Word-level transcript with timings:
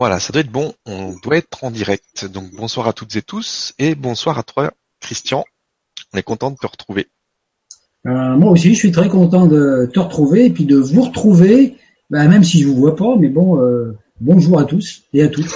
Voilà, 0.00 0.18
ça 0.18 0.32
doit 0.32 0.40
être 0.40 0.50
bon. 0.50 0.72
On 0.86 1.14
doit 1.22 1.36
être 1.36 1.62
en 1.62 1.70
direct. 1.70 2.24
Donc 2.24 2.50
bonsoir 2.52 2.88
à 2.88 2.94
toutes 2.94 3.14
et 3.16 3.22
tous 3.22 3.74
et 3.78 3.94
bonsoir 3.94 4.38
à 4.38 4.42
toi, 4.42 4.72
Christian. 4.98 5.44
On 6.14 6.18
est 6.18 6.22
content 6.22 6.50
de 6.50 6.56
te 6.56 6.66
retrouver. 6.66 7.08
Euh, 8.06 8.34
moi 8.36 8.50
aussi, 8.50 8.70
je 8.72 8.78
suis 8.78 8.92
très 8.92 9.10
content 9.10 9.46
de 9.46 9.90
te 9.92 10.00
retrouver 10.00 10.46
et 10.46 10.50
puis 10.50 10.64
de 10.64 10.78
vous 10.78 11.02
retrouver, 11.02 11.76
bah, 12.08 12.26
même 12.28 12.44
si 12.44 12.62
je 12.62 12.68
vous 12.68 12.76
vois 12.76 12.96
pas. 12.96 13.14
Mais 13.18 13.28
bon, 13.28 13.60
euh, 13.60 13.94
bonjour 14.22 14.58
à 14.58 14.64
tous 14.64 15.02
et 15.12 15.22
à 15.22 15.28
toutes. 15.28 15.52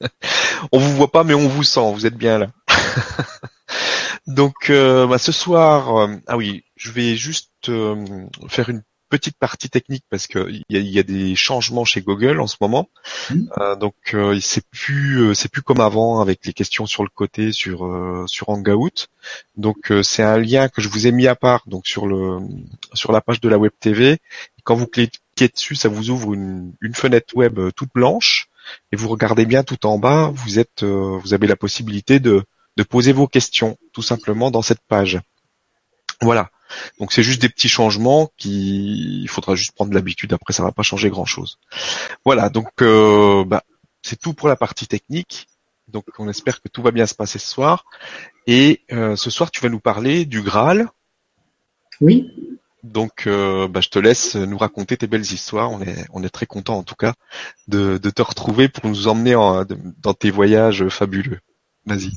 on 0.72 0.78
vous 0.78 0.94
voit 0.94 1.10
pas, 1.10 1.24
mais 1.24 1.34
on 1.34 1.48
vous 1.48 1.64
sent. 1.64 1.92
Vous 1.92 2.06
êtes 2.06 2.16
bien 2.16 2.38
là. 2.38 2.46
Donc, 4.28 4.70
euh, 4.70 5.08
bah, 5.08 5.18
ce 5.18 5.32
soir, 5.32 6.08
ah 6.28 6.36
oui, 6.36 6.62
je 6.76 6.92
vais 6.92 7.16
juste 7.16 7.72
faire 8.46 8.68
une 8.68 8.82
petite 9.10 9.36
partie 9.36 9.68
technique 9.68 10.04
parce 10.08 10.26
que 10.26 10.48
il 10.48 10.64
y 10.68 10.98
a, 10.98 11.02
des 11.02 11.34
changements 11.34 11.84
chez 11.84 12.00
Google 12.00 12.40
en 12.40 12.46
ce 12.46 12.56
moment. 12.60 12.88
Mmh. 13.28 13.42
Euh, 13.58 13.76
donc 13.76 13.94
euh, 14.14 14.38
c'est 14.40 14.64
plus 14.70 15.20
euh, 15.20 15.34
c'est 15.34 15.50
plus 15.50 15.60
comme 15.60 15.80
avant 15.80 16.20
avec 16.20 16.46
les 16.46 16.54
questions 16.54 16.86
sur 16.86 17.02
le 17.02 17.10
côté 17.14 17.52
sur 17.52 17.84
euh, 17.84 18.24
sur 18.26 18.48
Hangout. 18.48 19.08
Donc 19.56 19.92
c'est 20.02 20.22
un 20.22 20.38
lien 20.38 20.68
que 20.68 20.80
je 20.80 20.88
vous 20.88 21.06
ai 21.06 21.12
mis 21.12 21.26
à 21.26 21.34
part 21.34 21.64
donc 21.66 21.86
sur 21.86 22.06
le 22.06 22.38
sur 22.94 23.12
la 23.12 23.20
page 23.20 23.40
de 23.40 23.48
la 23.48 23.58
Web 23.58 23.72
TV. 23.78 24.18
quand 24.62 24.76
vous 24.76 24.86
cliquez 24.86 25.48
dessus, 25.48 25.74
ça 25.74 25.88
vous 25.88 26.10
ouvre 26.10 26.32
une, 26.32 26.72
une 26.80 26.94
fenêtre 26.94 27.36
web 27.36 27.58
toute 27.76 27.90
blanche 27.92 28.48
et 28.92 28.96
vous 28.96 29.08
regardez 29.08 29.44
bien 29.44 29.62
tout 29.64 29.84
en 29.84 29.98
bas. 29.98 30.30
Vous 30.32 30.58
êtes 30.58 30.84
vous 30.84 31.34
avez 31.34 31.46
la 31.46 31.56
possibilité 31.56 32.20
de 32.20 32.44
de 32.76 32.82
poser 32.84 33.12
vos 33.12 33.26
questions 33.26 33.76
tout 33.92 34.02
simplement 34.02 34.50
dans 34.50 34.62
cette 34.62 34.80
page. 34.88 35.20
Voilà. 36.22 36.50
Donc 36.98 37.12
c'est 37.12 37.22
juste 37.22 37.40
des 37.42 37.48
petits 37.48 37.68
changements 37.68 38.30
qui 38.36 39.22
il 39.22 39.28
faudra 39.28 39.54
juste 39.54 39.72
prendre 39.72 39.92
l'habitude. 39.92 40.32
Après 40.32 40.52
ça 40.52 40.62
va 40.62 40.72
pas 40.72 40.82
changer 40.82 41.10
grand 41.10 41.24
chose. 41.24 41.58
Voilà. 42.24 42.48
Donc 42.48 42.82
euh, 42.82 43.44
bah, 43.44 43.62
c'est 44.02 44.18
tout 44.18 44.34
pour 44.34 44.48
la 44.48 44.56
partie 44.56 44.86
technique. 44.86 45.48
Donc 45.88 46.04
on 46.18 46.28
espère 46.28 46.60
que 46.62 46.68
tout 46.68 46.82
va 46.82 46.90
bien 46.90 47.06
se 47.06 47.14
passer 47.14 47.38
ce 47.38 47.48
soir. 47.48 47.84
Et 48.46 48.82
euh, 48.92 49.16
ce 49.16 49.30
soir 49.30 49.50
tu 49.50 49.60
vas 49.60 49.68
nous 49.68 49.80
parler 49.80 50.24
du 50.24 50.42
Graal. 50.42 50.88
Oui. 52.00 52.56
Donc 52.82 53.26
euh, 53.26 53.68
bah, 53.68 53.80
je 53.80 53.88
te 53.88 53.98
laisse 53.98 54.36
nous 54.36 54.56
raconter 54.56 54.96
tes 54.96 55.06
belles 55.06 55.20
histoires. 55.20 55.70
On 55.70 55.82
est 55.82 56.06
on 56.12 56.22
est 56.24 56.30
très 56.30 56.46
content 56.46 56.78
en 56.78 56.82
tout 56.82 56.94
cas 56.94 57.14
de, 57.68 57.98
de 57.98 58.10
te 58.10 58.22
retrouver 58.22 58.68
pour 58.68 58.88
nous 58.88 59.08
emmener 59.08 59.34
dans 60.02 60.14
tes 60.14 60.30
voyages 60.30 60.88
fabuleux. 60.88 61.40
Vas-y. 61.86 62.12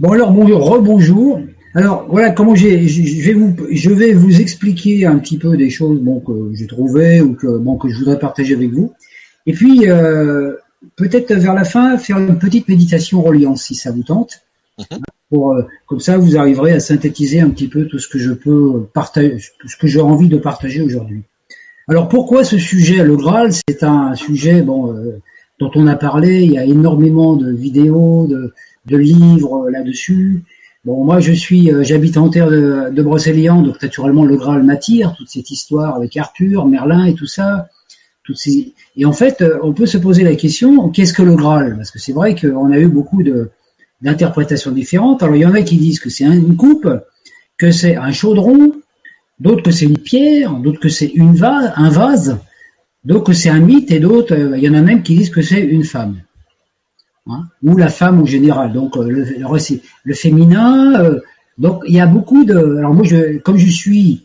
Bon 0.00 0.10
alors 0.10 0.32
bonjour, 0.32 0.68
rebonjour. 0.68 1.40
Alors 1.74 2.06
voilà 2.08 2.30
comment 2.30 2.54
j'ai, 2.54 2.86
je 2.86 3.26
vais 3.26 3.32
vous, 3.32 3.56
je 3.70 3.90
vais 3.90 4.12
vous 4.12 4.40
expliquer 4.40 5.06
un 5.06 5.18
petit 5.18 5.38
peu 5.38 5.56
des 5.56 5.70
choses 5.70 5.98
bon 5.98 6.20
que 6.20 6.54
j'ai 6.54 6.68
trouvées 6.68 7.20
ou 7.20 7.34
que 7.34 7.58
bon 7.58 7.76
que 7.76 7.88
je 7.88 7.98
voudrais 7.98 8.18
partager 8.18 8.54
avec 8.54 8.70
vous. 8.70 8.92
Et 9.46 9.52
puis 9.52 9.88
euh, 9.88 10.54
peut-être 10.96 11.34
vers 11.34 11.54
la 11.54 11.64
fin 11.64 11.98
faire 11.98 12.18
une 12.18 12.38
petite 12.38 12.68
méditation 12.68 13.22
reliance 13.22 13.64
si 13.64 13.74
ça 13.74 13.90
vous 13.90 14.04
tente. 14.04 14.42
Mhm. 14.78 15.00
Pour, 15.30 15.54
euh, 15.54 15.62
comme 15.86 16.00
ça, 16.00 16.18
vous 16.18 16.36
arriverez 16.36 16.72
à 16.72 16.80
synthétiser 16.80 17.40
un 17.40 17.50
petit 17.50 17.68
peu 17.68 17.86
tout 17.86 17.98
ce 17.98 18.06
que 18.06 18.18
je 18.18 18.32
peux 18.32 18.86
partager, 18.92 19.38
tout 19.58 19.68
ce 19.68 19.76
que 19.76 19.86
j'ai 19.88 20.00
envie 20.00 20.28
de 20.28 20.36
partager 20.36 20.80
aujourd'hui. 20.80 21.22
Alors 21.88 22.08
pourquoi 22.08 22.44
ce 22.44 22.56
sujet, 22.56 23.02
le 23.02 23.16
Graal, 23.16 23.50
c'est 23.52 23.82
un 23.82 24.14
sujet 24.14 24.62
bon 24.62 24.92
euh, 24.92 25.20
dont 25.58 25.70
on 25.74 25.86
a 25.86 25.96
parlé. 25.96 26.42
Il 26.42 26.52
y 26.52 26.58
a 26.58 26.64
énormément 26.64 27.34
de 27.34 27.50
vidéos, 27.50 28.26
de, 28.26 28.54
de 28.86 28.96
livres 28.96 29.68
là-dessus. 29.70 30.44
Bon, 30.84 31.02
moi, 31.02 31.18
je 31.18 31.32
suis, 31.32 31.72
euh, 31.72 31.82
j'habite 31.82 32.18
en 32.18 32.28
terre 32.28 32.50
de, 32.50 32.90
de 32.90 33.02
donc 33.02 33.82
naturellement 33.82 34.24
le 34.24 34.36
Graal 34.36 34.62
m'attire, 34.62 35.14
toute 35.16 35.30
cette 35.30 35.50
histoire 35.50 35.96
avec 35.96 36.14
Arthur, 36.16 36.66
Merlin 36.66 37.06
et 37.06 37.14
tout 37.14 37.26
ça. 37.26 37.68
Et 38.96 39.04
en 39.04 39.12
fait, 39.12 39.40
euh, 39.40 39.58
on 39.62 39.72
peut 39.72 39.86
se 39.86 39.98
poser 39.98 40.24
la 40.24 40.34
question, 40.34 40.88
qu'est-ce 40.90 41.14
que 41.14 41.22
le 41.22 41.36
Graal? 41.36 41.76
Parce 41.76 41.90
que 41.90 41.98
c'est 41.98 42.12
vrai 42.12 42.34
qu'on 42.34 42.70
a 42.70 42.78
eu 42.78 42.88
beaucoup 42.88 43.22
de, 43.22 43.50
d'interprétations 44.02 44.72
différentes. 44.72 45.22
Alors, 45.22 45.36
il 45.36 45.42
y 45.42 45.46
en 45.46 45.54
a 45.54 45.62
qui 45.62 45.76
disent 45.76 46.00
que 46.00 46.10
c'est 46.10 46.24
une 46.24 46.56
coupe, 46.56 46.88
que 47.58 47.70
c'est 47.70 47.96
un 47.96 48.12
chaudron, 48.12 48.72
d'autres 49.40 49.62
que 49.62 49.70
c'est 49.70 49.86
une 49.86 49.98
pierre, 49.98 50.52
d'autres 50.52 50.80
que 50.80 50.90
c'est 50.90 51.12
une 51.14 51.34
vase, 51.34 51.72
un 51.76 51.88
vase, 51.88 52.38
d'autres 53.04 53.24
que 53.24 53.32
c'est 53.32 53.50
un 53.50 53.60
mythe, 53.60 53.90
et 53.90 54.00
d'autres, 54.00 54.34
euh, 54.34 54.58
il 54.58 54.62
y 54.62 54.68
en 54.68 54.74
a 54.74 54.82
même 54.82 55.02
qui 55.02 55.16
disent 55.16 55.30
que 55.30 55.42
c'est 55.42 55.62
une 55.62 55.84
femme. 55.84 56.16
Hein, 57.26 57.48
ou 57.62 57.74
la 57.78 57.88
femme 57.88 58.20
en 58.20 58.26
général. 58.26 58.74
Donc 58.74 58.98
euh, 58.98 59.08
le, 59.08 59.24
le, 59.24 59.80
le 60.04 60.14
féminin. 60.14 61.00
Euh, 61.00 61.20
donc 61.56 61.82
il 61.86 61.94
y 61.94 62.00
a 62.00 62.06
beaucoup 62.06 62.44
de. 62.44 62.76
Alors 62.76 62.92
moi, 62.92 63.04
je, 63.04 63.38
comme 63.38 63.56
je 63.56 63.70
suis 63.70 64.24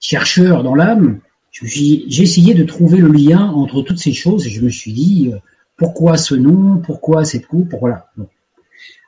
chercheur 0.00 0.64
dans 0.64 0.74
l'âme, 0.74 1.20
j'ai 1.52 2.22
essayé 2.22 2.54
de 2.54 2.64
trouver 2.64 2.98
le 2.98 3.12
lien 3.12 3.46
entre 3.46 3.82
toutes 3.82 3.98
ces 3.98 4.12
choses 4.12 4.46
et 4.46 4.50
je 4.50 4.60
me 4.60 4.70
suis 4.70 4.92
dit 4.92 5.30
euh, 5.32 5.36
pourquoi 5.76 6.16
ce 6.16 6.34
nom, 6.34 6.78
pourquoi 6.78 7.24
cette 7.24 7.46
coupe, 7.46 7.76
voilà. 7.78 8.10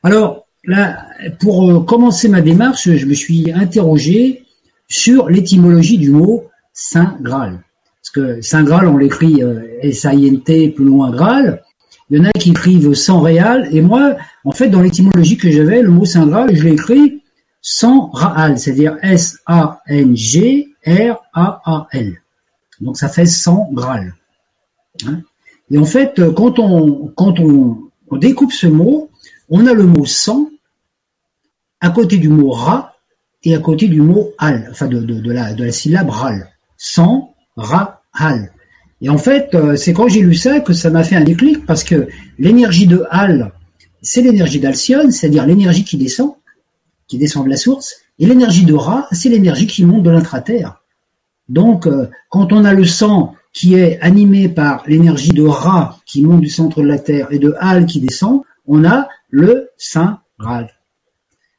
Alors 0.04 0.46
là, 0.64 1.04
pour 1.40 1.84
commencer 1.86 2.28
ma 2.28 2.40
démarche, 2.40 2.88
je 2.88 3.06
me 3.06 3.14
suis 3.14 3.50
interrogé 3.50 4.44
sur 4.86 5.28
l'étymologie 5.28 5.98
du 5.98 6.10
mot 6.10 6.44
Saint 6.72 7.16
Graal. 7.20 7.64
Parce 8.00 8.10
que 8.10 8.40
Saint 8.42 8.62
Graal, 8.62 8.86
on 8.86 8.96
l'écrit 8.96 9.42
S-A-I-N-T 9.80 10.70
plus 10.70 10.84
loin 10.84 11.10
Graal. 11.10 11.63
Il 12.10 12.18
y 12.18 12.20
en 12.20 12.24
a 12.24 12.32
qui 12.32 12.50
écrivent 12.50 12.94
sans 12.94 13.20
réal, 13.20 13.68
et 13.72 13.80
moi, 13.80 14.16
en 14.44 14.52
fait, 14.52 14.68
dans 14.68 14.82
l'étymologie 14.82 15.36
que 15.38 15.50
j'avais, 15.50 15.82
le 15.82 15.90
mot 15.90 16.04
Saint 16.04 16.26
Graal, 16.26 16.54
je 16.54 16.64
l'ai 16.64 16.72
écrit 16.72 17.22
sans 17.66 18.10
Raal, 18.10 18.58
c'est-à-dire 18.58 18.98
S-A-N-G-R-A-A-L. 19.02 19.82
Donc 22.80 22.98
ça 22.98 23.08
fait 23.08 23.26
sans 23.26 23.70
Graal. 23.72 24.14
Hein. 25.06 25.22
et 25.70 25.78
en 25.78 25.84
fait, 25.84 26.20
quand 26.36 26.60
on, 26.60 27.12
on, 27.16 28.16
découpe 28.16 28.52
ce 28.52 28.68
mot, 28.68 29.10
on 29.48 29.66
a 29.66 29.72
le 29.72 29.84
mot 29.84 30.04
sang 30.04 30.50
à 31.80 31.90
côté 31.90 32.18
du 32.18 32.28
mot 32.28 32.50
ra 32.50 32.94
et 33.42 33.56
à 33.56 33.58
côté 33.58 33.88
du 33.88 34.00
mot 34.00 34.30
al, 34.38 34.68
enfin 34.70 34.86
de, 34.86 35.00
de, 35.00 35.32
la, 35.32 35.52
de 35.54 35.64
la 35.64 35.72
syllabe 35.72 36.10
ral. 36.10 36.50
Sans, 36.76 37.34
ra, 37.56 38.02
al. 38.12 38.52
Et 39.04 39.10
en 39.10 39.18
fait, 39.18 39.54
euh, 39.54 39.76
c'est 39.76 39.92
quand 39.92 40.08
j'ai 40.08 40.22
lu 40.22 40.34
ça 40.34 40.60
que 40.60 40.72
ça 40.72 40.88
m'a 40.88 41.04
fait 41.04 41.14
un 41.14 41.24
déclic 41.24 41.66
parce 41.66 41.84
que 41.84 42.08
l'énergie 42.38 42.86
de 42.86 43.04
Hall, 43.10 43.52
c'est 44.00 44.22
l'énergie 44.22 44.60
d'Alcyone, 44.60 45.12
c'est-à-dire 45.12 45.44
l'énergie 45.44 45.84
qui 45.84 45.98
descend, 45.98 46.36
qui 47.06 47.18
descend 47.18 47.44
de 47.44 47.50
la 47.50 47.58
source, 47.58 47.96
et 48.18 48.24
l'énergie 48.24 48.64
de 48.64 48.72
Ra, 48.72 49.06
c'est 49.12 49.28
l'énergie 49.28 49.66
qui 49.66 49.84
monte 49.84 50.04
de 50.04 50.10
l'intraterre. 50.10 50.80
Donc, 51.50 51.86
euh, 51.86 52.08
quand 52.30 52.50
on 52.54 52.64
a 52.64 52.72
le 52.72 52.86
sang 52.86 53.34
qui 53.52 53.74
est 53.74 54.00
animé 54.00 54.48
par 54.48 54.84
l'énergie 54.86 55.32
de 55.32 55.44
Ra 55.44 55.98
qui 56.06 56.22
monte 56.22 56.40
du 56.40 56.48
centre 56.48 56.80
de 56.80 56.86
la 56.86 56.98
Terre 56.98 57.28
et 57.30 57.38
de 57.38 57.54
Hal 57.60 57.84
qui 57.84 58.00
descend, 58.00 58.40
on 58.66 58.86
a 58.86 59.08
le 59.28 59.68
Saint 59.76 60.20
Graal. 60.38 60.70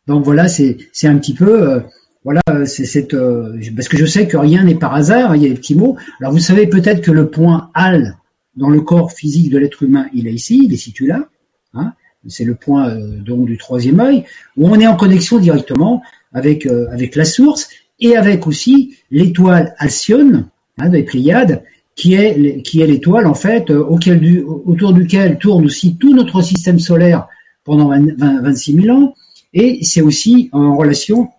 Donc 0.07 0.23
voilà, 0.23 0.47
c'est 0.47 0.79
un 1.03 1.17
petit 1.19 1.35
peu 1.35 1.73
euh, 1.73 1.79
voilà, 2.25 2.41
c'est 2.65 2.85
cette 2.85 3.13
euh, 3.13 3.55
parce 3.75 3.87
que 3.87 3.97
je 3.97 4.05
sais 4.05 4.27
que 4.27 4.35
rien 4.35 4.63
n'est 4.63 4.75
par 4.75 4.95
hasard. 4.95 5.35
Il 5.35 5.43
y 5.43 5.45
a 5.45 5.49
des 5.49 5.55
petits 5.55 5.75
mots. 5.75 5.95
Alors 6.19 6.33
vous 6.33 6.39
savez 6.39 6.65
peut-être 6.65 7.01
que 7.01 7.11
le 7.11 7.29
point 7.29 7.69
al 7.75 8.17
dans 8.55 8.69
le 8.69 8.81
corps 8.81 9.11
physique 9.11 9.51
de 9.51 9.59
l'être 9.59 9.83
humain, 9.83 10.07
il 10.11 10.27
est 10.27 10.33
ici, 10.33 10.63
il 10.65 10.73
est 10.73 10.77
situé 10.77 11.05
là. 11.05 11.29
Hein, 11.75 11.93
c'est 12.27 12.43
le 12.43 12.55
point 12.55 12.89
euh, 12.89 13.21
du 13.21 13.57
troisième 13.57 13.99
œil 13.99 14.23
où 14.57 14.67
on 14.67 14.79
est 14.79 14.87
en 14.87 14.95
connexion 14.95 15.37
directement 15.37 16.01
avec 16.33 16.65
euh, 16.65 16.87
avec 16.91 17.15
la 17.15 17.25
source 17.25 17.69
et 17.99 18.17
avec 18.17 18.47
aussi 18.47 18.97
l'étoile 19.11 19.75
Alcyone 19.77 20.47
hein, 20.79 20.89
des 20.89 21.03
Pléiades, 21.03 21.63
qui 21.95 22.15
est 22.15 22.63
qui 22.63 22.81
est 22.81 22.87
l'étoile 22.87 23.27
en 23.27 23.35
fait 23.35 23.69
auquel 23.69 24.19
du, 24.19 24.41
autour 24.41 24.93
duquel 24.93 25.37
tourne 25.37 25.65
aussi 25.65 25.95
tout 25.97 26.15
notre 26.15 26.41
système 26.41 26.79
solaire 26.79 27.27
pendant 27.63 27.89
20, 27.89 28.41
26 28.41 28.81
000 28.81 28.97
ans. 28.97 29.13
Et 29.53 29.83
c'est 29.83 30.01
aussi 30.01 30.49
en 30.53 30.75
relation 30.75 31.29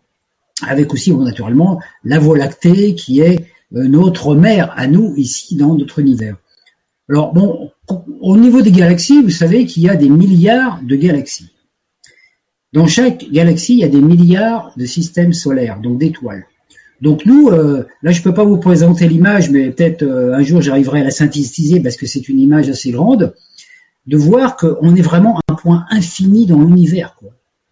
avec 0.63 0.93
aussi 0.93 1.15
naturellement 1.15 1.81
la 2.05 2.19
Voie 2.19 2.39
lactée 2.39 2.95
qui 2.95 3.21
est 3.21 3.47
euh, 3.75 3.89
notre 3.89 4.35
mère 4.35 4.73
à 4.77 4.87
nous 4.87 5.15
ici 5.17 5.57
dans 5.57 5.75
notre 5.75 5.99
univers. 5.99 6.37
Alors 7.09 7.33
bon, 7.33 7.71
au 8.21 8.37
niveau 8.37 8.63
des 8.63 8.73
galaxies, 8.73 9.23
vous 9.23 9.31
savez 9.31 9.67
qu'il 9.67 9.83
y 9.83 9.89
a 9.89 9.97
des 9.97 10.09
milliards 10.09 10.81
de 10.83 10.97
galaxies. 10.97 11.51
Dans 12.73 12.87
chaque 12.87 13.31
galaxie, 13.31 13.75
il 13.75 13.79
y 13.79 13.85
a 13.85 13.89
des 13.89 14.01
milliards 14.01 14.73
de 14.77 14.87
systèmes 14.87 15.33
solaires, 15.33 15.81
donc 15.81 15.99
d'étoiles. 15.99 16.47
Donc 17.01 17.27
nous, 17.27 17.49
euh, 17.49 17.87
là 18.03 18.11
je 18.11 18.23
peux 18.23 18.35
pas 18.35 18.45
vous 18.45 18.59
présenter 18.59 19.07
l'image, 19.09 19.51
mais 19.51 19.71
peut-être 19.71 20.03
euh, 20.03 20.35
un 20.35 20.43
jour 20.43 20.63
j'arriverai 20.63 21.01
à 21.01 21.05
la 21.05 21.11
synthétiser 21.11 21.81
parce 21.81 21.97
que 21.97 22.07
c'est 22.07 22.29
une 22.29 22.41
image 22.41 22.69
assez 22.69 22.91
grande, 22.91 23.35
de 24.07 24.17
voir 24.17 24.57
qu'on 24.57 24.95
est 24.95 25.03
vraiment 25.03 25.41
un 25.49 25.55
point 25.55 25.85
infini 25.91 26.47
dans 26.47 26.61
l'univers, 26.61 27.15
quoi, 27.17 27.31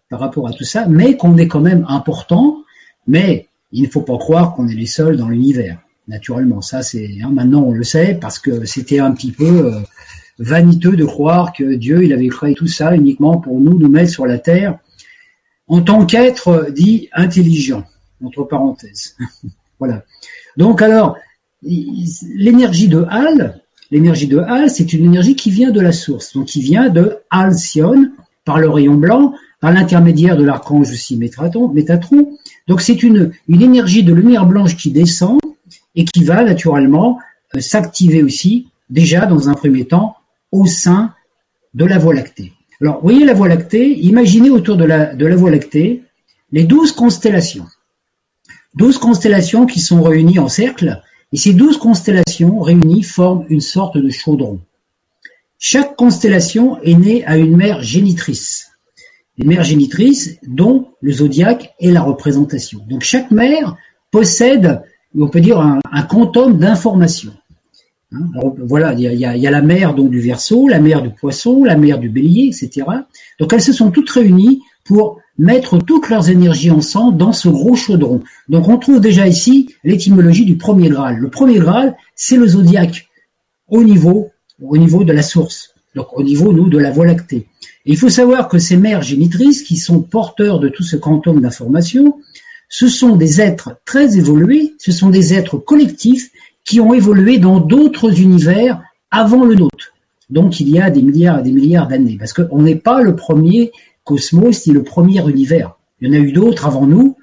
par 0.09 0.19
rapport 0.19 0.47
à 0.47 0.53
tout 0.53 0.63
ça, 0.63 0.85
mais 0.87 1.17
qu'on 1.17 1.37
est 1.37 1.47
quand 1.47 1.61
même 1.61 1.85
important 1.87 2.64
mais 3.07 3.47
il 3.71 3.83
ne 3.83 3.89
faut 3.89 4.01
pas 4.01 4.17
croire 4.17 4.53
qu'on 4.53 4.67
est 4.67 4.73
les 4.73 4.85
seuls 4.85 5.17
dans 5.17 5.29
l'univers. 5.29 5.79
Naturellement, 6.07 6.61
ça 6.61 6.81
c'est 6.81 7.17
hein, 7.23 7.31
maintenant 7.31 7.63
on 7.63 7.71
le 7.71 7.83
sait 7.83 8.17
parce 8.19 8.39
que 8.39 8.65
c'était 8.65 8.99
un 8.99 9.11
petit 9.11 9.31
peu 9.31 9.73
euh, 9.73 9.79
vaniteux 10.37 10.95
de 10.95 11.05
croire 11.05 11.53
que 11.53 11.75
Dieu 11.75 11.97
avait 12.13 12.27
créé 12.27 12.53
tout 12.53 12.67
ça 12.67 12.95
uniquement 12.95 13.39
pour 13.39 13.59
nous 13.59 13.77
nous 13.77 13.89
mettre 13.89 14.11
sur 14.11 14.25
la 14.25 14.37
terre 14.37 14.77
en 15.67 15.81
tant 15.81 16.05
qu'être 16.05 16.67
dit 16.71 17.09
intelligent 17.13 17.83
entre 18.23 18.43
parenthèses. 18.43 19.17
voilà. 19.79 20.03
Donc 20.57 20.81
alors 20.81 21.17
l'énergie 21.63 22.87
de 22.87 23.05
Hal, 23.09 23.61
l'énergie 23.89 24.27
de 24.27 24.43
c'est 24.67 24.93
une 24.93 25.05
énergie 25.05 25.35
qui 25.35 25.49
vient 25.49 25.71
de 25.71 25.81
la 25.81 25.91
source, 25.91 26.33
donc 26.33 26.45
qui 26.45 26.61
vient 26.61 26.89
de 26.89 27.17
Halcyon 27.31 28.11
par 28.45 28.59
le 28.59 28.69
rayon 28.69 28.95
blanc, 28.95 29.33
par 29.61 29.71
l'intermédiaire 29.71 30.37
de 30.37 30.43
l'archange 30.43 30.91
aussi 30.91 31.17
Métatron. 31.17 32.37
Donc 32.67 32.81
c'est 32.81 33.03
une, 33.03 33.31
énergie 33.49 34.03
de 34.03 34.13
lumière 34.13 34.45
blanche 34.45 34.75
qui 34.75 34.91
descend 34.91 35.39
et 35.95 36.05
qui 36.05 36.23
va 36.23 36.43
naturellement 36.43 37.19
euh, 37.55 37.59
s'activer 37.59 38.23
aussi, 38.23 38.67
déjà 38.89 39.25
dans 39.25 39.49
un 39.49 39.53
premier 39.53 39.85
temps, 39.85 40.17
au 40.51 40.65
sein 40.65 41.13
de 41.73 41.85
la 41.85 41.97
Voie 41.97 42.13
lactée. 42.13 42.53
Alors, 42.81 43.01
voyez 43.01 43.25
la 43.25 43.33
Voie 43.33 43.47
lactée, 43.47 43.97
imaginez 43.99 44.49
autour 44.49 44.77
de 44.77 44.83
la, 44.83 45.15
de 45.15 45.25
la 45.25 45.35
Voie 45.35 45.51
lactée 45.51 46.03
les 46.51 46.63
douze 46.63 46.91
constellations. 46.91 47.65
Douze 48.75 48.97
constellations 48.97 49.65
qui 49.65 49.79
sont 49.79 50.03
réunies 50.03 50.39
en 50.39 50.49
cercle, 50.49 51.01
et 51.31 51.37
ces 51.37 51.53
douze 51.53 51.77
constellations 51.77 52.59
réunies 52.59 53.03
forment 53.03 53.45
une 53.49 53.61
sorte 53.61 53.97
de 53.97 54.09
chaudron. 54.09 54.59
Chaque 55.57 55.95
constellation 55.95 56.81
est 56.81 56.93
née 56.93 57.25
à 57.25 57.37
une 57.37 57.55
mère 57.55 57.81
génitrice. 57.81 58.74
Les 59.37 59.45
mères 59.45 59.63
génitrices 59.63 60.37
dont 60.47 60.87
le 61.01 61.11
zodiaque 61.11 61.73
est 61.79 61.91
la 61.91 62.01
représentation. 62.01 62.81
Donc 62.87 63.03
chaque 63.03 63.31
mère 63.31 63.75
possède, 64.11 64.81
on 65.17 65.27
peut 65.27 65.41
dire, 65.41 65.59
un, 65.59 65.81
quantum 66.03 66.57
d'informations. 66.57 67.33
Hein, 68.13 68.29
voilà, 68.59 68.93
il 68.93 69.01
y, 69.01 69.25
a, 69.25 69.51
la 69.51 69.61
mère 69.61 69.93
donc 69.93 70.09
du 70.09 70.21
Verseau, 70.21 70.67
la 70.67 70.79
mère 70.79 71.01
du 71.01 71.09
Poisson, 71.09 71.63
la 71.63 71.75
mère 71.75 71.99
du 71.99 72.09
Bélier, 72.09 72.47
etc. 72.47 72.87
Donc 73.39 73.51
elles 73.51 73.61
se 73.61 73.73
sont 73.73 73.91
toutes 73.91 74.09
réunies 74.09 74.61
pour 74.85 75.19
mettre 75.37 75.79
toutes 75.79 76.09
leurs 76.09 76.29
énergies 76.29 76.71
ensemble 76.71 77.17
dans 77.17 77.33
ce 77.33 77.49
gros 77.49 77.75
chaudron. 77.75 78.21
Donc 78.47 78.69
on 78.69 78.77
trouve 78.77 79.01
déjà 79.01 79.27
ici 79.27 79.75
l'étymologie 79.83 80.45
du 80.45 80.55
premier 80.55 80.89
Graal. 80.89 81.17
Le 81.17 81.29
premier 81.29 81.59
Graal, 81.59 81.97
c'est 82.15 82.37
le 82.37 82.47
zodiaque 82.47 83.09
au 83.67 83.83
niveau, 83.83 84.29
au 84.61 84.77
niveau 84.77 85.03
de 85.03 85.11
la 85.11 85.23
source, 85.23 85.74
donc 85.95 86.07
au 86.13 86.23
niveau 86.23 86.51
nous 86.51 86.69
de 86.69 86.77
la 86.77 86.91
Voie 86.91 87.05
lactée. 87.05 87.47
Et 87.85 87.91
il 87.91 87.97
faut 87.97 88.09
savoir 88.09 88.47
que 88.47 88.59
ces 88.59 88.77
mères 88.77 89.01
génitrices, 89.01 89.63
qui 89.63 89.77
sont 89.77 90.01
porteurs 90.01 90.59
de 90.59 90.69
tout 90.69 90.83
ce 90.83 90.97
quantum 90.97 91.41
d'informations, 91.41 92.19
ce 92.67 92.87
sont 92.87 93.15
des 93.15 93.41
êtres 93.41 93.77
très 93.85 94.17
évolués, 94.17 94.73
ce 94.77 94.91
sont 94.91 95.09
des 95.09 95.33
êtres 95.33 95.57
collectifs 95.57 96.31
qui 96.63 96.81
ont 96.81 96.93
évolué 96.93 97.37
dans 97.37 97.59
d'autres 97.59 98.19
univers 98.19 98.81
avant 99.11 99.45
le 99.45 99.55
nôtre. 99.55 99.93
Donc 100.29 100.59
il 100.59 100.69
y 100.69 100.79
a 100.79 100.89
des 100.89 101.01
milliards 101.01 101.39
et 101.39 101.43
des 101.43 101.51
milliards 101.51 101.87
d'années, 101.87 102.17
parce 102.17 102.33
qu'on 102.33 102.63
n'est 102.63 102.75
pas 102.75 103.01
le 103.01 103.15
premier 103.15 103.71
cosmos 104.03 104.65
ni 104.65 104.73
le 104.73 104.83
premier 104.83 105.27
univers. 105.29 105.77
Il 106.01 106.07
y 106.07 106.11
en 106.11 106.19
a 106.19 106.23
eu 106.23 106.31
d'autres 106.31 106.65
avant 106.65 106.87
nous. 106.87 107.17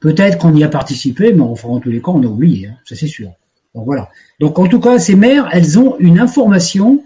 Peut-être 0.00 0.38
qu'on 0.38 0.54
y 0.54 0.62
a 0.62 0.68
participé, 0.68 1.32
mais 1.32 1.42
enfin, 1.42 1.68
en 1.68 1.80
tous 1.80 1.90
les 1.90 2.00
cas, 2.00 2.12
on 2.12 2.22
a 2.22 2.26
oublié, 2.26 2.68
hein, 2.68 2.76
ça 2.84 2.94
c'est 2.94 3.08
sûr. 3.08 3.30
Donc 3.74 3.84
voilà. 3.84 4.08
Donc 4.38 4.60
en 4.60 4.68
tout 4.68 4.78
cas, 4.78 5.00
ces 5.00 5.16
mères, 5.16 5.48
elles 5.52 5.78
ont 5.78 5.96
une 5.98 6.20
information 6.20 7.02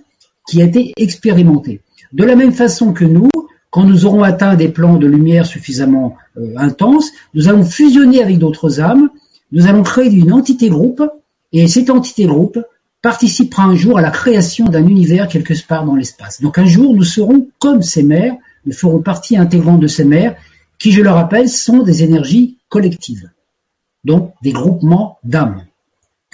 qui 0.49 0.61
a 0.61 0.65
été 0.65 0.93
expérimentée. 0.97 1.81
De 2.13 2.25
la 2.25 2.37
même 2.37 2.53
façon 2.53 2.93
que 2.93 3.05
nous, 3.05 3.29
quand 3.71 3.85
nous 3.85 4.05
aurons 4.05 4.23
atteint 4.23 4.55
des 4.55 4.69
plans 4.69 4.97
de 4.97 5.07
lumière 5.07 5.47
suffisamment 5.47 6.17
euh, 6.37 6.53
intenses, 6.57 7.11
nous 7.35 7.49
allons 7.49 7.65
fusionner 7.65 8.23
avec 8.23 8.39
d'autres 8.39 8.81
âmes, 8.81 9.09
nous 9.51 9.67
allons 9.67 9.83
créer 9.83 10.11
une 10.11 10.33
entité 10.33 10.69
groupe, 10.69 11.03
et 11.53 11.67
cette 11.69 11.91
entité 11.91 12.27
groupe 12.27 12.59
participera 13.03 13.65
un 13.65 13.75
jour 13.75 13.99
à 13.99 14.03
la 14.03 14.11
création 14.11 14.67
d'un 14.67 14.87
univers 14.87 15.29
quelque 15.29 15.55
part 15.67 15.85
dans 15.85 15.97
l'espace. 15.97 16.41
Donc 16.41 16.59
un 16.59 16.67
jour, 16.67 16.95
nous 16.95 17.05
serons 17.05 17.49
comme 17.59 17.83
ces 17.83 18.03
mères, 18.03 18.35
nous 18.65 18.73
ferons 18.73 19.01
partie 19.01 19.37
intégrante 19.37 19.81
de 19.81 19.89
ces 19.89 20.05
mères, 20.05 20.37
qui, 20.79 20.93
je 20.93 21.03
le 21.03 21.11
rappelle, 21.11 21.49
sont 21.49 21.83
des 21.83 22.03
énergies 22.03 22.59
collectives, 22.69 23.31
donc 24.05 24.35
des 24.43 24.53
groupements 24.53 25.19
d'âmes. 25.25 25.65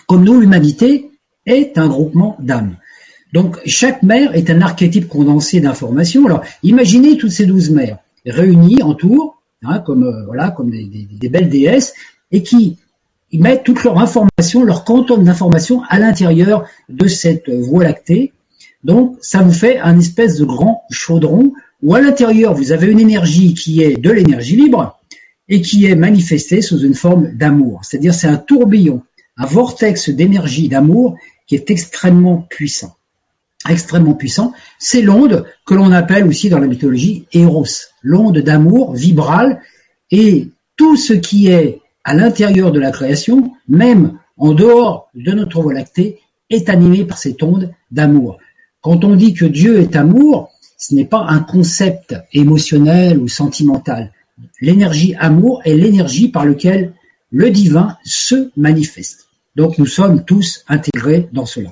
Comme 0.06 0.25
nous, 0.25 0.40
l'humanité 0.40 1.11
est 1.46 1.78
un 1.78 1.88
groupement 1.88 2.37
d'âmes. 2.38 2.76
Donc 3.32 3.58
chaque 3.66 4.02
mère 4.02 4.34
est 4.34 4.50
un 4.50 4.60
archétype 4.60 5.08
condensé 5.08 5.60
d'informations. 5.60 6.25
Alors 6.26 6.42
imaginez 6.62 7.16
toutes 7.16 7.30
ces 7.30 7.46
douze 7.46 7.70
mères 7.70 7.98
réunies 8.25 8.82
en 8.82 8.94
tour, 8.94 9.42
hein, 9.62 9.80
comme 9.80 10.04
euh, 10.04 10.25
voilà, 10.26 10.50
comme 10.50 10.70
des, 10.70 11.28
belles 11.28 11.48
déesses, 11.48 11.94
et 12.32 12.42
qui 12.42 12.78
mettent 13.32 13.64
toutes 13.64 13.84
leurs 13.84 13.98
informations, 13.98 14.64
leur 14.64 14.84
quantum 14.84 15.25
d'informations 15.25 15.82
à 15.88 15.98
l'intérieur 15.98 16.66
de 16.88 17.06
cette 17.06 17.50
voie 17.50 17.84
lactée. 17.84 18.32
Donc 18.82 19.19
ça 19.20 19.42
vous 19.42 19.52
fait 19.52 19.78
un 19.78 19.98
espèce 19.98 20.36
de 20.36 20.44
grand 20.44 20.84
chaudron 20.90 21.52
où 21.82 21.94
à 21.94 22.00
l'intérieur 22.00 22.54
vous 22.54 22.72
avez 22.72 22.90
une 22.90 23.00
énergie 23.00 23.54
qui 23.54 23.82
est 23.82 23.96
de 23.96 24.10
l'énergie 24.10 24.56
libre 24.56 24.98
et 25.48 25.60
qui 25.60 25.86
est 25.86 25.96
manifestée 25.96 26.62
sous 26.62 26.80
une 26.80 26.94
forme 26.94 27.32
d'amour. 27.34 27.80
C'est-à-dire 27.82 28.14
c'est 28.14 28.28
un 28.28 28.36
tourbillon, 28.36 29.02
un 29.36 29.46
vortex 29.46 30.10
d'énergie 30.10 30.69
d'amour 30.69 31.16
qui 31.46 31.54
est 31.54 31.70
extrêmement 31.70 32.46
puissant 32.48 32.98
extrêmement 33.69 34.15
puissant, 34.15 34.53
c'est 34.79 35.03
l'onde 35.03 35.44
que 35.67 35.75
l'on 35.75 35.93
appelle 35.93 36.26
aussi 36.26 36.49
dans 36.49 36.59
la 36.59 36.67
mythologie 36.67 37.26
Eros, 37.32 37.67
l'onde 38.03 38.38
d'amour 38.38 38.94
vibrale, 38.94 39.61
et 40.11 40.49
tout 40.76 40.97
ce 40.97 41.12
qui 41.12 41.49
est 41.49 41.81
à 42.05 42.15
l'intérieur 42.15 42.73
de 42.73 42.81
la 42.81 42.91
création, 42.91 43.53
même 43.69 44.19
en 44.37 44.55
dehors 44.55 45.11
de 45.15 45.32
notre 45.32 45.61
voie 45.61 45.75
lactée, 45.75 46.20
est 46.50 46.69
animé 46.69 47.05
par 47.05 47.19
cette 47.19 47.43
onde 47.43 47.73
d'amour. 47.91 48.38
Quand 48.81 49.05
on 49.05 49.17
dit 49.17 49.35
que 49.35 49.44
Dieu 49.44 49.81
est 49.81 49.97
amour, 49.97 50.50
ce 50.79 50.94
n'est 50.94 51.05
pas 51.05 51.26
un 51.29 51.41
concept 51.41 52.14
émotionnel 52.32 53.19
ou 53.19 53.29
sentimental. 53.29 54.12
L'énergie 54.61 55.14
amour 55.19 55.61
est 55.64 55.75
l'énergie 55.75 56.29
par 56.29 56.44
laquelle 56.44 56.94
le 57.31 57.50
divin 57.50 57.99
se 58.05 58.50
manifeste. 58.56 59.26
Donc 59.56 59.79
nous 59.79 59.87
sommes 59.87 60.25
tous 60.25 60.64
intégrés 60.69 61.29
dans 61.32 61.47
cela. 61.47 61.71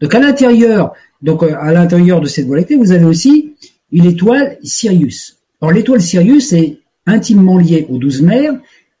Donc 0.00 0.14
à 0.14 0.20
l'intérieur 0.20 0.94
donc 1.22 1.42
euh, 1.42 1.54
à 1.58 1.72
l'intérieur 1.72 2.20
de 2.20 2.26
cette 2.26 2.46
voie 2.46 2.56
lactée, 2.56 2.76
vous 2.76 2.92
avez 2.92 3.04
aussi 3.04 3.54
une 3.92 4.06
étoile 4.06 4.58
Sirius. 4.62 5.38
Alors 5.60 5.72
l'étoile 5.72 6.00
Sirius 6.00 6.52
est 6.52 6.80
intimement 7.06 7.58
liée 7.58 7.86
aux 7.88 7.98
douze 7.98 8.22
mers, 8.22 8.54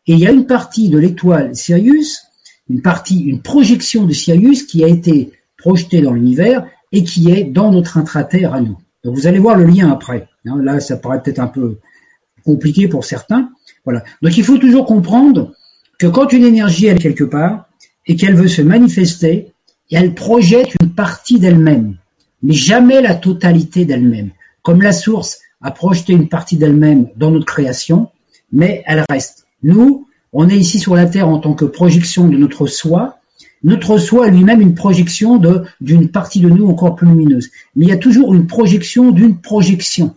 et 0.06 0.12
il 0.12 0.18
y 0.18 0.26
a 0.26 0.30
une 0.30 0.46
partie 0.46 0.88
de 0.88 0.98
l'étoile 0.98 1.54
Sirius, 1.54 2.22
une 2.70 2.82
partie, 2.82 3.20
une 3.20 3.42
projection 3.42 4.06
de 4.06 4.12
Sirius 4.12 4.64
qui 4.64 4.84
a 4.84 4.88
été 4.88 5.32
projetée 5.58 6.00
dans 6.00 6.12
l'univers 6.12 6.66
et 6.92 7.02
qui 7.04 7.30
est 7.30 7.44
dans 7.44 7.72
notre 7.72 7.98
intraterre 7.98 8.54
à 8.54 8.60
nous. 8.60 8.78
Donc 9.04 9.14
vous 9.14 9.26
allez 9.26 9.38
voir 9.38 9.56
le 9.56 9.64
lien 9.64 9.90
après. 9.90 10.28
Hein, 10.46 10.60
là, 10.62 10.80
ça 10.80 10.96
paraît 10.96 11.22
peut-être 11.22 11.40
un 11.40 11.48
peu 11.48 11.78
compliqué 12.44 12.88
pour 12.88 13.04
certains. 13.04 13.50
Voilà. 13.84 14.04
Donc 14.22 14.36
il 14.36 14.44
faut 14.44 14.58
toujours 14.58 14.86
comprendre 14.86 15.52
que 15.98 16.06
quand 16.06 16.32
une 16.32 16.44
énergie 16.44 16.86
est 16.86 16.96
quelque 16.96 17.24
part 17.24 17.68
et 18.06 18.16
qu'elle 18.16 18.34
veut 18.34 18.48
se 18.48 18.62
manifester, 18.62 19.52
elle 19.90 20.14
projette 20.14 20.74
une 20.80 20.90
partie 20.90 21.38
d'elle-même 21.38 21.96
mais 22.46 22.52
jamais 22.52 23.00
la 23.00 23.16
totalité 23.16 23.84
d'elle-même. 23.84 24.30
Comme 24.62 24.80
la 24.80 24.92
source 24.92 25.40
a 25.60 25.72
projeté 25.72 26.12
une 26.12 26.28
partie 26.28 26.56
d'elle-même 26.56 27.08
dans 27.16 27.32
notre 27.32 27.44
création, 27.44 28.10
mais 28.52 28.84
elle 28.86 29.04
reste. 29.10 29.46
Nous, 29.64 30.06
on 30.32 30.48
est 30.48 30.56
ici 30.56 30.78
sur 30.78 30.94
la 30.94 31.06
Terre 31.06 31.28
en 31.28 31.40
tant 31.40 31.54
que 31.54 31.64
projection 31.64 32.28
de 32.28 32.36
notre 32.36 32.68
soi. 32.68 33.18
Notre 33.64 33.98
soi 33.98 34.28
est 34.28 34.30
lui-même 34.30 34.60
une 34.60 34.76
projection 34.76 35.42
d'une 35.80 36.08
partie 36.10 36.38
de 36.38 36.48
nous 36.48 36.68
encore 36.68 36.94
plus 36.94 37.08
lumineuse. 37.08 37.50
Mais 37.74 37.86
il 37.86 37.88
y 37.88 37.92
a 37.92 37.96
toujours 37.96 38.32
une 38.32 38.46
projection 38.46 39.10
d'une 39.10 39.40
projection. 39.40 40.14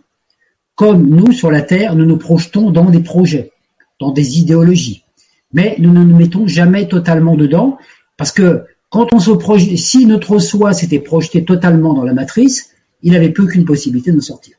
Comme 0.76 1.10
nous, 1.10 1.32
sur 1.32 1.50
la 1.50 1.64
Terre, 1.64 1.96
nous 1.96 2.06
nous 2.06 2.18
projetons 2.18 2.70
dans 2.70 2.92
des 2.92 3.02
projets, 3.02 3.54
dans 4.00 4.12
des 4.12 4.38
idéologies. 4.38 5.04
Mais 5.52 5.78
nous 5.80 5.92
ne 5.92 6.04
nous 6.04 6.16
mettons 6.16 6.46
jamais 6.46 6.88
totalement 6.88 7.36
dedans, 7.36 7.80
parce 8.18 8.32
que 8.32 8.66
quand 8.90 9.14
on 9.14 9.20
se 9.20 9.32
si 9.76 10.06
notre 10.06 10.40
soi 10.40 10.74
s'était 10.74 11.00
projeté 11.00 11.46
totalement 11.46 11.94
dans 11.94 12.04
la 12.04 12.14
matrice, 12.14 12.72
il 13.04 13.14
n'avait 13.14 13.30
plus 13.30 13.48
qu'une 13.48 13.66
possibilité 13.66 14.12
de 14.12 14.20
sortir. 14.20 14.58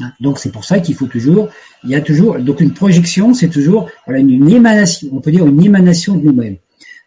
Hein, 0.00 0.12
donc 0.20 0.38
c'est 0.38 0.50
pour 0.50 0.64
ça 0.64 0.80
qu'il 0.80 0.94
faut 0.94 1.06
toujours, 1.06 1.48
il 1.84 1.90
y 1.90 1.94
a 1.94 2.00
toujours, 2.00 2.38
donc 2.38 2.60
une 2.60 2.72
projection, 2.72 3.34
c'est 3.34 3.48
toujours 3.48 3.90
voilà, 4.06 4.20
une, 4.20 4.48
émanation, 4.50 5.08
on 5.12 5.20
peut 5.20 5.30
dire 5.30 5.46
une 5.46 5.62
émanation 5.62 6.14
de 6.14 6.24
nous-mêmes. 6.24 6.56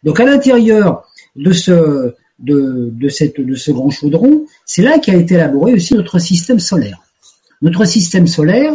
Donc 0.04 0.20
à 0.20 0.26
l'intérieur 0.26 1.04
de 1.36 1.54
ce, 1.54 2.14
de, 2.40 2.90
de, 2.92 3.10
cette, 3.10 3.40
de 3.40 3.56
ce 3.56 3.72
grand 3.72 3.90
chaudron, 3.90 4.46
c'est 4.66 4.82
là 4.82 5.00
qu'a 5.00 5.16
été 5.16 5.36
élaboré 5.36 5.74
aussi 5.74 5.96
notre 5.96 6.20
système 6.20 6.60
solaire. 6.60 7.02
Notre 7.62 7.86
système 7.86 8.28
solaire, 8.28 8.74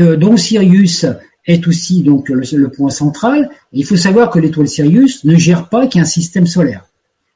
euh, 0.00 0.16
dont 0.16 0.36
Sirius 0.36 1.06
est 1.46 1.66
aussi 1.66 2.02
donc 2.02 2.28
le, 2.28 2.68
point 2.68 2.90
central. 2.90 3.50
Il 3.72 3.84
faut 3.84 3.96
savoir 3.96 4.30
que 4.30 4.38
l'étoile 4.38 4.68
Sirius 4.68 5.24
ne 5.24 5.36
gère 5.36 5.68
pas 5.68 5.86
qu'un 5.86 6.04
système 6.04 6.46
solaire. 6.46 6.86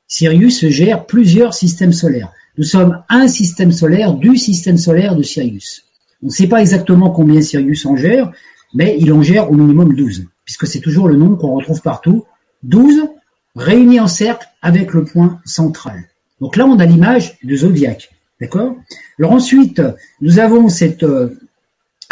Sirius 0.07 0.67
gère 0.69 1.05
plusieurs 1.05 1.55
systèmes 1.55 1.93
solaires. 1.93 2.33
Nous 2.57 2.65
sommes 2.65 3.03
un 3.09 3.29
système 3.29 3.73
solaire 3.73 4.15
du 4.15 4.37
système 4.37 4.79
solaire 4.79 5.15
de 5.15 5.23
Sirius. 5.23 5.85
On 6.23 6.27
ne 6.27 6.33
sait 6.33 6.49
pas 6.49 6.61
exactement 6.61 7.11
combien 7.11 7.41
Sirius 7.43 7.85
en 7.87 7.97
gère, 7.97 8.33
mais 8.75 8.97
il 8.99 9.13
en 9.13 9.23
gère 9.23 9.51
au 9.51 9.55
minimum 9.55 9.95
12, 9.95 10.27
puisque 10.45 10.67
c'est 10.67 10.81
toujours 10.81 11.09
le 11.09 11.17
nom 11.17 11.37
qu'on 11.37 11.55
retrouve 11.55 11.83
partout. 11.83 12.25
12 12.65 13.09
réunis 13.55 14.01
en 14.01 14.09
cercle 14.09 14.49
avec 14.63 14.93
le 14.93 15.05
point 15.05 15.41
central. 15.45 16.05
Donc 16.41 16.57
là, 16.57 16.67
on 16.67 16.79
a 16.79 16.87
l'image 16.87 17.39
du 17.43 17.59
zodiaque. 17.59 18.11
D'accord? 18.41 18.77
Alors 19.19 19.33
ensuite, 19.33 19.83
nous 20.21 20.39
avons 20.39 20.69
cette, 20.69 21.03
euh, 21.03 21.37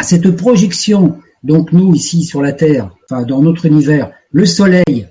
cette 0.01 0.29
projection 0.35 1.19
donc 1.47 1.71
nous, 1.71 1.95
ici 1.95 2.23
sur 2.23 2.41
la 2.41 2.51
Terre, 2.51 2.91
enfin 3.09 3.23
dans 3.23 3.41
notre 3.41 3.65
univers, 3.65 4.11
le 4.31 4.45
Soleil 4.45 5.07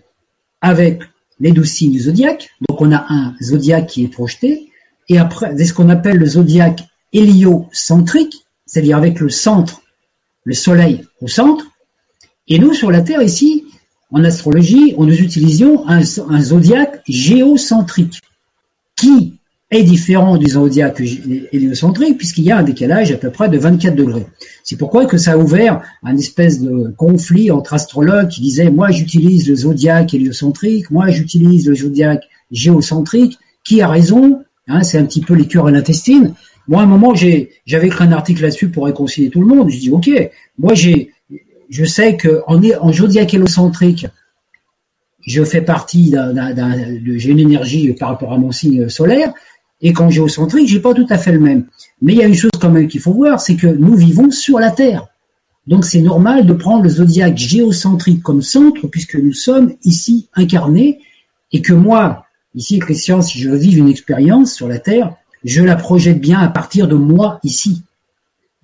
avec 0.61 1.03
les 1.41 1.53
douze 1.53 1.71
signes 1.71 1.93
du 1.93 2.01
zodiaque. 2.01 2.51
Donc 2.69 2.81
on 2.81 2.93
a 2.93 3.07
un 3.09 3.35
zodiaque 3.43 3.87
qui 3.87 4.05
est 4.05 4.09
projeté, 4.09 4.71
et 5.09 5.19
après, 5.19 5.57
c'est 5.57 5.65
ce 5.65 5.73
qu'on 5.73 5.89
appelle 5.89 6.19
le 6.19 6.27
zodiaque 6.27 6.85
héliocentrique, 7.13 8.45
c'est-à-dire 8.67 8.99
avec 8.99 9.19
le 9.21 9.31
centre, 9.31 9.81
le 10.45 10.55
soleil 10.55 11.05
au 11.23 11.29
centre. 11.29 11.65
Et 12.49 12.59
nous, 12.59 12.75
sur 12.75 12.91
la 12.91 13.01
Terre, 13.01 13.23
ici, 13.23 13.65
en 14.11 14.23
astrologie, 14.23 14.95
nous 14.99 15.21
utilisions 15.21 15.89
un, 15.89 16.01
un 16.29 16.41
zodiaque 16.41 17.03
géocentrique, 17.09 18.21
qui 18.95 19.39
est 19.71 19.83
différent 19.83 20.37
du 20.37 20.47
zodiaque 20.47 21.01
héliocentrique 21.01 22.19
puisqu'il 22.19 22.45
y 22.45 22.53
a 22.53 22.59
un 22.59 22.63
décalage 22.63 23.11
à 23.11 23.17
peu 23.17 23.31
près 23.31 23.49
de 23.49 23.59
24 23.59 23.97
degrés. 23.97 24.27
C'est 24.63 24.77
pourquoi 24.77 25.07
que 25.07 25.19
ça 25.19 25.33
a 25.33 25.37
ouvert 25.37 25.83
un 26.05 26.17
espèce 26.17 26.61
de 26.61 26.95
conflit 26.97 27.51
entre 27.51 27.75
astrologues 27.75 28.29
qui 28.29 28.41
disaient 28.41 28.71
moi 28.71 28.93
j'utilise 28.93 29.49
le 29.49 29.57
zodiaque 29.57 30.15
héliocentrique, 30.15 30.91
moi 30.93 31.11
j'utilise 31.11 31.69
le 31.69 31.75
zodiaque 31.75 32.25
géocentrique, 32.53 33.39
qui 33.65 33.83
a 33.83 33.89
raison 33.89 34.41
hein, 34.69 34.85
C'est 34.85 34.99
un 34.99 35.05
petit 35.05 35.21
peu 35.21 35.35
les 35.35 35.49
cœurs 35.49 35.69
et 35.69 35.73
l'intestine. 35.73 36.35
Moi 36.69 36.81
à 36.81 36.85
un 36.85 36.89
moment 36.89 37.15
j'avais 37.15 37.87
écrit 37.89 38.05
un 38.05 38.13
article 38.13 38.43
là-dessus 38.43 38.69
pour 38.69 38.85
réconcilier 38.85 39.31
tout 39.31 39.41
le 39.41 39.47
monde. 39.47 39.69
Je 39.71 39.79
dis 39.79 39.91
ok, 39.91 40.09
moi 40.59 40.75
j'ai 40.75 41.11
je 41.69 41.85
sais 41.85 42.17
que 42.17 42.43
en, 42.47 42.93
zodiaque 42.93 43.35
héliocentrique 43.35 44.07
je 45.27 45.43
fais 45.43 45.61
partie 45.61 46.11
d'un, 46.11 46.55
j'ai 47.17 47.31
une 47.31 47.41
énergie 47.41 47.93
par 47.95 48.11
rapport 48.11 48.33
à 48.33 48.39
mon 48.39 48.53
signe 48.53 48.89
solaire, 48.89 49.35
et 49.81 49.93
qu'en 49.93 50.11
géocentrique, 50.11 50.69
j'ai 50.69 50.81
pas 50.81 50.95
tout 50.95 51.07
à 51.11 51.19
fait 51.19 51.33
le 51.33 51.41
même. 51.41 51.67
Mais 52.01 52.13
il 52.13 52.19
y 52.19 52.23
a 52.23 52.27
une 52.27 52.35
chose 52.35 52.51
quand 52.61 52.71
même 52.71 52.89
qu'il 52.89 53.01
faut 53.01 53.13
voir, 53.13 53.41
c'est 53.41 53.57
que 53.57 53.67
nous 53.67 53.95
vivons 53.95 54.31
sur 54.31 54.59
la 54.59 54.71
Terre. 54.71 55.07
Donc 55.67 55.85
c'est 55.85 56.01
normal 56.01 56.47
de 56.47 56.53
prendre 56.53 56.85
le 56.85 56.89
zodiaque 56.89 57.37
géocentrique 57.37 58.23
comme 58.23 58.43
centre, 58.43 58.87
puisque 58.87 59.17
nous 59.17 59.33
sommes 59.33 59.75
ici 59.85 60.29
incarnés, 60.35 61.01
et 61.53 61.63
que 61.63 61.73
moi, 61.73 62.27
ici, 62.55 62.79
Christian, 62.79 63.23
si 63.23 63.39
je 63.39 63.51
veux 63.51 63.57
vivre 63.57 63.79
une 63.79 63.89
expérience 63.89 64.53
sur 64.53 64.69
la 64.69 64.79
Terre, 64.79 65.15
je 65.45 65.63
la 65.63 65.77
projette 65.77 66.21
bien 66.21 66.41
à 66.41 66.49
partir 66.49 66.89
de 66.89 66.97
moi 66.97 67.41
ici. 67.43 67.83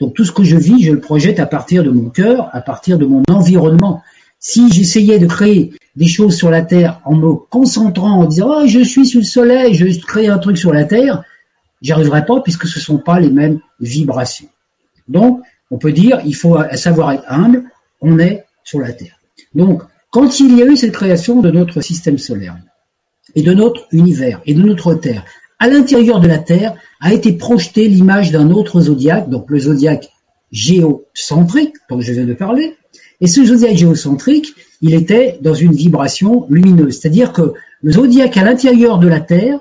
Donc 0.01 0.15
tout 0.15 0.25
ce 0.25 0.33
que 0.33 0.43
je 0.43 0.57
vis, 0.57 0.83
je 0.83 0.93
le 0.93 1.01
projette 1.01 1.39
à 1.39 1.47
partir 1.47 1.85
de 1.85 1.91
mon 1.91 2.11
cœur, 2.11 2.49
à 2.53 2.61
partir 2.61 2.99
de 2.99 3.07
mon 3.07 3.23
environnement. 3.29 4.03
Si 4.41 4.73
j'essayais 4.73 5.19
de 5.19 5.27
créer 5.27 5.73
des 5.97 6.09
choses 6.09 6.37
sur 6.37 6.51
la 6.51 6.63
Terre 6.63 7.01
en 7.05 7.15
me 7.15 7.35
concentrant, 7.35 8.21
en 8.21 8.25
disant 8.27 8.63
oh, 8.63 8.67
je 8.67 8.81
suis 8.81 9.07
sur 9.07 9.21
le 9.21 9.27
Soleil, 9.27 9.75
je 9.75 10.01
crée 10.01 10.29
un 10.29 10.39
truc 10.39 10.57
sur 10.57 10.73
la 10.73 10.85
Terre, 10.85 11.23
j'y 11.83 11.93
arriverai 11.93 12.25
pas 12.25 12.41
puisque 12.41 12.67
ce 12.67 12.79
ne 12.79 12.83
sont 12.83 12.99
pas 12.99 13.21
les 13.21 13.31
mêmes 13.31 13.61
vibrations. 13.81 14.49
Donc, 15.09 15.43
on 15.71 15.79
peut 15.79 15.93
dire, 15.93 16.21
il 16.25 16.35
faut 16.35 16.59
savoir 16.75 17.13
être 17.13 17.25
humble, 17.29 17.65
on 18.01 18.19
est 18.19 18.45
sur 18.65 18.81
la 18.81 18.93
Terre. 18.93 19.19
Donc, 19.55 19.83
quand 20.11 20.41
il 20.41 20.57
y 20.57 20.63
a 20.63 20.67
eu 20.67 20.77
cette 20.77 20.93
création 20.93 21.41
de 21.41 21.51
notre 21.51 21.81
système 21.81 22.19
solaire 22.19 22.57
et 23.35 23.43
de 23.43 23.53
notre 23.53 23.87
univers 23.93 24.41
et 24.47 24.55
de 24.55 24.63
notre 24.63 24.95
Terre, 24.95 25.25
à 25.59 25.69
l'intérieur 25.69 26.21
de 26.21 26.29
la 26.29 26.39
Terre 26.39 26.75
a 27.01 27.13
été 27.13 27.33
projetée 27.33 27.89
l'image 27.89 28.31
d'un 28.31 28.51
autre 28.51 28.81
zodiaque, 28.81 29.29
donc 29.29 29.49
le 29.49 29.61
zodiaque 29.61 30.11
géocentrique 30.51 31.77
dont 31.89 32.01
je 32.01 32.13
viens 32.13 32.27
de 32.27 32.35
parler, 32.35 32.77
et 33.21 33.27
ce 33.27 33.45
zodiaque 33.45 33.77
géocentrique, 33.77 34.55
il 34.83 34.95
était 34.95 35.39
dans 35.41 35.55
une 35.55 35.73
vibration 35.73 36.47
lumineuse. 36.51 36.99
C'est-à-dire 36.99 37.33
que 37.33 37.55
le 37.83 37.93
zodiaque 37.93 38.37
à 38.37 38.45
l'intérieur 38.45 38.99
de 38.99 39.09
la 39.09 39.21
Terre, 39.21 39.61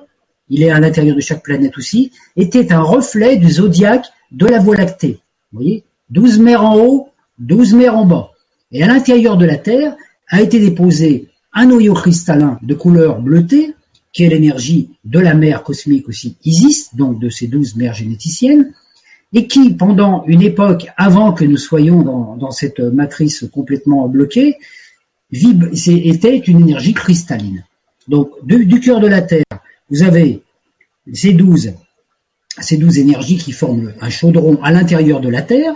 il 0.49 0.63
est 0.63 0.71
à 0.71 0.79
l'intérieur 0.79 1.15
de 1.15 1.21
chaque 1.21 1.43
planète 1.43 1.77
aussi, 1.77 2.11
était 2.35 2.73
un 2.73 2.81
reflet 2.81 3.37
du 3.37 3.49
zodiaque 3.49 4.07
de 4.31 4.47
la 4.47 4.59
Voie 4.59 4.75
lactée. 4.75 5.19
Vous 5.51 5.59
voyez 5.59 5.83
12 6.09 6.39
mers 6.39 6.65
en 6.65 6.77
haut, 6.77 7.09
12 7.39 7.75
mers 7.75 7.95
en 7.95 8.05
bas. 8.05 8.31
Et 8.71 8.83
à 8.83 8.87
l'intérieur 8.87 9.37
de 9.37 9.45
la 9.45 9.57
Terre 9.57 9.95
a 10.27 10.41
été 10.41 10.59
déposé 10.59 11.29
un 11.53 11.67
noyau 11.67 11.93
cristallin 11.93 12.59
de 12.61 12.73
couleur 12.73 13.21
bleutée, 13.21 13.75
qui 14.13 14.23
est 14.23 14.29
l'énergie 14.29 14.89
de 15.05 15.19
la 15.19 15.33
mer 15.33 15.63
cosmique 15.63 16.09
aussi 16.09 16.35
Isis, 16.43 16.95
donc 16.95 17.19
de 17.19 17.29
ces 17.29 17.47
douze 17.47 17.75
mers 17.75 17.93
généticiennes, 17.93 18.73
et 19.33 19.47
qui, 19.47 19.73
pendant 19.73 20.25
une 20.27 20.41
époque 20.41 20.87
avant 20.97 21.31
que 21.31 21.45
nous 21.45 21.57
soyons 21.57 22.01
dans, 22.35 22.51
cette 22.51 22.79
matrice 22.79 23.45
complètement 23.53 24.07
bloquée, 24.09 24.57
était 25.31 26.38
une 26.38 26.61
énergie 26.61 26.93
cristalline. 26.93 27.63
Donc, 28.07 28.29
du 28.43 28.79
cœur 28.79 29.00
de 29.00 29.07
la 29.07 29.21
Terre, 29.21 29.45
vous 29.89 30.03
avez 30.03 30.41
ces 31.13 31.33
douze, 31.33 31.73
ces 32.59 32.77
douze 32.77 32.97
énergies 32.97 33.38
qui 33.38 33.51
forment 33.51 33.93
un 34.01 34.09
chaudron 34.09 34.59
à 34.63 34.71
l'intérieur 34.71 35.21
de 35.21 35.29
la 35.29 35.41
Terre, 35.41 35.73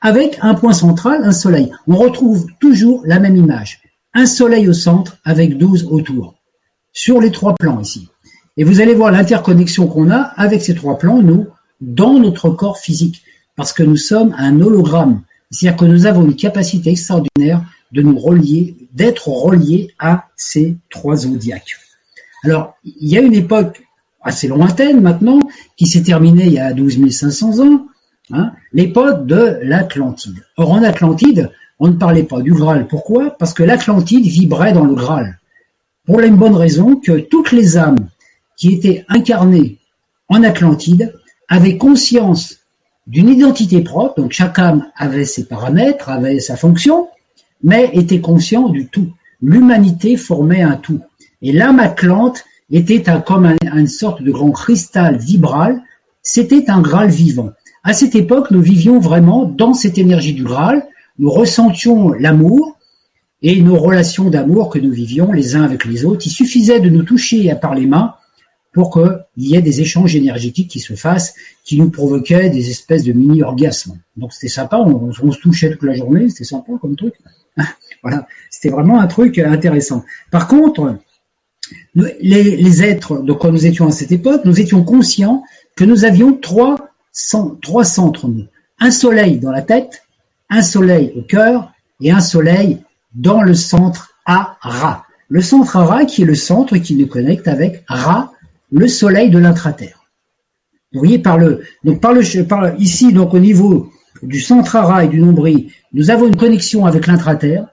avec 0.00 0.38
un 0.42 0.54
point 0.54 0.72
central, 0.72 1.22
un 1.24 1.32
soleil. 1.32 1.70
On 1.86 1.96
retrouve 1.96 2.46
toujours 2.60 3.02
la 3.06 3.20
même 3.20 3.36
image. 3.36 3.80
Un 4.14 4.26
soleil 4.26 4.68
au 4.68 4.72
centre 4.72 5.18
avec 5.24 5.56
douze 5.56 5.84
autour. 5.90 6.34
Sur 6.92 7.20
les 7.20 7.30
trois 7.30 7.54
plans 7.54 7.80
ici. 7.80 8.08
Et 8.56 8.64
vous 8.64 8.80
allez 8.80 8.94
voir 8.94 9.10
l'interconnexion 9.12 9.86
qu'on 9.86 10.10
a 10.10 10.18
avec 10.18 10.60
ces 10.60 10.74
trois 10.74 10.98
plans, 10.98 11.22
nous, 11.22 11.46
dans 11.80 12.18
notre 12.18 12.50
corps 12.50 12.78
physique, 12.78 13.22
parce 13.56 13.72
que 13.72 13.82
nous 13.82 13.96
sommes 13.96 14.34
un 14.36 14.60
hologramme. 14.60 15.22
C'est-à-dire 15.50 15.78
que 15.78 15.84
nous 15.84 16.06
avons 16.06 16.24
une 16.24 16.36
capacité 16.36 16.90
extraordinaire 16.90 17.64
de 17.92 18.02
nous 18.02 18.18
relier, 18.18 18.76
d'être 18.92 19.28
reliés 19.28 19.94
à 19.98 20.28
ces 20.36 20.76
trois 20.90 21.16
zodiaques. 21.16 21.76
Alors, 22.44 22.76
il 22.84 23.08
y 23.08 23.16
a 23.16 23.20
une 23.20 23.34
époque 23.34 23.82
assez 24.22 24.48
lointaine 24.48 25.00
maintenant, 25.00 25.40
qui 25.76 25.86
s'est 25.86 26.02
terminée 26.02 26.46
il 26.46 26.52
y 26.52 26.58
a 26.58 26.72
12 26.72 27.10
500 27.10 27.60
ans, 27.60 27.86
hein, 28.32 28.52
l'époque 28.72 29.26
de 29.26 29.58
l'Atlantide. 29.62 30.44
Or, 30.56 30.70
en 30.70 30.82
Atlantide, 30.82 31.50
on 31.78 31.88
ne 31.88 31.96
parlait 31.96 32.22
pas 32.22 32.40
du 32.40 32.52
Graal. 32.52 32.86
Pourquoi? 32.86 33.30
Parce 33.30 33.54
que 33.54 33.62
l'Atlantide 33.62 34.24
vibrait 34.24 34.72
dans 34.72 34.84
le 34.84 34.94
Graal. 34.94 35.38
Pour 36.06 36.20
la 36.20 36.28
bonne 36.28 36.54
raison 36.54 36.96
que 36.96 37.18
toutes 37.20 37.52
les 37.52 37.76
âmes 37.76 38.08
qui 38.56 38.72
étaient 38.72 39.04
incarnées 39.08 39.78
en 40.28 40.42
Atlantide 40.42 41.14
avait 41.48 41.76
conscience 41.76 42.58
d'une 43.06 43.28
identité 43.28 43.82
propre, 43.82 44.20
donc 44.20 44.32
chaque 44.32 44.58
âme 44.58 44.86
avait 44.96 45.24
ses 45.24 45.44
paramètres, 45.44 46.08
avait 46.08 46.40
sa 46.40 46.56
fonction, 46.56 47.08
mais 47.62 47.90
était 47.92 48.20
conscient 48.20 48.68
du 48.68 48.86
tout. 48.86 49.08
L'humanité 49.40 50.16
formait 50.16 50.62
un 50.62 50.76
tout. 50.76 51.00
Et 51.42 51.52
l'âme 51.52 51.80
atlante 51.80 52.44
était 52.70 53.02
comme 53.26 53.54
une 53.74 53.86
sorte 53.86 54.22
de 54.22 54.30
grand 54.30 54.50
cristal 54.50 55.18
vibral, 55.18 55.82
c'était 56.22 56.70
un 56.70 56.80
Graal 56.80 57.10
vivant. 57.10 57.50
À 57.84 57.92
cette 57.92 58.14
époque, 58.14 58.50
nous 58.50 58.62
vivions 58.62 59.00
vraiment 59.00 59.44
dans 59.44 59.74
cette 59.74 59.98
énergie 59.98 60.34
du 60.34 60.44
Graal, 60.44 60.86
nous 61.18 61.30
ressentions 61.30 62.12
l'amour 62.12 62.78
et 63.42 63.60
nos 63.60 63.76
relations 63.76 64.30
d'amour 64.30 64.70
que 64.70 64.78
nous 64.78 64.92
vivions 64.92 65.32
les 65.32 65.56
uns 65.56 65.64
avec 65.64 65.84
les 65.84 66.04
autres. 66.04 66.26
Il 66.26 66.30
suffisait 66.30 66.80
de 66.80 66.88
nous 66.88 67.02
toucher 67.02 67.52
par 67.60 67.74
les 67.74 67.86
mains 67.86 68.14
pour 68.72 68.90
qu'il 68.90 69.22
y 69.36 69.54
ait 69.54 69.62
des 69.62 69.80
échanges 69.80 70.16
énergétiques 70.16 70.70
qui 70.70 70.80
se 70.80 70.94
fassent, 70.94 71.34
qui 71.64 71.78
nous 71.78 71.90
provoquaient 71.90 72.48
des 72.48 72.70
espèces 72.70 73.04
de 73.04 73.12
mini-orgasmes. 73.12 73.98
Donc 74.16 74.32
c'était 74.32 74.48
sympa, 74.48 74.78
on, 74.78 75.12
se 75.12 75.40
touchait 75.40 75.70
toute 75.70 75.82
la 75.82 75.94
journée, 75.94 76.28
c'était 76.30 76.44
sympa 76.44 76.72
comme 76.80 76.96
truc. 76.96 77.14
voilà, 78.02 78.26
c'était 78.50 78.70
vraiment 78.70 79.00
un 79.00 79.06
truc 79.06 79.38
intéressant. 79.38 80.04
Par 80.30 80.48
contre, 80.48 80.96
les, 81.94 82.82
êtres 82.82 83.18
de 83.18 83.32
quoi 83.32 83.50
nous 83.50 83.66
étions 83.66 83.86
à 83.86 83.92
cette 83.92 84.12
époque, 84.12 84.42
nous 84.44 84.58
étions 84.58 84.84
conscients 84.84 85.44
que 85.76 85.84
nous 85.84 86.04
avions 86.04 86.32
trois, 86.32 86.88
trois 87.60 87.84
centres, 87.84 88.28
un 88.78 88.90
soleil 88.90 89.38
dans 89.38 89.52
la 89.52 89.62
tête, 89.62 90.02
un 90.48 90.62
soleil 90.62 91.12
au 91.16 91.22
cœur 91.22 91.72
et 92.00 92.10
un 92.10 92.20
soleil 92.20 92.78
dans 93.14 93.42
le 93.42 93.54
centre 93.54 94.14
à 94.24 94.56
Ra. 94.60 95.04
Le 95.28 95.42
centre 95.42 95.76
à 95.76 95.84
Ra 95.84 96.04
qui 96.04 96.22
est 96.22 96.26
le 96.26 96.34
centre 96.34 96.76
qui 96.78 96.94
nous 96.94 97.06
connecte 97.06 97.48
avec 97.48 97.84
Ra, 97.86 98.31
le 98.72 98.88
soleil 98.88 99.30
de 99.30 99.38
l'intraterre. 99.38 100.06
Vous 100.92 101.00
voyez, 101.00 101.18
par 101.18 101.38
le, 101.38 101.62
donc 101.84 102.00
par 102.00 102.12
le, 102.12 102.22
ici, 102.78 103.12
donc 103.12 103.34
au 103.34 103.38
niveau 103.38 103.92
du 104.22 104.40
centre 104.40 104.76
ara 104.76 105.04
et 105.04 105.08
du 105.08 105.20
nombril, 105.20 105.70
nous 105.92 106.10
avons 106.10 106.26
une 106.26 106.36
connexion 106.36 106.86
avec 106.86 107.06
l'intraterre, 107.06 107.68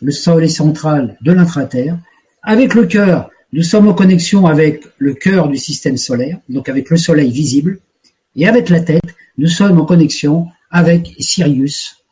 le 0.00 0.12
soleil 0.12 0.50
central 0.50 1.16
de 1.22 1.32
l'intraterre. 1.32 1.98
Avec 2.42 2.74
le 2.74 2.86
cœur, 2.86 3.30
nous 3.52 3.62
sommes 3.62 3.88
en 3.88 3.94
connexion 3.94 4.46
avec 4.46 4.84
le 4.98 5.14
cœur 5.14 5.48
du 5.48 5.56
système 5.56 5.96
solaire, 5.96 6.38
donc 6.48 6.68
avec 6.68 6.90
le 6.90 6.96
soleil 6.96 7.30
visible. 7.30 7.80
Et 8.36 8.46
avec 8.46 8.68
la 8.68 8.80
tête, 8.80 9.02
nous 9.38 9.48
sommes 9.48 9.80
en 9.80 9.84
connexion 9.84 10.46
avec 10.70 11.14
Sirius 11.18 12.04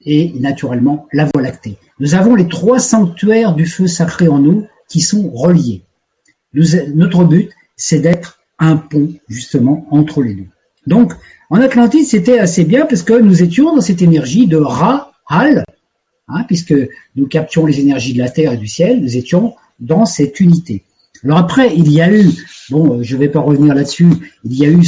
et 0.00 0.32
naturellement 0.40 1.06
la 1.12 1.24
Voie 1.26 1.42
lactée. 1.42 1.76
Nous 2.00 2.14
avons 2.14 2.34
les 2.34 2.48
trois 2.48 2.78
sanctuaires 2.78 3.54
du 3.54 3.66
feu 3.66 3.86
sacré 3.86 4.28
en 4.28 4.38
nous 4.38 4.66
qui 4.88 5.00
sont 5.00 5.30
reliés 5.30 5.84
notre 6.52 7.24
but, 7.24 7.50
c'est 7.76 8.00
d'être 8.00 8.40
un 8.58 8.76
pont 8.76 9.12
justement 9.28 9.86
entre 9.90 10.22
les 10.22 10.34
deux. 10.34 10.46
Donc, 10.86 11.12
en 11.50 11.60
Atlantide, 11.60 12.06
c'était 12.06 12.38
assez 12.38 12.64
bien 12.64 12.86
parce 12.86 13.02
que 13.02 13.14
nous 13.14 13.42
étions 13.42 13.74
dans 13.74 13.80
cette 13.80 14.02
énergie 14.02 14.46
de 14.46 14.56
Ra, 14.56 15.12
Hal, 15.28 15.64
hein, 16.28 16.44
puisque 16.46 16.74
nous 17.16 17.26
captions 17.26 17.66
les 17.66 17.80
énergies 17.80 18.14
de 18.14 18.18
la 18.18 18.30
terre 18.30 18.52
et 18.52 18.56
du 18.56 18.66
ciel, 18.66 19.00
nous 19.00 19.16
étions 19.16 19.54
dans 19.80 20.04
cette 20.04 20.40
unité. 20.40 20.84
Alors 21.24 21.38
après, 21.38 21.74
il 21.74 21.90
y 21.90 22.00
a 22.00 22.12
eu, 22.12 22.26
bon, 22.70 23.02
je 23.02 23.14
ne 23.14 23.20
vais 23.20 23.28
pas 23.28 23.40
revenir 23.40 23.74
là-dessus, 23.74 24.08
il 24.44 24.54
y 24.54 24.64
a 24.64 24.68
eu 24.68 24.84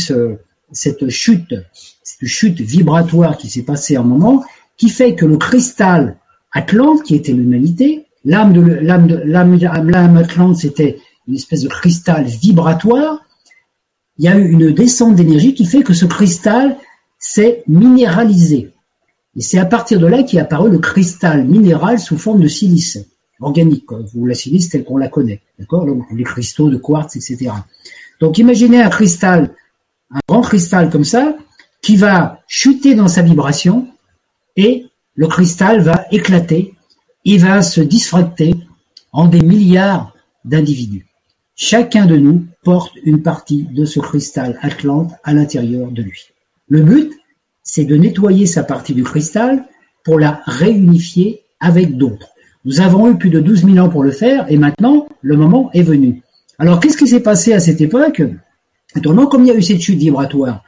cette 0.73 1.09
chute, 1.09 1.55
cette 2.03 2.29
chute 2.29 2.61
vibratoire 2.61 3.37
qui 3.37 3.49
s'est 3.49 3.63
passée 3.63 3.97
un 3.97 4.03
moment, 4.03 4.45
qui 4.77 4.89
fait 4.89 5.15
que 5.15 5.27
le 5.27 5.37
cristal 5.37 6.17
Atlante, 6.53 7.03
qui 7.03 7.15
était 7.15 7.33
l'humanité, 7.33 8.07
l'âme 8.25 8.53
de 8.53 8.63
l'âme 8.63 9.59
l'âme 9.59 10.17
Atlante, 10.17 10.57
c'était 10.57 10.99
une 11.27 11.35
espèce 11.37 11.63
de 11.63 11.69
cristal 11.69 12.25
vibratoire. 12.25 13.21
Il 14.19 14.25
y 14.25 14.29
a 14.29 14.37
eu 14.39 14.51
une 14.51 14.73
descente 14.73 15.15
d'énergie 15.15 15.55
qui 15.55 15.67
fait 15.67 15.83
que 15.83 15.95
ce 15.95 16.05
cristal 16.07 16.77
s'est 17.19 17.63
minéralisé. 17.67 18.73
Et 19.37 19.41
c'est 19.41 19.59
à 19.59 19.67
partir 19.67 20.01
de 20.01 20.07
là 20.07 20.23
qu'est 20.23 20.41
apparu 20.41 20.71
le 20.71 20.79
cristal 20.79 21.47
minéral 21.47 22.01
sous 22.01 22.19
forme 22.19 22.41
de 22.41 22.49
silice 22.49 22.99
organique, 23.41 23.91
ou 24.15 24.27
la 24.27 24.35
silice 24.35 24.69
telle 24.69 24.85
qu'on 24.85 24.99
la 24.99 25.09
connaît, 25.09 25.41
d'accord? 25.59 25.87
Les 26.13 26.25
cristaux 26.25 26.69
de 26.69 26.77
quartz, 26.77 27.17
etc. 27.17 27.53
Donc 28.21 28.39
imaginez 28.39 28.83
un 28.83 28.91
cristal, 28.91 29.55
un 30.11 30.19
grand 30.29 30.43
cristal 30.43 30.91
comme 30.91 31.05
ça, 31.05 31.37
qui 31.81 31.97
va 31.97 32.41
chuter 32.47 32.95
dans 32.95 33.09
sa 33.09 33.23
vibration 33.23 33.89
et 34.57 34.87
le 35.15 35.27
cristal 35.27 35.81
va 35.81 36.05
éclater, 36.11 36.75
il 37.25 37.41
va 37.41 37.63
se 37.63 37.81
disfracter 37.81 38.55
en 39.13 39.27
des 39.27 39.41
milliards 39.41 40.15
d'individus. 40.45 41.07
Chacun 41.63 42.07
de 42.07 42.17
nous 42.17 42.47
porte 42.65 42.95
une 43.05 43.21
partie 43.21 43.65
de 43.65 43.85
ce 43.85 44.01
cristal 44.01 44.59
Atlante 44.63 45.13
à 45.25 45.35
l'intérieur 45.35 45.91
de 45.91 46.01
lui. 46.01 46.31
Le 46.69 46.81
but, 46.81 47.13
c'est 47.63 47.85
de 47.85 47.97
nettoyer 47.97 48.47
sa 48.47 48.63
partie 48.63 48.95
du 48.95 49.03
cristal 49.03 49.67
pour 50.03 50.19
la 50.19 50.41
réunifier 50.47 51.43
avec 51.61 51.99
d'autres. 51.99 52.31
Nous 52.65 52.81
avons 52.81 53.11
eu 53.11 53.19
plus 53.19 53.29
de 53.29 53.41
12 53.41 53.67
000 53.67 53.77
ans 53.77 53.91
pour 53.91 54.03
le 54.03 54.11
faire 54.11 54.51
et 54.51 54.57
maintenant, 54.57 55.07
le 55.21 55.37
moment 55.37 55.71
est 55.75 55.83
venu. 55.83 56.23
Alors, 56.59 56.81
qu'est-ce 56.81 56.97
qui 56.97 57.07
s'est 57.07 57.21
passé 57.21 57.53
à 57.53 57.61
cette 57.61 57.83
époque? 57.83 58.23
Étonnant, 58.97 59.27
comme 59.27 59.45
il 59.45 59.49
y 59.49 59.51
a 59.51 59.55
eu 59.55 59.63
cette 59.63 59.83
chute 59.83 59.99
vibratoire, 59.99 60.65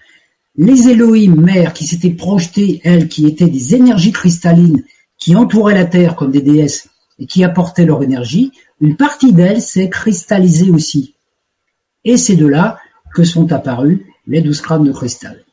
les 0.56 0.90
Elohim 0.90 1.40
mères 1.40 1.72
qui 1.72 1.86
s'étaient 1.86 2.10
projetées, 2.10 2.82
elles, 2.84 3.08
qui 3.08 3.26
étaient 3.26 3.48
des 3.48 3.74
énergies 3.74 4.12
cristallines, 4.12 4.84
qui 5.16 5.36
entouraient 5.36 5.72
la 5.72 5.86
Terre 5.86 6.16
comme 6.16 6.32
des 6.32 6.42
déesses 6.42 6.90
qui 7.26 7.44
apportaient 7.44 7.84
leur 7.84 8.02
énergie, 8.02 8.52
une 8.80 8.96
partie 8.96 9.32
d'elles 9.32 9.62
s'est 9.62 9.88
cristallisée 9.88 10.70
aussi. 10.70 11.14
Et 12.04 12.16
c'est 12.16 12.36
de 12.36 12.46
là 12.46 12.78
que 13.14 13.24
sont 13.24 13.52
apparus 13.52 14.00
les 14.26 14.40
douze 14.40 14.60
crânes 14.60 14.84
de 14.84 14.92
cristal. 14.92 15.44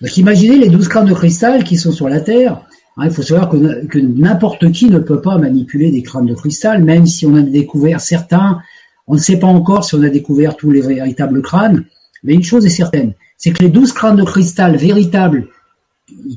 Donc 0.00 0.16
imaginez 0.16 0.58
les 0.58 0.68
douze 0.68 0.88
crânes 0.88 1.08
de 1.08 1.14
cristal 1.14 1.64
qui 1.64 1.76
sont 1.76 1.92
sur 1.92 2.08
la 2.08 2.20
Terre. 2.20 2.62
Hein, 2.96 3.06
il 3.06 3.10
faut 3.10 3.22
savoir 3.22 3.48
que, 3.50 3.98
n'importe 3.98 4.70
qui 4.72 4.86
ne 4.86 4.98
peut 4.98 5.20
pas 5.20 5.38
manipuler 5.38 5.90
des 5.90 6.02
crânes 6.02 6.26
de 6.26 6.34
cristal, 6.34 6.82
même 6.84 7.06
si 7.06 7.26
on 7.26 7.34
a 7.34 7.42
découvert 7.42 8.00
certains. 8.00 8.60
On 9.06 9.14
ne 9.14 9.20
sait 9.20 9.38
pas 9.38 9.46
encore 9.46 9.84
si 9.84 9.94
on 9.94 10.02
a 10.02 10.08
découvert 10.08 10.56
tous 10.56 10.70
les 10.70 10.80
véritables 10.80 11.42
crânes, 11.42 11.84
mais 12.22 12.34
une 12.34 12.42
chose 12.42 12.64
est 12.64 12.70
certaine, 12.70 13.12
c'est 13.36 13.52
que 13.52 13.62
les 13.62 13.68
douze 13.68 13.92
crânes 13.92 14.16
de 14.16 14.24
cristal 14.24 14.76
véritables, 14.76 15.48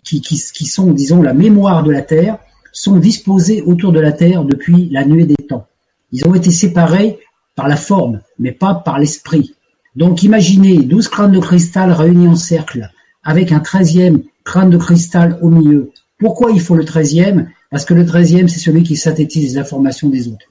qui, 0.04 0.66
sont, 0.66 0.92
disons, 0.92 1.22
la 1.22 1.34
mémoire 1.34 1.84
de 1.84 1.92
la 1.92 2.02
Terre, 2.02 2.40
sont 2.78 2.98
disposés 2.98 3.62
autour 3.64 3.92
de 3.92 4.00
la 4.00 4.12
Terre 4.12 4.44
depuis 4.44 4.88
la 4.92 5.04
nuée 5.04 5.26
des 5.26 5.36
temps. 5.36 5.68
Ils 6.12 6.28
ont 6.28 6.36
été 6.36 6.52
séparés 6.52 7.20
par 7.56 7.68
la 7.68 7.76
forme, 7.76 8.22
mais 8.38 8.52
pas 8.52 8.76
par 8.76 9.00
l'esprit. 9.00 9.56
Donc 9.96 10.22
imaginez 10.22 10.84
douze 10.84 11.08
crânes 11.08 11.32
de 11.32 11.40
cristal 11.40 11.92
réunis 11.92 12.28
en 12.28 12.36
cercle, 12.36 12.92
avec 13.24 13.52
un 13.52 13.60
treizième 13.60 14.22
crâne 14.44 14.70
de 14.70 14.78
cristal 14.78 15.40
au 15.42 15.50
milieu. 15.50 15.92
Pourquoi 16.20 16.52
il 16.52 16.62
faut 16.62 16.76
le 16.76 16.86
treizième? 16.86 17.50
Parce 17.72 17.84
que 17.84 17.96
le 17.96 18.06
treizième, 18.06 18.48
c'est 18.48 18.60
celui 18.60 18.84
qui 18.84 18.96
synthétise 18.96 19.54
les 19.54 19.58
informations 19.58 20.10
des 20.10 20.28
autres. 20.28 20.46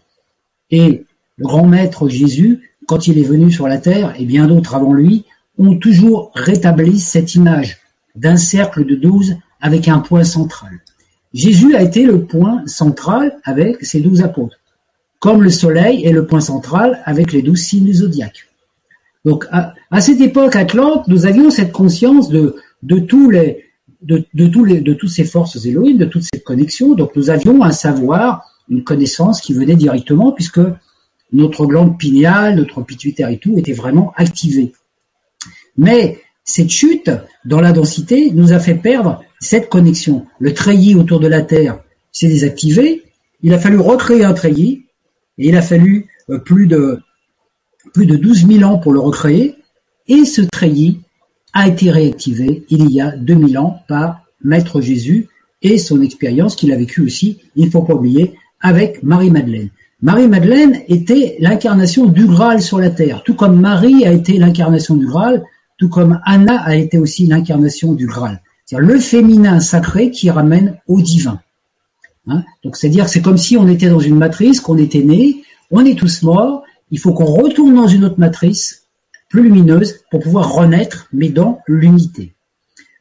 Et 0.71 1.07
le 1.37 1.45
grand 1.45 1.67
maître 1.67 2.09
Jésus, 2.09 2.73
quand 2.87 3.07
il 3.07 3.19
est 3.19 3.23
venu 3.23 3.53
sur 3.53 3.69
la 3.69 3.79
terre, 3.79 4.15
et 4.19 4.25
bien 4.25 4.49
d'autres 4.49 4.75
avant 4.75 4.93
lui, 4.93 5.25
ont 5.59 5.77
toujours 5.79 6.33
rétabli 6.35 6.99
cette 6.99 7.35
image 7.37 7.79
d'un 8.17 8.37
cercle 8.37 8.85
de 8.85 8.97
douze 8.97 9.37
avec 9.61 9.89
un 9.89 10.01
point 10.01 10.25
central. 10.25 10.81
Jésus 11.37 11.77
a 11.77 11.83
été 11.83 12.07
le 12.07 12.25
point 12.25 12.67
central 12.67 13.39
avec 13.45 13.85
ses 13.85 14.01
douze 14.01 14.23
apôtres, 14.23 14.57
comme 15.19 15.43
le 15.43 15.51
soleil 15.51 16.03
est 16.07 16.13
le 16.13 16.27
point 16.27 16.41
central 16.41 17.03
avec 17.05 17.31
les 17.31 17.43
douze 17.43 17.61
signes 17.61 17.85
du. 17.85 18.49
Donc 19.27 19.47
à, 19.51 19.75
cette 20.01 20.23
époque 20.23 20.57
Atlante, 20.57 21.07
nous 21.09 21.27
avions 21.27 21.51
cette 21.51 21.73
conscience 21.73 22.31
de, 22.31 22.57
toutes 24.95 25.11
ces 25.11 25.25
forces 25.25 25.63
éloignées, 25.67 25.93
de 25.93 26.07
toutes 26.07 26.23
ces 26.23 26.41
connexions. 26.41 26.95
Donc 26.95 27.15
nous 27.15 27.29
avions 27.29 27.63
un 27.63 27.73
savoir, 27.73 28.51
une 28.71 28.83
connaissance 28.83 29.43
qui 29.43 29.53
venait 29.53 29.77
directement 29.77 30.33
puisque 30.33 30.63
notre 31.33 31.67
glande 31.67 31.99
pinéale, 31.99 32.55
notre 32.55 32.81
pituitaire 32.81 33.29
et 33.29 33.37
tout 33.37 33.59
était 33.59 33.75
vraiment 33.75 34.15
activé. 34.17 34.73
Mais 35.77 36.19
cette 36.47 36.71
chute 36.71 37.11
dans 37.45 37.61
la 37.61 37.73
densité 37.73 38.31
nous 38.31 38.53
a 38.53 38.61
fait 38.61 38.77
perdre 38.77 39.23
cette 39.41 39.69
connexion. 39.69 40.27
Le 40.39 40.55
treillis 40.55 40.95
autour 40.95 41.21
de 41.21 41.27
la 41.27 41.43
Terre 41.43 41.81
s'est 42.13 42.29
désactivé. 42.29 43.03
Il 43.43 43.53
a 43.53 43.59
fallu 43.59 43.79
recréer 43.79 44.25
un 44.25 44.33
treillis 44.33 44.87
et 45.39 45.49
il 45.49 45.57
a 45.57 45.63
fallu 45.63 46.07
euh, 46.31 46.39
plus 46.39 46.67
de 46.67 47.01
plus 47.93 48.07
de 48.07 48.17
12 48.17 48.49
000 48.49 48.71
ans 48.71 48.79
pour 48.79 48.93
le 48.93 49.01
recréer. 49.01 49.57
Et 50.09 50.25
ce 50.25 50.43
treillis 50.43 51.01
a 51.53 51.69
été 51.69 51.91
réactivé 51.91 52.65
il 52.69 52.91
y 52.91 53.01
a 53.01 53.17
2000 53.17 53.59
ans 53.59 53.83
par 53.89 54.23
Maître 54.43 54.81
Jésus 54.81 55.29
et 55.63 55.79
son 55.79 56.01
expérience 56.01 56.55
qu'il 56.55 56.73
a 56.73 56.77
vécue 56.77 57.01
aussi, 57.03 57.39
il 57.57 57.67
ne 57.67 57.71
faut 57.71 57.83
pas 57.83 57.95
oublier, 57.95 58.35
avec 58.61 59.03
Marie-Madeleine. 59.03 59.71
Marie-Madeleine 60.03 60.83
était 60.89 61.37
l'incarnation 61.41 62.07
du 62.07 62.27
Graal 62.27 62.61
sur 62.61 62.79
la 62.79 62.91
terre, 62.91 63.23
tout 63.25 63.35
comme 63.35 63.59
Marie 63.59 64.05
a 64.05 64.13
été 64.13 64.39
l'incarnation 64.39 64.95
du 64.95 65.07
Graal, 65.07 65.43
tout 65.79 65.89
comme 65.89 66.21
Anna 66.25 66.61
a 66.61 66.75
été 66.75 66.99
aussi 66.99 67.27
l'incarnation 67.27 67.93
du 67.93 68.07
Graal. 68.07 68.41
C'est-à-dire 68.65 68.89
le 68.89 68.99
féminin 68.99 69.61
sacré 69.61 70.11
qui 70.11 70.31
ramène 70.31 70.79
au 70.87 71.01
divin. 71.01 71.41
Hein? 72.27 72.45
Donc 72.65 72.77
c'est-à-dire 72.77 73.09
c'est 73.09 73.23
comme 73.23 73.37
si 73.37 73.57
on 73.57 73.69
était 73.69 73.89
dans 73.89 74.01
une 74.01 74.17
matrice, 74.17 74.61
qu'on 74.61 74.79
était 74.79 75.03
né, 75.03 75.43
on 75.71 75.85
est 75.85 75.97
tous 75.97 76.23
morts, 76.23 76.65
il 76.91 76.99
faut 76.99 77.13
qu'on 77.13 77.27
retourne 77.27 77.75
dans 77.75 77.87
une 77.87 78.05
autre 78.05 78.19
matrice, 78.19 78.85
plus 79.29 79.43
lumineuse, 79.43 80.01
pour 80.11 80.21
pouvoir 80.21 80.53
renaître, 80.53 81.09
mais 81.13 81.29
dans 81.29 81.61
l'unité. 81.67 82.35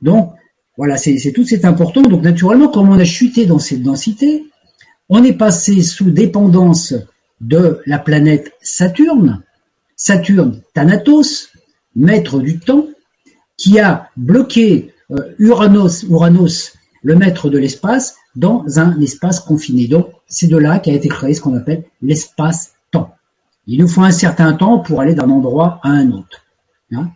Donc 0.02 0.34
voilà, 0.78 0.98
c'est 0.98 1.32
tout 1.34 1.46
c'est 1.46 1.66
important. 1.66 2.02
Donc 2.02 2.22
naturellement, 2.22 2.68
comme 2.68 2.90
on 2.90 3.00
a 3.00 3.06
chuté 3.06 3.46
dans 3.46 3.60
cette 3.60 3.82
densité, 3.82 4.46
on 5.10 5.24
est 5.24 5.34
passé 5.34 5.82
sous 5.82 6.10
dépendance 6.10 6.94
de 7.42 7.82
la 7.86 8.00
planète 8.00 8.54
Saturne, 8.62 9.44
Saturne 9.96 10.62
Thanatos, 10.74 11.50
maître 11.96 12.40
du 12.40 12.60
temps, 12.60 12.88
qui 13.58 13.80
a 13.80 14.10
bloqué 14.18 14.94
euh, 15.12 15.34
Uranos, 15.40 16.04
Uranos, 16.04 16.74
le 17.04 17.16
maître 17.16 17.50
de 17.50 17.58
l'espace, 17.58 18.16
dans 18.36 18.80
un 18.80 19.00
espace 19.00 19.40
confiné. 19.40 19.88
Donc, 19.88 20.10
c'est 20.28 20.48
de 20.48 20.58
là 20.58 20.80
qu'a 20.80 20.92
été 20.92 21.08
créé 21.08 21.34
ce 21.34 21.42
qu'on 21.42 21.56
appelle 21.56 21.84
l'espace-temps. 22.02 23.16
Il 23.68 23.80
nous 23.80 23.88
faut 23.88 24.02
un 24.02 24.12
certain 24.12 24.54
temps 24.54 24.80
pour 24.80 25.02
aller 25.02 25.14
d'un 25.14 25.30
endroit 25.30 25.80
à 25.84 25.90
un 25.90 26.12
autre. 26.12 26.42
Hein. 26.92 27.10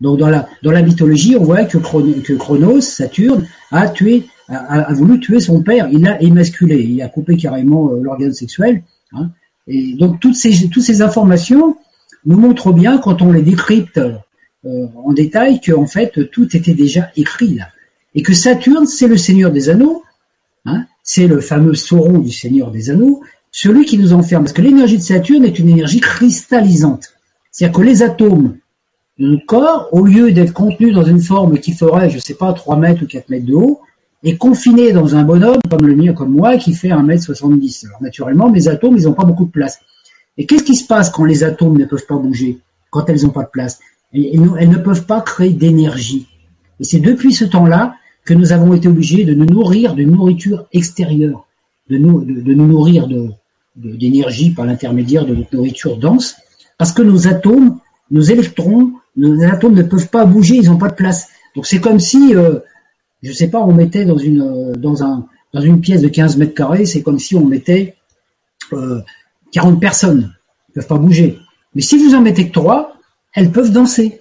Donc, 0.00 0.18
dans 0.18 0.28
la, 0.28 0.82
mythologie, 0.82 1.36
on 1.36 1.44
voit 1.44 1.64
que, 1.64 1.78
Chronos, 1.78 2.80
Saturne, 2.80 3.46
a 3.70 3.88
tué 3.88 4.26
a, 4.48 4.92
voulu 4.92 5.18
tuer 5.20 5.40
son 5.40 5.62
père, 5.62 5.88
il 5.90 6.02
l'a 6.02 6.20
émasculé, 6.22 6.82
il 6.82 7.02
a 7.02 7.08
coupé 7.08 7.36
carrément 7.36 7.90
euh, 7.90 8.00
l'organe 8.00 8.32
sexuel. 8.32 8.82
Hein. 9.12 9.30
Et 9.66 9.94
donc 9.94 10.20
toutes 10.20 10.36
ces, 10.36 10.68
toutes 10.68 10.82
ces 10.82 11.02
informations 11.02 11.76
nous 12.24 12.38
montrent 12.38 12.72
bien, 12.72 12.98
quand 12.98 13.22
on 13.22 13.32
les 13.32 13.42
décrypte 13.42 14.00
en 15.04 15.12
détail, 15.12 15.60
qu'en 15.60 15.86
fait 15.86 16.30
tout 16.30 16.56
était 16.56 16.74
déjà 16.74 17.10
écrit 17.16 17.54
là. 17.54 17.68
Et 18.14 18.22
que 18.22 18.34
Saturne, 18.34 18.86
c'est 18.86 19.08
le 19.08 19.16
Seigneur 19.16 19.50
des 19.52 19.68
Anneaux, 19.68 20.02
hein, 20.64 20.86
c'est 21.02 21.26
le 21.26 21.40
fameux 21.40 21.74
Sauron 21.74 22.18
du 22.18 22.32
Seigneur 22.32 22.70
des 22.70 22.90
Anneaux, 22.90 23.22
celui 23.50 23.84
qui 23.84 23.98
nous 23.98 24.12
enferme. 24.12 24.44
Parce 24.44 24.54
que 24.54 24.62
l'énergie 24.62 24.98
de 24.98 25.02
Saturne 25.02 25.44
est 25.44 25.58
une 25.58 25.68
énergie 25.68 26.00
cristallisante. 26.00 27.12
C'est-à-dire 27.50 27.78
que 27.78 27.82
les 27.82 28.02
atomes 28.02 28.56
de 29.18 29.26
notre 29.28 29.46
corps, 29.46 29.88
au 29.92 30.04
lieu 30.04 30.32
d'être 30.32 30.52
contenus 30.52 30.94
dans 30.94 31.04
une 31.04 31.20
forme 31.20 31.58
qui 31.58 31.72
ferait, 31.72 32.10
je 32.10 32.18
sais 32.18 32.34
pas, 32.34 32.52
3 32.52 32.76
mètres 32.76 33.02
ou 33.02 33.06
4 33.06 33.28
mètres 33.28 33.46
de 33.46 33.54
haut, 33.54 33.80
est 34.24 34.36
confiné 34.36 34.92
dans 34.92 35.14
un 35.14 35.22
bonhomme 35.22 35.60
comme 35.70 35.86
le 35.86 35.94
mien, 35.94 36.12
comme 36.12 36.32
moi, 36.32 36.56
qui 36.56 36.74
fait 36.74 36.88
1m70. 36.88 37.86
Alors 37.86 38.02
naturellement, 38.02 38.50
mes 38.50 38.68
atomes, 38.68 38.96
ils 38.96 39.04
n'ont 39.04 39.12
pas 39.12 39.24
beaucoup 39.24 39.44
de 39.44 39.50
place. 39.50 39.78
Et 40.36 40.46
qu'est-ce 40.46 40.64
qui 40.64 40.74
se 40.74 40.86
passe 40.86 41.10
quand 41.10 41.24
les 41.24 41.44
atomes 41.44 41.78
ne 41.78 41.84
peuvent 41.84 42.06
pas 42.06 42.16
bouger, 42.16 42.58
quand 42.90 43.08
elles 43.08 43.22
n'ont 43.22 43.30
pas 43.30 43.44
de 43.44 43.50
place? 43.50 43.78
Elles, 44.12 44.70
ne 44.70 44.78
peuvent 44.78 45.06
pas 45.06 45.20
créer 45.20 45.50
d'énergie. 45.50 46.26
Et 46.80 46.84
c'est 46.84 47.00
depuis 47.00 47.32
ce 47.32 47.44
temps-là 47.44 47.96
que 48.24 48.34
nous 48.34 48.52
avons 48.52 48.74
été 48.74 48.88
obligés 48.88 49.24
de 49.24 49.34
nous 49.34 49.46
nourrir 49.46 49.94
de 49.94 50.02
nourriture 50.02 50.66
extérieure, 50.72 51.46
de 51.88 51.98
nous, 51.98 52.24
nourrir 52.24 53.08
d'énergie 53.76 54.50
par 54.50 54.66
l'intermédiaire 54.66 55.26
de 55.26 55.34
notre 55.34 55.54
nourriture 55.54 55.96
dense, 55.96 56.36
parce 56.78 56.92
que 56.92 57.02
nos 57.02 57.28
atomes, 57.28 57.78
nos 58.10 58.20
électrons, 58.20 58.92
nos 59.16 59.42
atomes 59.44 59.74
ne 59.74 59.82
peuvent 59.82 60.08
pas 60.08 60.24
bouger, 60.24 60.56
ils 60.56 60.68
n'ont 60.68 60.78
pas 60.78 60.88
de 60.88 60.94
place. 60.94 61.28
Donc 61.54 61.66
c'est 61.66 61.80
comme 61.80 62.00
si 62.00 62.34
euh, 62.34 62.58
je 63.22 63.32
sais 63.32 63.48
pas, 63.48 63.60
on 63.60 63.72
mettait 63.72 64.04
dans 64.04 64.18
une 64.18 64.42
euh, 64.42 64.72
dans 64.74 65.02
un 65.02 65.26
dans 65.54 65.60
une 65.60 65.80
pièce 65.80 66.02
de 66.02 66.08
15 66.08 66.36
mètres 66.36 66.54
carrés, 66.54 66.84
c'est 66.84 67.02
comme 67.02 67.18
si 67.18 67.34
on 67.34 67.46
mettait 67.46 67.94
euh, 68.72 69.00
40 69.52 69.80
personnes. 69.80 70.34
Ils 70.68 70.72
peuvent 70.74 70.86
pas 70.86 70.98
bouger. 70.98 71.38
Mais 71.74 71.82
si 71.82 71.96
vous 71.96 72.14
en 72.14 72.20
mettez 72.20 72.48
que 72.48 72.52
trois, 72.52 72.95
elles 73.36 73.52
peuvent 73.52 73.70
danser. 73.70 74.20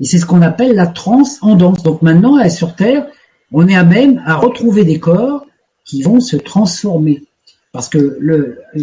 Et 0.00 0.04
c'est 0.04 0.18
ce 0.18 0.24
qu'on 0.24 0.40
appelle 0.40 0.74
la 0.74 0.86
transe 0.86 1.38
en 1.42 1.56
danse. 1.56 1.82
Donc 1.82 2.00
maintenant, 2.00 2.48
sur 2.48 2.74
Terre, 2.74 3.06
on 3.52 3.68
est 3.68 3.76
à 3.76 3.84
même 3.84 4.22
à 4.24 4.36
retrouver 4.36 4.84
des 4.84 4.98
corps 4.98 5.46
qui 5.84 6.02
vont 6.02 6.20
se 6.20 6.36
transformer. 6.36 7.24
Parce 7.72 7.88
que 7.88 8.18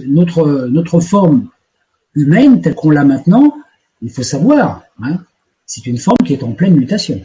notre, 0.07 0.67
notre 0.67 0.99
forme 0.99 1.49
humaine, 2.13 2.61
telle 2.61 2.75
qu'on 2.75 2.91
l'a 2.91 3.03
maintenant, 3.03 3.53
il 4.01 4.11
faut 4.11 4.23
savoir, 4.23 4.83
hein, 5.01 5.19
c'est 5.65 5.87
une 5.87 5.97
forme 5.97 6.17
qui 6.25 6.33
est 6.33 6.43
en 6.43 6.51
pleine 6.51 6.75
mutation. 6.75 7.21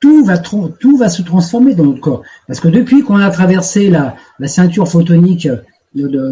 Tout 0.00 0.24
va, 0.24 0.38
tout 0.38 0.96
va 0.96 1.08
se 1.08 1.22
transformer 1.22 1.74
dans 1.74 1.84
notre 1.84 2.00
corps. 2.00 2.22
Parce 2.46 2.60
que 2.60 2.68
depuis 2.68 3.02
qu'on 3.02 3.16
a 3.16 3.30
traversé 3.30 3.90
la, 3.90 4.16
la 4.38 4.48
ceinture 4.48 4.88
photonique, 4.88 5.48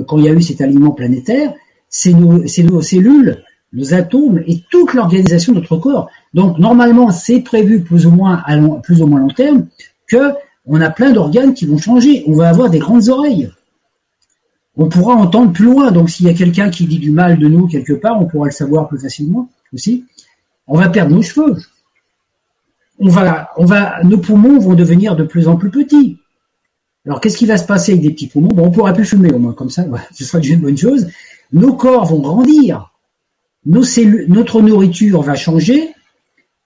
quand 0.07 0.19
il 0.19 0.25
y 0.25 0.29
a 0.29 0.33
eu 0.33 0.43
cet 0.43 0.61
alignement 0.61 0.91
planétaire, 0.91 1.53
c'est 1.89 2.13
nos, 2.13 2.43
nos 2.43 2.83
cellules, 2.83 3.43
nos 3.75 3.93
atomes 3.93 4.43
et 4.47 4.63
toute 4.71 4.95
l'organisation 4.95 5.53
de 5.53 5.59
notre 5.59 5.77
corps. 5.77 6.09
Donc 6.33 6.59
normalement, 6.59 7.11
c'est 7.11 7.41
prévu 7.41 7.81
plus 7.81 8.07
ou 8.07 8.11
moins 8.11 8.43
à 8.47 8.57
long, 8.57 8.81
ou 8.89 9.07
moins 9.07 9.21
long 9.21 9.29
terme 9.29 9.67
que 10.07 10.33
on 10.67 10.81
a 10.81 10.91
plein 10.91 11.13
d'organes 11.13 11.53
qui 11.55 11.67
vont 11.67 11.77
changer. 11.77 12.25
On 12.27 12.33
va 12.35 12.49
avoir 12.49 12.71
des 12.71 12.79
grandes 12.79 13.09
oreilles. 13.09 13.51
On 14.77 14.89
pourra 14.89 15.15
entendre 15.15 15.53
plus 15.53 15.67
loin. 15.67 15.91
Donc 15.91 16.09
s'il 16.09 16.27
y 16.27 16.31
a 16.31 16.35
quelqu'un 16.35 16.71
qui 16.71 16.87
dit 16.87 16.99
du 16.99 17.11
mal 17.11 17.39
de 17.39 17.49
nous 17.49 17.67
quelque 17.67 17.93
part, 17.93 18.21
on 18.21 18.27
pourra 18.27 18.47
le 18.47 18.53
savoir 18.53 18.89
plus 18.89 18.99
facilement 18.99 19.51
aussi. 19.73 20.07
On 20.67 20.79
va 20.79 20.89
perdre 20.89 21.15
nos 21.15 21.23
cheveux. 21.23 21.57
On 23.01 23.09
va, 23.09 23.51
on 23.57 23.65
va, 23.65 24.03
nos 24.05 24.19
poumons 24.19 24.59
vont 24.59 24.75
devenir 24.75 25.17
de 25.17 25.25
plus 25.25 25.49
en 25.49 25.57
plus 25.57 25.71
petits. 25.71 26.19
Alors 27.05 27.21
qu'est-ce 27.21 27.37
qui 27.37 27.47
va 27.47 27.59
se 27.59 27.67
passer 27.67 27.93
avec 27.93 28.03
des 28.03 28.11
petits 28.13 28.29
poumons? 28.29 28.49
Bon, 28.49 28.67
On 28.67 28.71
pourra 28.71 28.95
plus 28.95 29.05
fumer 29.05 29.33
au 29.33 29.39
moins 29.39 29.53
comme 29.53 29.69
ça. 29.69 29.85
ce 30.13 30.25
sera 30.25 30.43
une 30.43 30.61
bonne 30.61 30.79
chose. 30.79 31.09
Nos 31.53 31.75
corps 31.75 32.07
vont 32.07 32.21
grandir. 32.21 32.94
Notre 33.67 34.61
nourriture 34.61 35.23
va 35.23 35.35
changer. 35.35 35.91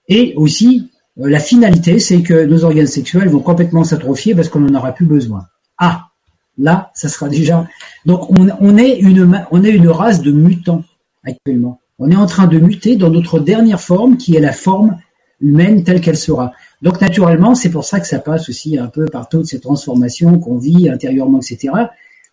Et 0.09 0.35
aussi, 0.37 0.91
euh, 1.21 1.29
la 1.29 1.39
finalité, 1.39 1.99
c'est 1.99 2.23
que 2.23 2.45
nos 2.45 2.65
organes 2.65 2.87
sexuels 2.87 3.29
vont 3.29 3.41
complètement 3.41 3.85
s'atrophier 3.85 4.35
parce 4.35 4.49
qu'on 4.49 4.61
n'en 4.61 4.79
aura 4.79 4.93
plus 4.93 5.07
besoin. 5.07 5.47
Ah, 5.77 6.09
là, 6.57 6.91
ça 6.95 7.09
sera 7.09 7.29
déjà. 7.39 7.67
Donc, 8.07 8.31
on, 8.31 8.77
est 8.79 8.99
une, 8.99 9.47
on 9.51 9.65
est 9.65 9.71
une 9.71 9.89
race 9.89 10.23
de 10.23 10.33
mutants 10.33 10.85
actuellement. 11.25 11.81
On 11.99 12.11
est 12.11 12.17
en 12.17 12.27
train 12.27 12.47
de 12.47 12.59
muter 12.59 12.97
dans 12.97 13.11
notre 13.11 13.41
dernière 13.41 13.81
forme, 13.81 14.17
qui 14.17 14.37
est 14.37 14.41
la 14.41 14.53
forme 14.53 14.99
humaine 15.41 15.85
telle 15.85 16.01
qu'elle 16.01 16.17
sera. 16.17 16.53
Donc, 16.81 17.01
naturellement, 17.01 17.55
c'est 17.55 17.71
pour 17.71 17.85
ça 17.85 18.01
que 18.01 18.07
ça 18.07 18.21
passe 18.21 18.49
aussi 18.49 18.79
un 18.79 18.87
peu 18.87 19.07
par 19.07 19.29
toutes 19.29 19.47
ces 19.47 19.61
transformations 19.61 20.39
qu'on 20.39 20.59
vit 20.59 20.89
intérieurement, 20.89 21.41
etc. 21.41 21.75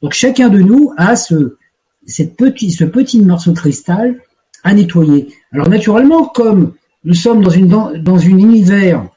Donc, 0.01 0.13
chacun 0.13 0.49
de 0.49 0.59
nous 0.59 0.93
a 0.97 1.15
ce, 1.15 1.57
cette 2.05 2.35
petit, 2.35 2.71
ce 2.71 2.83
petit 2.83 3.19
morceau 3.21 3.51
de 3.51 3.57
cristal 3.57 4.19
à 4.65 4.73
nettoyer. 4.73 5.27
Alors, 5.53 5.69
naturellement, 5.69 6.25
comme 6.25 6.73
nous 7.05 7.13
sommes 7.13 7.41
dans 7.41 7.51
une 7.51 7.67
dans, 7.67 8.17
un 8.17 8.37
univers 8.37 9.07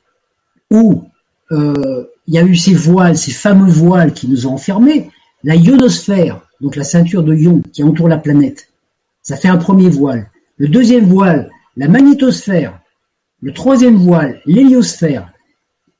où 0.71 1.05
euh, 1.51 2.05
il 2.27 2.35
y 2.35 2.39
a 2.39 2.45
eu 2.45 2.55
ces 2.55 2.75
voiles, 2.75 3.17
ces 3.17 3.33
fameux 3.33 3.71
voiles 3.71 4.13
qui 4.13 4.29
nous 4.29 4.47
ont 4.47 4.53
enfermés, 4.53 5.11
la 5.43 5.57
ionosphère, 5.57 6.43
donc 6.61 6.77
la 6.77 6.85
ceinture 6.85 7.23
de 7.23 7.35
ions 7.35 7.63
qui 7.73 7.83
entoure 7.83 8.09
la 8.09 8.19
planète, 8.19 8.69
ça 9.23 9.37
fait 9.37 9.49
un 9.49 9.57
premier 9.57 9.89
voile. 9.89 10.31
Le 10.59 10.69
deuxième 10.69 11.07
voile, 11.07 11.51
la 11.77 11.89
magnétosphère. 11.89 12.79
Le 13.41 13.53
troisième 13.53 13.97
voile, 13.97 14.41
l'héliosphère. 14.45 15.33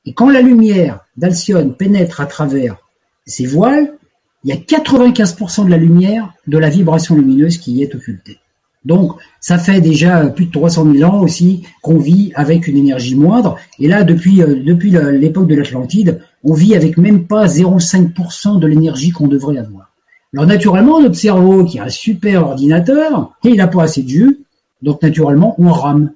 Et 0.05 0.13
quand 0.13 0.29
la 0.29 0.41
lumière 0.41 0.99
d'Alcyone 1.17 1.73
pénètre 1.73 2.21
à 2.21 2.25
travers 2.25 2.77
ces 3.25 3.45
voiles, 3.45 3.93
il 4.43 4.49
y 4.49 4.53
a 4.53 4.57
95% 4.57 5.65
de 5.65 5.69
la 5.69 5.77
lumière 5.77 6.33
de 6.47 6.57
la 6.57 6.69
vibration 6.69 7.15
lumineuse 7.15 7.57
qui 7.57 7.71
y 7.73 7.83
est 7.83 7.95
occultée. 7.95 8.37
Donc, 8.85 9.13
ça 9.41 9.57
fait 9.57 9.81
déjà 9.81 10.27
plus 10.27 10.45
de 10.45 10.51
300 10.51 10.93
000 10.93 11.11
ans 11.11 11.21
aussi 11.21 11.63
qu'on 11.81 11.97
vit 11.97 12.31
avec 12.35 12.67
une 12.67 12.77
énergie 12.77 13.15
moindre. 13.15 13.57
Et 13.77 13.87
là, 13.87 14.03
depuis, 14.03 14.41
euh, 14.41 14.63
depuis 14.63 14.91
l'époque 14.91 15.47
de 15.47 15.55
l'Atlantide, 15.55 16.21
on 16.43 16.53
vit 16.53 16.75
avec 16.75 16.97
même 16.97 17.27
pas 17.27 17.45
0,5% 17.45 18.59
de 18.59 18.67
l'énergie 18.67 19.11
qu'on 19.11 19.27
devrait 19.27 19.57
avoir. 19.57 19.91
Alors, 20.33 20.45
naturellement, 20.45 21.01
notre 21.01 21.15
cerveau, 21.15 21.65
qui 21.65 21.77
est 21.77 21.81
un 21.81 21.89
super 21.89 22.45
ordinateur, 22.47 23.35
il 23.43 23.55
n'a 23.55 23.67
pas 23.67 23.83
assez 23.83 24.03
de 24.03 24.09
jus, 24.09 24.39
donc 24.81 25.01
naturellement, 25.01 25.55
on 25.57 25.71
rame. 25.71 26.11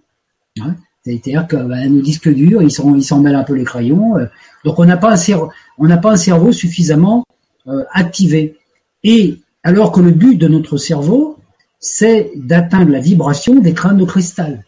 Hein? 0.61 0.75
C'est-à-dire 1.03 1.47
que 1.47 1.57
ben, 1.57 1.93
nos 1.93 2.01
disques 2.01 2.29
durs, 2.29 2.61
ils 2.61 2.71
s'en 2.71 2.95
ils 2.95 3.21
mêlent 3.21 3.35
un 3.35 3.43
peu 3.43 3.55
les 3.55 3.65
crayons. 3.65 4.17
Euh. 4.17 4.25
donc, 4.63 4.79
on 4.79 4.85
n'a 4.85 4.97
pas, 4.97 5.15
pas 5.17 6.11
un 6.11 6.17
cerveau 6.17 6.51
suffisamment 6.53 7.25
euh, 7.67 7.83
activé. 7.91 8.55
Et 9.03 9.39
alors 9.63 9.91
que 9.91 9.99
le 9.99 10.11
but 10.11 10.37
de 10.37 10.47
notre 10.47 10.77
cerveau, 10.77 11.32
c'est 11.83 12.31
d'atteindre 12.37 12.91
la 12.91 12.99
vibration 12.99 13.59
des 13.59 13.73
crânes 13.73 13.97
de 13.97 14.05
cristal, 14.05 14.63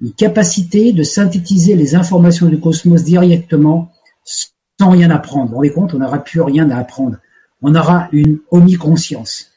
une 0.00 0.12
capacité 0.12 0.92
de 0.92 1.02
synthétiser 1.02 1.74
les 1.74 1.96
informations 1.96 2.46
du 2.46 2.60
cosmos 2.60 3.02
directement 3.02 3.90
sans 4.24 4.90
rien 4.90 5.10
apprendre. 5.10 5.50
Vous 5.50 5.60
vous 5.60 5.74
compte, 5.74 5.92
on 5.92 5.98
n'aura 5.98 6.22
plus 6.22 6.40
rien 6.40 6.70
à 6.70 6.76
apprendre. 6.76 7.16
On 7.62 7.74
aura 7.74 8.08
une 8.12 8.38
omniconscience. 8.52 9.50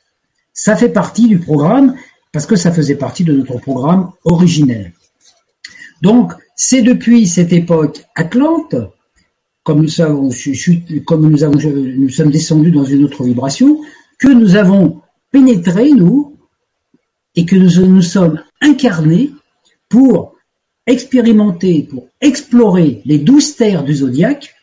Ça 0.51 0.75
fait 0.75 0.89
partie 0.89 1.27
du 1.27 1.37
programme 1.37 1.95
parce 2.31 2.47
que 2.47 2.55
ça 2.55 2.71
faisait 2.71 2.95
partie 2.95 3.23
de 3.23 3.33
notre 3.33 3.59
programme 3.59 4.11
originel. 4.23 4.91
Donc, 6.01 6.33
c'est 6.55 6.81
depuis 6.81 7.27
cette 7.27 7.53
époque 7.53 8.03
Atlante, 8.15 8.75
comme 9.61 9.83
nous, 9.83 9.89
savons, 9.89 10.31
comme 11.05 11.29
nous 11.29 12.09
sommes 12.09 12.31
descendus 12.31 12.71
dans 12.71 12.83
une 12.83 13.03
autre 13.03 13.23
vibration, 13.23 13.79
que 14.17 14.27
nous 14.27 14.55
avons 14.55 15.01
pénétré, 15.31 15.91
nous, 15.91 16.34
et 17.35 17.45
que 17.45 17.55
nous 17.55 17.85
nous 17.85 18.01
sommes 18.01 18.41
incarnés 18.61 19.31
pour 19.89 20.35
expérimenter, 20.87 21.83
pour 21.83 22.07
explorer 22.21 23.01
les 23.05 23.17
douze 23.17 23.55
terres 23.55 23.83
du 23.83 23.95
zodiaque, 23.95 24.55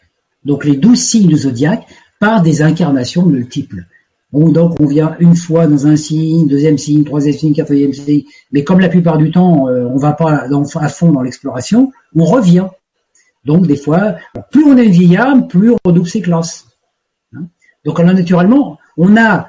donc 0.44 0.64
les 0.64 0.76
douze 0.76 1.00
signes 1.00 1.28
du 1.28 1.36
zodiaque, 1.36 1.86
par 2.20 2.42
des 2.42 2.62
incarnations 2.62 3.26
multiples. 3.26 3.84
donc 4.32 4.78
on 4.80 4.86
vient 4.86 5.16
une 5.18 5.34
fois 5.34 5.66
dans 5.66 5.86
un 5.88 5.96
signe, 5.96 6.46
deuxième 6.46 6.78
signe, 6.78 7.04
troisième 7.04 7.34
signe, 7.34 7.52
quatrième 7.52 7.92
signe, 7.92 8.24
mais 8.52 8.62
comme 8.62 8.78
la 8.78 8.88
plupart 8.88 9.18
du 9.18 9.30
temps 9.32 9.68
euh, 9.68 9.86
on 9.86 9.96
va 9.96 10.12
pas 10.12 10.46
à 10.46 10.88
fond 10.88 11.10
dans 11.10 11.22
l'exploration, 11.22 11.92
on 12.14 12.24
revient. 12.24 12.68
Donc 13.44 13.66
des 13.66 13.76
fois, 13.76 14.14
plus 14.52 14.64
on 14.64 14.76
est 14.76 15.16
âme, 15.16 15.48
plus 15.48 15.72
on 15.72 15.78
redouble 15.84 16.08
ses 16.08 16.22
classes. 16.22 16.66
Hein. 17.34 17.46
donc 17.84 17.98
alors 17.98 18.14
naturellement, 18.14 18.78
on 18.96 19.16
a 19.16 19.48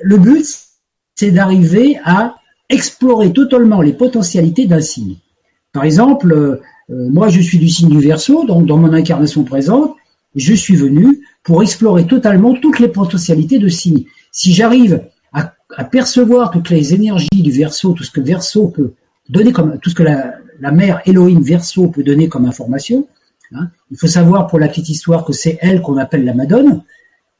le 0.00 0.16
but, 0.16 0.44
c'est 1.14 1.30
d'arriver 1.30 2.00
à 2.04 2.37
explorer 2.68 3.32
totalement 3.32 3.80
les 3.80 3.92
potentialités 3.92 4.66
d'un 4.66 4.80
signe. 4.80 5.16
Par 5.72 5.84
exemple, 5.84 6.32
euh, 6.32 6.60
moi 6.88 7.28
je 7.28 7.40
suis 7.40 7.58
du 7.58 7.68
signe 7.68 7.88
du 7.88 8.00
Verseau, 8.00 8.44
donc 8.44 8.66
dans 8.66 8.76
mon 8.76 8.92
incarnation 8.92 9.44
présente, 9.44 9.96
je 10.34 10.54
suis 10.54 10.76
venu 10.76 11.22
pour 11.42 11.62
explorer 11.62 12.06
totalement 12.06 12.54
toutes 12.54 12.78
les 12.78 12.88
potentialités 12.88 13.58
de 13.58 13.68
signes. 13.68 14.04
Si 14.32 14.52
j'arrive 14.52 15.04
à, 15.32 15.84
percevoir 15.84 16.50
toutes 16.50 16.70
les 16.70 16.94
énergies 16.94 17.28
du 17.32 17.50
Verseau, 17.50 17.92
tout 17.92 18.04
ce 18.04 18.10
que 18.10 18.20
Verseau 18.20 18.68
peut 18.68 18.94
donner 19.28 19.52
comme 19.52 19.78
tout 19.78 19.90
ce 19.90 19.94
que 19.94 20.02
la, 20.02 20.72
mère 20.72 21.02
Elohim 21.06 21.40
Verseau 21.40 21.88
peut 21.88 22.02
donner 22.02 22.28
comme 22.28 22.46
information, 22.46 23.06
hein, 23.52 23.68
il 23.90 23.98
faut 23.98 24.06
savoir 24.06 24.46
pour 24.46 24.58
la 24.58 24.68
petite 24.68 24.88
histoire 24.88 25.24
que 25.24 25.32
c'est 25.32 25.58
elle 25.60 25.82
qu'on 25.82 25.98
appelle 25.98 26.24
la 26.24 26.34
Madone. 26.34 26.82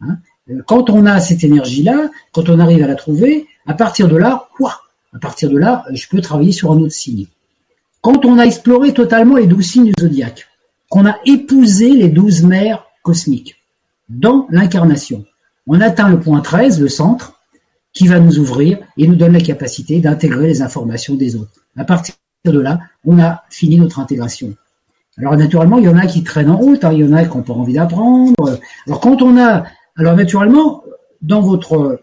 Hein, 0.01 0.19
quand 0.67 0.91
on 0.91 1.07
a 1.07 1.21
cette 1.21 1.45
énergie-là, 1.45 2.11
quand 2.33 2.49
on 2.49 2.59
arrive 2.59 2.83
à 2.85 2.87
la 2.87 2.95
trouver, 2.95 3.47
à 3.67 3.75
partir 3.75 4.09
de 4.09 4.17
là, 4.17 4.49
quoi 4.57 4.83
à 5.15 5.19
partir 5.19 5.51
de 5.51 5.59
là, 5.59 5.85
je 5.93 6.07
peux 6.09 6.21
travailler 6.21 6.53
sur 6.53 6.73
un 6.73 6.79
autre 6.79 6.93
signe. 6.93 7.27
Quand 8.01 8.25
on 8.25 8.39
a 8.39 8.45
exploré 8.45 8.95
totalement 8.95 9.37
les 9.37 9.47
douze 9.47 9.67
signes 9.67 9.87
du 9.87 9.95
zodiaque, 10.01 10.47
qu'on 10.89 11.07
a 11.07 11.17
épousé 11.27 11.91
les 11.91 12.09
douze 12.09 12.43
mers 12.43 12.87
cosmiques 13.03 13.57
dans 14.09 14.47
l'incarnation, 14.51 15.25
on 15.67 15.81
atteint 15.81 16.09
le 16.09 16.21
point 16.21 16.41
13, 16.41 16.81
le 16.81 16.89
centre, 16.89 17.35
qui 17.93 18.07
va 18.07 18.21
nous 18.21 18.39
ouvrir 18.39 18.79
et 18.97 19.07
nous 19.07 19.17
donne 19.17 19.33
la 19.33 19.41
capacité 19.41 20.01
d'intégrer 20.01 20.47
les 20.47 20.63
informations 20.63 21.15
des 21.15 21.37
autres. 21.37 21.51
À 21.77 21.85
partir 21.85 22.15
de 22.45 22.61
là, 22.61 22.81
on 23.05 23.19
a 23.19 23.43
fini 23.51 23.77
notre 23.77 23.99
intégration. 23.99 24.55
Alors 25.19 25.37
naturellement, 25.37 25.79
il 25.79 25.85
y 25.85 25.89
en 25.89 25.99
a 25.99 26.07
qui 26.07 26.23
traînent 26.23 26.51
en 26.51 26.57
route, 26.57 26.85
hein, 26.85 26.93
il 26.93 27.01
y 27.01 27.05
en 27.05 27.13
a 27.13 27.25
qui 27.25 27.37
n'ont 27.37 27.43
pas 27.43 27.55
envie 27.55 27.73
d'apprendre. 27.73 28.35
Alors 28.87 29.01
quand 29.01 29.21
on 29.21 29.37
a, 29.37 29.65
alors 29.97 30.15
naturellement, 30.15 30.85
dans 31.23 31.41
votre, 31.41 32.01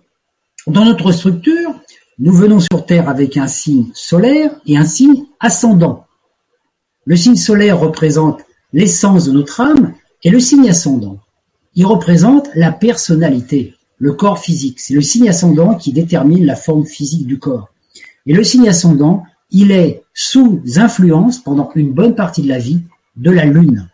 dans 0.68 0.84
notre 0.84 1.12
structure, 1.14 1.74
nous 2.18 2.32
venons 2.32 2.60
sur 2.60 2.86
Terre 2.86 3.10
avec 3.10 3.36
un 3.36 3.48
signe 3.48 3.90
solaire 3.94 4.52
et 4.66 4.78
un 4.78 4.86
signe 4.86 5.26
ascendant. 5.40 6.06
Le 7.06 7.16
signe 7.16 7.36
solaire 7.36 7.80
représente 7.80 8.42
l'essence 8.72 9.26
de 9.26 9.32
notre 9.34 9.60
âme 9.60 9.94
et 10.24 10.30
le 10.30 10.40
signe 10.40 10.70
ascendant. 10.70 11.20
Il 11.76 11.86
représente 11.86 12.50
la 12.56 12.72
personnalité, 12.72 13.74
le 13.98 14.14
corps 14.14 14.40
physique. 14.40 14.80
C'est 14.80 14.94
le 14.94 15.02
signe 15.02 15.28
ascendant 15.28 15.76
qui 15.76 15.92
détermine 15.92 16.46
la 16.46 16.56
forme 16.56 16.86
physique 16.86 17.28
du 17.28 17.38
corps. 17.38 17.70
Et 18.26 18.34
le 18.34 18.44
signe 18.44 18.70
ascendant, 18.70 19.24
il 19.52 19.72
est 19.72 20.04
sous 20.14 20.62
influence 20.78 21.40
pendant 21.40 21.70
une 21.76 21.92
bonne 21.92 22.16
partie 22.16 22.42
de 22.42 22.50
la 22.50 22.60
vie 22.60 22.82
de 23.18 23.30
la 23.30 23.46
Lune. 23.46 23.90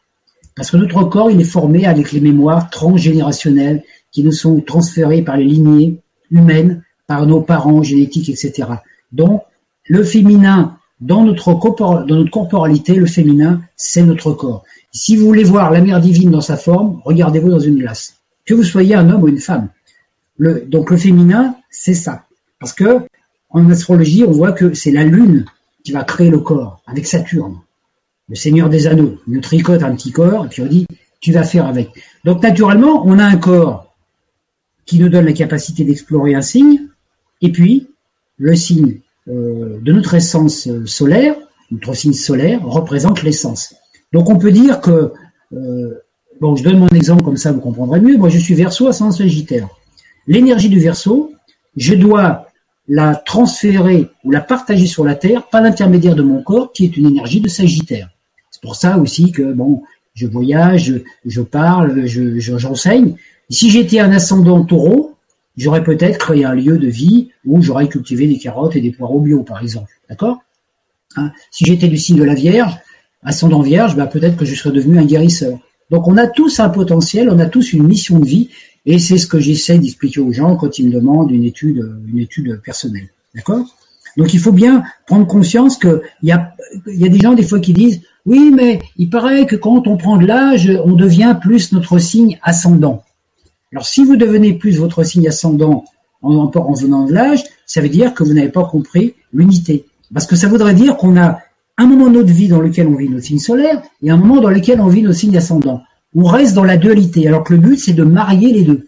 Parce 0.56 0.70
que 0.70 0.78
notre 0.78 1.04
corps, 1.06 1.32
il 1.32 1.42
est 1.42 1.46
formé 1.46 1.88
avec 1.88 2.12
les 2.12 2.22
mémoires 2.22 2.70
transgénérationnelles 2.70 3.84
qui 4.12 4.24
nous 4.24 4.32
sont 4.32 4.62
transférées 4.62 5.24
par 5.24 5.38
les 5.38 5.46
lignées 5.46 6.00
humaines 6.30 6.84
par 7.12 7.28
nos 7.28 7.42
parents 7.42 7.84
génétiques, 7.84 8.30
etc. 8.30 8.70
Donc, 9.12 9.42
le 9.84 10.02
féminin, 10.02 10.78
dans 11.02 11.26
notre, 11.26 11.54
dans 11.76 12.06
notre 12.06 12.32
corporalité, 12.32 12.96
le 12.96 13.06
féminin, 13.06 13.60
c'est 13.76 14.04
notre 14.04 14.32
corps. 14.32 14.64
Si 14.94 15.18
vous 15.18 15.26
voulez 15.26 15.44
voir 15.44 15.72
la 15.72 15.82
mère 15.82 16.00
divine 16.00 16.32
dans 16.32 16.40
sa 16.40 16.56
forme, 16.56 17.02
regardez-vous 17.04 17.50
dans 17.50 17.60
une 17.60 17.80
glace. 17.80 18.16
Que 18.46 18.54
vous 18.54 18.64
soyez 18.64 18.96
un 18.96 19.10
homme 19.10 19.24
ou 19.24 19.28
une 19.28 19.42
femme. 19.42 19.68
le, 20.38 20.64
donc 20.66 20.90
le 20.90 20.96
féminin, 20.96 21.56
c'est 21.70 21.94
ça. 21.94 22.24
Parce 22.62 22.72
que 22.72 23.02
en 23.50 23.70
astrologie, 23.70 24.24
on 24.26 24.32
voit 24.32 24.54
que 24.54 24.74
c'est 24.74 24.92
la 24.92 25.04
Lune 25.04 25.44
qui 25.84 25.92
va 25.92 26.06
créer 26.06 26.30
le 26.30 26.40
corps 26.40 26.82
avec 26.88 27.06
Saturne, 27.06 27.58
le 28.30 28.36
Seigneur 28.36 28.70
des 28.70 28.88
Anneaux. 28.88 29.18
Il 29.28 29.34
nous 29.34 29.42
tricote 29.42 29.84
un 29.84 29.94
petit 29.98 30.14
corps 30.14 30.46
et 30.46 30.48
puis 30.48 30.62
on 30.62 30.68
dit 30.68 30.88
tu 31.20 31.34
vas 31.34 31.44
faire 31.44 31.66
avec. 31.66 31.90
Donc 32.24 32.42
naturellement, 32.42 33.04
on 33.06 33.20
a 33.20 33.26
un 33.26 33.36
corps 33.36 33.94
qui 34.86 34.98
nous 34.98 35.10
donne 35.10 35.26
la 35.26 35.34
capacité 35.34 35.84
d'explorer 35.84 36.36
un 36.36 36.42
signe, 36.42 36.88
et 37.42 37.52
puis 37.52 37.88
le 38.38 38.56
signe 38.56 39.00
euh, 39.28 39.80
de 39.82 39.92
notre 39.92 40.16
essence 40.16 40.68
euh, 40.68 40.86
solaire, 40.86 41.36
notre 41.70 41.94
signe 41.94 42.14
solaire, 42.14 42.66
représente 42.66 43.24
l'essence. 43.24 43.76
Donc 44.12 44.30
on 44.30 44.38
peut 44.38 44.52
dire 44.52 44.82
que, 44.82 45.14
euh, 45.54 46.02
bon, 46.40 46.56
je 46.56 46.64
donne 46.64 46.80
mon 46.80 46.88
exemple 46.90 47.24
comme 47.24 47.38
ça, 47.38 47.52
vous 47.52 47.62
comprendrez 47.62 48.02
mieux. 48.02 48.18
Moi, 48.18 48.30
je 48.30 48.40
suis 48.40 48.56
Verseau, 48.56 48.88
ascendant 48.88 49.12
Sagittaire. 49.12 49.70
L'énergie 50.28 50.70
du 50.70 50.80
Verseau, 50.80 51.34
je 51.78 51.94
dois 51.94 52.48
la 52.88 53.16
transférer 53.16 54.10
ou 54.24 54.32
la 54.32 54.42
partager 54.42 54.88
sur 54.88 55.06
la 55.06 55.16
Terre 55.16 55.48
par 55.48 55.62
l'intermédiaire 55.62 56.16
de 56.16 56.24
mon 56.24 56.42
corps, 56.42 56.74
qui 56.74 56.86
est 56.86 56.98
une 56.98 57.06
énergie 57.06 57.42
de 57.42 57.48
Sagittaire. 57.48 58.10
C'est 58.50 58.62
pour 58.62 58.76
ça 58.76 58.98
aussi 58.98 59.32
que, 59.32 59.54
bon, 59.54 59.84
je 60.14 60.28
voyage, 60.28 61.02
je, 61.26 61.42
parle, 61.42 62.06
je, 62.06 62.40
j'enseigne. 62.40 63.16
si 63.50 63.70
j'étais 63.70 64.00
un 64.00 64.12
ascendant 64.12 64.64
taureau, 64.66 65.16
j'aurais 65.58 65.84
peut-être 65.84 66.18
créé 66.18 66.44
un 66.44 66.54
lieu 66.54 66.78
de 66.78 66.88
vie 66.88 67.31
où 67.46 67.62
j'aurais 67.62 67.88
cultivé 67.88 68.28
des 68.28 68.38
carottes 68.38 68.76
et 68.76 68.82
des 68.82 68.92
poireaux 68.92 69.20
bio, 69.20 69.44
par 69.44 69.62
exemple. 69.62 69.92
D'accord? 70.10 70.40
Hein? 71.16 71.32
Si 71.52 71.66
j'étais 71.66 71.88
du 71.88 71.98
signe 71.98 72.18
de 72.18 72.24
la 72.24 72.36
Vierge, 72.36 72.78
ascendant 73.24 73.62
Vierge, 73.62 73.96
bah, 73.96 74.08
peut-être 74.08 74.38
que 74.38 74.46
je 74.46 74.56
serais 74.56 74.74
devenu 74.74 75.00
un 75.00 75.06
guérisseur. 75.06 75.60
Donc 75.90 76.08
on 76.08 76.18
a 76.18 76.28
tous 76.28 76.60
un 76.60 76.70
potentiel, 76.70 77.30
on 77.30 77.40
a 77.40 77.48
tous 77.48 77.74
une 77.74 77.84
mission 77.84 78.20
de 78.20 78.26
vie, 78.26 78.50
et 78.86 78.98
c'est 78.98 79.18
ce 79.18 79.28
que 79.28 79.40
j'essaie 79.40 79.78
d'expliquer 79.78 80.22
aux 80.22 80.32
gens 80.32 80.56
quand 80.56 80.80
ils 80.80 80.88
me 80.88 80.94
demandent 80.94 81.32
une 81.32 81.44
étude, 81.44 82.62
personnelle. 82.64 83.10
D'accord? 83.36 83.66
Donc 84.18 84.34
il 84.34 84.40
faut 84.40 84.52
bien 84.52 84.84
prendre 85.08 85.28
conscience 85.28 85.78
qu'il 85.78 86.02
y 86.24 86.28
y 86.28 86.32
a 87.06 87.10
des 87.10 87.20
gens 87.20 87.34
des 87.34 87.44
fois 87.44 87.60
qui 87.60 87.74
disent 87.74 88.02
oui, 88.26 88.52
mais 88.54 88.80
il 88.98 89.10
paraît 89.10 89.46
que 89.46 89.56
quand 89.56 89.88
on 89.88 89.98
prend 89.98 90.18
de 90.18 90.26
l'âge, 90.26 90.72
on 90.86 90.94
devient 90.94 91.38
plus 91.42 91.72
notre 91.72 91.98
signe 91.98 92.40
ascendant. 92.44 93.04
Alors 93.72 93.86
si 93.86 94.04
vous 94.04 94.16
devenez 94.16 94.54
plus 94.54 94.78
votre 94.78 95.04
signe 95.04 95.28
ascendant 95.28 95.86
en, 96.22 96.36
en 96.36 96.74
venant 96.74 97.06
de 97.06 97.14
l'âge, 97.14 97.44
ça 97.66 97.82
veut 97.82 97.90
dire 97.90 98.14
que 98.14 98.24
vous 98.24 98.34
n'avez 98.34 98.50
pas 98.50 98.66
compris 98.66 99.16
l'unité. 99.34 99.86
Parce 100.14 100.28
que 100.28 100.36
ça 100.36 100.48
voudrait 100.48 100.74
dire 100.74 100.98
qu'on 100.98 101.18
a 101.18 101.40
un 101.78 101.88
moment 101.88 102.10
de 102.10 102.18
notre 102.18 102.34
vie 102.34 102.48
dans 102.48 102.60
lequel 102.60 102.88
on 102.88 102.96
vit 102.96 103.10
notre 103.10 103.26
signe 103.26 103.40
solaire 103.40 103.82
et 104.04 104.12
un 104.12 104.18
moment 104.18 104.42
dans 104.42 104.50
lequel 104.50 104.82
on 104.82 104.88
vit 104.88 105.02
nos 105.02 105.14
signes 105.14 105.38
ascendants. 105.38 105.82
On 106.14 106.26
reste 106.26 106.54
dans 106.54 106.66
la 106.66 106.78
dualité, 106.78 107.28
alors 107.28 107.44
que 107.44 107.54
le 107.54 107.60
but 107.60 107.78
c'est 107.78 107.94
de 107.94 108.04
marier 108.04 108.52
les 108.52 108.64
deux. 108.64 108.88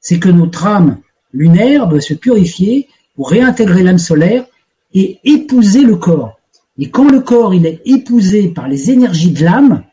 C'est 0.00 0.18
que 0.18 0.30
notre 0.30 0.66
âme 0.66 0.98
lunaire 1.32 1.88
doit 1.88 2.00
se 2.00 2.14
purifier 2.14 2.88
pour 3.14 3.30
réintégrer 3.30 3.82
l'âme 3.82 3.98
solaire 3.98 4.46
et 4.94 5.18
épouser 5.24 5.82
le 5.82 5.96
corps. 5.96 6.38
Et 6.78 6.90
quand 6.90 7.08
le 7.08 7.20
corps 7.20 7.54
il 7.54 7.66
est 7.66 7.82
épousé 7.84 8.48
par 8.48 8.68
les 8.68 8.90
énergies 8.90 9.32
de 9.32 9.44
l'âme, 9.44 9.84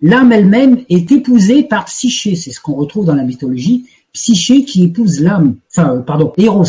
l'âme 0.00 0.32
elle-même 0.32 0.84
est 0.88 1.10
épousée 1.12 1.64
par 1.64 1.86
Psyché. 1.86 2.36
C'est 2.36 2.52
ce 2.52 2.60
qu'on 2.60 2.74
retrouve 2.74 3.04
dans 3.04 3.14
la 3.14 3.24
mythologie. 3.24 3.86
Psyché 4.12 4.64
qui 4.64 4.84
épouse 4.84 5.20
l'âme. 5.20 5.56
Enfin, 5.70 5.96
euh, 5.96 6.00
pardon, 6.00 6.32
Eros. 6.36 6.64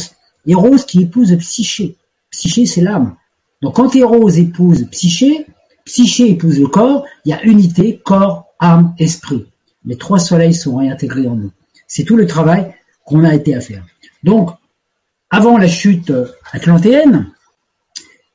Eros 0.47 0.77
qui 0.87 1.01
épouse 1.01 1.35
Psyché. 1.37 1.95
Psyché, 2.31 2.65
c'est 2.65 2.81
l'âme. 2.81 3.15
Donc 3.61 3.75
quand 3.75 3.95
Eros 3.95 4.29
épouse 4.29 4.87
Psyché, 4.91 5.45
Psyché 5.85 6.31
épouse 6.31 6.59
le 6.59 6.67
corps, 6.67 7.05
il 7.25 7.29
y 7.29 7.33
a 7.33 7.43
unité, 7.43 7.99
corps, 8.03 8.47
âme, 8.59 8.93
esprit. 8.99 9.45
Les 9.85 9.97
trois 9.97 10.19
soleils 10.19 10.53
sont 10.53 10.77
réintégrés 10.77 11.27
en 11.27 11.35
nous. 11.35 11.51
C'est 11.87 12.03
tout 12.03 12.15
le 12.15 12.27
travail 12.27 12.73
qu'on 13.05 13.23
a 13.23 13.33
été 13.33 13.55
à 13.55 13.61
faire. 13.61 13.85
Donc, 14.23 14.51
avant 15.29 15.57
la 15.57 15.67
chute 15.67 16.13
atlantéenne, 16.51 17.31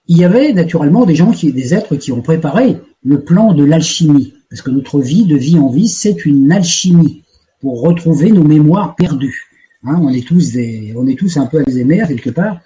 il 0.09 0.19
y 0.19 0.25
avait 0.25 0.53
naturellement 0.53 1.05
des 1.05 1.15
gens 1.15 1.31
qui, 1.31 1.53
des 1.53 1.75
êtres 1.75 1.97
qui 1.97 2.13
ont 2.13 2.23
préparé 2.23 2.81
le 3.05 3.21
plan 3.21 3.53
de 3.53 3.65
l'alchimie, 3.65 4.35
parce 4.51 4.63
que 4.63 4.71
notre 4.71 5.01
vie, 5.01 5.25
de 5.25 5.37
vie 5.37 5.59
en 5.59 5.69
vie, 5.69 5.89
c'est 5.89 6.27
une 6.27 6.51
alchimie 6.51 7.23
retrouver 7.75 8.31
nos 8.31 8.45
mémoires 8.45 8.95
perdues. 8.97 9.45
Hein, 9.85 10.01
on 10.01 10.09
est 10.11 10.27
tous 10.27 11.37
un 11.37 11.47
peu 11.47 11.63
Alzheimer 11.67 12.05
quelque 12.09 12.31
part. 12.31 12.61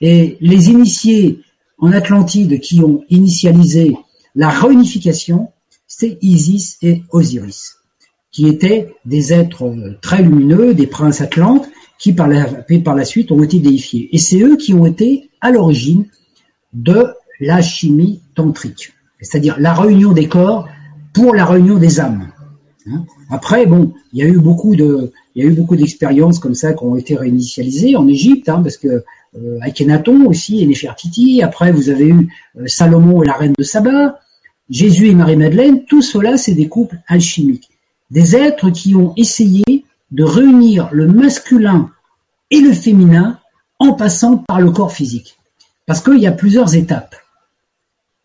Et 0.00 0.36
les 0.40 0.70
initiés 0.70 1.40
en 1.78 1.92
Atlantide 1.92 2.60
qui 2.60 2.80
ont 2.80 3.04
initialisé 3.10 3.96
la 4.34 4.48
réunification, 4.48 5.50
c'est 5.86 6.18
Isis 6.22 6.78
et 6.82 7.02
Osiris, 7.10 7.76
qui 8.30 8.48
étaient 8.48 8.94
des 9.04 9.32
êtres 9.32 9.72
très 10.00 10.22
lumineux, 10.22 10.74
des 10.74 10.86
princes 10.86 11.20
atlantes, 11.20 11.68
qui 11.98 12.12
par 12.12 12.28
la, 12.28 12.46
par 12.84 12.94
la 12.94 13.04
suite 13.04 13.30
ont 13.30 13.42
été 13.42 13.58
déifiés. 13.58 14.08
Et 14.12 14.18
c'est 14.18 14.40
eux 14.40 14.56
qui 14.56 14.74
ont 14.74 14.86
été 14.86 15.30
à 15.40 15.50
l'origine 15.50 16.06
de 16.72 17.14
la 17.40 17.60
chimie 17.60 18.22
tantrique, 18.34 18.92
c'est-à-dire 19.20 19.56
la 19.58 19.74
réunion 19.74 20.12
des 20.12 20.28
corps 20.28 20.68
pour 21.12 21.34
la 21.34 21.44
réunion 21.44 21.78
des 21.78 22.00
âmes. 22.00 22.32
Hein. 22.90 23.04
Après, 23.30 23.66
bon, 23.66 23.92
il 24.12 24.20
y 24.20 24.22
a 24.22 24.26
eu 24.26 24.38
beaucoup 24.38 24.76
d'expériences 25.76 26.38
comme 26.38 26.54
ça 26.54 26.72
qui 26.72 26.84
ont 26.84 26.96
été 26.96 27.16
réinitialisées 27.16 27.96
en 27.96 28.08
Égypte, 28.08 28.48
hein, 28.48 28.60
parce 28.62 28.76
que 28.76 29.04
euh, 29.36 29.58
Akhenaton 29.62 30.26
aussi 30.26 30.62
et 30.62 30.66
Néfertiti. 30.66 31.42
Après, 31.42 31.72
vous 31.72 31.88
avez 31.88 32.08
eu 32.08 32.28
euh, 32.58 32.66
Salomon 32.66 33.22
et 33.22 33.26
la 33.26 33.34
reine 33.34 33.54
de 33.56 33.62
Saba, 33.62 34.18
Jésus 34.68 35.08
et 35.08 35.14
Marie-Madeleine. 35.14 35.84
Tout 35.84 36.02
cela, 36.02 36.36
c'est 36.36 36.54
des 36.54 36.68
couples 36.68 36.98
alchimiques, 37.08 37.70
des 38.10 38.36
êtres 38.36 38.70
qui 38.70 38.94
ont 38.94 39.14
essayé 39.16 39.84
de 40.10 40.24
réunir 40.24 40.88
le 40.92 41.06
masculin 41.06 41.90
et 42.50 42.60
le 42.60 42.72
féminin 42.72 43.38
en 43.78 43.94
passant 43.94 44.36
par 44.36 44.60
le 44.60 44.70
corps 44.70 44.92
physique. 44.92 45.36
Parce 45.86 46.02
qu'il 46.02 46.18
y 46.18 46.26
a 46.26 46.32
plusieurs 46.32 46.74
étapes. 46.76 47.16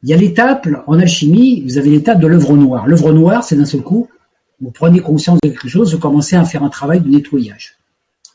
Il 0.04 0.10
y 0.10 0.14
a 0.14 0.18
l'étape, 0.18 0.68
en 0.86 1.00
alchimie, 1.00 1.62
vous 1.62 1.78
avez 1.78 1.90
l'étape 1.90 2.20
de 2.20 2.28
l'œuvre 2.28 2.56
noire. 2.56 2.88
L'œuvre 2.88 3.14
noire, 3.14 3.44
c'est 3.44 3.56
d'un 3.56 3.66
seul 3.66 3.82
coup, 3.82 4.08
vous 4.62 4.72
prenez 4.72 5.00
conscience 5.00 5.40
de 5.44 5.50
quelque 5.50 5.68
chose, 5.68 5.94
vous 5.94 6.00
commencez 6.00 6.36
à 6.36 6.46
faire 6.46 6.64
un 6.64 6.70
travail 6.70 7.02
de 7.02 7.10
nettoyage. 7.10 7.78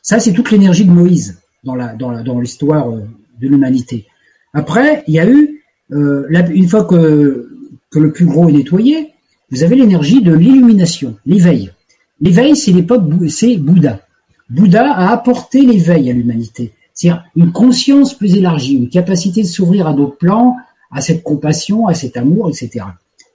Ça, 0.01 0.19
c'est 0.19 0.33
toute 0.33 0.51
l'énergie 0.51 0.85
de 0.85 0.91
Moïse 0.91 1.39
dans 1.63 2.39
l'histoire 2.39 2.89
euh, 2.89 3.01
de 3.39 3.47
l'humanité. 3.47 4.05
Après, 4.53 5.03
il 5.07 5.13
y 5.13 5.19
a 5.19 5.29
eu 5.29 5.63
euh, 5.91 6.27
une 6.49 6.67
fois 6.67 6.85
que 6.85 7.49
que 7.93 7.99
le 7.99 8.11
plus 8.11 8.25
gros 8.25 8.49
est 8.49 8.53
nettoyé, 8.53 9.13
vous 9.51 9.63
avez 9.63 9.75
l'énergie 9.75 10.21
de 10.21 10.33
l'illumination, 10.33 11.15
l'éveil. 11.27 11.71
L'éveil, 12.19 12.55
c'est 12.55 12.71
l'époque, 12.71 13.03
c'est 13.29 13.55
Bouddha. 13.57 14.01
Bouddha 14.49 14.91
a 14.91 15.11
apporté 15.11 15.61
l'éveil 15.61 16.09
à 16.09 16.13
l'humanité. 16.13 16.73
C'est-à-dire 16.93 17.23
une 17.35 17.51
conscience 17.51 18.15
plus 18.15 18.35
élargie, 18.35 18.73
une 18.73 18.89
capacité 18.89 19.43
de 19.43 19.47
s'ouvrir 19.47 19.87
à 19.87 19.93
d'autres 19.93 20.17
plans, 20.17 20.57
à 20.91 21.01
cette 21.01 21.23
compassion, 21.23 21.87
à 21.87 21.93
cet 21.93 22.17
amour, 22.17 22.49
etc. 22.49 22.85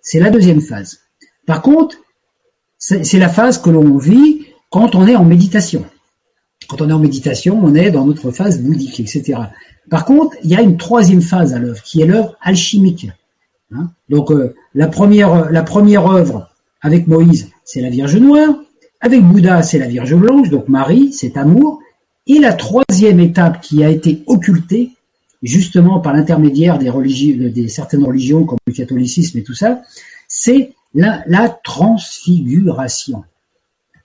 C'est 0.02 0.18
la 0.18 0.30
deuxième 0.30 0.60
phase. 0.60 0.98
Par 1.46 1.62
contre, 1.62 1.96
c'est 2.78 3.18
la 3.18 3.28
phase 3.28 3.58
que 3.58 3.70
l'on 3.70 3.98
vit 3.98 4.46
quand 4.70 4.94
on 4.94 5.06
est 5.06 5.16
en 5.16 5.24
méditation. 5.24 5.84
Quand 6.68 6.80
on 6.80 6.88
est 6.90 6.92
en 6.92 6.98
méditation, 6.98 7.60
on 7.62 7.74
est 7.74 7.90
dans 7.90 8.04
notre 8.04 8.30
phase 8.30 8.60
bouddhique, 8.60 9.00
etc. 9.00 9.38
Par 9.90 10.04
contre, 10.04 10.36
il 10.44 10.50
y 10.50 10.56
a 10.56 10.60
une 10.60 10.76
troisième 10.76 11.22
phase 11.22 11.54
à 11.54 11.58
l'œuvre, 11.58 11.82
qui 11.82 12.02
est 12.02 12.06
l'œuvre 12.06 12.36
alchimique. 12.40 13.08
Hein? 13.72 13.90
Donc, 14.08 14.30
euh, 14.30 14.54
la 14.74 14.86
première, 14.86 15.50
la 15.50 15.62
première 15.62 16.06
œuvre 16.06 16.50
avec 16.80 17.06
Moïse, 17.06 17.50
c'est 17.64 17.80
la 17.80 17.90
Vierge 17.90 18.16
Noire. 18.16 18.54
Avec 19.00 19.22
Bouddha, 19.22 19.62
c'est 19.62 19.78
la 19.78 19.86
Vierge 19.86 20.14
Blanche, 20.14 20.50
donc 20.50 20.68
Marie, 20.68 21.12
c'est 21.12 21.36
amour. 21.36 21.80
Et 22.26 22.38
la 22.38 22.52
troisième 22.52 23.20
étape 23.20 23.60
qui 23.60 23.84
a 23.84 23.88
été 23.88 24.22
occultée, 24.26 24.90
justement 25.42 26.00
par 26.00 26.12
l'intermédiaire 26.12 26.78
des, 26.78 26.90
religions, 26.90 27.50
des 27.50 27.68
certaines 27.68 28.04
religions 28.04 28.44
comme 28.44 28.58
le 28.66 28.72
catholicisme 28.72 29.38
et 29.38 29.42
tout 29.42 29.54
ça, 29.54 29.82
c'est 30.26 30.72
la, 30.94 31.48
transfiguration. 31.62 33.24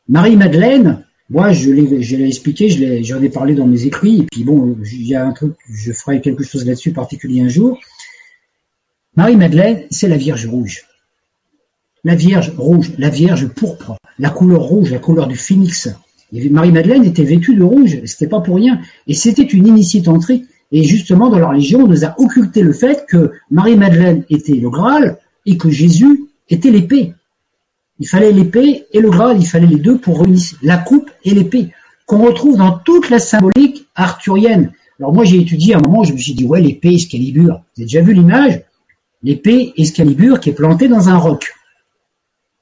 Marie-Madeleine, 0.07 1.05
moi 1.29 1.51
je 1.53 1.71
l'ai 1.71 2.27
expliqué, 2.27 2.69
j'en 3.03 3.21
ai, 3.21 3.29
parlé 3.29 3.55
dans 3.55 3.67
mes 3.67 3.85
écrits, 3.85 4.21
et 4.21 4.25
puis 4.31 4.43
bon, 4.43 4.77
il 4.91 5.07
y 5.07 5.15
a 5.15 5.25
un 5.25 5.31
truc, 5.31 5.53
je 5.69 5.91
ferai 5.91 6.21
quelque 6.21 6.43
chose 6.43 6.65
là-dessus 6.65 6.91
particulier 6.91 7.41
un 7.41 7.49
jour. 7.49 7.79
Marie-Madeleine, 9.15 9.83
c'est 9.91 10.07
la 10.07 10.17
Vierge 10.17 10.47
rouge. 10.47 10.85
La 12.03 12.15
Vierge 12.15 12.51
rouge, 12.57 12.91
la 12.97 13.09
Vierge 13.09 13.47
pourpre, 13.47 13.95
la 14.19 14.29
couleur 14.29 14.61
rouge, 14.61 14.91
la 14.91 14.99
couleur 14.99 15.27
du 15.27 15.37
phénix, 15.37 15.89
Marie-Madeleine 16.33 17.05
était 17.05 17.23
vêtue 17.23 17.55
de 17.55 17.63
rouge, 17.63 17.99
c'était 18.05 18.27
pas 18.27 18.41
pour 18.41 18.55
rien. 18.55 18.79
Et 19.07 19.13
c'était 19.13 19.43
une 19.43 19.67
initiée 19.67 20.01
tantrique. 20.01 20.45
Et 20.71 20.83
justement, 20.83 21.29
dans 21.29 21.37
la 21.37 21.47
religion, 21.47 21.81
on 21.81 21.87
nous 21.87 22.05
a 22.05 22.15
occulté 22.17 22.63
le 22.63 22.73
fait 22.73 23.05
que 23.07 23.31
Marie-Madeleine 23.51 24.23
était 24.29 24.53
le 24.53 24.69
Graal 24.69 25.19
et 25.45 25.57
que 25.57 25.69
Jésus 25.69 26.25
était 26.49 26.71
l'épée. 26.71 27.13
Il 27.99 28.07
fallait 28.07 28.31
l'épée 28.31 28.85
et 28.91 28.99
le 28.99 29.09
Graal, 29.09 29.37
il 29.39 29.47
fallait 29.47 29.67
les 29.67 29.77
deux 29.77 29.97
pour 29.97 30.21
réunir 30.21 30.41
la 30.61 30.77
coupe 30.77 31.09
et 31.23 31.31
l'épée, 31.31 31.69
qu'on 32.05 32.25
retrouve 32.25 32.57
dans 32.57 32.71
toute 32.79 33.09
la 33.09 33.19
symbolique 33.19 33.87
arthurienne. 33.95 34.71
Alors 34.99 35.13
moi, 35.13 35.23
j'ai 35.23 35.39
étudié 35.39 35.75
un 35.75 35.79
moment, 35.79 36.03
je 36.03 36.13
me 36.13 36.17
suis 36.17 36.33
dit, 36.33 36.45
ouais, 36.45 36.61
l'épée 36.61 36.93
Excalibur. 36.93 37.61
Vous 37.75 37.81
avez 37.81 37.85
déjà 37.85 38.01
vu 38.01 38.13
l'image? 38.13 38.61
L'épée 39.21 39.73
Excalibur 39.77 40.39
qui 40.39 40.49
est 40.49 40.53
plantée 40.53 40.87
dans 40.87 41.09
un 41.09 41.17
roc. 41.17 41.53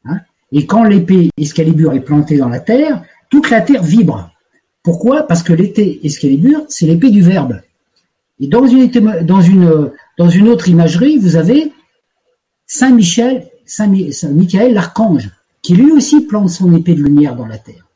Hein? 0.06 0.20
Et 0.52 0.66
quand 0.66 0.84
l'épée 0.84 1.30
Excalibur 1.38 1.94
est 1.94 2.02
plantée 2.02 2.38
dans 2.38 2.50
la 2.50 2.60
terre, 2.60 3.04
toute 3.30 3.50
la 3.50 3.62
terre 3.62 3.84
vibre. 3.84 4.32
Pourquoi? 4.84 5.24
Parce 5.24 5.44
que 5.44 5.54
l'épée 5.54 6.00
Excalibur, 6.04 6.66
c'est 6.68 6.86
l'épée 6.86 7.10
du 7.10 7.22
Verbe. 7.22 7.62
Et 8.40 8.48
dans 8.48 8.66
une, 8.66 8.90
dans 9.24 9.42
une, 9.42 9.92
dans 10.18 10.30
une 10.30 10.48
autre 10.48 10.68
imagerie, 10.68 11.18
vous 11.18 11.36
avez 11.36 11.72
Saint 12.66 12.92
Michel, 12.92 13.51
Saint, 13.72 13.88
Michael 13.88 14.74
l'archange, 14.74 15.30
qui 15.62 15.76
lui 15.76 15.92
aussi 15.92 16.22
plante 16.22 16.50
son 16.50 16.76
épée 16.76 16.96
de 16.96 17.04
lumière 17.04 17.36
dans 17.36 17.46
la 17.46 17.58
terre. 17.58 17.88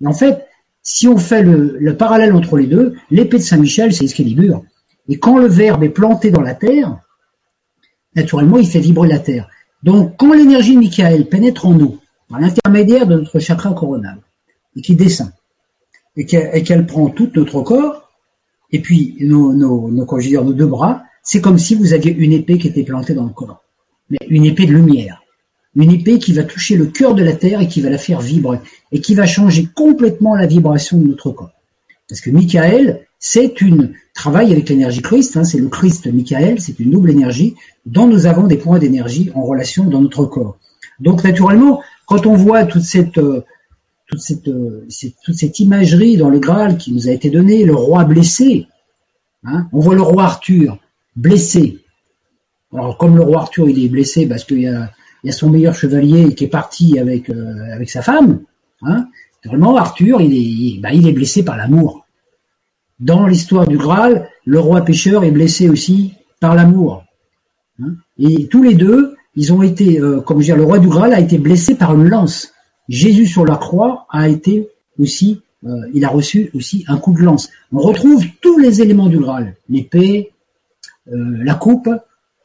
Et 0.00 0.06
en 0.06 0.12
fait, 0.12 0.46
si 0.82 1.06
on 1.06 1.16
fait 1.16 1.42
le, 1.42 1.76
le 1.78 1.96
parallèle 1.96 2.32
entre 2.32 2.56
les 2.56 2.66
deux, 2.66 2.94
l'épée 3.10 3.38
de 3.38 3.42
Saint 3.42 3.56
Michel, 3.56 3.94
c'est 3.94 4.04
Excalibur. 4.04 4.64
Et 5.08 5.18
quand 5.18 5.38
le 5.38 5.46
verbe 5.46 5.84
est 5.84 5.90
planté 5.90 6.30
dans 6.30 6.40
la 6.40 6.54
terre, 6.54 6.98
naturellement, 8.16 8.58
il 8.58 8.66
fait 8.66 8.80
vibrer 8.80 9.08
la 9.08 9.20
terre. 9.20 9.48
Donc, 9.82 10.16
quand 10.16 10.32
l'énergie 10.32 10.74
de 10.74 10.80
Michael 10.80 11.28
pénètre 11.28 11.66
en 11.66 11.74
nous, 11.74 11.98
par 12.28 12.40
l'intermédiaire 12.40 13.06
de 13.06 13.16
notre 13.16 13.38
chakra 13.38 13.72
coronal, 13.74 14.18
et 14.76 14.80
qui 14.80 14.96
descend, 14.96 15.30
et 16.16 16.24
qu'elle 16.26 16.86
prend 16.86 17.10
tout 17.10 17.30
notre 17.34 17.62
corps, 17.62 18.10
et 18.70 18.80
puis 18.80 19.16
nos 19.20 20.52
deux 20.52 20.66
bras, 20.66 21.04
c'est 21.22 21.40
comme 21.40 21.58
si 21.58 21.74
vous 21.74 21.92
aviez 21.92 22.12
une 22.12 22.32
épée 22.32 22.58
qui 22.58 22.68
était 22.68 22.82
plantée 22.82 23.14
dans 23.14 23.24
le 23.24 23.30
corps. 23.30 23.62
Mais 24.12 24.18
une 24.28 24.44
épée 24.44 24.66
de 24.66 24.72
lumière. 24.72 25.22
Une 25.74 25.90
épée 25.90 26.18
qui 26.18 26.32
va 26.32 26.44
toucher 26.44 26.76
le 26.76 26.86
cœur 26.86 27.14
de 27.14 27.24
la 27.24 27.32
terre 27.32 27.60
et 27.60 27.66
qui 27.66 27.80
va 27.80 27.90
la 27.90 27.98
faire 27.98 28.20
vibrer, 28.20 28.58
et 28.92 29.00
qui 29.00 29.14
va 29.14 29.26
changer 29.26 29.68
complètement 29.74 30.36
la 30.36 30.46
vibration 30.46 30.98
de 30.98 31.08
notre 31.08 31.30
corps. 31.30 31.50
Parce 32.08 32.20
que 32.20 32.30
Michael, 32.30 33.06
c'est 33.18 33.60
une 33.62 33.94
travail 34.14 34.52
avec 34.52 34.68
l'énergie 34.68 35.00
Christ, 35.00 35.36
hein, 35.36 35.44
c'est 35.44 35.58
le 35.58 35.68
Christ 35.68 36.12
Michael, 36.12 36.60
c'est 36.60 36.78
une 36.78 36.90
double 36.90 37.10
énergie 37.10 37.54
dont 37.86 38.06
nous 38.06 38.26
avons 38.26 38.46
des 38.46 38.58
points 38.58 38.78
d'énergie 38.78 39.30
en 39.34 39.44
relation 39.44 39.84
dans 39.84 40.02
notre 40.02 40.26
corps. 40.26 40.58
Donc 41.00 41.24
naturellement, 41.24 41.82
quand 42.06 42.26
on 42.26 42.34
voit 42.34 42.64
toute 42.64 42.82
cette 42.82 43.16
euh, 43.18 43.42
toute 44.08 44.20
cette, 44.20 44.48
euh, 44.48 44.86
toute 45.24 45.36
cette 45.36 45.58
imagerie 45.58 46.18
dans 46.18 46.28
le 46.28 46.38
Graal 46.38 46.76
qui 46.76 46.92
nous 46.92 47.08
a 47.08 47.12
été 47.12 47.30
donnée, 47.30 47.64
le 47.64 47.74
roi 47.74 48.04
blessé, 48.04 48.66
hein, 49.44 49.68
on 49.72 49.80
voit 49.80 49.94
le 49.94 50.02
roi 50.02 50.24
Arthur 50.24 50.78
blessé. 51.16 51.78
Alors 52.72 52.96
comme 52.96 53.16
le 53.16 53.22
roi 53.22 53.42
Arthur 53.42 53.68
il 53.68 53.84
est 53.84 53.88
blessé 53.88 54.26
parce 54.26 54.44
qu'il 54.44 54.62
y 54.62 54.68
a, 54.68 54.90
il 55.24 55.32
son 55.32 55.50
meilleur 55.50 55.74
chevalier 55.74 56.34
qui 56.34 56.44
est 56.44 56.48
parti 56.48 56.98
avec 56.98 57.28
euh, 57.30 57.84
sa 57.86 58.02
femme, 58.02 58.42
hein, 58.82 59.08
naturellement 59.44 59.76
Arthur 59.76 60.20
il 60.20 60.32
est 60.34 60.80
bah, 60.80 60.92
il 60.92 61.06
est 61.06 61.12
blessé 61.12 61.44
par 61.44 61.56
l'amour. 61.56 62.06
Dans 62.98 63.26
l'histoire 63.26 63.66
du 63.66 63.76
Graal, 63.76 64.28
le 64.44 64.60
roi 64.60 64.82
pêcheur 64.82 65.24
est 65.24 65.32
blessé 65.32 65.68
aussi 65.68 66.14
par 66.40 66.54
l'amour. 66.54 67.04
Hein. 67.82 67.94
Et 68.18 68.46
tous 68.46 68.62
les 68.62 68.74
deux, 68.74 69.16
ils 69.34 69.52
ont 69.52 69.62
été, 69.62 70.00
euh, 70.00 70.20
comme 70.20 70.40
je 70.40 70.44
dire, 70.44 70.56
le 70.56 70.62
roi 70.62 70.78
du 70.78 70.88
Graal 70.88 71.12
a 71.12 71.18
été 71.18 71.38
blessé 71.38 71.74
par 71.74 71.94
une 71.94 72.08
lance. 72.08 72.52
Jésus 72.88 73.26
sur 73.26 73.44
la 73.44 73.56
croix 73.56 74.06
a 74.10 74.28
été 74.28 74.68
aussi, 75.00 75.40
euh, 75.66 75.70
il 75.92 76.04
a 76.04 76.08
reçu 76.08 76.50
aussi 76.54 76.84
un 76.86 76.96
coup 76.96 77.12
de 77.12 77.22
lance. 77.22 77.50
On 77.72 77.80
retrouve 77.80 78.24
tous 78.40 78.58
les 78.58 78.82
éléments 78.82 79.08
du 79.08 79.18
Graal, 79.18 79.56
l'épée, 79.68 80.30
la 81.06 81.56
coupe, 81.56 81.88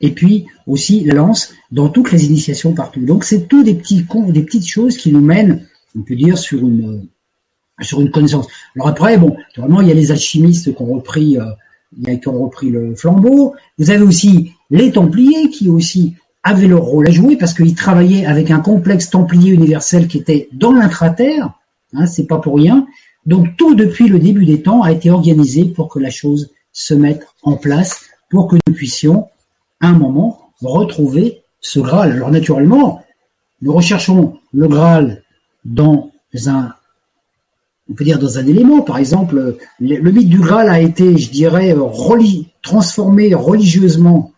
et 0.02 0.12
puis 0.12 0.46
aussi 0.66 1.04
la 1.04 1.16
lance 1.16 1.54
dans 1.72 1.90
toutes 1.90 2.12
les 2.12 2.26
initiations 2.26 2.74
partout. 2.74 3.02
Donc 3.02 3.24
c'est 3.24 3.48
tout 3.48 3.64
des 3.64 3.76
petits 3.76 4.06
des 4.30 4.44
petites 4.44 4.68
choses 4.68 4.98
qui 4.98 5.12
nous 5.12 5.22
mènent, 5.22 5.66
on 5.98 6.02
peut 6.02 6.16
dire, 6.16 6.38
sur 6.38 6.60
une 6.60 7.08
sur 7.82 8.02
une 8.02 8.10
connaissance. 8.10 8.48
Alors 8.76 8.88
après, 8.88 9.18
bon, 9.18 9.38
vraiment, 9.56 9.82
il 9.82 9.88
y 9.88 9.92
a 9.92 9.94
les 9.94 10.12
alchimistes 10.12 10.76
qui 10.76 10.82
ont 10.82 10.96
repris, 10.96 11.38
euh, 11.38 12.16
qui 12.18 12.28
ont 12.28 12.44
repris 12.44 12.70
le 12.70 12.96
flambeau. 12.96 13.56
Vous 13.78 13.92
avez 13.92 14.04
aussi 14.04 14.54
les 14.70 14.92
Templiers 14.92 15.50
qui 15.50 15.70
aussi 15.70 16.16
avaient 16.44 16.68
leur 16.68 16.84
rôle 16.84 17.08
à 17.08 17.12
jouer 17.12 17.36
parce 17.36 17.54
qu'ils 17.54 17.76
travaillaient 17.76 18.26
avec 18.26 18.52
un 18.52 18.60
complexe 18.60 19.10
Templier 19.10 19.52
universel 19.52 20.08
qui 20.08 20.18
était 20.18 20.50
dans 20.54 20.72
l'intraterre. 20.72 21.54
Hein, 21.94 22.08
c'est 22.08 22.26
pas 22.26 22.38
pour 22.38 22.56
rien. 22.56 22.88
Donc 23.26 23.58
tout 23.58 23.76
depuis 23.76 24.08
le 24.08 24.20
début 24.20 24.46
des 24.46 24.62
temps 24.62 24.82
a 24.82 24.92
été 24.92 25.12
organisé 25.12 25.66
pour 25.66 25.90
que 25.90 26.00
la 26.00 26.10
chose 26.10 26.52
se 26.72 26.94
mette 26.94 27.28
en 27.44 27.58
place, 27.58 28.06
pour 28.30 28.48
que 28.48 28.56
nous 28.68 28.74
puissions, 28.74 29.28
un 29.82 29.94
moment, 29.94 30.52
retrouver 30.62 31.44
ce 31.62 31.80
Graal. 31.80 32.12
Alors 32.14 32.32
naturellement, 32.32 33.04
nous 33.62 33.74
recherchons 33.74 34.38
le 34.54 34.68
Graal 34.68 35.24
dans 35.66 36.12
un 36.46 36.74
on 37.90 37.94
peut 37.94 38.04
dire 38.04 38.20
dans 38.20 38.38
un 38.38 38.46
élément. 38.46 38.82
Par 38.82 38.98
exemple, 38.98 39.58
le, 39.80 40.12
mythe 40.12 40.30
du 40.30 40.40
Graal 40.40 40.70
a 40.70 40.82
été, 40.82 41.18
je 41.18 41.32
dirais, 41.32 41.74
transformé 42.62 43.34
religieusement 43.34 44.34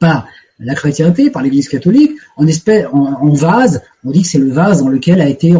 par 0.00 0.26
la 0.58 0.74
chrétienté, 0.74 1.30
par 1.30 1.42
l'Église 1.42 1.68
catholique, 1.68 2.12
en, 2.36 2.46
espèce, 2.46 2.86
en, 2.92 3.30
vase. 3.30 3.82
On 4.04 4.10
dit 4.10 4.22
que 4.22 4.28
c'est 4.28 4.38
le 4.38 4.50
vase 4.50 4.82
dans 4.82 4.88
lequel 4.88 5.20
a 5.20 5.28
été, 5.28 5.54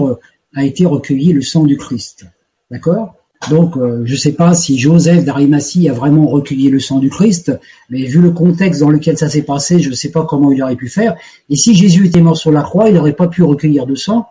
a 0.55 0.65
été 0.65 0.87
recueilli 0.87 1.33
le 1.33 1.43
sang 1.43 1.65
du 1.65 1.77
Christ. 1.77 2.27
D'accord? 2.71 3.15
Donc, 3.51 3.77
euh, 3.77 4.03
je 4.05 4.13
ne 4.13 4.19
sais 4.19 4.33
pas 4.33 4.55
si 4.55 4.79
Joseph 4.79 5.25
d'Arimathie 5.25 5.89
a 5.89 5.93
vraiment 5.93 6.27
recueilli 6.27 6.69
le 6.69 6.81
sang 6.81 6.99
du 6.99 7.11
Christ, 7.11 7.53
mais 7.91 8.03
vu 8.05 8.21
le 8.21 8.31
contexte 8.31 8.81
dans 8.81 8.91
lequel 8.91 9.17
ça 9.17 9.29
s'est 9.29 9.43
passé, 9.43 9.79
je 9.79 9.91
ne 9.91 9.95
sais 9.95 10.11
pas 10.11 10.25
comment 10.25 10.51
il 10.51 10.63
aurait 10.63 10.77
pu 10.77 10.89
faire. 10.89 11.17
Et 11.49 11.57
si 11.57 11.75
Jésus 11.75 12.07
était 12.07 12.21
mort 12.21 12.37
sur 12.37 12.51
la 12.51 12.63
croix, 12.63 12.89
il 12.89 12.95
n'aurait 12.95 13.13
pas 13.13 13.29
pu 13.29 13.43
recueillir 13.43 13.87
de 13.87 13.95
sang, 13.95 14.27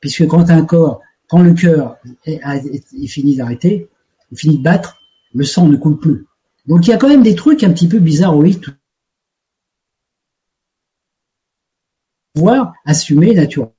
puisque 0.00 0.26
quand 0.26 0.50
un 0.50 0.64
corps 0.64 1.00
quand 1.32 1.42
le 1.42 1.54
cœur 1.54 1.96
est, 2.26 3.06
fini 3.06 3.36
d'arrêter, 3.36 3.88
est 4.30 4.36
fini 4.36 4.58
de 4.58 4.62
battre, 4.62 4.98
le 5.32 5.44
sang 5.44 5.66
ne 5.66 5.76
coule 5.76 5.98
plus. 5.98 6.26
Donc 6.66 6.86
il 6.86 6.90
y 6.90 6.92
a 6.92 6.98
quand 6.98 7.08
même 7.08 7.22
des 7.22 7.34
trucs 7.34 7.64
un 7.64 7.72
petit 7.72 7.88
peu 7.88 7.98
bizarres 7.98 8.36
oui, 8.36 8.60
Voir 12.34 12.74
assumer 12.84 13.34
naturellement 13.34 13.74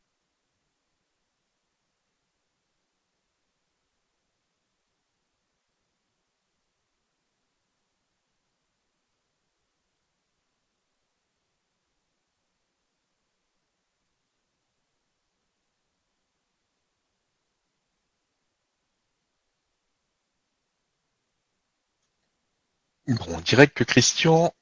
Bon, 23.08 23.26
on 23.30 23.33
dirait 23.44 23.68
que 23.68 23.84
Christian 23.84 24.54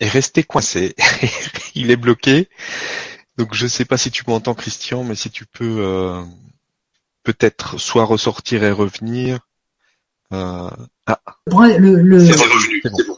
est 0.00 0.08
resté 0.08 0.42
coincé. 0.42 0.94
Il 1.74 1.90
est 1.90 1.96
bloqué. 1.96 2.48
Donc 3.36 3.54
je 3.54 3.64
ne 3.64 3.68
sais 3.68 3.84
pas 3.84 3.96
si 3.96 4.10
tu 4.10 4.24
m'entends 4.26 4.54
Christian, 4.54 5.04
mais 5.04 5.14
si 5.14 5.30
tu 5.30 5.46
peux 5.46 5.78
euh, 5.80 6.22
peut-être 7.22 7.78
soit 7.78 8.04
ressortir 8.04 8.64
et 8.64 8.70
revenir. 8.70 9.40
Euh, 10.32 10.70
ah. 11.06 11.20
Le, 11.46 12.24
C'est 12.24 12.32
revenu, 12.32 12.80
c'est 12.82 13.06
bon. 13.06 13.16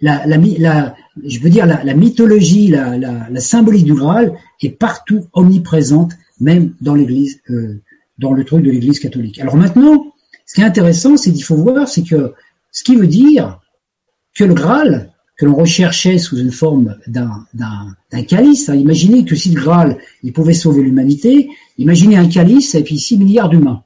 La, 0.00 0.24
la, 0.26 0.94
je 1.24 1.40
veux 1.40 1.50
dire, 1.50 1.66
la, 1.66 1.94
mythologie, 1.94 2.68
la, 2.68 2.96
la, 2.96 3.40
symbolique 3.40 3.84
du 3.84 3.94
Graal 3.94 4.38
est 4.62 4.70
partout 4.70 5.26
omniprésente, 5.32 6.12
même 6.40 6.74
dans 6.80 6.94
l'Église, 6.94 7.40
euh, 7.50 7.82
dans 8.18 8.32
le 8.32 8.44
truc 8.44 8.62
de 8.62 8.70
l'Église 8.70 9.00
catholique. 9.00 9.40
Alors 9.40 9.56
maintenant, 9.56 10.14
ce 10.46 10.54
qui 10.54 10.60
est 10.60 10.64
intéressant, 10.64 11.16
c'est 11.16 11.32
qu'il 11.32 11.42
faut 11.42 11.56
voir, 11.56 11.88
c'est 11.88 12.04
que 12.04 12.34
ce 12.70 12.84
qui 12.84 12.94
veut 12.94 13.08
dire 13.08 13.60
que 14.34 14.44
le 14.44 14.54
Graal, 14.54 15.12
que 15.36 15.46
l'on 15.46 15.54
recherchait 15.54 16.18
sous 16.18 16.38
une 16.38 16.52
forme 16.52 16.96
d'un, 17.06 17.46
calice. 18.28 18.68
Hein. 18.68 18.76
Imaginez 18.76 19.24
que 19.24 19.34
si 19.34 19.50
le 19.50 19.60
Graal, 19.60 19.98
il 20.22 20.32
pouvait 20.32 20.54
sauver 20.54 20.82
l'humanité, 20.82 21.48
imaginez 21.78 22.16
un 22.16 22.28
calice 22.28 22.74
et 22.74 22.84
puis 22.84 22.98
6 22.98 23.18
milliards 23.18 23.48
d'humains. 23.48 23.82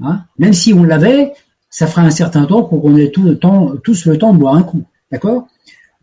Hein. 0.00 0.24
Même 0.38 0.52
si 0.52 0.74
on 0.74 0.84
l'avait, 0.84 1.32
ça 1.70 1.86
ferait 1.86 2.06
un 2.06 2.10
certain 2.10 2.44
temps 2.44 2.64
pour 2.64 2.82
qu'on 2.82 2.96
ait 2.96 3.10
tout 3.10 3.22
le 3.22 3.38
temps, 3.38 3.74
tous 3.82 4.06
le 4.06 4.18
temps 4.18 4.32
de 4.32 4.38
boire 4.38 4.54
un 4.54 4.62
coup. 4.62 4.84
D'accord? 5.10 5.46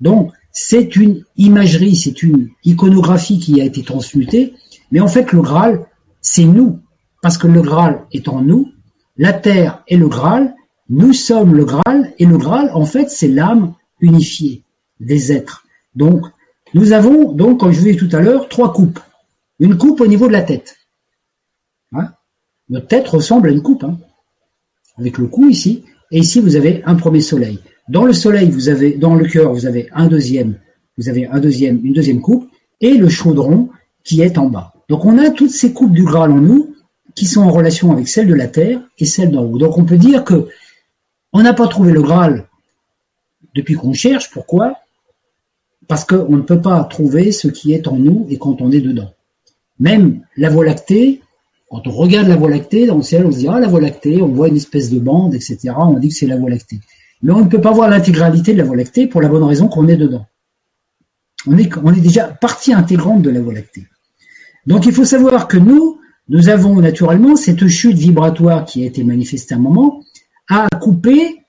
Donc, 0.01 0.31
c'est 0.51 0.95
une 0.95 1.23
imagerie, 1.38 1.95
c'est 1.95 2.23
une 2.23 2.49
iconographie 2.63 3.39
qui 3.39 3.62
a 3.62 3.65
été 3.65 3.83
transmutée, 3.83 4.53
mais 4.91 4.99
en 4.99 5.07
fait, 5.07 5.31
le 5.31 5.41
Graal, 5.41 5.86
c'est 6.21 6.45
nous. 6.45 6.79
Parce 7.21 7.37
que 7.37 7.48
le 7.48 7.62
Graal 7.62 8.06
est 8.12 8.27
en 8.27 8.41
nous, 8.41 8.71
la 9.17 9.33
Terre 9.33 9.83
est 9.87 9.98
le 9.98 10.08
Graal, 10.08 10.56
nous 10.94 11.12
sommes 11.13 11.56
le 11.56 11.65
Graal, 11.65 12.13
et 12.19 12.25
le 12.27 12.37
Graal, 12.37 12.69
en 12.73 12.85
fait, 12.85 13.10
c'est 13.10 13.27
l'âme 13.27 13.73
unifiée 14.00 14.62
des 15.00 15.31
êtres. 15.31 15.65
Donc, 15.96 16.21
nous 16.75 16.91
avons, 16.91 17.31
donc, 17.31 17.60
comme 17.60 17.71
je 17.71 17.79
vous 17.79 17.87
ai 17.87 17.94
dit 17.94 17.98
tout 17.98 18.15
à 18.15 18.21
l'heure, 18.21 18.48
trois 18.48 18.71
coupes. 18.71 19.00
Une 19.60 19.75
coupe 19.75 20.02
au 20.02 20.08
niveau 20.08 20.27
de 20.27 20.33
la 20.33 20.44
tête. 20.44 20.77
Hein? 21.94 22.10
Notre 22.69 22.87
tête 22.87 23.08
ressemble 23.08 23.50
à 23.50 23.52
une 23.52 23.63
coupe, 23.63 23.83
hein 23.83 23.98
avec 25.00 25.17
le 25.17 25.25
cou 25.25 25.50
ici, 25.50 25.83
et 26.12 26.19
ici 26.19 26.39
vous 26.39 26.56
avez 26.56 26.83
un 26.85 26.94
premier 26.94 27.21
soleil. 27.21 27.58
Dans 27.89 28.06
le 28.06 28.13
soleil, 28.13 28.52
vous 28.52 28.69
avez, 28.69 28.91
dans 28.91 29.15
le 29.15 29.25
cœur, 29.25 29.52
vous 29.52 29.65
avez 29.65 29.89
un 29.94 30.08
deuxième, 30.08 30.60
vous 31.00 31.10
avez 31.10 31.25
un 31.25 31.39
deuxième, 31.39 31.83
une 31.83 31.94
deuxième 31.94 32.21
coupe, 32.21 32.48
et 32.81 32.94
le 32.94 33.10
chaudron 33.10 33.69
qui 34.04 34.21
est 34.21 34.37
en 34.37 34.48
bas. 34.48 34.73
Donc 34.89 35.06
on 35.06 35.17
a 35.17 35.31
toutes 35.31 35.50
ces 35.50 35.73
coupes 35.73 35.94
du 35.94 36.04
Graal 36.04 36.31
en 36.31 36.39
nous, 36.39 36.75
qui 37.15 37.25
sont 37.25 37.41
en 37.41 37.50
relation 37.50 37.91
avec 37.91 38.08
celles 38.08 38.27
de 38.27 38.33
la 38.35 38.48
terre 38.48 38.81
et 39.00 39.06
celles 39.06 39.31
d'en 39.31 39.44
haut. 39.44 39.58
Donc 39.58 39.79
on 39.79 39.85
peut 39.85 39.98
dire 39.98 40.23
que 40.23 40.48
on 41.34 41.42
n'a 41.42 41.54
pas 41.54 41.67
trouvé 41.67 41.92
le 41.92 42.02
Graal 42.02 42.46
depuis 43.56 43.75
qu'on 43.75 43.94
cherche. 43.94 44.31
Pourquoi? 44.31 44.77
Parce 45.88 46.06
qu'on 46.06 46.38
ne 46.38 46.42
peut 46.42 46.62
pas 46.62 46.84
trouver 46.86 47.31
ce 47.31 47.48
qui 47.48 47.73
est 47.73 47.88
en 47.88 47.98
nous 47.98 48.25
et 48.29 48.38
quand 48.38 48.62
on 48.62 48.71
est 48.71 48.81
dedans. 48.81 49.13
Même 49.79 50.21
la 50.38 50.50
Voie 50.50 50.65
lactée, 50.65 51.21
Quand 51.69 51.88
on 51.88 51.92
regarde 51.92 52.27
la 52.27 52.36
Voie 52.36 52.50
lactée 52.50 52.86
dans 52.86 52.98
le 52.98 53.02
ciel, 53.02 53.25
on 53.25 53.31
se 53.31 53.40
dit 53.40 53.48
ah 53.48 53.60
la 53.60 53.67
Voie 53.67 53.81
lactée, 53.81 54.21
on 54.21 54.27
voit 54.27 54.48
une 54.48 54.58
espèce 54.58 54.90
de 54.92 55.00
bande, 55.00 55.34
etc. 55.34 55.73
On 55.75 56.00
dit 56.00 56.10
que 56.10 56.15
c'est 56.15 56.27
la 56.27 56.38
Voie 56.38 56.50
lactée. 56.50 56.79
Mais 57.23 57.31
on 57.31 57.40
ne 57.40 57.50
peut 57.50 57.62
pas 57.62 57.71
voir 57.71 57.90
l'intégralité 57.90 58.54
de 58.54 58.60
la 58.60 58.63
Voie 58.63 58.75
lactée 58.75 59.08
pour 59.08 59.21
la 59.21 59.29
bonne 59.29 59.44
raison 59.44 59.67
qu'on 59.67 59.88
est 59.88 59.98
dedans. 59.98 60.25
On 61.46 61.58
est, 61.58 62.00
déjà 62.00 62.27
partie 62.27 62.73
intégrante 62.73 63.21
de 63.21 63.29
la 63.29 63.42
Voie 63.42 63.54
lactée. 63.54 63.88
Donc 64.65 64.86
il 64.86 64.94
faut 64.94 65.04
savoir 65.04 65.48
que 65.48 65.58
nous, 65.58 66.00
nous 66.29 66.48
avons 66.48 66.79
naturellement 66.79 67.36
cette 67.36 67.67
chute 67.67 67.98
vibratoire 67.98 68.63
qui 68.63 68.84
a 68.84 68.86
été 68.86 69.04
manifestée 69.04 69.56
à 69.56 69.58
un 69.58 69.62
moment, 69.62 70.04
à 70.50 70.67
couper 70.79 71.44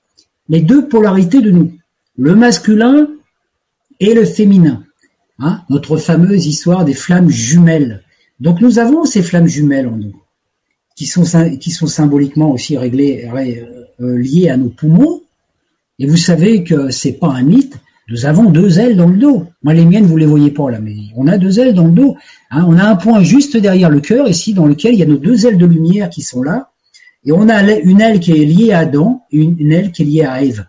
les 0.49 0.61
deux 0.61 0.87
polarités 0.87 1.41
de 1.41 1.51
nous, 1.51 1.73
le 2.17 2.35
masculin 2.35 3.07
et 3.99 4.13
le 4.13 4.25
féminin. 4.25 4.83
Hein, 5.39 5.61
notre 5.69 5.97
fameuse 5.97 6.45
histoire 6.47 6.85
des 6.85 6.93
flammes 6.93 7.29
jumelles. 7.29 8.03
Donc 8.39 8.61
nous 8.61 8.79
avons 8.79 9.03
ces 9.03 9.21
flammes 9.21 9.47
jumelles 9.47 9.87
en 9.87 9.97
nous, 9.97 10.15
qui 10.95 11.05
sont, 11.05 11.25
symboliquement 11.25 12.51
aussi 12.51 12.77
réglées, 12.77 13.29
euh, 13.99 14.17
liées 14.17 14.49
à 14.49 14.57
nos 14.57 14.69
poumons. 14.69 15.21
Et 15.99 16.07
vous 16.07 16.17
savez 16.17 16.63
que 16.63 16.89
c'est 16.89 17.13
pas 17.13 17.29
un 17.29 17.43
mythe. 17.43 17.77
Nous 18.07 18.25
avons 18.25 18.49
deux 18.49 18.79
ailes 18.79 18.95
dans 18.95 19.07
le 19.07 19.17
dos. 19.17 19.47
Moi, 19.63 19.73
les 19.73 19.85
miennes, 19.85 20.05
vous 20.05 20.17
les 20.17 20.25
voyez 20.25 20.51
pas 20.51 20.69
là, 20.69 20.79
mais 20.79 20.95
on 21.15 21.27
a 21.27 21.37
deux 21.37 21.59
ailes 21.59 21.73
dans 21.73 21.87
le 21.87 21.93
dos. 21.93 22.15
Hein, 22.51 22.65
on 22.67 22.77
a 22.77 22.83
un 22.83 22.95
point 22.95 23.23
juste 23.23 23.57
derrière 23.57 23.89
le 23.89 23.99
cœur, 23.99 24.29
ici, 24.29 24.53
dans 24.53 24.67
lequel 24.67 24.93
il 24.93 24.99
y 24.99 25.03
a 25.03 25.07
nos 25.07 25.17
deux 25.17 25.47
ailes 25.47 25.57
de 25.57 25.65
lumière 25.65 26.09
qui 26.09 26.21
sont 26.21 26.43
là. 26.43 26.71
Et 27.25 27.31
on 27.31 27.49
a 27.49 27.63
une 27.79 28.01
aile 28.01 28.19
qui 28.19 28.31
est 28.31 28.45
liée 28.45 28.71
à 28.71 28.79
Adam 28.79 29.23
et 29.31 29.37
une 29.37 29.71
aile 29.71 29.91
qui 29.91 30.03
est 30.03 30.05
liée 30.05 30.23
à 30.23 30.43
Ève. 30.43 30.65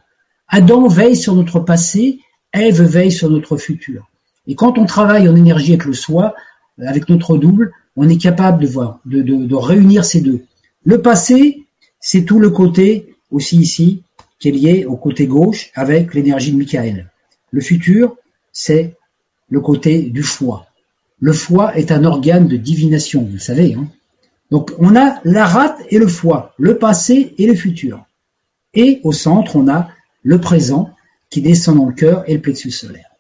Adam 0.49 0.89
veille 0.89 1.17
sur 1.17 1.35
notre 1.35 1.61
passé, 1.61 2.21
Ève 2.53 2.83
veille 2.83 3.13
sur 3.13 3.31
notre 3.31 3.57
futur. 3.57 4.09
Et 4.47 4.55
quand 4.55 4.79
on 4.79 4.87
travaille 4.87 5.29
en 5.29 5.37
énergie 5.37 5.73
avec 5.73 5.85
le 5.85 5.93
soi, 5.93 6.35
avec 6.79 7.09
notre 7.09 7.37
double, 7.37 7.73
on 7.97 8.09
est 8.09 8.17
capable 8.17 8.63
de 8.63 8.67
voir, 8.67 9.01
de, 9.05 9.23
de, 9.23 9.55
réunir 9.55 10.05
ces 10.05 10.21
deux. 10.21 10.45
Le 10.85 11.03
passé, 11.03 11.65
c'est 12.01 12.25
tout 12.25 12.39
le 12.39 12.51
côté, 12.51 13.15
aussi 13.31 13.57
ici, 13.57 14.03
qui 14.39 14.49
est 14.49 14.53
lié 14.53 14.85
au 14.85 14.97
côté 14.97 15.27
gauche 15.27 15.71
avec 15.75 16.15
l'énergie 16.15 16.53
de 16.53 16.59
Michael. 16.59 17.11
Le 17.51 17.61
futur, 17.61 18.17
c'est 18.53 18.95
le 19.51 19.61
côté 19.61 20.03
du 20.03 20.23
foie. 20.23 20.67
Le 21.19 21.33
foie 21.33 21.77
est 21.77 21.91
un 21.91 22.05
organe 22.05 22.47
de 22.47 22.57
divination, 22.57 23.23
vous 23.23 23.35
le 23.35 23.39
savez. 23.39 23.75
Hein 23.75 23.89
Donc 24.51 24.73
on 24.79 24.95
a 24.97 25.21
la 25.25 25.47
rate 25.47 25.81
et 25.91 25.99
le 25.99 26.07
foie, 26.07 26.55
le 26.59 26.79
passé 26.79 27.35
et 27.39 27.47
le 27.47 27.55
futur. 27.55 28.05
Et 28.75 29.01
au 29.05 29.13
centre, 29.13 29.57
on 29.57 29.69
a 29.69 29.89
le 30.23 30.41
présent 30.41 30.91
qui 31.31 31.41
descend 31.41 31.79
dans 31.79 31.87
le 31.87 31.95
cœur 31.95 32.25
et 32.27 32.35
le 32.35 32.41
plexus 32.41 32.71
solaire. 32.71 33.11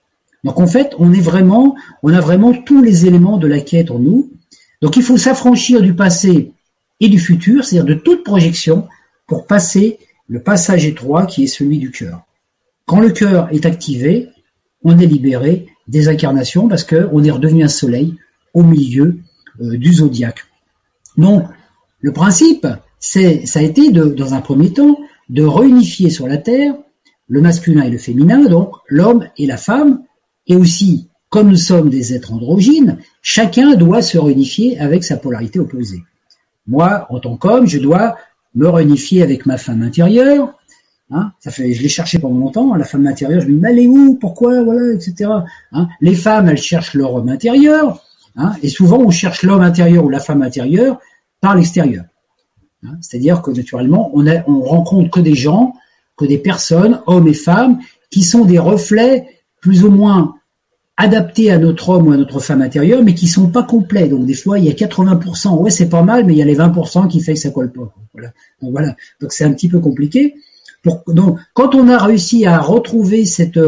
Donc 0.45 0.61
en 0.61 0.67
fait, 0.67 0.95
on 0.99 1.13
est 1.13 1.21
vraiment, 1.21 1.75
on 2.03 2.13
a 2.13 2.21
vraiment 2.21 2.53
tous 2.53 2.83
les 2.83 3.07
éléments 3.07 3.39
de 3.39 3.49
la 3.49 3.61
quête 3.61 3.91
en 3.91 3.99
nous. 3.99 4.31
Donc 4.81 4.97
il 4.97 5.03
faut 5.03 5.17
s'affranchir 5.17 5.83
du 5.83 5.95
passé 5.95 6.53
et 7.01 7.09
du 7.09 7.19
futur, 7.19 7.65
c'est-à-dire 7.65 7.97
de 7.97 8.01
toute 8.01 8.23
projection, 8.23 8.87
pour 9.27 9.47
passer 9.47 9.99
le 10.29 10.41
passage 10.41 10.87
étroit 10.87 11.27
qui 11.27 11.45
est 11.45 11.49
celui 11.49 11.79
du 11.79 11.91
cœur. 11.91 12.23
Quand 12.87 13.01
le 13.01 13.11
cœur 13.11 13.49
est 13.53 13.67
activé, 13.67 14.29
on 14.85 14.99
est 14.99 15.07
libéré 15.07 15.67
des 15.89 16.09
incarnations 16.09 16.69
parce 16.69 16.85
qu'on 16.85 17.25
est 17.25 17.31
redevenu 17.31 17.65
un 17.65 17.69
soleil 17.69 18.15
au 18.55 18.63
milieu 18.63 19.19
euh, 19.61 19.77
du 19.77 19.93
zodiaque. 19.93 20.46
Donc 21.17 21.45
le 22.01 22.13
principe, 22.13 22.67
c'est, 22.99 23.47
ça 23.47 23.61
a 23.61 23.63
été 23.63 23.91
de, 23.91 24.05
dans 24.05 24.35
un 24.35 24.41
premier 24.41 24.73
temps 24.73 24.99
de 25.29 25.45
réunifier 25.45 26.11
sur 26.11 26.29
la 26.29 26.37
Terre 26.37 26.75
le 27.29 27.41
masculin 27.41 27.83
et 27.83 27.91
le 27.91 27.99
féminin, 27.99 28.49
donc 28.49 28.77
l'homme 28.89 29.27
et 29.37 29.47
la 29.47 29.57
femme, 29.57 30.03
et 30.47 30.57
aussi, 30.57 31.09
comme 31.29 31.49
nous 31.49 31.57
sommes 31.57 31.91
des 31.91 32.15
êtres 32.15 32.33
androgynes, 32.33 32.99
chacun 33.21 33.75
doit 33.75 34.03
se 34.03 34.17
réunifier 34.19 34.79
avec 34.79 35.03
sa 35.03 35.17
polarité 35.17 35.59
opposée. 35.59 36.05
Moi, 36.67 37.07
en 37.11 37.19
tant 37.19 37.37
qu'homme, 37.37 37.67
je 37.67 37.79
dois 37.79 38.17
me 38.55 38.69
réunifier 38.69 39.23
avec 39.23 39.45
ma 39.47 39.59
femme 39.59 39.83
intérieure. 39.83 40.55
Hein, 41.11 41.33
ça 41.41 41.51
fait, 41.51 41.73
je 41.73 41.83
l'ai 41.83 41.89
cherché 41.89 42.19
pendant 42.19 42.39
longtemps, 42.39 42.75
la 42.75 42.85
femme 42.85 43.07
intérieure, 43.07 43.41
je 43.41 43.47
me 43.47 43.53
dis, 43.53 43.59
mais 43.59 43.71
elle 43.71 43.79
est 43.81 43.87
où, 43.87 44.17
pourquoi, 44.17 44.63
voilà, 44.63 44.93
etc. 44.95 45.31
Hein, 45.73 45.89
les 46.01 46.15
femmes, 46.15 46.49
elles 46.49 46.57
cherchent 46.59 46.95
leur 46.95 47.15
homme 47.15 47.29
intérieur, 47.29 48.03
hein, 48.37 48.53
et 48.63 48.69
souvent 48.69 48.99
on 48.99 49.11
cherche 49.11 49.43
l'homme 49.43 49.63
intérieur 49.63 50.05
ou 50.05 50.09
la 50.09 50.21
femme 50.21 50.43
intérieure 50.43 50.99
par 51.41 51.55
l'extérieur. 51.55 52.05
Hein, 52.85 52.97
c'est-à-dire 53.01 53.43
que 53.43 53.51
naturellement, 53.51 54.11
on, 54.15 54.27
a, 54.27 54.49
on 54.49 54.61
rencontre 54.61 55.11
que 55.11 55.21
des 55.21 55.35
gens 55.35 55.75
que 56.17 56.25
des 56.25 56.39
personnes, 56.39 57.01
hommes 57.07 57.29
et 57.29 57.35
femmes, 57.35 57.79
qui 58.11 58.23
sont 58.23 58.45
des 58.45 58.59
reflets 58.59 59.27
plus 59.61 59.85
ou 59.85 59.91
moins 59.91 60.35
adaptés 60.97 61.51
à 61.51 61.59
notre 61.59 61.91
homme 61.91 62.09
ou 62.09 62.13
à 62.13 62.17
notre 62.17 62.41
femme 62.41 62.63
intérieure, 62.63 63.03
mais 63.03 63.15
qui 63.15 63.29
sont 63.29 63.49
pas 63.49 63.63
complets. 63.63 64.09
Donc 64.09 64.25
des 64.25 64.35
fois, 64.35 64.59
il 64.59 64.65
y 64.65 64.71
a 64.71 64.73
80%, 64.73 65.59
ouais, 65.59 65.71
c'est 65.71 65.91
pas 65.91 66.03
mal, 66.03 66.25
mais 66.25 66.33
il 66.33 66.39
y 66.39 66.43
a 66.43 66.47
les 66.47 66.57
20% 66.57 67.09
qui 67.09 67.21
fait 67.21 67.35
que 67.35 67.41
ça 67.41 67.51
colle 67.51 67.71
pas. 67.71 67.95
Voilà. 68.15 68.33
Donc 68.63 68.71
voilà. 68.73 68.97
Donc 69.21 69.33
c'est 69.33 69.45
un 69.45 69.53
petit 69.53 69.69
peu 69.69 69.81
compliqué. 69.81 70.35
donc 71.09 71.39
quand 71.53 71.75
on 71.75 71.89
a 71.89 71.99
réussi 71.99 72.47
à 72.47 72.59
retrouver 72.61 73.27
cette 73.27 73.61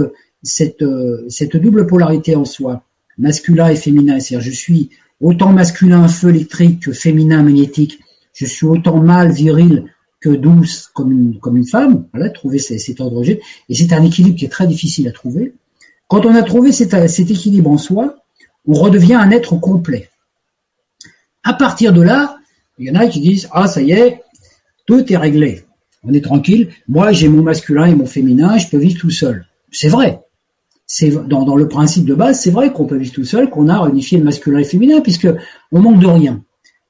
cette 0.43 0.85
cette 1.29 1.57
double 1.57 1.87
polarité 1.87 2.35
en 2.37 2.45
soi, 2.45 2.85
masculin 3.19 3.69
et 3.69 3.77
féminin, 3.77 4.21
c'est-à-dire 4.21 4.51
je 4.51 4.57
suis 4.57 4.91
autant 5.21 5.53
masculin 5.53 6.07
feu 6.09 6.31
électrique 6.31 6.85
que 6.85 6.93
féminin 6.93 7.43
magnétique, 7.43 8.01
je 8.33 8.47
suis 8.47 8.66
autant 8.66 9.01
mâle 9.01 9.33
viril 9.33 9.85
que 10.21 10.31
douce 10.31 10.91
comme 10.95 11.12
une, 11.12 11.39
comme 11.39 11.57
une 11.57 11.66
femme, 11.66 12.07
voilà, 12.12 12.31
trouver 12.31 12.59
cet 12.59 13.01
ordre. 13.01 13.23
Et 13.25 13.75
c'est 13.75 13.93
un 13.93 14.05
équilibre 14.05 14.37
qui 14.37 14.45
est 14.45 14.51
très 14.51 14.66
difficile 14.66 15.09
à 15.09 15.12
trouver. 15.12 15.55
Quand 16.09 16.25
on 16.27 16.35
a 16.35 16.43
trouvé 16.43 16.73
cet, 16.73 17.09
cet 17.09 17.31
équilibre 17.31 17.71
en 17.71 17.79
soi, 17.79 18.16
on 18.66 18.75
redevient 18.75 19.14
un 19.14 19.31
être 19.31 19.57
complet. 19.57 20.09
À 21.43 21.55
partir 21.55 21.93
de 21.93 22.03
là, 22.03 22.37
il 22.79 22.87
y 22.87 22.91
en 22.91 22.95
a 22.95 23.07
qui 23.07 23.21
disent 23.21 23.49
ah 23.53 23.69
ça 23.69 23.83
y 23.83 23.93
est, 23.93 24.23
tout 24.87 25.12
est 25.12 25.16
réglé, 25.16 25.64
on 26.03 26.12
est 26.12 26.25
tranquille. 26.25 26.71
Moi 26.87 27.12
j'ai 27.12 27.29
mon 27.29 27.43
masculin 27.43 27.87
et 27.87 27.95
mon 27.95 28.07
féminin, 28.07 28.59
je 28.59 28.69
peux 28.69 28.79
vivre 28.79 29.01
tout 29.01 29.11
seul. 29.11 29.47
C'est 29.71 29.89
vrai. 29.89 30.21
C'est 30.89 31.11
dans, 31.11 31.45
dans 31.45 31.55
le 31.55 31.68
principe 31.68 32.07
de 32.07 32.14
base, 32.14 32.41
c'est 32.41 32.51
vrai 32.51 32.72
qu'on 32.72 32.86
peut 32.86 32.97
vivre 32.97 33.12
tout 33.12 33.24
seul, 33.24 33.51
qu'on 33.51 33.68
a 33.68 33.80
réunifié 33.80 34.18
le 34.18 34.24
masculin 34.24 34.59
et 34.59 34.62
le 34.62 34.68
féminin, 34.68 35.01
puisque 35.01 35.28
on 35.70 35.80
manque 35.80 36.01
de 36.01 36.07
rien. 36.07 36.43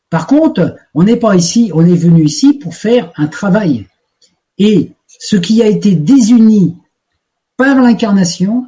Par 0.09 0.27
contre, 0.27 0.77
on 0.95 1.03
n'est 1.03 1.17
pas 1.17 1.37
ici, 1.37 1.71
on 1.75 1.85
est 1.85 1.97
venu 1.97 2.25
ici 2.25 2.55
pour 2.55 2.75
faire 2.75 3.13
un 3.17 3.27
travail. 3.27 3.87
Et 4.57 4.93
ce 5.07 5.37
qui 5.37 5.63
a 5.63 5.67
été 5.67 5.95
désuni 5.95 6.77
par 7.57 7.83
l'incarnation 7.83 8.67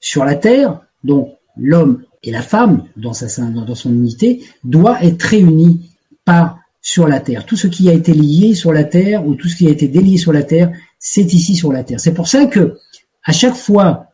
sur 0.00 0.24
la 0.24 0.34
terre, 0.34 0.80
donc 1.04 1.34
l'homme 1.56 2.02
et 2.22 2.30
la 2.30 2.42
femme 2.42 2.84
dans, 2.96 3.12
sa, 3.12 3.26
dans 3.42 3.74
son 3.74 3.90
unité, 3.90 4.42
doit 4.64 5.04
être 5.04 5.22
réuni 5.22 5.90
par 6.24 6.58
sur 6.82 7.06
la 7.06 7.20
terre. 7.20 7.44
Tout 7.44 7.56
ce 7.56 7.66
qui 7.66 7.88
a 7.90 7.92
été 7.92 8.14
lié 8.14 8.54
sur 8.54 8.72
la 8.72 8.84
terre 8.84 9.26
ou 9.26 9.34
tout 9.34 9.48
ce 9.48 9.56
qui 9.56 9.66
a 9.66 9.70
été 9.70 9.86
délié 9.86 10.16
sur 10.16 10.32
la 10.32 10.42
terre, 10.42 10.72
c'est 10.98 11.32
ici 11.34 11.54
sur 11.54 11.72
la 11.72 11.84
terre. 11.84 12.00
C'est 12.00 12.14
pour 12.14 12.28
ça 12.28 12.46
que 12.46 12.78
à 13.22 13.32
chaque 13.32 13.54
fois 13.54 14.06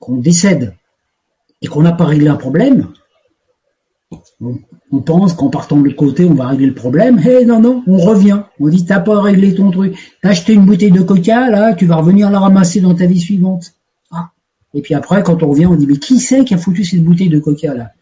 qu'on 0.00 0.16
décède 0.16 0.74
et 1.62 1.68
qu'on 1.68 1.82
n'a 1.82 1.92
pas 1.92 2.06
réglé 2.06 2.28
un 2.28 2.36
problème, 2.36 2.88
on 4.40 5.00
pense 5.00 5.34
qu'en 5.34 5.50
partant 5.50 5.76
de 5.76 5.84
l'autre 5.84 5.96
côté, 5.96 6.24
on 6.24 6.34
va 6.34 6.48
régler 6.48 6.66
le 6.66 6.74
problème. 6.74 7.20
Eh 7.24 7.44
non, 7.44 7.60
non, 7.60 7.84
on 7.86 7.98
revient. 7.98 8.42
On 8.58 8.68
dit, 8.68 8.84
t'as 8.84 8.98
pas 8.98 9.20
réglé 9.20 9.54
ton 9.54 9.70
truc. 9.70 9.96
T'as 10.22 10.30
acheté 10.30 10.54
une 10.54 10.66
bouteille 10.66 10.90
de 10.90 11.02
coca, 11.02 11.48
là, 11.48 11.74
tu 11.74 11.86
vas 11.86 11.96
revenir 11.96 12.30
la 12.30 12.40
ramasser 12.40 12.80
dans 12.80 12.94
ta 12.94 13.06
vie 13.06 13.20
suivante. 13.20 13.74
Ah. 14.10 14.30
Et 14.74 14.80
puis 14.80 14.94
après, 14.94 15.22
quand 15.22 15.42
on 15.42 15.50
revient, 15.50 15.66
on 15.66 15.76
dit, 15.76 15.86
mais 15.86 15.98
qui 15.98 16.18
c'est 16.18 16.44
qui 16.44 16.54
a 16.54 16.58
foutu 16.58 16.84
cette 16.84 17.04
bouteille 17.04 17.28
de 17.28 17.38
coca, 17.38 17.74
là? 17.74 17.92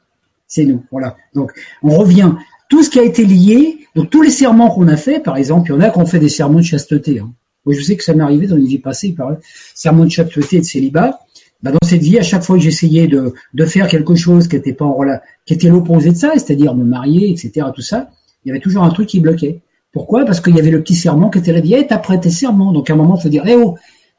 C'est 0.46 0.64
nous. 0.64 0.82
Voilà. 0.90 1.16
Donc, 1.34 1.52
on 1.82 1.90
revient. 1.90 2.32
Tout 2.70 2.82
ce 2.82 2.90
qui 2.90 2.98
a 2.98 3.02
été 3.02 3.24
lié, 3.24 3.78
donc 3.94 4.08
tous 4.08 4.22
les 4.22 4.30
serments 4.30 4.70
qu'on 4.70 4.88
a 4.88 4.96
fait, 4.96 5.20
par 5.20 5.36
exemple, 5.36 5.70
il 5.70 5.74
y 5.74 5.76
en 5.76 5.80
a 5.80 5.90
qui 5.90 5.98
ont 5.98 6.06
fait 6.06 6.18
des 6.18 6.28
serments 6.28 6.58
de 6.58 6.64
chasteté. 6.64 7.18
Hein. 7.18 7.30
Moi, 7.66 7.74
je 7.74 7.82
sais 7.82 7.96
que 7.96 8.04
ça 8.04 8.14
m'est 8.14 8.22
arrivé 8.22 8.46
dans 8.46 8.56
une 8.56 8.66
vie 8.66 8.78
passée, 8.78 9.12
par 9.12 9.36
serments 9.74 10.04
de 10.04 10.10
chasteté 10.10 10.56
et 10.56 10.60
de 10.60 10.64
célibat. 10.64 11.18
Bah, 11.62 11.72
dans 11.72 11.86
cette 11.86 12.02
vie, 12.02 12.18
à 12.18 12.22
chaque 12.22 12.42
fois 12.44 12.56
que 12.56 12.62
j'essayais 12.62 13.08
de, 13.08 13.32
faire 13.66 13.88
quelque 13.88 14.14
chose 14.14 14.46
qui 14.46 14.56
était 14.56 14.72
pas 14.72 14.84
en 14.84 14.98
qui 15.44 15.54
était 15.54 15.68
l'opposé 15.68 16.10
de 16.10 16.16
ça, 16.16 16.32
c'est-à-dire 16.34 16.74
me 16.74 16.84
marier, 16.84 17.30
etc., 17.30 17.66
tout 17.74 17.82
ça, 17.82 18.10
il 18.44 18.48
y 18.48 18.50
avait 18.52 18.60
toujours 18.60 18.84
un 18.84 18.90
truc 18.90 19.08
qui 19.08 19.20
bloquait. 19.20 19.60
Pourquoi? 19.92 20.24
Parce 20.24 20.40
qu'il 20.40 20.54
y 20.54 20.60
avait 20.60 20.70
le 20.70 20.82
petit 20.82 20.94
serment 20.94 21.30
qui 21.30 21.38
était 21.38 21.52
là, 21.52 21.60
dit, 21.60 21.74
hey, 21.74 21.86
t'as 21.86 21.98
prêté 21.98 22.30
serment. 22.30 22.72
Donc 22.72 22.90
à 22.90 22.92
un 22.92 22.96
moment, 22.96 23.16
il 23.16 23.22
faut 23.22 23.28
dire, 23.28 23.44
eh 23.46 23.56
oh, 23.56 23.76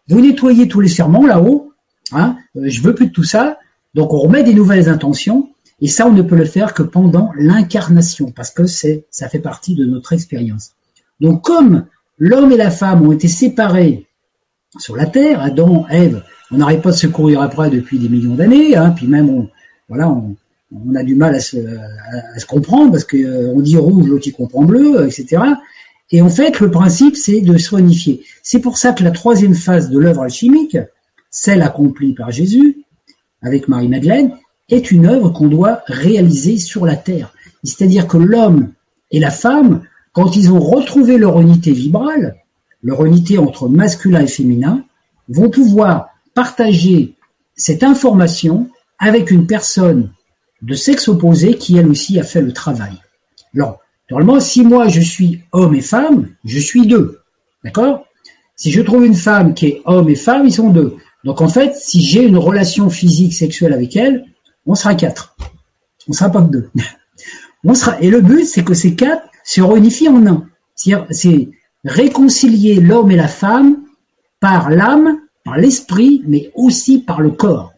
vous 0.07 0.21
nettoyez 0.21 0.67
tous 0.67 0.81
les 0.81 0.89
serments 0.89 1.25
là-haut, 1.25 1.71
hein, 2.11 2.35
euh, 2.57 2.63
je 2.65 2.81
veux 2.81 2.93
plus 2.93 3.07
de 3.07 3.11
tout 3.11 3.23
ça. 3.23 3.59
Donc 3.93 4.13
on 4.13 4.19
remet 4.19 4.43
des 4.43 4.53
nouvelles 4.53 4.89
intentions, 4.89 5.49
et 5.81 5.87
ça, 5.87 6.07
on 6.07 6.11
ne 6.11 6.21
peut 6.21 6.35
le 6.35 6.45
faire 6.45 6.73
que 6.73 6.83
pendant 6.83 7.31
l'incarnation, 7.37 8.31
parce 8.31 8.51
que 8.51 8.65
c'est, 8.65 9.05
ça 9.11 9.29
fait 9.29 9.39
partie 9.39 9.75
de 9.75 9.85
notre 9.85 10.11
expérience. 10.11 10.71
Donc 11.21 11.43
comme 11.43 11.85
l'homme 12.17 12.51
et 12.51 12.57
la 12.57 12.69
femme 12.69 13.07
ont 13.07 13.11
été 13.11 13.27
séparés 13.27 14.07
sur 14.77 14.95
la 14.95 15.05
terre, 15.05 15.41
Adam, 15.41 15.87
Ève, 15.89 16.23
on 16.51 16.57
n'arrête 16.57 16.81
pas 16.81 16.91
de 16.91 16.95
se 16.95 17.07
courir 17.07 17.41
après 17.41 17.69
depuis 17.69 17.99
des 17.99 18.09
millions 18.09 18.35
d'années, 18.35 18.75
hein, 18.75 18.91
puis 18.91 19.07
même 19.07 19.29
on, 19.29 19.49
voilà, 19.87 20.09
on, 20.09 20.95
a 20.95 21.03
du 21.03 21.15
mal 21.15 21.35
à 21.35 21.39
se, 21.39 21.57
comprendre 22.47 22.91
parce 22.91 23.03
qu'on 23.03 23.17
euh, 23.17 23.61
dit 23.61 23.77
rouge, 23.77 24.07
l'autre 24.07 24.29
comprend 24.31 24.63
bleu, 24.63 25.05
etc. 25.05 25.41
Et 26.11 26.21
en 26.21 26.29
fait, 26.29 26.59
le 26.59 26.71
principe, 26.71 27.15
c'est 27.15 27.41
de 27.41 27.57
soignifier. 27.57 28.23
C'est 28.41 28.59
pour 28.59 28.77
ça 28.77 28.93
que 28.93 29.03
la 29.03 29.11
troisième 29.11 29.53
phase 29.53 29.89
de 29.89 29.99
l'œuvre 29.99 30.21
alchimique, 30.21 30.77
celle 31.29 31.61
accomplie 31.61 32.13
par 32.13 32.31
Jésus, 32.31 32.83
avec 33.41 33.67
Marie-Madeleine, 33.67 34.31
est 34.69 34.91
une 34.91 35.05
œuvre 35.05 35.29
qu'on 35.29 35.47
doit 35.47 35.81
réaliser 35.87 36.57
sur 36.57 36.85
la 36.85 36.95
terre. 36.95 37.33
C'est-à-dire 37.63 38.07
que 38.07 38.17
l'homme 38.17 38.71
et 39.11 39.19
la 39.19 39.31
femme, 39.31 39.81
quand 40.13 40.35
ils 40.35 40.51
ont 40.51 40.59
retrouvé 40.59 41.17
leur 41.17 41.39
unité 41.39 41.71
vibrale, 41.71 42.35
leur 42.83 43.05
unité 43.05 43.37
entre 43.37 43.67
masculin 43.67 44.21
et 44.21 44.27
féminin, 44.27 44.83
vont 45.27 45.49
pouvoir 45.49 46.09
partager 46.39 47.15
cette 47.57 47.83
information 47.83 48.69
avec 48.97 49.29
une 49.29 49.45
personne 49.45 50.13
de 50.61 50.73
sexe 50.73 51.09
opposé 51.09 51.55
qui 51.55 51.75
elle 51.75 51.89
aussi 51.89 52.17
a 52.17 52.23
fait 52.23 52.39
le 52.39 52.53
travail. 52.53 52.93
Alors, 53.53 53.81
normalement, 54.09 54.39
si 54.39 54.63
moi 54.63 54.87
je 54.87 55.01
suis 55.01 55.41
homme 55.51 55.75
et 55.75 55.81
femme, 55.81 56.29
je 56.45 56.59
suis 56.59 56.87
deux. 56.87 57.19
D'accord? 57.65 58.05
Si 58.55 58.71
je 58.71 58.81
trouve 58.81 59.05
une 59.05 59.15
femme 59.15 59.53
qui 59.53 59.65
est 59.67 59.81
homme 59.83 60.07
et 60.07 60.15
femme, 60.15 60.45
ils 60.45 60.53
sont 60.53 60.69
deux. 60.69 60.95
Donc 61.25 61.41
en 61.41 61.49
fait, 61.49 61.75
si 61.75 62.01
j'ai 62.01 62.23
une 62.23 62.37
relation 62.37 62.89
physique 62.89 63.33
sexuelle 63.33 63.73
avec 63.73 63.97
elle, 63.97 64.23
on 64.65 64.75
sera 64.75 64.95
quatre. 64.95 65.35
On 66.07 66.13
sera 66.13 66.29
pas 66.29 66.41
que 66.41 66.51
deux. 66.51 66.69
On 67.65 67.73
sera, 67.73 67.99
et 67.99 68.09
le 68.09 68.21
but, 68.21 68.45
c'est 68.45 68.63
que 68.63 68.73
ces 68.73 68.95
quatre 68.95 69.27
se 69.43 69.59
réunifient 69.59 70.07
en 70.07 70.25
un. 70.25 70.47
C'est 71.09 71.49
réconcilier 71.83 72.75
l'homme 72.79 73.11
et 73.11 73.17
la 73.17 73.27
femme 73.27 73.83
par 74.39 74.69
l'âme, 74.69 75.18
par 75.43 75.57
l'esprit, 75.57 76.23
mais 76.27 76.51
aussi 76.55 76.99
par 76.99 77.21
le 77.21 77.31
corps. 77.31 77.73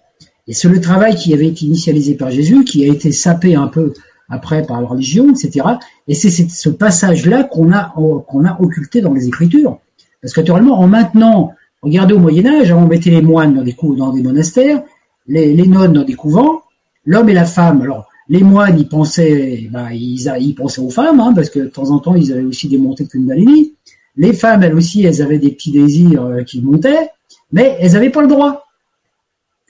Et 0.47 0.53
c'est 0.53 0.69
le 0.69 0.81
travail 0.81 1.15
qui 1.15 1.33
avait 1.33 1.47
été 1.47 1.65
initialisé 1.65 2.15
par 2.15 2.31
Jésus, 2.31 2.63
qui 2.63 2.83
a 2.83 2.91
été 2.91 3.11
sapé 3.11 3.55
un 3.55 3.67
peu 3.67 3.93
après 4.29 4.65
par 4.65 4.81
la 4.81 4.87
religion, 4.87 5.31
etc. 5.31 5.65
Et 6.07 6.15
c'est 6.15 6.29
ce 6.29 6.69
passage-là 6.69 7.43
qu'on 7.43 7.71
a, 7.71 7.93
qu'on 8.27 8.45
a 8.45 8.59
occulté 8.59 9.01
dans 9.01 9.13
les 9.13 9.27
Écritures. 9.27 9.79
Parce 10.21 10.33
que 10.33 10.41
naturellement, 10.41 10.79
en 10.79 10.87
maintenant, 10.87 11.53
regardez 11.81 12.13
au 12.13 12.19
Moyen 12.19 12.45
Âge, 12.47 12.71
on 12.71 12.87
mettait 12.87 13.09
les 13.09 13.21
moines 13.21 13.55
dans 13.55 13.63
des, 13.63 13.75
des 13.75 14.23
monastères, 14.23 14.83
les, 15.27 15.53
les 15.53 15.67
nonnes 15.67 15.93
dans 15.93 16.03
des 16.03 16.13
couvents, 16.13 16.63
l'homme 17.05 17.29
et 17.29 17.33
la 17.33 17.45
femme. 17.45 17.81
Alors, 17.81 18.07
les 18.29 18.43
moines, 18.43 18.79
ils 18.79 18.87
pensaient, 18.87 19.69
ils, 19.91 20.31
ils, 20.39 20.55
pensaient 20.55 20.81
aux 20.81 20.89
femmes, 20.89 21.19
hein, 21.19 21.33
parce 21.33 21.49
que 21.49 21.59
de 21.59 21.67
temps 21.67 21.91
en 21.91 21.99
temps, 21.99 22.15
ils 22.15 22.31
avaient 22.31 22.43
aussi 22.43 22.69
des 22.69 22.77
montées 22.77 23.03
de 23.03 23.09
Kundalini. 23.09 23.73
Les 24.15 24.33
femmes, 24.33 24.63
elles 24.63 24.75
aussi, 24.75 25.03
elles 25.03 25.21
avaient 25.21 25.39
des 25.39 25.51
petits 25.51 25.71
désirs 25.71 26.23
euh, 26.23 26.43
qui 26.43 26.61
montaient, 26.61 27.09
mais 27.51 27.77
elles 27.79 27.93
n'avaient 27.93 28.09
pas 28.09 28.21
le 28.21 28.27
droit. 28.27 28.67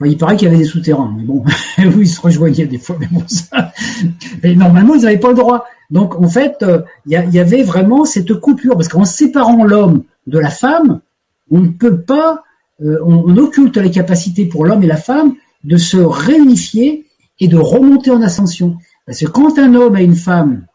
Il 0.04 0.18
paraît 0.18 0.36
qu'il 0.36 0.48
y 0.48 0.50
avait 0.50 0.58
des 0.58 0.68
souterrains, 0.68 1.14
mais 1.16 1.24
bon, 1.24 1.44
ils 1.78 2.08
se 2.08 2.20
rejoignaient 2.20 2.66
des 2.66 2.80
fois, 2.80 2.98
mais 3.00 3.08
bon, 3.12 3.24
ça. 3.28 3.72
Mais 4.42 4.56
normalement, 4.56 4.96
ils 4.96 5.04
n'avaient 5.04 5.20
pas 5.20 5.30
le 5.30 5.36
droit. 5.36 5.66
Donc, 5.92 6.16
en 6.16 6.28
fait, 6.28 6.64
euh, 6.64 6.82
il 7.06 7.12
y, 7.12 7.40
avait 7.40 7.62
vraiment 7.62 8.06
cette 8.06 8.34
coupure, 8.34 8.76
parce 8.76 8.88
qu'en 8.88 9.06
séparant 9.06 9.64
l'homme 9.64 10.04
de 10.26 10.40
la 10.40 10.50
femme, 10.50 11.02
on 11.52 11.60
ne 11.60 11.68
peut 11.68 12.02
pas, 12.02 12.44
euh, 12.82 12.98
on, 13.06 13.26
on 13.28 13.38
occulte 13.38 13.78
les 13.78 13.92
capacités 13.92 14.46
pour 14.46 14.66
l'homme 14.66 14.82
et 14.82 14.88
la 14.88 14.98
femme 14.98 15.36
de 15.64 15.78
se 15.78 15.98
réunifier 15.98 17.06
et 17.40 17.48
de 17.48 17.58
remonter 17.58 18.10
en 18.10 18.22
ascension. 18.24 18.78
Parce 19.06 19.20
que 19.20 19.28
quand 19.28 19.60
un 19.60 19.76
homme 19.76 19.98
et 19.98 20.04
une 20.04 20.16
femme, 20.16 20.66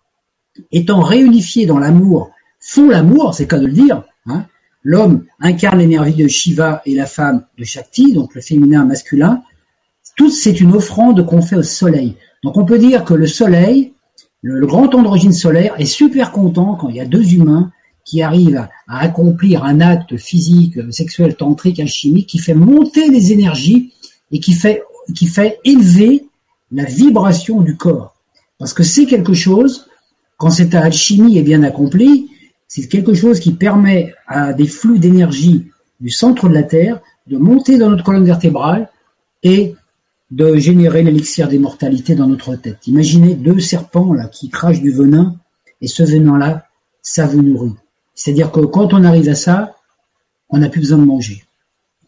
étant 0.72 1.00
réunifiés 1.00 1.66
dans 1.66 1.78
l'amour, 1.78 2.30
font 2.61 2.88
l'amour, 2.88 3.34
c'est 3.34 3.46
cas 3.46 3.59
de 3.59 3.66
le 3.66 3.72
dire, 3.72 4.02
hein, 4.26 4.46
l'homme 4.87 5.24
incarne 5.41 5.80
l'énergie 5.80 6.14
de 6.14 6.28
Shiva 6.28 6.80
et 6.87 6.95
la 6.95 7.07
femme 7.07 7.45
de 7.59 7.64
Shakti, 7.64 8.12
donc 8.12 8.37
le 8.37 8.41
féminin 8.41 8.84
masculin, 8.84 9.43
tout 10.16 10.30
c'est 10.30 10.61
une 10.61 10.74
offrande 10.74 11.26
qu'on 11.26 11.43
fait 11.43 11.57
au 11.57 11.64
soleil. 11.64 12.14
Donc 12.45 12.57
on 12.57 12.64
peut 12.64 12.78
dire 12.78 13.05
que 13.05 13.12
le 13.12 13.26
soleil, 13.26 13.95
le, 14.43 14.64
grand 14.64 14.95
androgyne 14.95 15.32
solaire, 15.32 15.74
est 15.78 15.87
super 15.87 16.30
content 16.30 16.76
quand 16.76 16.89
il 16.89 16.95
y 16.95 17.01
a 17.01 17.05
deux 17.05 17.34
humains 17.34 17.72
qui 18.05 18.22
arrivent 18.22 18.59
à, 18.59 18.70
à 18.87 19.01
accomplir 19.01 19.64
un 19.64 19.80
acte 19.80 20.16
physique, 20.16 20.78
sexuel, 20.93 21.34
tantrique, 21.34 21.80
alchimique, 21.80 22.28
qui 22.28 22.39
fait 22.39 22.55
monter 22.55 23.09
les 23.09 23.32
énergies 23.32 23.93
et 24.30 24.39
qui 24.39 24.53
fait, 24.53 24.84
qui 25.16 25.26
fait 25.26 25.59
élever 25.64 26.28
la 26.70 26.84
vibration 26.84 27.61
du 27.61 27.76
corps. 27.76 28.14
Parce 28.61 28.72
que 28.72 28.84
c'est 28.84 29.07
quelque 29.07 29.34
chose, 29.34 29.89
quand 30.37 30.51
cette 30.51 30.76
alchimie 30.76 31.39
est 31.39 31.43
bien 31.43 31.64
accomplie, 31.64 32.30
c'est 32.68 32.88
quelque 32.88 33.14
chose 33.14 33.40
qui 33.40 33.52
permet 33.52 34.14
à 34.26 34.52
des 34.52 34.66
flux 34.66 34.98
d'énergie 34.98 35.66
du 36.00 36.10
centre 36.10 36.48
de 36.48 36.54
la 36.54 36.62
Terre 36.62 37.00
de 37.26 37.38
monter 37.38 37.78
dans 37.78 37.90
notre 37.90 38.04
colonne 38.04 38.24
vertébrale 38.24 38.90
et 39.42 39.74
de 40.30 40.56
générer 40.56 41.02
l'élixir 41.02 41.48
d'immortalité 41.48 42.14
dans 42.14 42.26
notre 42.26 42.56
tête. 42.56 42.86
Imaginez 42.86 43.34
deux 43.34 43.60
serpents 43.60 44.12
là 44.12 44.26
qui 44.26 44.48
crachent 44.48 44.80
du 44.80 44.90
venin 44.90 45.36
et 45.80 45.86
ce 45.86 46.02
venin-là, 46.02 46.66
ça 47.02 47.26
vous 47.26 47.42
nourrit. 47.42 47.74
C'est-à-dire 48.14 48.50
que 48.50 48.60
quand 48.60 48.92
on 48.92 49.04
arrive 49.04 49.28
à 49.28 49.34
ça, 49.34 49.76
on 50.48 50.58
n'a 50.58 50.68
plus 50.68 50.80
besoin 50.80 50.98
de 50.98 51.04
manger. 51.04 51.44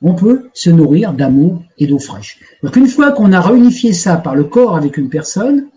On 0.01 0.15
peut 0.15 0.49
se 0.55 0.71
nourrir 0.71 1.13
d'amour 1.13 1.63
et 1.77 1.87
d'eau 1.87 1.99
fraîche. 1.99 2.41
Donc 2.63 2.77
une 2.77 2.87
fois 2.89 3.13
qu'on 3.13 3.33
a 3.33 3.41
réunifié 3.41 3.93
ça 3.93 4.17
par 4.17 4.35
le 4.35 4.45
corps 4.45 4.77
avec 4.77 4.97
une 4.97 5.11
personne, 5.11 5.69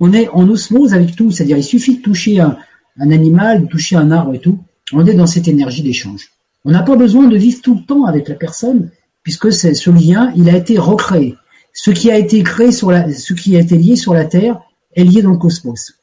on 0.00 0.12
est 0.12 0.28
en 0.28 0.48
osmose 0.48 0.94
avec 0.94 1.14
tout. 1.14 1.30
C'est-à-dire 1.30 1.58
il 1.58 1.64
suffit 1.64 1.98
de 1.98 2.02
toucher 2.02 2.40
un, 2.40 2.56
un 2.98 3.10
animal, 3.10 3.66
toucher 3.68 3.96
un 3.96 4.10
arbre 4.10 4.34
et 4.34 4.40
tout, 4.40 4.58
on 4.92 5.06
est 5.06 5.14
dans 5.14 5.26
cette 5.26 5.48
énergie 5.48 5.82
d'échange. 5.82 6.30
On 6.64 6.70
n'a 6.70 6.82
pas 6.82 6.96
besoin 6.96 7.26
de 7.26 7.36
vivre 7.36 7.60
tout 7.62 7.74
le 7.74 7.84
temps 7.84 8.04
avec 8.04 8.28
la 8.28 8.34
personne, 8.34 8.90
puisque 9.22 9.52
ce 9.52 9.90
lien, 9.90 10.32
il 10.36 10.48
a 10.48 10.56
été 10.56 10.78
recréé. 10.78 11.36
Ce 11.72 11.90
qui 11.90 12.10
a 12.10 12.18
été 12.18 12.42
créé 12.42 12.70
sur 12.70 12.90
la, 12.90 13.12
ce 13.12 13.32
qui 13.32 13.56
a 13.56 13.60
été 13.60 13.76
lié 13.76 13.96
sur 13.96 14.14
la 14.14 14.24
Terre 14.24 14.60
est 14.94 15.04
lié 15.04 15.22
dans 15.22 15.30
le 15.30 15.38
cosmos. 15.38 15.94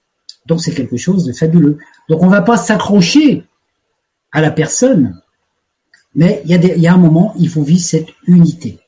Donc 0.47 0.61
c'est 0.61 0.73
quelque 0.73 0.97
chose 0.97 1.25
de 1.25 1.33
fabuleux. 1.33 1.77
Donc 2.09 2.23
on 2.23 2.25
ne 2.25 2.31
va 2.31 2.41
pas 2.41 2.57
s'accrocher 2.57 3.43
à 4.31 4.41
la 4.41 4.51
personne, 4.51 5.21
mais 6.15 6.41
il 6.45 6.51
y, 6.51 6.55
a 6.55 6.75
y 6.75 6.87
a 6.87 6.93
un 6.93 6.97
moment, 6.97 7.33
il 7.37 7.49
faut 7.49 7.61
vivre 7.61 7.81
cette 7.81 8.09
unité. 8.25 8.79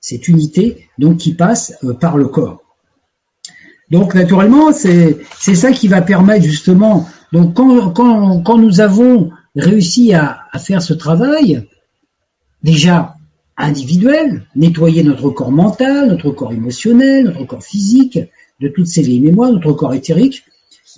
Cette 0.00 0.28
unité, 0.28 0.88
donc, 0.96 1.18
qui 1.18 1.34
passe 1.34 1.74
euh, 1.82 1.92
par 1.92 2.16
le 2.16 2.28
corps. 2.28 2.62
Donc 3.90 4.14
naturellement, 4.14 4.70
c'est 4.72 5.54
ça 5.54 5.72
qui 5.72 5.88
va 5.88 6.02
permettre 6.02 6.44
justement 6.44 7.08
donc 7.32 7.54
quand, 7.54 8.58
nous 8.58 8.80
avons 8.80 9.30
réussi 9.54 10.14
à, 10.14 10.40
à, 10.52 10.58
faire 10.58 10.82
ce 10.82 10.94
travail, 10.94 11.66
déjà 12.62 13.14
individuel, 13.56 14.46
nettoyer 14.54 15.02
notre 15.02 15.30
corps 15.30 15.50
mental, 15.50 16.08
notre 16.08 16.30
corps 16.30 16.52
émotionnel, 16.52 17.24
notre 17.24 17.44
corps 17.44 17.62
physique, 17.62 18.18
de 18.60 18.68
toutes 18.68 18.86
ces 18.86 19.02
vieilles 19.02 19.20
mémoires, 19.20 19.52
notre 19.52 19.72
corps 19.72 19.94
éthérique, 19.94 20.44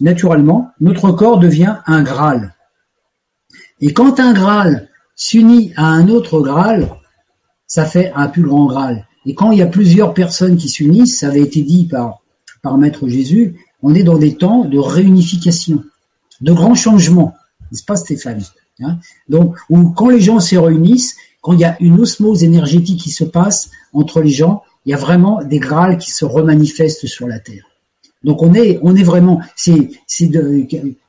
naturellement, 0.00 0.70
notre 0.80 1.12
corps 1.12 1.38
devient 1.38 1.76
un 1.86 2.02
Graal. 2.02 2.54
Et 3.80 3.92
quand 3.92 4.20
un 4.20 4.32
Graal 4.32 4.88
s'unit 5.16 5.72
à 5.76 5.86
un 5.86 6.08
autre 6.08 6.40
Graal, 6.40 6.88
ça 7.66 7.84
fait 7.84 8.12
un 8.14 8.28
plus 8.28 8.42
grand 8.42 8.66
Graal. 8.66 9.06
Et 9.26 9.34
quand 9.34 9.50
il 9.50 9.58
y 9.58 9.62
a 9.62 9.66
plusieurs 9.66 10.14
personnes 10.14 10.56
qui 10.56 10.68
s'unissent, 10.68 11.18
ça 11.18 11.28
avait 11.28 11.42
été 11.42 11.62
dit 11.62 11.86
par, 11.86 12.20
par 12.62 12.78
Maître 12.78 13.08
Jésus, 13.08 13.56
on 13.82 13.94
est 13.94 14.02
dans 14.02 14.18
des 14.18 14.36
temps 14.36 14.64
de 14.64 14.78
réunification 14.78 15.84
de 16.40 16.52
grands 16.52 16.74
changements, 16.74 17.34
n'est-ce 17.70 17.84
pas 17.84 17.96
Stéphane 17.96 18.42
hein? 18.80 18.98
Donc, 19.28 19.56
quand 19.96 20.08
les 20.08 20.20
gens 20.20 20.40
se 20.40 20.56
réunissent, 20.56 21.16
quand 21.40 21.52
il 21.52 21.60
y 21.60 21.64
a 21.64 21.76
une 21.80 22.00
osmose 22.00 22.44
énergétique 22.44 23.00
qui 23.00 23.10
se 23.10 23.24
passe 23.24 23.70
entre 23.92 24.20
les 24.20 24.30
gens, 24.30 24.62
il 24.84 24.90
y 24.90 24.94
a 24.94 24.98
vraiment 24.98 25.42
des 25.42 25.58
grâles 25.58 25.98
qui 25.98 26.10
se 26.10 26.24
remanifestent 26.24 27.06
sur 27.06 27.26
la 27.26 27.38
Terre. 27.38 27.64
Donc 28.22 28.42
on 28.42 28.54
est, 28.54 28.78
on 28.82 28.94
est 28.96 29.02
vraiment, 29.02 29.40
c'est, 29.56 29.90
c'est 30.06 30.30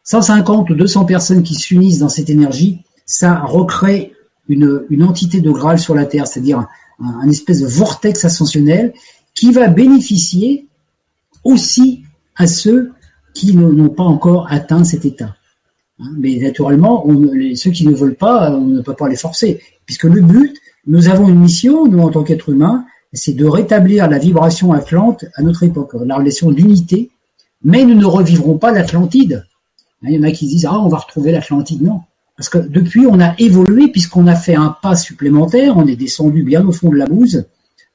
150 0.04 0.70
ou 0.70 0.76
200 0.76 1.06
personnes 1.06 1.44
qui 1.44 1.56
s'unissent 1.56 2.00
dans 2.00 2.10
cette 2.10 2.30
énergie, 2.30 2.84
ça 3.06 3.40
recrée 3.40 4.14
une, 4.48 4.86
une 4.90 5.04
entité 5.04 5.42
de 5.42 5.52
Graal 5.52 5.80
sur 5.80 5.94
la 5.94 6.06
Terre, 6.06 6.28
c'est-à-dire 6.28 6.60
un, 6.60 7.20
un, 7.22 7.30
espèce 7.30 7.60
de 7.60 7.68
vortex 7.68 8.24
ascensionnel 8.24 8.94
qui 9.34 9.52
va 9.52 9.68
bénéficier 9.68 10.68
aussi 11.44 12.04
à 12.36 12.48
ceux 12.48 12.94
qui 13.34 13.56
n'ont 13.56 13.90
pas 13.90 14.04
encore 14.04 14.48
atteint 14.52 14.84
cet 14.84 15.06
état. 15.06 15.36
Hein, 16.00 16.12
mais 16.18 16.36
naturellement, 16.38 17.06
ceux 17.56 17.72
qui 17.72 17.88
ne 17.88 17.94
veulent 17.94 18.16
pas, 18.16 18.52
on 18.52 18.66
ne 18.66 18.82
peut 18.82 18.96
pas 18.96 19.10
les 19.10 19.16
forcer, 19.16 19.62
puisque 19.86 20.06
le 20.06 20.22
but, 20.22 20.58
nous 20.88 21.10
avons 21.10 21.30
une 21.30 21.40
mission, 21.40 21.86
nous 21.86 22.00
en 22.00 22.10
tant 22.10 22.24
qu'êtres 22.24 22.50
humains, 22.50 22.86
c'est 23.14 23.34
de 23.34 23.46
rétablir 23.46 24.10
la 24.10 24.18
vibration 24.18 24.72
atlante 24.72 25.26
à 25.36 25.44
notre 25.44 25.64
époque, 25.64 25.94
la 26.06 26.16
relation 26.16 26.52
d'unité, 26.52 27.12
mais 27.64 27.86
nous 27.86 27.96
ne 27.96 28.06
revivrons 28.06 28.58
pas 28.58 28.72
l'Atlantide. 28.72 29.46
Hein, 30.02 30.08
il 30.10 30.16
y 30.16 30.20
en 30.20 30.24
a 30.24 30.32
qui 30.32 30.48
disent 30.48 30.66
ah 30.66 30.80
on 30.80 30.88
va 30.88 30.98
retrouver 30.98 31.32
l'Atlantide, 31.32 31.82
non, 31.82 32.02
parce 32.36 32.50
que 32.50 32.58
depuis 32.58 33.06
on 33.06 33.20
a 33.20 33.36
évolué 33.38 33.90
puisqu'on 33.90 34.28
a 34.28 34.36
fait 34.36 34.56
un 34.56 34.76
pas 34.82 34.96
supplémentaire, 34.96 35.78
on 35.78 35.86
est 35.86 35.96
descendu 35.96 36.44
bien 36.44 36.66
au 36.66 36.72
fond 36.72 36.90
de 36.90 36.98
la 36.98 37.06
bouse 37.06 37.46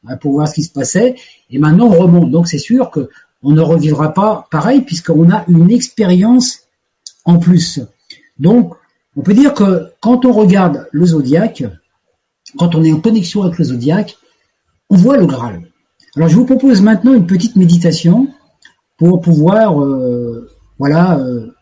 hein, 0.07 0.17
pour 0.19 0.33
voir 0.33 0.49
ce 0.49 0.55
qui 0.55 0.63
se 0.63 0.73
passait, 0.73 1.17
et 1.51 1.59
maintenant 1.59 1.87
on 1.87 1.99
remonte. 1.99 2.31
Donc 2.31 2.47
c'est 2.47 2.59
sûr 2.59 2.91
que 2.91 3.09
on 3.43 3.53
ne 3.53 3.61
revivra 3.61 4.15
pas 4.15 4.47
pareil 4.51 4.83
puisqu'on 4.83 5.31
a 5.31 5.45
une 5.49 5.71
expérience 5.71 6.61
en 7.25 7.39
plus. 7.39 7.81
Donc, 8.39 8.75
on 9.17 9.23
peut 9.23 9.35
dire 9.35 9.55
que 9.55 9.93
quand 10.01 10.25
on 10.25 10.33
regarde 10.33 10.89
le 10.93 11.07
zodiaque, 11.07 11.65
quand 12.59 12.75
on 12.75 12.85
est 12.85 12.93
en 12.93 13.01
connexion 13.01 13.43
avec 13.43 13.59
le 13.59 13.65
zodiaque, 13.65 14.17
on 14.91 14.97
voit 14.97 15.17
le 15.17 15.27
Graal. 15.27 15.63
Alors, 16.17 16.29
je 16.29 16.37
vous 16.37 16.47
propose 16.47 16.81
maintenant 16.81 17.15
une 17.15 17.27
petite 17.27 17.57
méditation 17.57 18.29
pour 18.97 19.21
pouvoir, 19.21 19.83
euh, 19.83 20.49
voilà, 20.79 21.19
euh, 21.19 21.53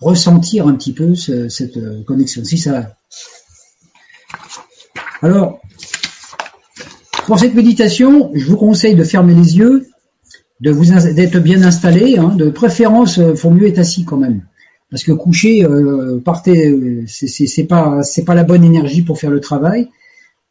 ressentir 0.00 0.66
un 0.66 0.74
petit 0.74 0.92
peu 0.92 1.14
cette 1.14 1.76
euh, 1.76 2.02
connexion. 2.04 2.44
Si 2.44 2.58
ça. 2.58 2.96
Alors, 5.22 5.60
pour 7.26 7.38
cette 7.38 7.54
méditation, 7.54 8.30
je 8.34 8.44
vous 8.44 8.56
conseille 8.56 8.96
de 8.96 9.04
fermer 9.04 9.34
les 9.34 9.56
yeux 9.56 9.86
de 10.60 10.70
vous 10.70 10.86
d'être 11.12 11.38
bien 11.38 11.62
installé. 11.62 12.18
Hein, 12.18 12.34
de 12.36 12.50
préférence, 12.50 13.18
il 13.18 13.36
faut 13.36 13.50
mieux 13.50 13.66
être 13.66 13.78
assis 13.78 14.04
quand 14.04 14.16
même, 14.16 14.42
parce 14.90 15.02
que 15.02 15.12
coucher, 15.12 15.64
euh, 15.64 16.20
partez, 16.24 17.04
c'est 17.06 17.64
pas 17.64 18.02
c'est 18.02 18.24
pas 18.24 18.34
la 18.34 18.44
bonne 18.44 18.64
énergie 18.64 19.02
pour 19.02 19.18
faire 19.18 19.30
le 19.30 19.40
travail. 19.40 19.88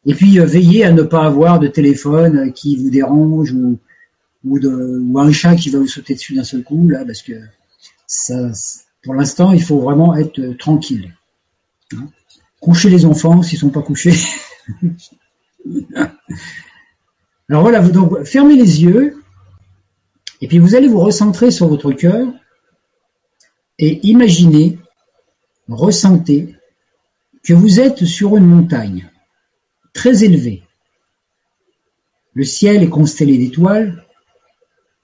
Et 0.06 0.14
puis 0.14 0.38
veillez 0.38 0.84
à 0.84 0.92
ne 0.92 1.02
pas 1.02 1.24
avoir 1.24 1.58
de 1.58 1.66
téléphone 1.66 2.52
qui 2.52 2.76
vous 2.76 2.90
dérange 2.90 3.52
ou 3.52 3.78
ou, 4.44 4.58
de, 4.58 5.00
ou 5.00 5.18
un 5.18 5.32
chat 5.32 5.56
qui 5.56 5.70
va 5.70 5.78
vous 5.78 5.88
sauter 5.88 6.12
dessus 6.14 6.34
d'un 6.34 6.44
seul 6.44 6.62
coup 6.62 6.86
là, 6.88 7.04
parce 7.04 7.22
que 7.22 7.32
ça, 8.06 8.50
pour 9.02 9.14
l'instant, 9.14 9.52
il 9.52 9.62
faut 9.62 9.80
vraiment 9.80 10.14
être 10.14 10.40
tranquille. 10.58 11.14
Hein. 11.94 12.08
Coucher 12.60 12.90
les 12.90 13.04
enfants 13.04 13.42
s'ils 13.42 13.58
sont 13.58 13.70
pas 13.70 13.82
couchés. 13.82 14.14
Alors 17.48 17.62
voilà, 17.62 17.80
vous 17.80 17.92
donc 17.92 18.22
fermez 18.24 18.56
les 18.56 18.82
yeux 18.82 19.22
et 20.40 20.48
puis 20.48 20.58
vous 20.58 20.74
allez 20.74 20.88
vous 20.88 21.00
recentrer 21.00 21.50
sur 21.50 21.68
votre 21.68 21.92
cœur 21.92 22.26
et 23.78 24.00
imaginez, 24.06 24.78
ressentez 25.68 26.54
que 27.42 27.52
vous 27.52 27.80
êtes 27.80 28.04
sur 28.04 28.36
une 28.36 28.46
montagne 28.46 29.10
très 29.92 30.24
élevée. 30.24 30.62
Le 32.34 32.44
ciel 32.44 32.82
est 32.82 32.88
constellé 32.88 33.38
d'étoiles. 33.38 34.04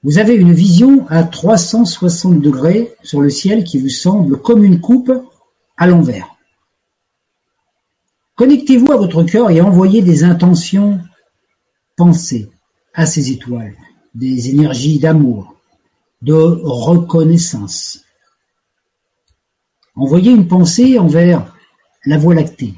Vous 0.02 0.18
avez 0.18 0.34
une 0.34 0.52
vision 0.52 1.06
à 1.08 1.22
360 1.22 2.40
degrés 2.40 2.94
sur 3.02 3.20
le 3.20 3.30
ciel 3.30 3.64
qui 3.64 3.78
vous 3.78 3.88
semble 3.88 4.40
comme 4.40 4.64
une 4.64 4.80
coupe 4.80 5.12
à 5.76 5.86
l'envers. 5.86 6.36
Connectez-vous 8.36 8.90
à 8.90 8.96
votre 8.96 9.22
cœur 9.24 9.50
et 9.50 9.60
envoyez 9.60 10.00
des 10.00 10.24
intentions 10.24 10.98
pensées 11.96 12.48
à 12.94 13.04
ces 13.04 13.30
étoiles, 13.30 13.76
des 14.14 14.50
énergies 14.50 14.98
d'amour, 14.98 15.54
de 16.22 16.34
reconnaissance. 16.34 18.04
Envoyez 19.94 20.32
une 20.32 20.48
pensée 20.48 20.98
envers 20.98 21.54
la 22.04 22.18
Voie 22.18 22.34
lactée. 22.34 22.74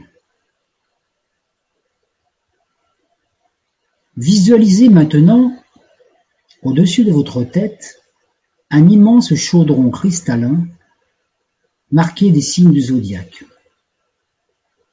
Visualisez 4.17 4.89
maintenant, 4.89 5.57
au-dessus 6.63 7.05
de 7.05 7.13
votre 7.13 7.45
tête, 7.45 8.01
un 8.71 8.89
immense 8.89 9.35
chaudron 9.35 9.91
cristallin 9.91 10.67
marqué 11.91 12.31
des 12.31 12.41
signes 12.41 12.73
du 12.73 12.81
zodiaque. 12.81 13.45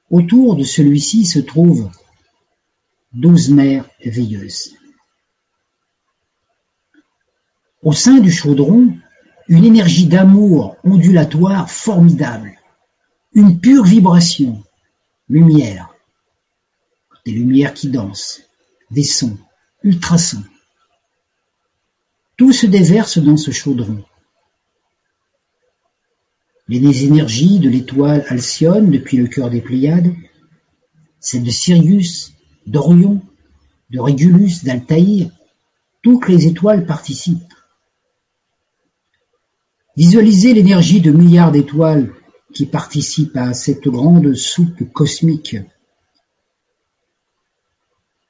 Autour 0.10 0.56
de 0.56 0.64
celui-ci 0.64 1.26
se 1.26 1.40
trouvent 1.40 1.90
douze 3.14 3.50
mers 3.50 3.90
veilleuses. 4.04 4.76
Au 7.82 7.94
sein 7.94 8.20
du 8.20 8.32
chaudron, 8.32 8.94
une 9.48 9.64
énergie 9.64 10.08
d'amour 10.08 10.76
ondulatoire 10.84 11.72
formidable, 11.72 12.58
une 13.34 13.60
pure 13.60 13.86
vibration, 13.86 14.64
lumière, 15.30 15.90
des 17.26 17.32
lumières 17.32 17.74
qui 17.74 17.90
dansent, 17.90 18.42
des 18.92 19.04
sons, 19.04 19.38
ultrasons. 19.84 20.44
Tout 22.36 22.52
se 22.52 22.66
déverse 22.66 23.18
dans 23.18 23.38
ce 23.38 23.52
chaudron. 23.52 24.04
Les 26.68 27.06
énergies 27.06 27.60
de 27.60 27.70
l'étoile 27.70 28.26
Alcyone 28.28 28.92
depuis 28.92 29.18
le 29.18 29.28
cœur 29.28 29.50
des 29.50 29.62
Pléiades, 29.62 30.14
celles 31.20 31.44
de 31.44 31.50
Sirius, 31.50 32.34
d'Orion, 32.68 33.22
de 33.90 34.00
Régulus, 34.00 34.64
d'Altaïr, 34.64 35.32
toutes 36.02 36.28
les 36.28 36.46
étoiles 36.46 36.86
participent. 36.86 37.54
Visualisez 40.00 40.54
l'énergie 40.54 41.02
de 41.02 41.12
milliards 41.12 41.52
d'étoiles 41.52 42.14
qui 42.54 42.66
participent 42.66 43.36
à 43.36 43.54
cette 43.54 43.86
grande 43.90 44.34
soupe 44.34 44.90
cosmique 44.94 45.58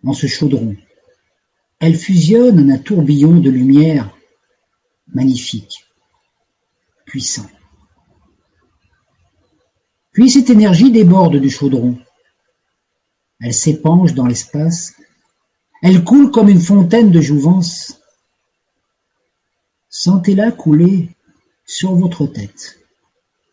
dans 0.01 0.13
ce 0.13 0.25
chaudron. 0.25 0.75
Elle 1.79 1.95
fusionne 1.95 2.59
en 2.59 2.73
un 2.73 2.79
tourbillon 2.79 3.39
de 3.39 3.51
lumière 3.51 4.17
magnifique, 5.13 5.85
puissant. 7.05 7.47
Puis 10.11 10.31
cette 10.31 10.49
énergie 10.49 10.91
déborde 10.91 11.35
du 11.35 11.51
chaudron. 11.51 11.99
Elle 13.41 13.53
s'épanche 13.53 14.15
dans 14.15 14.25
l'espace. 14.25 14.95
Elle 15.83 16.03
coule 16.03 16.31
comme 16.31 16.49
une 16.49 16.61
fontaine 16.61 17.11
de 17.11 17.21
jouvence. 17.21 18.01
Sentez-la 19.89 20.51
couler 20.51 21.11
sur 21.69 21.93
votre 21.93 22.25
tête, 22.25 22.79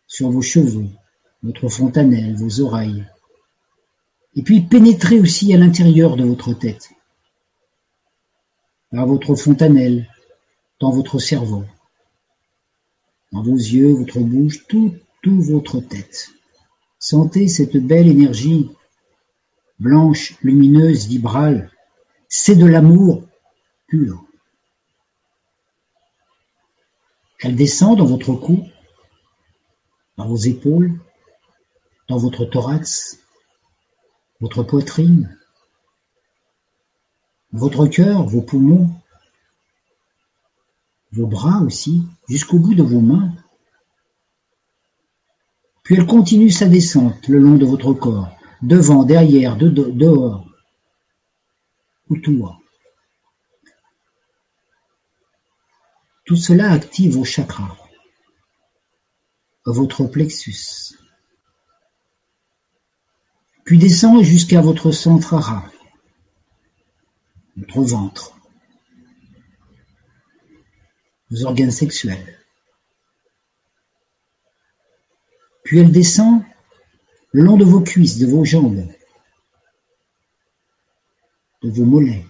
sur 0.07 0.31
vos 0.31 0.41
cheveux, 0.41 0.87
votre 1.43 1.69
fontanelle, 1.69 2.35
vos 2.35 2.61
oreilles. 2.61 3.05
Et 4.35 4.41
puis 4.41 4.61
pénétrer 4.61 5.19
aussi 5.19 5.53
à 5.53 5.57
l'intérieur 5.57 6.15
de 6.15 6.23
votre 6.23 6.53
tête, 6.53 6.89
par 8.89 9.05
votre 9.05 9.35
fontanelle, 9.35 10.09
dans 10.79 10.89
votre 10.89 11.19
cerveau, 11.19 11.63
dans 13.33 13.43
vos 13.43 13.55
yeux, 13.55 13.93
votre 13.93 14.19
bouche, 14.19 14.65
tout, 14.65 14.95
tout 15.21 15.39
votre 15.39 15.79
tête. 15.79 16.29
Sentez 16.97 17.47
cette 17.47 17.77
belle 17.77 18.07
énergie, 18.07 18.71
blanche, 19.77 20.33
lumineuse, 20.41 21.05
vibrale. 21.05 21.69
C'est 22.29 22.55
de 22.55 22.65
l'amour 22.65 23.21
pur. 23.85 24.26
Elle 27.39 27.55
descend 27.55 27.97
dans 27.97 28.05
votre 28.05 28.33
cou, 28.33 28.67
dans 30.17 30.27
vos 30.27 30.37
épaules, 30.37 30.99
dans 32.07 32.17
votre 32.17 32.45
thorax, 32.45 33.19
votre 34.39 34.63
poitrine, 34.63 35.37
votre 37.51 37.87
cœur, 37.87 38.23
vos 38.25 38.41
poumons, 38.41 38.89
vos 41.11 41.27
bras 41.27 41.61
aussi, 41.61 42.03
jusqu'au 42.27 42.59
bout 42.59 42.75
de 42.75 42.83
vos 42.83 43.01
mains. 43.01 43.33
Puis 45.83 45.95
elle 45.95 46.05
continue 46.05 46.51
sa 46.51 46.67
descente 46.67 47.27
le 47.27 47.39
long 47.39 47.55
de 47.55 47.65
votre 47.65 47.93
corps, 47.93 48.29
devant, 48.61 49.03
derrière, 49.03 49.55
dehors, 49.57 50.45
autour. 52.09 52.56
Tout 56.27 56.35
cela 56.35 56.73
active 56.73 57.13
vos 57.13 57.23
chakras, 57.23 57.77
votre 59.65 60.03
plexus, 60.07 60.93
puis 63.63 63.77
descend 63.77 64.21
jusqu'à 64.23 64.59
votre 64.59 64.91
centre 64.91 65.35
ara, 65.35 65.63
votre 67.55 67.81
ventre, 67.81 68.37
vos 71.29 71.45
organes 71.45 71.71
sexuels. 71.71 72.37
Puis 75.63 75.79
elle 75.79 75.93
descend 75.93 76.43
le 77.31 77.43
long 77.43 77.55
de 77.55 77.63
vos 77.63 77.81
cuisses, 77.81 78.17
de 78.17 78.27
vos 78.27 78.43
jambes, 78.43 78.85
de 81.61 81.69
vos 81.69 81.85
mollets, 81.85 82.25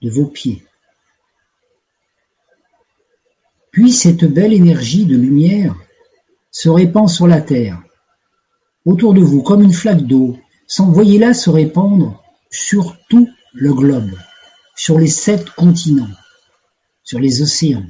de 0.00 0.10
vos 0.10 0.26
pieds. 0.26 0.67
Puis 3.78 3.92
cette 3.92 4.24
belle 4.24 4.52
énergie 4.52 5.06
de 5.06 5.16
lumière 5.16 5.76
se 6.50 6.68
répand 6.68 7.08
sur 7.08 7.28
la 7.28 7.40
terre, 7.40 7.80
autour 8.84 9.14
de 9.14 9.20
vous, 9.20 9.40
comme 9.40 9.62
une 9.62 9.72
flaque 9.72 10.02
d'eau. 10.02 10.36
Voyez-la 10.78 11.32
se 11.32 11.48
répandre 11.48 12.20
sur 12.50 12.96
tout 13.08 13.28
le 13.52 13.72
globe, 13.72 14.18
sur 14.74 14.98
les 14.98 15.06
sept 15.06 15.48
continents, 15.50 16.10
sur 17.04 17.20
les 17.20 17.40
océans, 17.40 17.86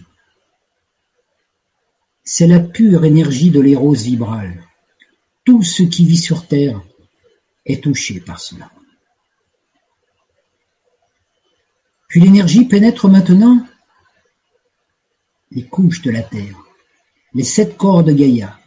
c'est 2.23 2.47
la 2.47 2.61
pure 2.61 3.07
énergie 3.07 3.51
de 3.51 3.61
l'éros 3.61 3.95
vibrale. 3.95 4.63
Tout 5.47 5.63
ce 5.63 5.85
qui 5.85 6.05
vit 6.05 6.19
sur 6.19 6.47
Terre 6.47 6.83
est 7.65 7.83
touché 7.83 8.21
par 8.21 8.41
cela. 8.41 8.71
Puis 12.09 12.21
l'énergie 12.21 12.67
pénètre 12.67 13.09
maintenant 13.09 13.67
les 15.51 15.67
couches 15.67 16.03
de 16.03 16.11
la 16.11 16.23
Terre, 16.23 16.57
les 17.35 17.45
sept 17.45 17.77
corps 17.77 18.05
de 18.05 18.13
Gaïa. 18.13 18.59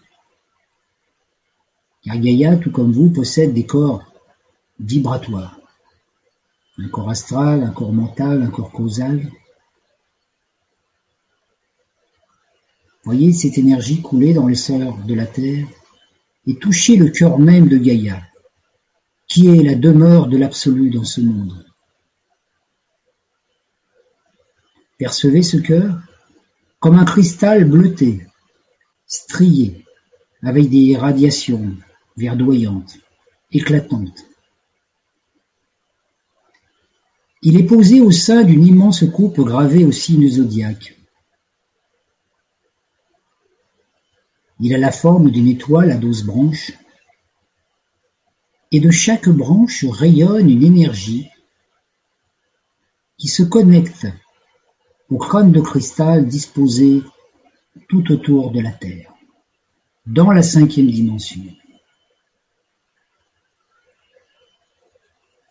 Car 2.03 2.17
Gaïa, 2.17 2.55
tout 2.57 2.71
comme 2.71 2.91
vous, 2.91 3.09
possède 3.09 3.53
des 3.53 3.65
corps 3.65 4.03
vibratoires. 4.79 5.59
Un 6.77 6.87
corps 6.87 7.09
astral, 7.09 7.63
un 7.63 7.71
corps 7.71 7.93
mental, 7.93 8.41
un 8.41 8.49
corps 8.49 8.71
causal, 8.71 9.29
Voyez 13.03 13.33
cette 13.33 13.57
énergie 13.57 14.01
couler 14.01 14.33
dans 14.33 14.47
les 14.47 14.55
sœurs 14.55 14.95
de 15.05 15.15
la 15.15 15.25
terre 15.25 15.67
et 16.45 16.55
toucher 16.55 16.97
le 16.97 17.09
cœur 17.09 17.39
même 17.39 17.67
de 17.67 17.77
Gaïa, 17.77 18.21
qui 19.27 19.47
est 19.47 19.63
la 19.63 19.73
demeure 19.73 20.27
de 20.27 20.37
l'absolu 20.37 20.91
dans 20.91 21.03
ce 21.03 21.21
monde. 21.21 21.65
Percevez 24.99 25.41
ce 25.41 25.57
cœur 25.57 25.99
comme 26.81 26.97
un 26.97 27.05
cristal 27.05 27.63
bleuté, 27.65 28.25
strié, 29.05 29.85
avec 30.41 30.67
des 30.67 30.97
radiations 30.97 31.77
verdoyantes, 32.17 32.97
éclatantes. 33.51 34.25
Il 37.43 37.55
est 37.59 37.67
posé 37.67 38.01
au 38.01 38.09
sein 38.09 38.43
d'une 38.43 38.65
immense 38.65 39.05
coupe 39.11 39.39
gravée 39.41 39.85
au 39.85 39.91
signe 39.91 40.27
zodiaque. 40.27 40.97
Il 44.59 44.73
a 44.73 44.79
la 44.79 44.91
forme 44.91 45.29
d'une 45.29 45.47
étoile 45.47 45.91
à 45.91 45.97
douze 45.97 46.23
branches, 46.23 46.71
et 48.71 48.79
de 48.79 48.89
chaque 48.89 49.29
branche 49.29 49.85
rayonne 49.85 50.49
une 50.49 50.63
énergie 50.63 51.29
qui 53.17 53.27
se 53.27 53.43
connecte 53.43 54.07
au 55.11 55.17
crâne 55.17 55.51
de 55.51 55.59
cristal 55.59 56.25
disposé 56.25 57.03
tout 57.89 58.11
autour 58.11 58.51
de 58.51 58.61
la 58.61 58.71
Terre, 58.71 59.13
dans 60.05 60.31
la 60.31 60.41
cinquième 60.41 60.89
dimension. 60.89 61.43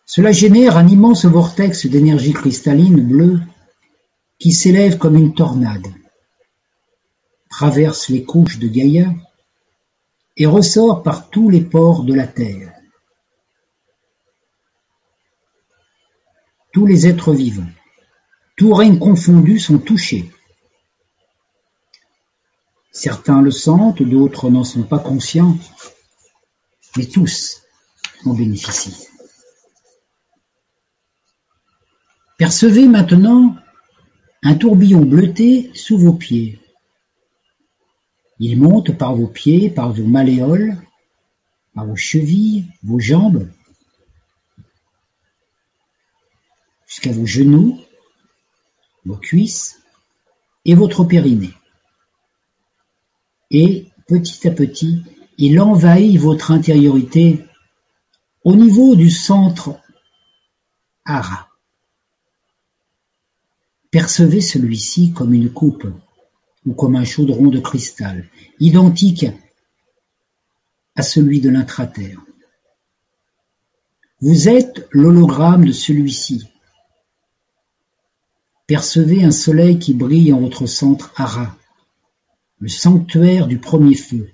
Cela 0.05 0.31
génère 0.31 0.77
un 0.77 0.87
immense 0.87 1.25
vortex 1.25 1.85
d'énergie 1.85 2.33
cristalline 2.33 3.07
bleue 3.07 3.39
qui 4.39 4.51
s'élève 4.51 4.97
comme 4.97 5.15
une 5.15 5.35
tornade, 5.35 5.87
traverse 7.49 8.09
les 8.09 8.23
couches 8.23 8.57
de 8.57 8.67
Gaïa 8.67 9.13
et 10.37 10.47
ressort 10.47 11.03
par 11.03 11.29
tous 11.29 11.49
les 11.49 11.61
pores 11.61 12.03
de 12.03 12.15
la 12.15 12.25
Terre. 12.25 12.73
Tous 16.73 16.87
les 16.87 17.05
êtres 17.05 17.33
vivants, 17.33 17.69
tous 18.61 18.73
règnes 18.73 18.99
confondus, 18.99 19.57
sont 19.57 19.79
touchés. 19.79 20.31
Certains 22.91 23.41
le 23.41 23.49
sentent, 23.49 24.03
d'autres 24.03 24.51
n'en 24.51 24.63
sont 24.63 24.83
pas 24.83 24.99
conscients, 24.99 25.57
mais 26.95 27.07
tous 27.07 27.63
en 28.23 28.35
bénéficient. 28.35 29.07
Percevez 32.37 32.87
maintenant 32.87 33.55
un 34.43 34.53
tourbillon 34.53 35.01
bleuté 35.01 35.71
sous 35.73 35.97
vos 35.97 36.13
pieds. 36.13 36.59
Il 38.37 38.61
monte 38.61 38.95
par 38.95 39.15
vos 39.15 39.25
pieds, 39.25 39.71
par 39.71 39.91
vos 39.91 40.05
malléoles, 40.05 40.77
par 41.73 41.87
vos 41.87 41.95
chevilles, 41.95 42.67
vos 42.83 42.99
jambes, 42.99 43.49
jusqu'à 46.85 47.11
vos 47.11 47.25
genoux, 47.25 47.79
vos 49.05 49.17
cuisses 49.17 49.79
et 50.65 50.75
votre 50.75 51.03
périnée. 51.03 51.53
Et 53.49 53.87
petit 54.07 54.47
à 54.47 54.51
petit, 54.51 55.03
il 55.37 55.59
envahit 55.59 56.19
votre 56.19 56.51
intériorité 56.51 57.45
au 58.43 58.55
niveau 58.55 58.95
du 58.95 59.09
centre 59.09 59.79
Hara. 61.05 61.49
Percevez 63.89 64.41
celui-ci 64.41 65.11
comme 65.11 65.33
une 65.33 65.51
coupe 65.51 65.87
ou 66.65 66.73
comme 66.73 66.95
un 66.95 67.03
chaudron 67.03 67.47
de 67.47 67.59
cristal, 67.59 68.29
identique 68.59 69.25
à 70.95 71.01
celui 71.01 71.41
de 71.41 71.49
l'intraterre. 71.49 72.19
Vous 74.21 74.47
êtes 74.47 74.87
l'hologramme 74.91 75.65
de 75.65 75.71
celui-ci. 75.71 76.47
Percevez 78.71 79.25
un 79.25 79.31
soleil 79.31 79.79
qui 79.79 79.93
brille 79.93 80.31
en 80.31 80.39
votre 80.39 80.65
centre 80.65 81.11
Hara, 81.17 81.57
le 82.59 82.69
sanctuaire 82.69 83.47
du 83.47 83.57
premier 83.57 83.95
feu. 83.95 84.29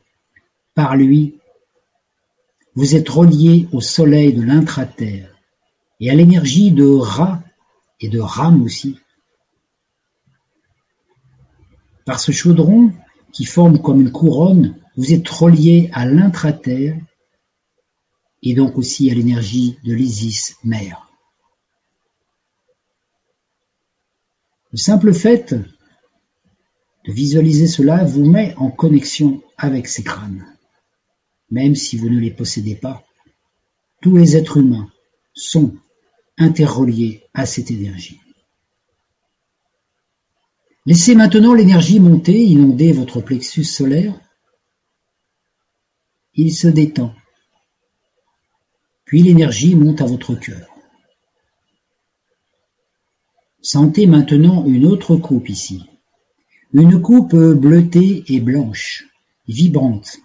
Par 0.76 0.96
lui, 0.96 1.40
vous 2.76 2.96
êtes 2.96 3.10
relié 3.10 3.68
au 3.72 3.82
soleil 3.82 4.34
de 4.34 4.44
l'intraterre 4.44 5.36
et 6.00 6.12
à 6.12 6.14
l'énergie 6.14 6.70
de 6.70 6.86
Ra 6.86 7.42
et 8.00 8.10
de 8.10 8.20
Ram 8.20 8.62
aussi. 8.62 9.00
Par 12.06 12.20
ce 12.20 12.32
chaudron, 12.32 12.92
qui 13.34 13.44
forme 13.44 13.82
comme 13.82 14.02
une 14.02 14.12
couronne, 14.12 14.76
vous 14.98 15.14
êtes 15.14 15.28
relié 15.28 15.90
à 15.94 16.06
l'intraterre 16.06 16.96
et 18.44 18.54
donc 18.54 18.78
aussi 18.78 19.10
à 19.10 19.16
l'énergie 19.16 19.80
de 19.84 19.96
l'Isis 19.96 20.58
mère. 20.64 21.07
Le 24.72 24.78
simple 24.78 25.14
fait 25.14 25.54
de 25.54 27.14
visualiser 27.14 27.68
cela 27.68 28.04
vous 28.04 28.26
met 28.26 28.54
en 28.58 28.70
connexion 28.70 29.42
avec 29.58 29.88
ces 29.88 30.04
crânes, 30.04 30.46
même 31.50 31.76
si 31.76 31.98
vous 31.98 32.10
ne 32.10 32.20
les 32.20 32.32
possédez 32.32 32.76
pas. 32.76 33.04
Tous 34.02 34.18
les 34.18 34.36
êtres 34.36 34.58
humains 34.58 34.92
sont 35.34 35.74
interreliés 36.38 37.24
à 37.34 37.46
cette 37.46 37.72
énergie. 37.72 38.20
Laissez 40.86 41.16
maintenant 41.16 41.54
l'énergie 41.54 42.00
monter, 42.00 42.44
inonder 42.44 42.92
votre 42.92 43.22
plexus 43.22 43.66
solaire. 43.66 44.20
Il 46.34 46.54
se 46.54 46.68
détend. 46.68 47.14
Puis 49.06 49.24
l'énergie 49.24 49.76
monte 49.76 50.02
à 50.02 50.06
votre 50.06 50.36
cœur. 50.36 50.77
Sentez 53.70 54.06
maintenant 54.08 54.66
une 54.66 54.86
autre 54.86 55.18
coupe 55.18 55.50
ici. 55.50 55.84
Une 56.72 57.02
coupe 57.02 57.36
bleutée 57.36 58.24
et 58.30 58.40
blanche, 58.40 59.04
vibrante. 59.50 60.20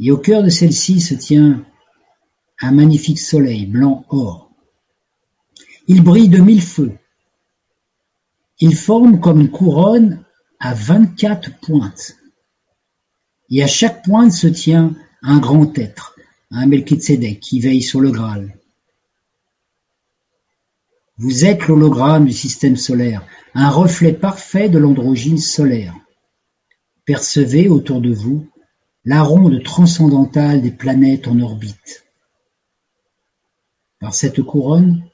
Et 0.00 0.10
au 0.10 0.16
cœur 0.16 0.42
de 0.42 0.48
celle-ci 0.48 1.02
se 1.02 1.12
tient 1.12 1.62
un 2.58 2.72
magnifique 2.72 3.18
soleil 3.18 3.66
blanc 3.66 4.06
or. 4.08 4.50
Il 5.88 6.02
brille 6.02 6.30
de 6.30 6.38
mille 6.38 6.62
feux. 6.62 6.96
Il 8.58 8.74
forme 8.74 9.20
comme 9.20 9.42
une 9.42 9.50
couronne 9.50 10.24
à 10.58 10.72
vingt-quatre 10.72 11.60
pointes. 11.60 12.16
Et 13.50 13.62
à 13.62 13.66
chaque 13.66 14.02
pointe 14.02 14.32
se 14.32 14.46
tient 14.46 14.96
un 15.20 15.38
grand 15.38 15.76
être, 15.76 16.16
un 16.50 16.64
Melchizedek 16.64 17.40
qui 17.40 17.60
veille 17.60 17.82
sur 17.82 18.00
le 18.00 18.10
Graal. 18.10 18.56
Vous 21.22 21.44
êtes 21.44 21.68
l'hologramme 21.68 22.24
du 22.24 22.32
système 22.32 22.76
solaire, 22.76 23.24
un 23.54 23.70
reflet 23.70 24.12
parfait 24.12 24.68
de 24.68 24.76
l'androgyne 24.76 25.38
solaire. 25.38 25.94
Percevez 27.04 27.68
autour 27.68 28.00
de 28.00 28.12
vous 28.12 28.48
la 29.04 29.22
ronde 29.22 29.62
transcendantale 29.62 30.62
des 30.62 30.72
planètes 30.72 31.28
en 31.28 31.38
orbite. 31.38 32.04
Par 34.00 34.12
cette 34.12 34.42
couronne, 34.42 35.04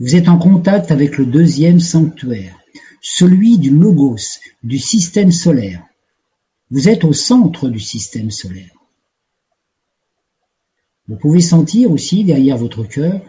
vous 0.00 0.16
êtes 0.16 0.28
en 0.28 0.38
contact 0.38 0.90
avec 0.90 1.18
le 1.18 1.26
deuxième 1.26 1.78
sanctuaire, 1.78 2.58
celui 3.00 3.58
du 3.58 3.70
Logos, 3.70 4.40
du 4.64 4.80
système 4.80 5.30
solaire. 5.30 5.84
Vous 6.72 6.88
êtes 6.88 7.04
au 7.04 7.12
centre 7.12 7.68
du 7.68 7.78
système 7.78 8.32
solaire. 8.32 8.74
Vous 11.06 11.16
pouvez 11.16 11.42
sentir 11.42 11.92
aussi 11.92 12.24
derrière 12.24 12.56
votre 12.56 12.82
cœur, 12.82 13.20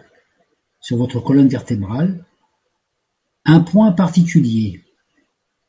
sur 0.80 0.96
votre 0.96 1.20
colonne 1.20 1.48
vertébrale, 1.48 2.24
un 3.44 3.60
point 3.60 3.92
particulier, 3.92 4.82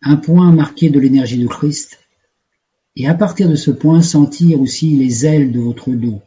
un 0.01 0.15
point 0.15 0.51
marqué 0.51 0.89
de 0.89 0.99
l'énergie 0.99 1.39
de 1.39 1.47
Christ, 1.47 1.99
et 2.95 3.07
à 3.07 3.13
partir 3.13 3.49
de 3.49 3.55
ce 3.55 3.71
point 3.71 4.01
sentir 4.01 4.59
aussi 4.59 4.95
les 4.95 5.25
ailes 5.25 5.51
de 5.51 5.59
votre 5.59 5.89
dos 5.91 6.21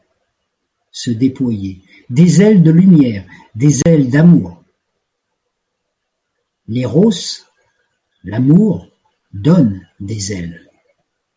se 0.92 1.10
déployer, 1.10 1.80
des 2.10 2.42
ailes 2.42 2.62
de 2.62 2.70
lumière, 2.70 3.24
des 3.54 3.80
ailes 3.86 4.10
d'amour. 4.10 4.62
L'éros, 6.68 7.10
l'amour, 8.22 8.88
donne 9.32 9.86
des 9.98 10.32
ailes 10.32 10.68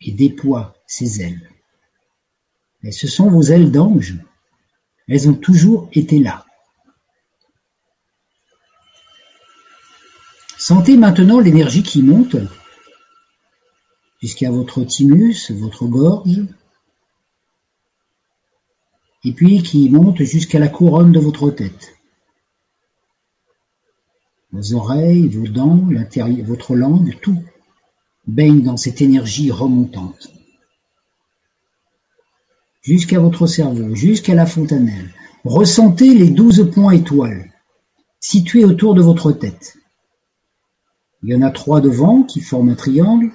et 0.02 0.12
déploie 0.12 0.76
ses 0.86 1.22
ailes. 1.22 1.50
Mais 2.84 2.92
ce 2.92 3.08
sont 3.08 3.30
vos 3.30 3.42
ailes 3.44 3.72
d'ange. 3.72 4.16
Elles 5.08 5.30
ont 5.30 5.34
toujours 5.34 5.90
été 5.94 6.20
là. 6.20 6.45
Sentez 10.68 10.98
maintenant 10.98 11.40
l'énergie 11.40 11.84
qui 11.84 12.02
monte 12.02 12.38
jusqu'à 14.20 14.50
votre 14.50 14.84
thymus, 14.84 15.52
votre 15.52 15.86
gorge, 15.86 16.42
et 19.24 19.32
puis 19.34 19.62
qui 19.62 19.88
monte 19.92 20.24
jusqu'à 20.24 20.58
la 20.58 20.68
couronne 20.68 21.12
de 21.12 21.20
votre 21.20 21.52
tête. 21.52 21.94
Vos 24.54 24.74
oreilles, 24.74 25.28
vos 25.28 25.48
dents, 25.48 25.88
votre 26.44 26.76
langue, 26.76 27.16
tout 27.22 27.44
baigne 28.26 28.64
dans 28.64 28.76
cette 28.76 29.04
énergie 29.04 29.52
remontante. 29.52 30.34
Jusqu'à 32.82 33.20
votre 33.20 33.46
cerveau, 33.46 33.94
jusqu'à 33.94 34.34
la 34.34 34.48
fontanelle. 34.48 35.14
Ressentez 35.44 36.16
les 36.16 36.32
douze 36.32 36.72
points 36.74 36.94
étoiles 36.94 37.54
situés 38.20 38.66
autour 38.66 38.96
de 38.96 39.04
votre 39.04 39.32
tête. 39.32 39.78
Il 41.28 41.32
y 41.32 41.36
en 41.36 41.42
a 41.42 41.50
trois 41.50 41.82
devant 41.82 42.22
qui 42.22 42.40
forment 42.40 42.70
un 42.70 42.76
triangle, 42.76 43.32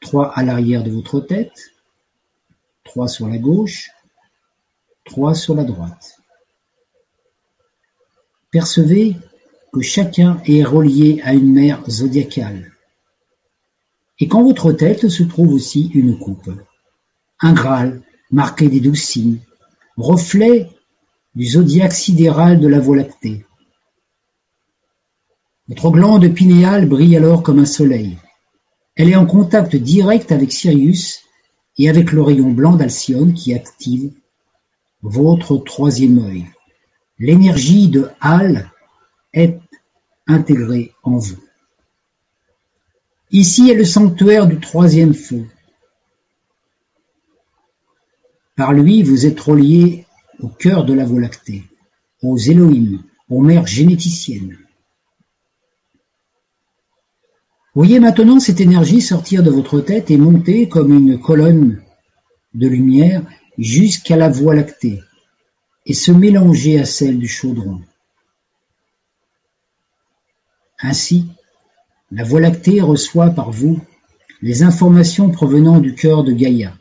trois 0.00 0.32
à 0.32 0.42
l'arrière 0.42 0.82
de 0.82 0.90
votre 0.90 1.20
tête, 1.20 1.74
trois 2.82 3.08
sur 3.08 3.28
la 3.28 3.36
gauche, 3.36 3.90
trois 5.04 5.34
sur 5.34 5.54
la 5.54 5.64
droite. 5.64 6.18
Percevez 8.50 9.18
que 9.70 9.82
chacun 9.82 10.40
est 10.46 10.64
relié 10.64 11.20
à 11.24 11.34
une 11.34 11.52
mer 11.52 11.82
zodiacale, 11.90 12.72
et 14.18 14.26
qu'en 14.26 14.42
votre 14.42 14.72
tête 14.72 15.10
se 15.10 15.24
trouve 15.24 15.52
aussi 15.52 15.88
une 15.88 16.18
coupe, 16.18 16.52
un 17.38 17.52
Graal 17.52 18.00
marqué 18.30 18.70
des 18.70 18.80
douze 18.80 19.02
signes, 19.02 19.40
reflet 19.98 20.70
du 21.34 21.44
zodiaque 21.44 21.92
sidéral 21.92 22.60
de 22.60 22.66
la 22.66 22.78
Voie 22.78 22.96
lactée. 22.96 23.44
Votre 25.68 25.90
glande 25.90 26.28
pinéale 26.34 26.86
brille 26.86 27.16
alors 27.16 27.42
comme 27.42 27.58
un 27.58 27.64
soleil. 27.64 28.18
Elle 28.96 29.08
est 29.08 29.16
en 29.16 29.24
contact 29.24 29.74
direct 29.74 30.30
avec 30.30 30.52
Sirius 30.52 31.22
et 31.78 31.88
avec 31.88 32.12
le 32.12 32.22
rayon 32.22 32.50
blanc 32.50 32.76
d'Alcyone 32.76 33.32
qui 33.32 33.54
active 33.54 34.12
votre 35.02 35.56
troisième 35.56 36.18
œil. 36.18 36.46
L'énergie 37.18 37.88
de 37.88 38.10
Hal 38.20 38.70
est 39.32 39.58
intégrée 40.26 40.92
en 41.02 41.16
vous. 41.16 41.42
Ici 43.30 43.70
est 43.70 43.74
le 43.74 43.84
sanctuaire 43.84 44.46
du 44.46 44.60
troisième 44.60 45.14
feu. 45.14 45.46
Par 48.54 48.72
lui, 48.72 49.02
vous 49.02 49.26
êtes 49.26 49.40
relié 49.40 50.06
au 50.40 50.48
cœur 50.48 50.84
de 50.84 50.92
la 50.92 51.04
Voie 51.04 51.20
lactée, 51.20 51.64
aux 52.22 52.38
Elohim, 52.38 53.02
aux 53.28 53.40
mères 53.40 53.66
généticiennes. 53.66 54.58
Voyez 57.74 57.98
maintenant 57.98 58.38
cette 58.38 58.60
énergie 58.60 59.00
sortir 59.00 59.42
de 59.42 59.50
votre 59.50 59.80
tête 59.80 60.08
et 60.08 60.16
monter 60.16 60.68
comme 60.68 60.92
une 60.92 61.18
colonne 61.20 61.82
de 62.54 62.68
lumière 62.68 63.22
jusqu'à 63.58 64.16
la 64.16 64.28
Voie 64.28 64.54
lactée 64.54 65.02
et 65.84 65.92
se 65.92 66.12
mélanger 66.12 66.78
à 66.78 66.84
celle 66.84 67.18
du 67.18 67.26
chaudron. 67.26 67.80
Ainsi, 70.80 71.26
la 72.12 72.22
Voie 72.22 72.40
lactée 72.40 72.80
reçoit 72.80 73.30
par 73.30 73.50
vous 73.50 73.80
les 74.40 74.62
informations 74.62 75.30
provenant 75.30 75.80
du 75.80 75.96
cœur 75.96 76.22
de 76.22 76.30
Gaïa 76.30 76.78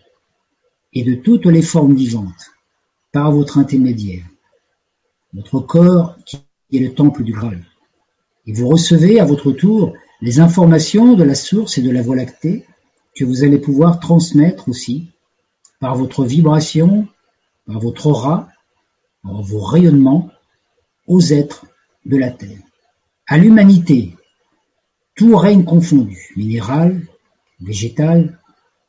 et 0.93 1.03
de 1.03 1.15
toutes 1.15 1.47
les 1.47 1.63
formes 1.63 1.95
vivantes 1.95 2.51
par 3.11 3.31
votre 3.31 3.57
intermédiaire, 3.57 4.25
votre 5.33 5.59
corps 5.59 6.17
qui 6.23 6.37
est 6.71 6.79
le 6.79 6.93
temple 6.93 7.23
du 7.23 7.33
Graal. 7.33 7.65
Et 8.45 8.53
vous 8.53 8.67
recevez 8.67 9.19
à 9.19 9.25
votre 9.25 9.51
tour 9.53 9.93
les 10.23 10.39
informations 10.39 11.15
de 11.15 11.23
la 11.23 11.35
source 11.35 11.77
et 11.77 11.81
de 11.81 11.91
la 11.91 12.01
Voie 12.01 12.15
lactée 12.15 12.65
que 13.13 13.25
vous 13.25 13.43
allez 13.43 13.59
pouvoir 13.59 13.99
transmettre 13.99 14.69
aussi 14.69 15.09
par 15.81 15.97
votre 15.97 16.23
vibration, 16.23 17.09
par 17.67 17.81
votre 17.81 18.07
aura, 18.07 18.47
par 19.21 19.41
vos 19.41 19.59
rayonnements 19.59 20.29
aux 21.07 21.19
êtres 21.19 21.65
de 22.05 22.15
la 22.15 22.31
Terre. 22.31 22.61
À 23.27 23.37
l'humanité, 23.37 24.15
tout 25.13 25.35
règne 25.35 25.65
confondu, 25.65 26.31
minéral, 26.37 27.05
végétal, 27.59 28.39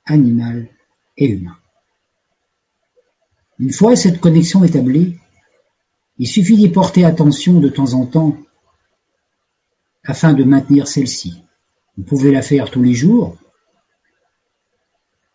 animal 0.06 0.68
et 1.16 1.30
humain. 1.30 1.56
Une 3.58 3.72
fois 3.72 3.96
cette 3.96 4.20
connexion 4.20 4.62
établie, 4.62 5.16
il 6.16 6.28
suffit 6.28 6.56
d'y 6.56 6.68
porter 6.68 7.04
attention 7.04 7.58
de 7.58 7.68
temps 7.68 7.94
en 7.94 8.06
temps 8.06 8.36
afin 10.04 10.32
de 10.32 10.44
maintenir 10.44 10.86
celle-ci. 10.86 11.42
Vous 11.96 12.04
pouvez 12.04 12.32
la 12.32 12.42
faire 12.42 12.70
tous 12.70 12.82
les 12.82 12.94
jours. 12.94 13.36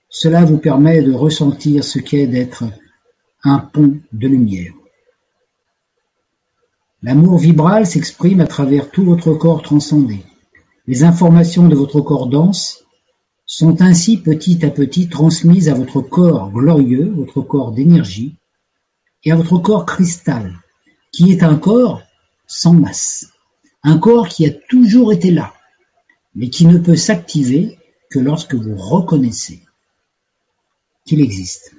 Cela 0.09 0.43
vous 0.43 0.57
permet 0.57 1.01
de 1.01 1.13
ressentir 1.13 1.83
ce 1.83 1.99
qu'est 1.99 2.27
d'être 2.27 2.63
un 3.43 3.59
pont 3.59 3.99
de 4.11 4.27
lumière. 4.27 4.73
L'amour 7.01 7.37
vibral 7.37 7.85
s'exprime 7.85 8.41
à 8.41 8.47
travers 8.47 8.91
tout 8.91 9.05
votre 9.05 9.33
corps 9.33 9.61
transcendé. 9.61 10.25
Les 10.85 11.03
informations 11.03 11.67
de 11.67 11.75
votre 11.75 12.01
corps 12.01 12.27
dense 12.27 12.83
sont 13.45 13.81
ainsi 13.81 14.17
petit 14.17 14.65
à 14.65 14.69
petit 14.69 15.07
transmises 15.07 15.69
à 15.69 15.73
votre 15.73 16.01
corps 16.01 16.51
glorieux, 16.51 17.13
votre 17.15 17.41
corps 17.41 17.71
d'énergie, 17.71 18.35
et 19.23 19.31
à 19.31 19.35
votre 19.35 19.57
corps 19.59 19.85
cristal, 19.85 20.53
qui 21.11 21.31
est 21.31 21.43
un 21.43 21.55
corps 21.55 22.01
sans 22.47 22.73
masse. 22.73 23.28
Un 23.83 23.97
corps 23.97 24.27
qui 24.27 24.45
a 24.45 24.51
toujours 24.51 25.13
été 25.13 25.31
là, 25.31 25.53
mais 26.35 26.49
qui 26.49 26.65
ne 26.65 26.77
peut 26.77 26.95
s'activer 26.95 27.79
que 28.09 28.19
lorsque 28.19 28.55
vous 28.55 28.75
reconnaissez 28.75 29.63
qu'il 31.05 31.21
existe. 31.21 31.73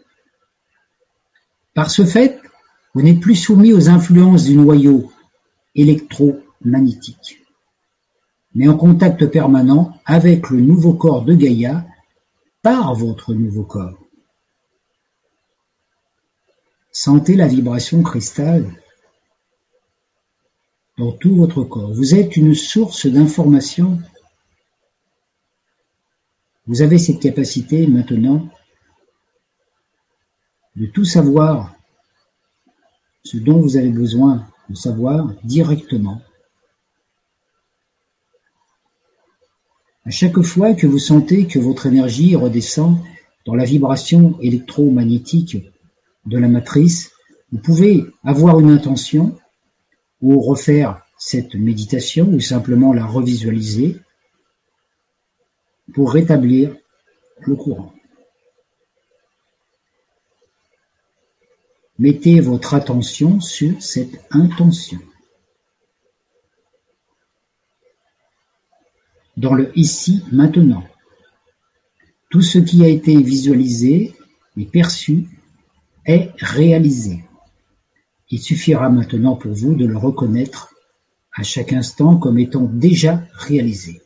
Par 1.75 1.91
ce 1.91 2.05
fait, 2.05 2.41
vous 2.95 3.03
n'êtes 3.03 3.21
plus 3.21 3.37
soumis 3.37 3.73
aux 3.73 3.89
influences 3.89 4.45
du 4.45 4.57
noyau 4.57 5.13
électromagnétique, 5.75 7.41
mais 8.55 8.69
en 8.69 8.77
contact 8.77 9.27
permanent 9.27 9.97
avec 10.05 10.51
le 10.51 10.61
nouveau 10.61 10.95
corps 10.95 11.25
de 11.25 11.35
Gaïa 11.35 11.87
par 12.63 12.95
votre 12.95 13.35
nouveau 13.35 13.63
corps. 13.63 13.99
Sentez 16.91 17.37
la 17.37 17.47
vibration 17.47 18.03
cristal 18.03 18.80
dans 21.01 21.13
tout 21.13 21.35
votre 21.35 21.65
corps. 21.65 21.95
Vous 21.95 22.15
êtes 22.15 22.37
une 22.37 22.55
source 22.55 23.07
d'information. 23.07 23.99
Vous 26.67 26.83
avez 26.83 26.99
cette 26.99 27.21
capacité 27.21 27.87
maintenant 27.87 28.47
de 30.77 30.85
tout 30.85 31.07
savoir, 31.07 31.75
ce 33.25 33.39
dont 33.39 33.61
vous 33.61 33.79
avez 33.79 33.89
besoin 33.89 34.47
de 34.69 34.75
savoir 34.75 35.33
directement. 35.43 36.21
À 40.05 40.11
chaque 40.11 40.43
fois 40.43 40.75
que 40.75 40.87
vous 40.87 40.99
sentez 40.99 41.47
que 41.47 41.59
votre 41.59 41.87
énergie 41.87 42.37
redescend 42.37 42.99
dans 43.47 43.55
la 43.55 43.65
vibration 43.65 44.39
électromagnétique 44.43 45.57
de 46.27 46.37
la 46.37 46.49
matrice, 46.49 47.11
vous 47.53 47.59
pouvez 47.59 48.05
avoir 48.23 48.61
une 48.61 48.71
intention 48.71 49.39
ou 50.23 50.41
refaire 50.41 51.03
cette 51.19 51.55
méditation 51.55 52.29
ou 52.29 52.41
simplement 52.41 52.93
la 52.93 53.07
revisualiser 53.07 53.97
pour 55.95 56.13
rétablir 56.13 56.75
le 57.41 57.57
courant. 57.57 57.93
Mettez 61.99 62.41
votre 62.41 62.73
attention 62.75 63.41
sur 63.41 63.83
cette 63.83 64.23
intention. 64.31 64.99
Dans 69.37 69.55
le 69.55 69.71
ici, 69.79 70.25
maintenant. 70.33 70.85
Tout 72.31 72.43
ce 72.43 72.59
qui 72.59 72.85
a 72.85 72.89
été 72.89 73.17
visualisé 73.23 74.15
et 74.57 74.65
perçu 74.65 75.27
est 76.07 76.31
réalisé. 76.39 77.25
Il 78.31 78.41
suffira 78.41 78.89
maintenant 78.89 79.35
pour 79.35 79.53
vous 79.53 79.75
de 79.75 79.85
le 79.85 79.97
reconnaître 79.97 80.73
à 81.33 81.43
chaque 81.43 81.73
instant 81.73 82.17
comme 82.17 82.39
étant 82.39 82.63
déjà 82.63 83.23
réalisé. 83.33 84.01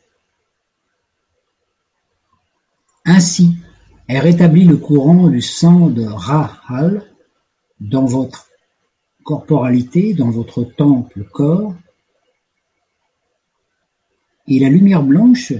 Ainsi 3.04 3.56
est 4.08 4.18
rétabli 4.18 4.64
le 4.64 4.78
courant 4.78 5.28
du 5.28 5.42
sang 5.42 5.88
de 5.88 6.04
Rahal 6.04 7.04
dans 7.80 8.06
votre 8.06 8.48
corporalité, 9.24 10.14
dans 10.14 10.30
votre 10.30 10.64
temple 10.64 11.24
corps, 11.24 11.74
et 14.46 14.58
la 14.58 14.68
lumière 14.68 15.02
blanche 15.02 15.52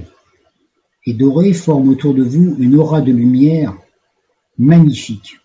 et 1.07 1.15
dorée 1.15 1.53
forme 1.53 1.89
autour 1.89 2.15
de 2.15 2.23
vous 2.23 2.57
une 2.59 2.77
aura 2.77 3.01
de 3.01 3.13
lumière 3.13 3.77
magnifique. 4.59 5.37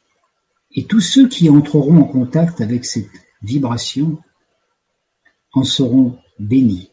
Et 0.72 0.86
tous 0.86 1.02
ceux 1.02 1.28
qui 1.28 1.50
entreront 1.50 2.02
en 2.02 2.06
contact 2.06 2.62
avec 2.62 2.86
cette 2.86 3.10
vibration 3.42 4.22
en 5.54 5.64
seront 5.64 6.18
bénis, 6.38 6.92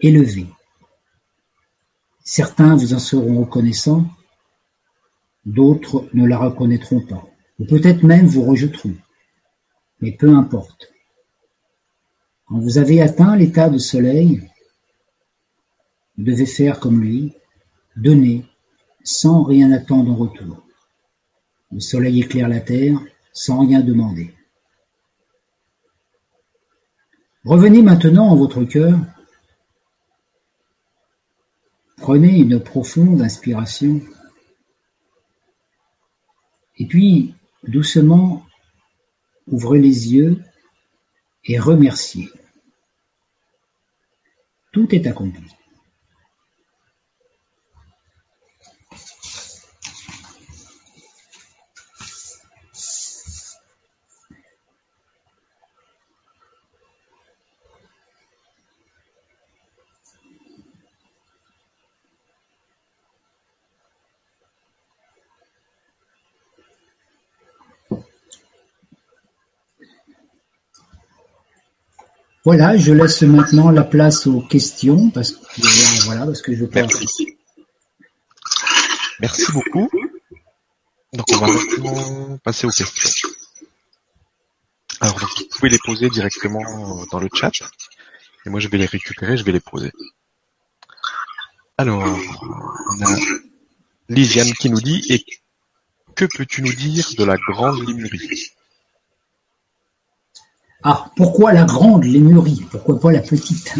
élevés. 0.00 0.46
Certains 2.24 2.74
vous 2.74 2.94
en 2.94 2.98
seront 2.98 3.44
reconnaissants, 3.44 4.06
d'autres 5.44 6.08
ne 6.14 6.26
la 6.26 6.38
reconnaîtront 6.38 7.00
pas, 7.00 7.26
ou 7.58 7.66
peut-être 7.66 8.02
même 8.02 8.26
vous 8.26 8.44
rejetteront. 8.44 8.96
Mais 10.00 10.12
peu 10.12 10.34
importe. 10.34 10.90
Quand 12.46 12.58
vous 12.58 12.78
avez 12.78 13.02
atteint 13.02 13.36
l'état 13.36 13.68
de 13.68 13.78
soleil, 13.78 14.50
vous 16.16 16.24
devez 16.24 16.46
faire 16.46 16.80
comme 16.80 17.02
lui, 17.02 17.34
donner 17.96 18.44
sans 19.02 19.42
rien 19.42 19.72
attendre 19.72 20.12
en 20.12 20.16
retour. 20.16 20.63
Le 21.74 21.80
soleil 21.80 22.20
éclaire 22.20 22.48
la 22.48 22.60
terre 22.60 22.98
sans 23.32 23.66
rien 23.66 23.80
demander. 23.80 24.32
Revenez 27.44 27.82
maintenant 27.82 28.28
en 28.28 28.36
votre 28.36 28.64
cœur 28.64 28.98
Prenez 31.96 32.38
une 32.38 32.60
profonde 32.60 33.22
inspiration. 33.22 34.00
Et 36.76 36.86
puis, 36.86 37.34
doucement, 37.66 38.44
ouvrez 39.46 39.80
les 39.80 40.12
yeux 40.12 40.38
et 41.44 41.58
remerciez. 41.58 42.28
Tout 44.70 44.94
est 44.94 45.06
accompli. 45.06 45.50
Voilà, 72.44 72.76
je 72.76 72.92
laisse 72.92 73.22
maintenant 73.22 73.70
la 73.70 73.84
place 73.84 74.26
aux 74.26 74.40
questions 74.40 75.10
parce 75.10 75.32
que 75.32 76.04
voilà 76.04 76.26
parce 76.26 76.42
que 76.42 76.54
je 76.54 76.64
pense. 76.66 76.94
Merci. 77.00 77.38
Merci 79.20 79.52
beaucoup. 79.52 79.88
Donc 81.14 81.26
on 81.32 81.36
va 81.36 81.46
maintenant 81.46 82.38
passer 82.44 82.66
aux 82.66 82.70
questions. 82.70 83.30
Alors 85.00 85.18
vous 85.18 85.44
pouvez 85.52 85.70
les 85.70 85.78
poser 85.78 86.10
directement 86.10 87.06
dans 87.10 87.18
le 87.18 87.28
chat 87.32 87.52
et 88.44 88.50
moi 88.50 88.60
je 88.60 88.68
vais 88.68 88.78
les 88.78 88.86
récupérer, 88.86 89.36
je 89.36 89.44
vais 89.44 89.52
les 89.52 89.60
poser. 89.60 89.90
Alors, 91.76 92.04
on 92.04 93.02
a 93.02 93.16
Lisiane 94.08 94.52
qui 94.52 94.70
nous 94.70 94.80
dit 94.80 95.02
et 95.08 95.24
que 96.14 96.24
peux-tu 96.24 96.62
nous 96.62 96.72
dire 96.72 97.04
de 97.18 97.24
la 97.24 97.36
grande 97.36 97.84
Lémurie 97.88 98.52
ah, 100.86 101.10
pourquoi 101.16 101.54
la 101.54 101.64
grande 101.64 102.04
lémurie? 102.04 102.62
Pourquoi 102.70 103.00
pas 103.00 103.10
la 103.10 103.20
petite? 103.20 103.74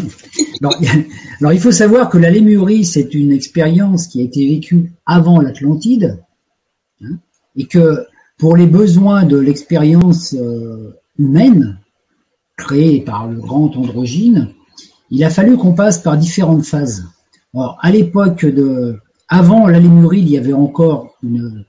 Alors, 1.39 1.53
il 1.53 1.59
faut 1.59 1.71
savoir 1.71 2.09
que 2.09 2.17
la 2.17 2.31
lémurie, 2.31 2.83
c'est 2.83 3.13
une 3.13 3.31
expérience 3.31 4.07
qui 4.07 4.21
a 4.21 4.23
été 4.23 4.47
vécue 4.47 4.91
avant 5.05 5.39
l'Atlantide, 5.39 6.23
hein, 7.03 7.19
et 7.55 7.67
que 7.67 8.07
pour 8.39 8.57
les 8.57 8.65
besoins 8.65 9.23
de 9.23 9.37
l'expérience 9.37 10.33
euh, 10.33 10.95
humaine, 11.19 11.79
créée 12.57 13.01
par 13.01 13.27
le 13.27 13.39
grand 13.39 13.75
androgyne, 13.77 14.49
il 15.11 15.23
a 15.23 15.29
fallu 15.29 15.57
qu'on 15.57 15.73
passe 15.73 15.99
par 15.99 16.17
différentes 16.17 16.65
phases. 16.65 17.05
Alors, 17.53 17.77
à 17.81 17.91
l'époque 17.91 18.45
de, 18.45 18.97
avant 19.27 19.67
la 19.67 19.79
lémurie, 19.79 20.21
il 20.21 20.29
y 20.29 20.37
avait 20.39 20.53
encore 20.53 21.17
une, 21.21 21.65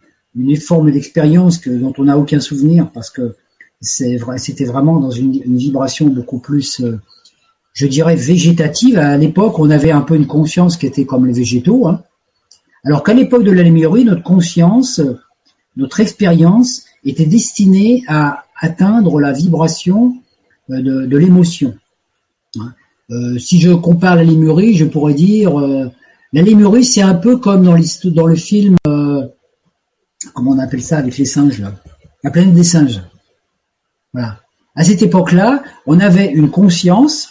forme 0.60 0.90
d'expérience 0.90 1.60
dont 1.66 1.92
on 1.98 2.04
n'a 2.04 2.18
aucun 2.18 2.40
souvenir 2.40 2.90
parce 2.90 3.10
que 3.10 3.36
c'était 3.80 4.64
vraiment 4.64 4.98
dans 4.98 5.10
une, 5.10 5.56
vibration 5.56 6.06
beaucoup 6.06 6.38
plus, 6.38 6.80
euh, 6.80 6.98
je 7.74 7.86
dirais, 7.86 8.16
végétative. 8.16 8.98
À 8.98 9.16
l'époque, 9.16 9.58
on 9.58 9.70
avait 9.70 9.90
un 9.90 10.00
peu 10.00 10.16
une 10.16 10.26
conscience 10.26 10.76
qui 10.76 10.86
était 10.86 11.04
comme 11.04 11.26
les 11.26 11.32
végétaux. 11.32 11.86
Hein. 11.86 12.02
Alors 12.84 13.02
qu'à 13.02 13.14
l'époque 13.14 13.44
de 13.44 13.50
la 13.50 13.62
Lémurie, 13.62 14.04
notre 14.04 14.22
conscience, 14.22 15.00
notre 15.76 16.00
expérience 16.00 16.84
était 17.04 17.26
destinée 17.26 18.02
à 18.08 18.44
atteindre 18.60 19.20
la 19.20 19.32
vibration 19.32 20.16
euh, 20.70 21.06
de, 21.06 21.16
l'émotion. 21.16 21.74
Hein. 22.58 22.72
Euh, 23.10 23.38
si 23.38 23.60
je 23.60 23.72
compare 23.72 24.16
la 24.16 24.24
Lémurie, 24.24 24.74
je 24.74 24.84
pourrais 24.84 25.14
dire 25.14 25.54
la 26.32 26.42
Lémurie, 26.42 26.84
c'est 26.84 27.02
un 27.02 27.14
peu 27.14 27.36
comme 27.36 27.64
dans, 27.64 28.26
le 28.26 28.34
film, 28.34 28.76
comment 30.34 30.50
on 30.50 30.58
appelle 30.58 30.82
ça 30.82 30.98
avec 30.98 31.16
les 31.18 31.24
singes 31.24 31.60
là, 31.60 31.72
la 32.24 32.30
planète 32.30 32.54
des 32.54 32.64
singes. 32.64 33.00
À 34.74 34.84
cette 34.84 35.02
époque-là, 35.02 35.62
on 35.86 36.00
avait 36.00 36.26
une 36.26 36.50
conscience 36.50 37.30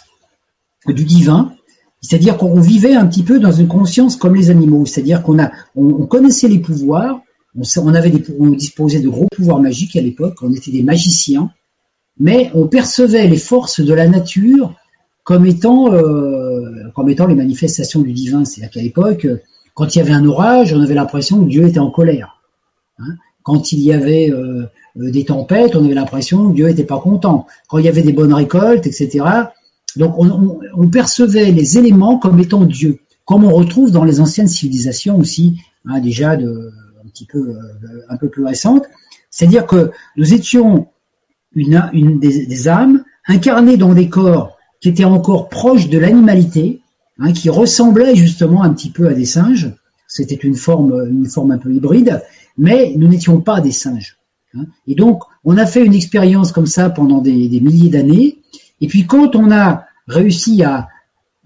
du 0.86 1.04
divin, 1.04 1.52
c'est-à-dire 2.00 2.36
qu'on 2.36 2.60
vivait 2.60 2.94
un 2.94 3.06
petit 3.06 3.22
peu 3.22 3.38
dans 3.40 3.52
une 3.52 3.68
conscience 3.68 4.16
comme 4.16 4.34
les 4.34 4.50
animaux, 4.50 4.86
c'est-à-dire 4.86 5.22
qu'on 5.22 6.06
connaissait 6.06 6.48
les 6.48 6.58
pouvoirs, 6.58 7.20
on, 7.56 8.50
disposait 8.50 9.00
de 9.00 9.08
gros 9.08 9.26
pouvoirs 9.34 9.60
magiques 9.60 9.96
à 9.96 10.00
l'époque, 10.00 10.36
on 10.42 10.52
était 10.52 10.70
des 10.70 10.82
magiciens, 10.82 11.50
mais 12.18 12.50
on 12.54 12.66
percevait 12.66 13.26
les 13.26 13.38
forces 13.38 13.80
de 13.80 13.94
la 13.94 14.08
nature 14.08 14.74
comme 15.24 15.46
étant, 15.46 15.92
euh, 15.92 16.90
comme 16.94 17.08
les 17.08 17.34
manifestations 17.34 18.00
du 18.00 18.12
divin. 18.12 18.44
C'est-à-dire 18.44 18.70
qu'à 18.70 18.82
l'époque, 18.82 19.26
quand 19.74 19.94
il 19.94 19.98
y 19.98 20.00
avait 20.00 20.12
un 20.12 20.24
orage, 20.24 20.72
on 20.72 20.80
avait 20.80 20.94
l'impression 20.94 21.42
que 21.42 21.48
Dieu 21.48 21.66
était 21.66 21.80
en 21.80 21.90
colère. 21.90 22.40
Hein. 22.98 23.16
Quand 23.42 23.72
il 23.72 23.80
y 23.80 23.92
avait 23.92 24.30
euh, 24.30 24.66
des 24.96 25.24
tempêtes, 25.24 25.76
on 25.76 25.84
avait 25.84 25.94
l'impression 25.94 26.50
que 26.50 26.54
Dieu 26.54 26.66
n'était 26.66 26.84
pas 26.84 26.98
content. 26.98 27.46
Quand 27.68 27.78
il 27.78 27.84
y 27.84 27.88
avait 27.88 28.02
des 28.02 28.12
bonnes 28.12 28.32
récoltes, 28.32 28.86
etc. 28.86 29.24
Donc 29.96 30.14
on, 30.18 30.88
percevait 30.88 31.52
les 31.52 31.78
éléments 31.78 32.18
comme 32.18 32.38
étant 32.38 32.64
Dieu, 32.64 32.98
comme 33.24 33.44
on 33.44 33.50
retrouve 33.50 33.90
dans 33.90 34.04
les 34.04 34.20
anciennes 34.20 34.48
civilisations 34.48 35.18
aussi, 35.18 35.58
hein, 35.86 36.00
déjà 36.00 36.32
un 36.32 37.08
petit 37.08 37.26
peu 37.26 37.38
euh, 37.38 38.04
un 38.08 38.16
peu 38.16 38.28
plus 38.28 38.44
récentes. 38.44 38.84
C'est-à-dire 39.30 39.66
que 39.66 39.90
nous 40.16 40.34
étions 40.34 40.88
une, 41.54 41.88
une 41.92 42.18
des, 42.18 42.68
âmes 42.68 43.04
incarnées 43.26 43.76
dans 43.76 43.94
des 43.94 44.08
corps 44.08 44.56
qui 44.80 44.90
étaient 44.90 45.04
encore 45.04 45.48
proches 45.48 45.88
de 45.88 45.98
l'animalité, 45.98 46.82
hein, 47.18 47.32
qui 47.32 47.48
ressemblaient 47.48 48.14
justement 48.14 48.62
un 48.62 48.70
petit 48.70 48.90
peu 48.90 49.08
à 49.08 49.14
des 49.14 49.24
singes. 49.24 49.72
C'était 50.08 50.34
une 50.34 50.54
forme, 50.54 51.06
une 51.08 51.26
forme 51.26 51.52
un 51.52 51.58
peu 51.58 51.72
hybride, 51.72 52.22
mais 52.58 52.94
nous 52.96 53.08
n'étions 53.08 53.40
pas 53.40 53.60
des 53.60 53.72
singes. 53.72 54.18
Hein. 54.54 54.66
Et 54.86 54.94
donc, 54.94 55.22
on 55.44 55.56
a 55.56 55.66
fait 55.66 55.84
une 55.84 55.94
expérience 55.94 56.52
comme 56.52 56.66
ça 56.66 56.90
pendant 56.90 57.20
des, 57.20 57.60
milliers 57.60 57.90
d'années. 57.90 58.38
Et 58.80 58.86
puis, 58.86 59.06
quand 59.06 59.36
on 59.36 59.50
a 59.50 59.84
réussi 60.08 60.62
à, 60.62 60.88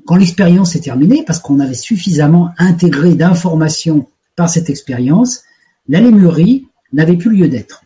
quand 0.07 0.17
l'expérience 0.17 0.77
est 0.77 0.81
terminée, 0.81 1.25
parce 1.27 1.39
qu'on 1.39 1.61
avait 1.61 1.75
suffisamment 1.75 2.51
intégré 2.59 3.15
d'informations 3.15 4.09
par 4.37 4.49
cette 4.49 4.71
expérience, 4.71 5.43
la 5.89 6.01
lémurie 6.01 6.67
n'avait 6.93 7.17
plus 7.17 7.31
lieu 7.31 7.49
d'être. 7.49 7.85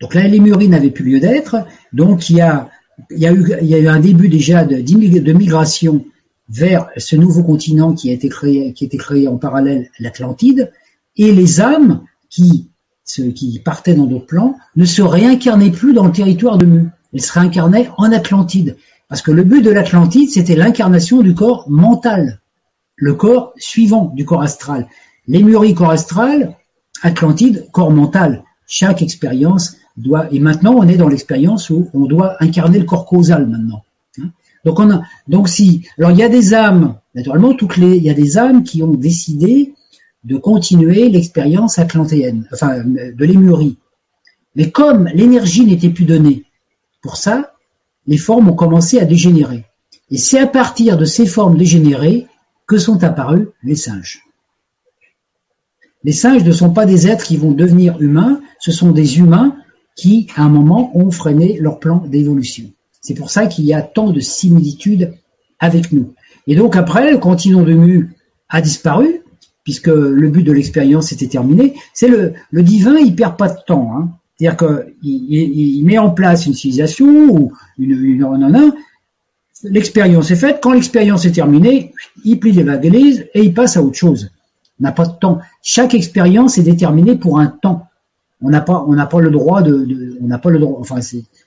Donc 0.00 0.14
la 0.14 0.28
lémurie 0.28 0.68
n'avait 0.68 0.90
plus 0.90 1.04
lieu 1.04 1.20
d'être. 1.20 1.66
Donc 1.92 2.30
il 2.30 2.36
y 2.36 2.40
a, 2.40 2.68
eu, 3.10 3.52
il 3.60 3.68
y 3.68 3.74
a 3.74 3.78
eu 3.78 3.88
un 3.88 4.00
début 4.00 4.28
déjà 4.28 4.64
de, 4.64 4.76
de 4.76 5.32
migration 5.32 6.04
vers 6.48 6.88
ce 6.96 7.16
nouveau 7.16 7.42
continent 7.42 7.94
qui 7.94 8.10
a 8.10 8.12
été 8.12 8.28
créé, 8.28 8.72
qui 8.72 8.84
a 8.84 8.86
été 8.86 8.96
créé 8.96 9.28
en 9.28 9.36
parallèle 9.36 9.90
l'Atlantide, 9.98 10.72
et 11.16 11.32
les 11.32 11.60
âmes 11.60 12.02
qui 12.30 12.67
ceux 13.08 13.30
qui 13.30 13.58
partaient 13.58 13.94
dans 13.94 14.04
d'autres 14.04 14.26
plans, 14.26 14.56
ne 14.76 14.84
se 14.84 15.02
réincarnaient 15.02 15.70
plus 15.70 15.94
dans 15.94 16.06
le 16.06 16.12
territoire 16.12 16.58
de 16.58 16.66
Mu. 16.66 16.90
Ils 17.12 17.22
se 17.22 17.32
réincarnaient 17.32 17.90
en 17.96 18.12
Atlantide. 18.12 18.76
Parce 19.08 19.22
que 19.22 19.30
le 19.30 19.42
but 19.42 19.62
de 19.62 19.70
l'Atlantide, 19.70 20.30
c'était 20.30 20.54
l'incarnation 20.54 21.22
du 21.22 21.34
corps 21.34 21.64
mental, 21.70 22.40
le 22.96 23.14
corps 23.14 23.54
suivant 23.56 24.12
du 24.14 24.26
corps 24.26 24.42
astral. 24.42 24.86
Lémurie, 25.26 25.74
corps 25.74 25.90
astral, 25.90 26.54
Atlantide, 27.02 27.66
corps 27.72 27.90
mental. 27.90 28.44
Chaque 28.66 29.00
expérience 29.00 29.76
doit, 29.96 30.30
et 30.30 30.38
maintenant 30.38 30.74
on 30.76 30.86
est 30.86 30.96
dans 30.96 31.08
l'expérience 31.08 31.70
où 31.70 31.88
on 31.94 32.04
doit 32.04 32.36
incarner 32.40 32.78
le 32.78 32.84
corps 32.84 33.06
causal 33.06 33.46
maintenant. 33.46 33.82
Hein. 34.20 34.30
Donc 34.66 34.78
donc 35.26 35.48
si, 35.48 35.88
alors 35.96 36.10
il 36.10 36.18
y 36.18 36.22
a 36.22 36.28
des 36.28 36.52
âmes, 36.52 36.96
naturellement 37.14 37.54
toutes 37.54 37.78
les, 37.78 37.96
il 37.96 38.02
y 38.02 38.10
a 38.10 38.14
des 38.14 38.36
âmes 38.36 38.62
qui 38.64 38.82
ont 38.82 38.92
décidé 38.92 39.72
de 40.24 40.36
continuer 40.36 41.08
l'expérience 41.08 41.78
atlantéenne, 41.78 42.48
enfin 42.52 42.82
de 42.84 43.24
l'émurie. 43.24 43.76
Mais 44.56 44.70
comme 44.70 45.08
l'énergie 45.14 45.64
n'était 45.64 45.90
plus 45.90 46.04
donnée 46.04 46.44
pour 47.00 47.16
ça, 47.16 47.54
les 48.06 48.16
formes 48.16 48.48
ont 48.48 48.54
commencé 48.54 48.98
à 48.98 49.04
dégénérer. 49.04 49.64
Et 50.10 50.16
c'est 50.16 50.40
à 50.40 50.46
partir 50.46 50.96
de 50.96 51.04
ces 51.04 51.26
formes 51.26 51.56
dégénérées 51.56 52.26
que 52.66 52.78
sont 52.78 53.02
apparus 53.04 53.48
les 53.62 53.76
singes. 53.76 54.22
Les 56.04 56.12
singes 56.12 56.44
ne 56.44 56.52
sont 56.52 56.72
pas 56.72 56.86
des 56.86 57.08
êtres 57.08 57.24
qui 57.24 57.36
vont 57.36 57.52
devenir 57.52 58.00
humains, 58.00 58.40
ce 58.60 58.72
sont 58.72 58.92
des 58.92 59.18
humains 59.18 59.56
qui, 59.96 60.28
à 60.36 60.42
un 60.42 60.48
moment, 60.48 60.96
ont 60.96 61.10
freiné 61.10 61.58
leur 61.60 61.80
plan 61.80 61.98
d'évolution. 62.06 62.70
C'est 63.00 63.14
pour 63.14 63.30
ça 63.30 63.46
qu'il 63.46 63.64
y 63.64 63.74
a 63.74 63.82
tant 63.82 64.10
de 64.10 64.20
similitudes 64.20 65.12
avec 65.58 65.92
nous. 65.92 66.14
Et 66.46 66.54
donc 66.54 66.76
après, 66.76 67.10
le 67.10 67.18
continent 67.18 67.62
de 67.62 67.72
Mu 67.72 68.14
a 68.48 68.60
disparu, 68.60 69.22
puisque 69.68 69.88
le 69.88 70.30
but 70.30 70.44
de 70.44 70.52
l'expérience 70.52 71.12
était 71.12 71.26
terminé, 71.26 71.74
c'est 71.92 72.08
le, 72.08 72.62
divin, 72.62 72.96
il 72.96 73.14
perd 73.14 73.36
pas 73.36 73.50
de 73.50 73.58
temps. 73.66 73.92
Hein. 73.94 74.08
C'est-à-dire 74.34 74.56
qu'il 74.56 75.04
il, 75.04 75.84
met 75.84 75.98
en 75.98 76.08
place 76.08 76.46
une 76.46 76.54
civilisation 76.54 77.06
ou 77.06 77.52
une, 77.78 77.90
une, 77.90 78.72
l'expérience 79.64 80.30
est 80.30 80.36
faite. 80.36 80.60
Quand 80.62 80.72
l'expérience 80.72 81.26
est 81.26 81.32
terminée, 81.32 81.92
il 82.24 82.40
plie 82.40 82.52
les 82.52 82.62
valises 82.62 83.26
et 83.34 83.42
il 83.42 83.52
passe 83.52 83.76
à 83.76 83.82
autre 83.82 83.98
chose. 83.98 84.30
On 84.80 84.84
n'a 84.84 84.92
pas 84.92 85.04
de 85.04 85.12
temps. 85.12 85.40
Chaque 85.62 85.92
expérience 85.92 86.56
est 86.56 86.62
déterminée 86.62 87.16
pour 87.16 87.38
un 87.38 87.48
temps. 87.48 87.88
On 88.40 88.48
n'a 88.48 88.62
pas, 88.62 88.86
pas 89.10 89.20
le 89.20 89.30
droit 89.30 89.60
de, 89.60 89.84
de 89.84 90.18
on 90.22 90.28
n'a 90.28 90.38
pas 90.38 90.48
le 90.48 90.60
droit, 90.60 90.78
enfin, 90.80 91.00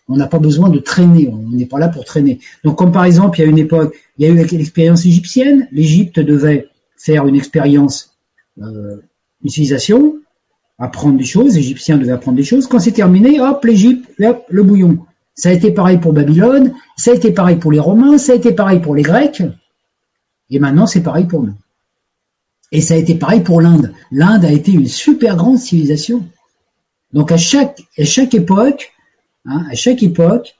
on 0.07 0.15
n'a 0.15 0.28
pas 0.28 0.38
besoin 0.38 0.69
de 0.69 0.78
traîner. 0.78 1.28
On 1.28 1.49
n'est 1.49 1.65
pas 1.65 1.80
là 1.80 1.89
pour 1.89 2.05
traîner. 2.05 2.38
Donc, 2.63 2.78
comme 2.78 2.91
par 2.91 3.05
exemple, 3.05 3.39
il 3.39 3.41
y 3.41 3.45
a 3.45 3.49
une 3.49 3.57
époque, 3.57 3.95
il 4.19 4.28
y 4.28 4.30
a 4.30 4.32
eu 4.32 4.36
l'expérience 4.36 5.07
égyptienne. 5.07 5.67
L'Égypte 5.72 6.19
devait 6.19 6.67
faire 7.01 7.26
une 7.28 7.36
expérience, 7.36 8.11
euh, 8.60 8.97
une 9.43 9.49
civilisation, 9.49 10.16
apprendre 10.78 11.18
des 11.18 11.26
choses, 11.26 11.56
les 11.56 11.60
Égyptiens 11.60 11.97
devaient 11.97 12.12
apprendre 12.12 12.38
des 12.38 12.43
choses. 12.43 12.68
Quand 12.68 12.80
c'est 12.80 12.91
terminé, 12.91 13.39
hop, 13.39 13.64
l'Égypte, 13.64 14.10
hop, 14.22 14.43
le 14.49 14.64
bouillon. 14.64 14.99
Ça 15.36 15.49
a 15.49 15.54
été 15.54 15.72
pareil 15.72 15.97
pour 15.97 16.14
Babylone, 16.14 16.74
ça 16.97 17.12
a 17.12 17.14
été 17.14 17.32
pareil 17.32 17.56
pour 17.56 17.72
les 17.72 17.80
Romains, 17.80 18.18
ça 18.18 18.34
a 18.34 18.36
été 18.36 18.52
pareil 18.52 18.80
pour 18.80 18.95
les 18.95 19.02
Grecs, 19.02 19.41
et 20.49 20.60
maintenant 20.60 20.86
c'est 20.86 21.02
pareil 21.02 21.26
pour 21.26 21.43
nous. 21.43 21.54
Et 22.72 22.82
ça 22.82 22.93
a 22.93 22.97
été 22.97 23.16
pareil 23.16 23.41
pour 23.41 23.62
l'Inde. 23.62 23.93
L'Inde 24.12 24.45
a 24.45 24.52
été 24.52 24.72
une 24.72 24.88
super 24.88 25.36
grande 25.36 25.58
civilisation. 25.58 26.26
Donc 27.14 27.32
à 27.32 27.38
chaque, 27.38 27.82
à 27.97 28.06
chaque 28.06 28.34
époque, 28.34 28.93
hein, 29.45 29.66
à 29.70 29.76
chaque 29.76 30.04
époque, 30.04 30.56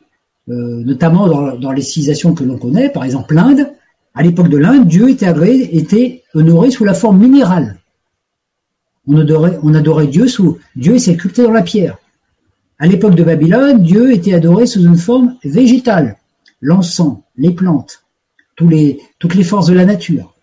euh, 0.50 0.84
notamment 0.84 1.28
dans, 1.58 1.72
les 1.72 1.82
civilisations 1.82 2.34
que 2.34 2.44
l'on 2.44 2.58
connaît, 2.58 2.90
par 2.90 3.04
exemple 3.04 3.34
l'Inde, 3.34 3.72
à 4.14 4.24
l'époque 4.24 4.50
de 4.50 4.58
l'Inde, 4.58 4.88
Dieu 4.88 5.10
était 5.10 6.24
honoré 6.34 6.72
sous 6.72 6.84
la 6.84 6.94
forme 6.94 7.20
minérale. 7.20 7.78
On 9.08 9.74
adorait, 9.74 10.08
Dieu 10.08 10.28
sous 10.28 10.60
Dieu 10.76 10.98
sculpté 11.00 11.44
dans 11.44 11.52
la 11.52 11.64
pierre. 11.64 11.98
À 12.80 12.88
l'époque 12.88 13.16
de 13.16 13.24
Babylone, 13.24 13.84
Dieu 13.84 14.12
était 14.14 14.34
adoré 14.34 14.66
sous 14.66 14.84
une 14.86 14.98
forme 14.98 15.38
végétale, 15.44 16.18
l'encens, 16.62 17.20
les 17.38 17.52
plantes, 17.52 18.04
toutes 18.56 19.36
les 19.36 19.44
forces 19.44 19.68
de 19.68 19.74
la 19.74 19.86
nature. 19.86 20.34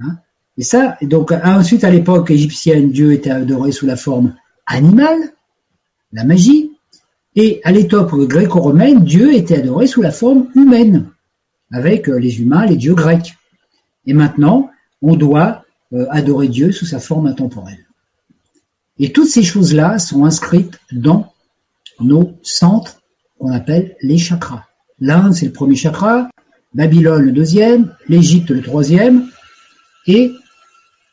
Hein 0.00 0.18
et 0.56 0.62
ça, 0.62 0.96
donc 1.02 1.32
ensuite 1.32 1.84
à 1.84 1.90
l'époque 1.90 2.30
égyptienne, 2.30 2.90
Dieu 2.90 3.12
était 3.12 3.30
adoré 3.30 3.72
sous 3.72 3.86
la 3.86 3.96
forme 3.96 4.34
animale, 4.66 5.32
la 6.12 6.24
magie, 6.24 6.70
et 7.36 7.60
à 7.64 7.72
l'époque 7.72 8.14
gréco-romaine, 8.28 9.04
Dieu 9.04 9.34
était 9.34 9.58
adoré 9.58 9.88
sous 9.88 10.00
la 10.00 10.12
forme 10.12 10.48
humaine, 10.54 11.10
avec 11.72 12.08
euh, 12.08 12.18
les 12.18 12.40
humains, 12.40 12.64
les 12.66 12.76
dieux 12.76 12.94
grecs. 12.94 13.34
Et 14.06 14.14
maintenant, 14.14 14.70
on 15.02 15.16
doit 15.16 15.64
euh, 15.92 16.06
adorer 16.10 16.46
Dieu 16.46 16.70
sous 16.70 16.86
sa 16.86 17.00
forme 17.00 17.26
intemporelle. 17.26 17.83
Et 18.98 19.12
toutes 19.12 19.28
ces 19.28 19.42
choses-là 19.42 19.98
sont 19.98 20.24
inscrites 20.24 20.78
dans 20.92 21.32
nos 22.00 22.32
centres 22.42 23.00
qu'on 23.38 23.50
appelle 23.50 23.96
les 24.02 24.18
chakras. 24.18 24.64
L'Inde, 25.00 25.34
c'est 25.34 25.46
le 25.46 25.52
premier 25.52 25.76
chakra, 25.76 26.28
Babylone, 26.74 27.22
le 27.22 27.32
deuxième, 27.32 27.94
l'Égypte, 28.08 28.50
le 28.50 28.62
troisième, 28.62 29.28
et 30.06 30.32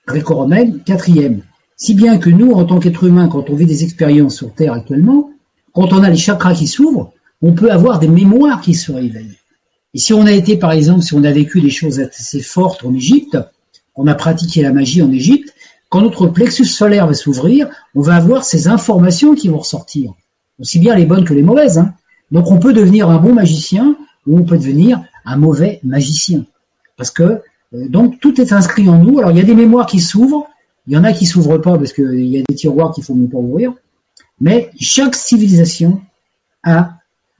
gréco-romaine, 0.07 0.79
quatrième. 0.83 1.41
Si 1.75 1.95
bien 1.95 2.17
que 2.19 2.29
nous, 2.29 2.51
en 2.51 2.65
tant 2.65 2.79
qu'êtres 2.79 3.05
humains, 3.05 3.27
quand 3.27 3.49
on 3.49 3.55
vit 3.55 3.65
des 3.65 3.83
expériences 3.83 4.35
sur 4.35 4.53
Terre 4.53 4.73
actuellement, 4.73 5.31
quand 5.73 5.93
on 5.93 6.03
a 6.03 6.09
les 6.09 6.17
chakras 6.17 6.53
qui 6.53 6.67
s'ouvrent, 6.67 7.13
on 7.41 7.53
peut 7.53 7.71
avoir 7.71 7.99
des 7.99 8.07
mémoires 8.07 8.61
qui 8.61 8.75
se 8.75 8.91
réveillent. 8.91 9.37
Et 9.93 9.97
si 9.97 10.13
on 10.13 10.25
a 10.25 10.31
été, 10.31 10.57
par 10.57 10.71
exemple, 10.71 11.01
si 11.01 11.13
on 11.15 11.23
a 11.23 11.31
vécu 11.31 11.59
des 11.61 11.69
choses 11.69 11.99
assez 11.99 12.41
fortes 12.41 12.85
en 12.85 12.93
Égypte, 12.93 13.37
on 13.95 14.07
a 14.07 14.15
pratiqué 14.15 14.61
la 14.61 14.71
magie 14.71 15.01
en 15.01 15.11
Égypte, 15.11 15.53
quand 15.91 16.01
notre 16.01 16.25
plexus 16.27 16.65
solaire 16.65 17.05
va 17.05 17.13
s'ouvrir, 17.13 17.67
on 17.93 18.01
va 18.01 18.15
avoir 18.15 18.45
ces 18.45 18.69
informations 18.69 19.35
qui 19.35 19.49
vont 19.49 19.57
ressortir 19.57 20.13
aussi 20.61 20.79
bien 20.79 20.95
les 20.95 21.05
bonnes 21.05 21.25
que 21.25 21.33
les 21.33 21.43
mauvaises. 21.43 21.79
Hein. 21.79 21.93
Donc 22.31 22.49
on 22.49 22.59
peut 22.59 22.71
devenir 22.71 23.09
un 23.09 23.17
bon 23.17 23.33
magicien 23.33 23.97
ou 24.25 24.39
on 24.39 24.43
peut 24.43 24.57
devenir 24.57 25.03
un 25.25 25.35
mauvais 25.35 25.81
magicien. 25.83 26.45
Parce 26.95 27.11
que 27.11 27.23
euh, 27.73 27.89
donc 27.89 28.19
tout 28.21 28.39
est 28.39 28.53
inscrit 28.53 28.87
en 28.87 28.99
nous. 28.99 29.19
Alors 29.19 29.31
il 29.31 29.37
y 29.37 29.41
a 29.41 29.43
des 29.43 29.55
mémoires 29.55 29.85
qui 29.85 29.99
s'ouvrent, 29.99 30.47
il 30.87 30.93
y 30.93 30.97
en 30.97 31.03
a 31.03 31.11
qui 31.11 31.25
s'ouvrent 31.25 31.57
pas 31.57 31.77
parce 31.77 31.91
qu'il 31.91 32.25
y 32.25 32.39
a 32.39 32.43
des 32.47 32.55
tiroirs 32.55 32.93
qu'il 32.93 33.03
faut 33.03 33.15
mieux 33.15 33.27
pas 33.27 33.37
ouvrir. 33.37 33.73
Mais 34.39 34.71
chaque 34.79 35.15
civilisation 35.15 36.01
a 36.63 36.93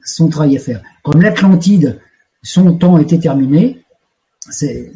son 0.04 0.28
travail 0.28 0.58
à 0.58 0.60
faire. 0.60 0.82
Comme 1.04 1.22
l'Atlantide, 1.22 2.02
son 2.44 2.76
temps 2.76 2.98
était 2.98 3.20
terminé. 3.20 3.84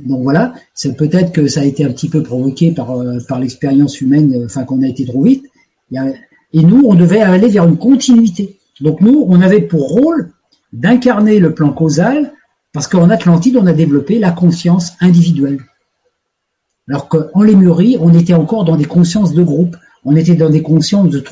Donc 0.05 0.23
voilà, 0.23 0.53
c'est 0.73 0.97
peut-être 0.97 1.31
que 1.31 1.47
ça 1.47 1.61
a 1.61 1.65
été 1.65 1.85
un 1.85 1.91
petit 1.91 2.09
peu 2.09 2.23
provoqué 2.23 2.71
par, 2.71 2.91
euh, 2.91 3.19
par 3.27 3.39
l'expérience 3.39 4.01
humaine, 4.01 4.33
euh, 4.33 4.45
enfin 4.45 4.63
qu'on 4.63 4.81
a 4.81 4.87
été 4.87 5.05
trop 5.05 5.23
vite. 5.23 5.45
Et 5.91 6.63
nous, 6.63 6.83
on 6.85 6.95
devait 6.95 7.21
aller 7.21 7.49
vers 7.49 7.67
une 7.67 7.77
continuité. 7.77 8.57
Donc 8.81 9.01
nous, 9.01 9.23
on 9.27 9.41
avait 9.41 9.61
pour 9.61 9.89
rôle 9.89 10.31
d'incarner 10.73 11.39
le 11.39 11.53
plan 11.53 11.71
causal, 11.71 12.33
parce 12.73 12.87
qu'en 12.87 13.09
Atlantide, 13.09 13.55
on 13.57 13.67
a 13.67 13.73
développé 13.73 14.19
la 14.19 14.31
conscience 14.31 14.93
individuelle. 14.99 15.61
Alors 16.89 17.07
qu'en 17.07 17.41
Lémurie, 17.41 17.97
on 17.99 18.13
était 18.13 18.33
encore 18.33 18.65
dans 18.65 18.75
des 18.75 18.85
consciences 18.85 19.33
de 19.33 19.43
groupe, 19.43 19.77
on 20.03 20.15
était 20.15 20.35
dans 20.35 20.49
des 20.49 20.61
consciences 20.61 21.09
de 21.09 21.23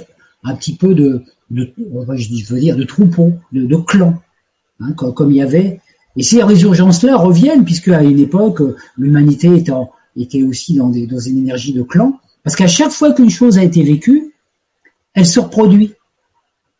un 0.43 0.55
petit 0.55 0.75
peu 0.75 0.93
de, 0.93 1.23
je 1.51 2.53
veux 2.53 2.59
dire, 2.59 2.75
de 2.75 2.83
troupeau, 2.83 3.33
de, 3.51 3.65
de 3.65 3.75
clan, 3.75 4.21
hein, 4.79 4.93
comme, 4.93 5.31
il 5.31 5.37
y 5.37 5.41
avait. 5.41 5.79
Et 6.15 6.23
ces 6.23 6.43
résurgences-là 6.43 7.17
reviennent, 7.17 7.65
puisque 7.65 7.87
à 7.89 8.03
une 8.03 8.19
époque, 8.19 8.61
l'humanité 8.97 9.55
était, 10.15 10.43
aussi 10.43 10.75
dans, 10.75 10.89
dans 10.89 11.19
une 11.19 11.37
énergie 11.39 11.73
de 11.73 11.81
clan, 11.81 12.19
parce 12.43 12.55
qu'à 12.55 12.67
chaque 12.67 12.91
fois 12.91 13.13
qu'une 13.13 13.29
chose 13.29 13.57
a 13.57 13.63
été 13.63 13.83
vécue, 13.83 14.33
elle 15.13 15.25
se 15.25 15.39
reproduit. 15.39 15.93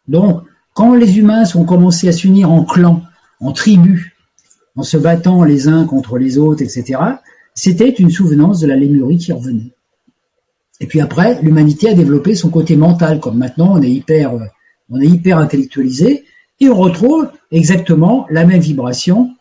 Donc, 0.08 0.44
quand 0.74 0.94
les 0.96 1.18
humains 1.20 1.46
sont 1.46 1.66
commencés 1.66 2.10
à 2.10 2.12
s'unir 2.12 2.52
en 2.52 2.64
clans, 2.64 3.02
en 3.40 3.52
tribus, 3.52 4.12
en 4.76 4.84
se 4.84 4.98
battant 4.98 5.44
les 5.44 5.68
uns 5.68 5.86
contre 5.86 6.18
les 6.18 6.38
autres, 6.38 6.64
etc., 6.64 7.00
c'était 7.56 7.90
une 7.90 8.10
souvenance 8.10 8.60
de 8.60 8.68
la 8.68 8.76
lémurie 8.76 9.18
qui 9.18 9.32
revenait. 9.32 9.74
Et 10.80 10.88
puis 10.88 11.00
après, 11.00 11.42
l'humanité 11.42 11.90
a 11.90 11.94
développé 11.94 12.36
son 12.36 12.50
côté 12.50 12.76
mental, 12.76 13.20
comme 13.20 13.38
maintenant 13.38 13.78
on 13.78 13.82
est 13.82 13.92
hyper, 13.92 14.34
on 14.90 15.00
est 15.00 15.08
hyper 15.08 15.38
intellectualisé, 15.38 16.26
et 16.60 16.70
on 16.70 16.76
retrouve 16.76 17.30
exactement 17.52 18.26
la 18.30 18.46
même 18.46 18.62
vibration, 18.62 19.32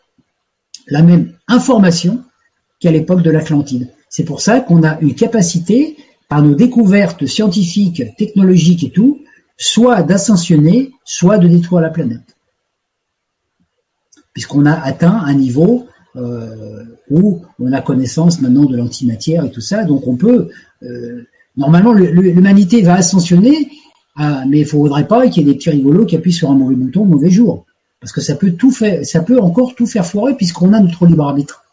la 0.87 1.01
même 1.01 1.33
information 1.47 2.23
qu'à 2.79 2.91
l'époque 2.91 3.21
de 3.21 3.31
l'Atlantide. 3.31 3.89
C'est 4.09 4.25
pour 4.25 4.41
ça 4.41 4.59
qu'on 4.59 4.83
a 4.83 4.99
une 4.99 5.15
capacité 5.15 5.97
par 6.29 6.41
nos 6.41 6.55
découvertes 6.55 7.25
scientifiques, 7.25 8.03
technologiques 8.17 8.83
et 8.83 8.89
tout, 8.91 9.21
soit 9.57 10.03
d'ascensionner, 10.03 10.91
soit 11.05 11.37
de 11.37 11.47
détruire 11.47 11.81
la 11.81 11.89
planète. 11.89 12.35
Puisqu'on 14.33 14.65
a 14.65 14.73
atteint 14.73 15.21
un 15.25 15.33
niveau 15.33 15.87
euh, 16.15 16.83
où 17.09 17.41
on 17.59 17.71
a 17.71 17.81
connaissance 17.81 18.41
maintenant 18.41 18.65
de 18.65 18.75
l'antimatière 18.75 19.45
et 19.45 19.51
tout 19.51 19.61
ça, 19.61 19.83
donc 19.83 20.07
on 20.07 20.15
peut 20.15 20.49
euh, 20.83 21.23
normalement 21.55 21.93
l'humanité 21.93 22.81
va 22.81 22.95
ascensionner, 22.95 23.69
ah, 24.15 24.43
mais 24.47 24.59
il 24.59 24.63
ne 24.63 24.67
faudrait 24.67 25.07
pas 25.07 25.27
qu'il 25.27 25.45
y 25.45 25.49
ait 25.49 25.53
des 25.53 25.57
petits 25.57 25.71
rigolos 25.71 26.05
qui 26.05 26.15
appuient 26.15 26.33
sur 26.33 26.51
un 26.51 26.55
mauvais 26.55 26.75
bouton 26.75 27.01
au 27.01 27.05
mauvais 27.05 27.31
jour, 27.31 27.65
parce 27.99 28.11
que 28.11 28.21
ça 28.21 28.35
peut 28.35 28.51
tout 28.51 28.71
faire, 28.71 29.05
ça 29.05 29.21
peut 29.21 29.39
encore 29.39 29.75
tout 29.75 29.87
faire 29.87 30.05
foirer 30.05 30.35
puisqu'on 30.35 30.73
a 30.73 30.79
notre 30.79 31.05
libre 31.05 31.25
arbitre. 31.27 31.63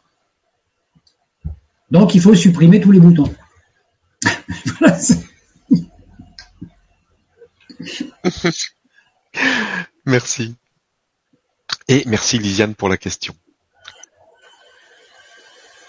Donc 1.90 2.14
il 2.14 2.20
faut 2.20 2.34
supprimer 2.34 2.80
tous 2.80 2.92
les 2.92 3.00
boutons. 3.00 3.32
merci. 10.06 10.56
Et 11.88 12.04
merci 12.06 12.38
Lisiane 12.38 12.74
pour 12.74 12.88
la 12.88 12.96
question. 12.96 13.34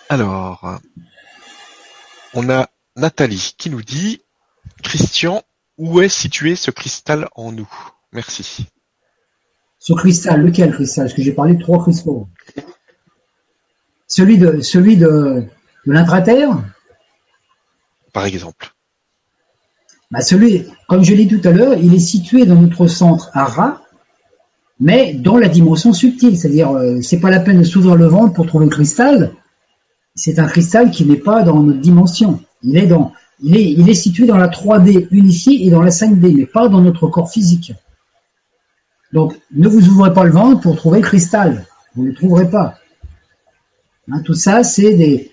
Alors, 0.09 0.79
on 2.33 2.49
a 2.49 2.67
Nathalie 2.95 3.55
qui 3.57 3.69
nous 3.69 3.81
dit 3.81 4.21
Christian, 4.83 5.43
où 5.81 5.99
est 5.99 6.09
situé 6.09 6.55
ce 6.55 6.69
cristal 6.69 7.27
en 7.35 7.51
nous? 7.51 7.67
Merci. 8.13 8.67
Ce 9.79 9.93
cristal, 9.93 10.43
lequel 10.43 10.71
cristal? 10.71 11.05
Parce 11.05 11.15
que 11.15 11.23
j'ai 11.23 11.31
parlé 11.31 11.55
de 11.55 11.61
trois 11.61 11.81
cristaux. 11.81 12.27
Celui 14.05 14.37
de 14.37 14.61
celui 14.61 14.95
de, 14.95 15.43
de 15.87 15.91
l'intraterre? 15.91 16.49
Par 18.13 18.25
exemple 18.25 18.73
bah 20.11 20.21
celui, 20.21 20.65
Comme 20.87 21.03
je 21.03 21.15
l'ai 21.15 21.25
dit 21.25 21.39
tout 21.39 21.47
à 21.47 21.51
l'heure, 21.51 21.73
il 21.73 21.95
est 21.95 21.99
situé 21.99 22.45
dans 22.45 22.61
notre 22.61 22.85
centre 22.85 23.31
à 23.33 23.45
Ra, 23.45 23.81
mais 24.79 25.13
dans 25.13 25.37
la 25.37 25.47
dimension 25.47 25.93
subtile. 25.93 26.37
C'est-à-dire, 26.37 26.71
euh, 26.71 27.01
c'est 27.01 27.21
pas 27.21 27.31
la 27.31 27.39
peine 27.39 27.59
de 27.59 27.63
s'ouvrir 27.63 27.95
le 27.95 28.05
ventre 28.05 28.33
pour 28.33 28.45
trouver 28.45 28.65
le 28.65 28.71
cristal. 28.71 29.31
C'est 30.13 30.37
un 30.37 30.47
cristal 30.47 30.91
qui 30.91 31.05
n'est 31.05 31.15
pas 31.15 31.41
dans 31.41 31.59
notre 31.63 31.79
dimension. 31.79 32.39
Il 32.61 32.77
est 32.77 32.87
dans, 32.87 33.13
il 33.41 33.55
est, 33.55 33.71
il 33.71 33.89
est 33.89 33.95
situé 33.95 34.25
dans 34.25 34.37
la 34.37 34.47
3D 34.47 35.07
unifiée 35.11 35.65
et 35.65 35.69
dans 35.69 35.81
la 35.81 35.89
5D, 35.89 36.35
mais 36.35 36.45
pas 36.45 36.67
dans 36.67 36.81
notre 36.81 37.07
corps 37.07 37.31
physique. 37.31 37.73
Donc, 39.13 39.37
ne 39.53 39.67
vous 39.67 39.87
ouvrez 39.89 40.13
pas 40.13 40.23
le 40.23 40.31
ventre 40.31 40.61
pour 40.61 40.75
trouver 40.75 40.99
le 40.99 41.05
cristal. 41.05 41.65
Vous 41.95 42.03
ne 42.03 42.09
le 42.09 42.15
trouverez 42.15 42.49
pas. 42.49 42.75
Hein, 44.11 44.21
tout 44.23 44.33
ça, 44.33 44.63
c'est 44.63 44.95
des, 44.95 45.31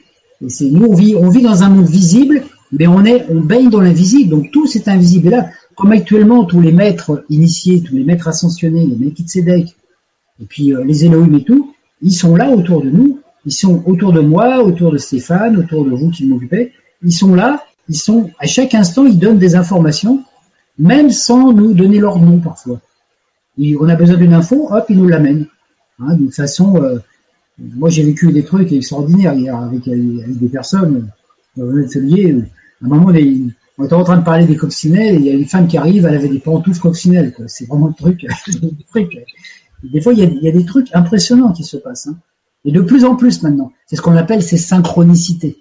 c'est 0.48 0.70
nous 0.70 0.86
on 0.86 0.94
vit, 0.94 1.14
on 1.14 1.28
vit 1.28 1.42
dans 1.42 1.62
un 1.62 1.68
monde 1.68 1.88
visible 1.88 2.42
mais 2.72 2.86
on 2.86 3.04
est, 3.04 3.26
on 3.30 3.40
baigne 3.40 3.70
dans 3.70 3.80
l'invisible, 3.80 4.30
donc 4.30 4.50
tout 4.50 4.66
c'est 4.66 4.88
invisible. 4.88 5.28
Et 5.28 5.30
là, 5.30 5.50
comme 5.74 5.92
actuellement 5.92 6.44
tous 6.44 6.60
les 6.60 6.72
maîtres 6.72 7.24
initiés, 7.30 7.82
tous 7.82 7.94
les 7.94 8.04
maîtres 8.04 8.28
ascensionnés, 8.28 8.86
les 8.86 8.96
Melchizedek, 8.96 9.74
et 10.40 10.44
puis 10.44 10.74
euh, 10.74 10.84
les 10.84 11.04
Elohim 11.04 11.34
et 11.34 11.44
tout, 11.44 11.74
ils 12.02 12.12
sont 12.12 12.36
là 12.36 12.50
autour 12.50 12.82
de 12.82 12.90
nous, 12.90 13.20
ils 13.44 13.52
sont 13.52 13.82
autour 13.86 14.12
de 14.12 14.20
moi, 14.20 14.62
autour 14.62 14.92
de 14.92 14.98
Stéphane, 14.98 15.56
autour 15.56 15.84
de 15.84 15.90
vous 15.90 16.10
qui 16.10 16.26
m'occupez, 16.26 16.72
ils 17.02 17.12
sont 17.12 17.34
là, 17.34 17.64
ils 17.88 17.98
sont, 17.98 18.30
à 18.38 18.46
chaque 18.46 18.74
instant, 18.74 19.06
ils 19.06 19.18
donnent 19.18 19.38
des 19.38 19.54
informations, 19.54 20.22
même 20.78 21.10
sans 21.10 21.52
nous 21.52 21.72
donner 21.72 21.98
leur 21.98 22.18
nom 22.18 22.38
parfois. 22.38 22.80
on 23.58 23.88
a 23.88 23.96
besoin 23.96 24.16
d'une 24.16 24.34
info, 24.34 24.68
hop, 24.70 24.84
ils 24.88 24.98
nous 24.98 25.08
l'amènent. 25.08 25.46
Hein, 26.00 26.14
d'une 26.14 26.30
façon, 26.30 26.76
euh, 26.82 26.98
moi 27.58 27.90
j'ai 27.90 28.04
vécu 28.04 28.30
des 28.32 28.44
trucs 28.44 28.70
extraordinaires 28.72 29.34
hier 29.34 29.56
avec, 29.56 29.84
des 29.84 30.48
personnes, 30.48 31.08
Dans 31.56 31.68
un 31.68 31.82
à 31.82 32.84
un 32.84 32.88
moment, 32.88 33.12
on 33.78 33.84
était 33.84 33.94
en 33.94 34.04
train 34.04 34.18
de 34.18 34.24
parler 34.24 34.46
des 34.46 34.56
coccinelles, 34.56 35.16
il 35.16 35.24
y 35.24 35.30
a 35.30 35.32
une 35.32 35.46
femme 35.46 35.66
qui 35.66 35.76
arrive, 35.76 36.04
elle 36.04 36.14
avait 36.14 36.28
des 36.28 36.38
pantoufles 36.38 36.80
coccinelles. 36.80 37.34
C'est 37.46 37.66
vraiment 37.66 37.88
le 37.88 37.94
truc. 37.94 38.26
Des 39.84 40.00
fois, 40.00 40.12
il 40.12 40.18
y, 40.42 40.48
a, 40.48 40.52
des 40.52 40.64
trucs 40.64 40.88
impressionnants 40.92 41.52
qui 41.52 41.62
se 41.62 41.76
passent. 41.76 42.08
Hein. 42.08 42.16
Et 42.64 42.72
de 42.72 42.80
plus 42.80 43.04
en 43.04 43.14
plus 43.14 43.44
maintenant. 43.44 43.72
C'est 43.86 43.94
ce 43.94 44.02
qu'on 44.02 44.16
appelle 44.16 44.42
ces 44.42 44.56
synchronicités. 44.56 45.58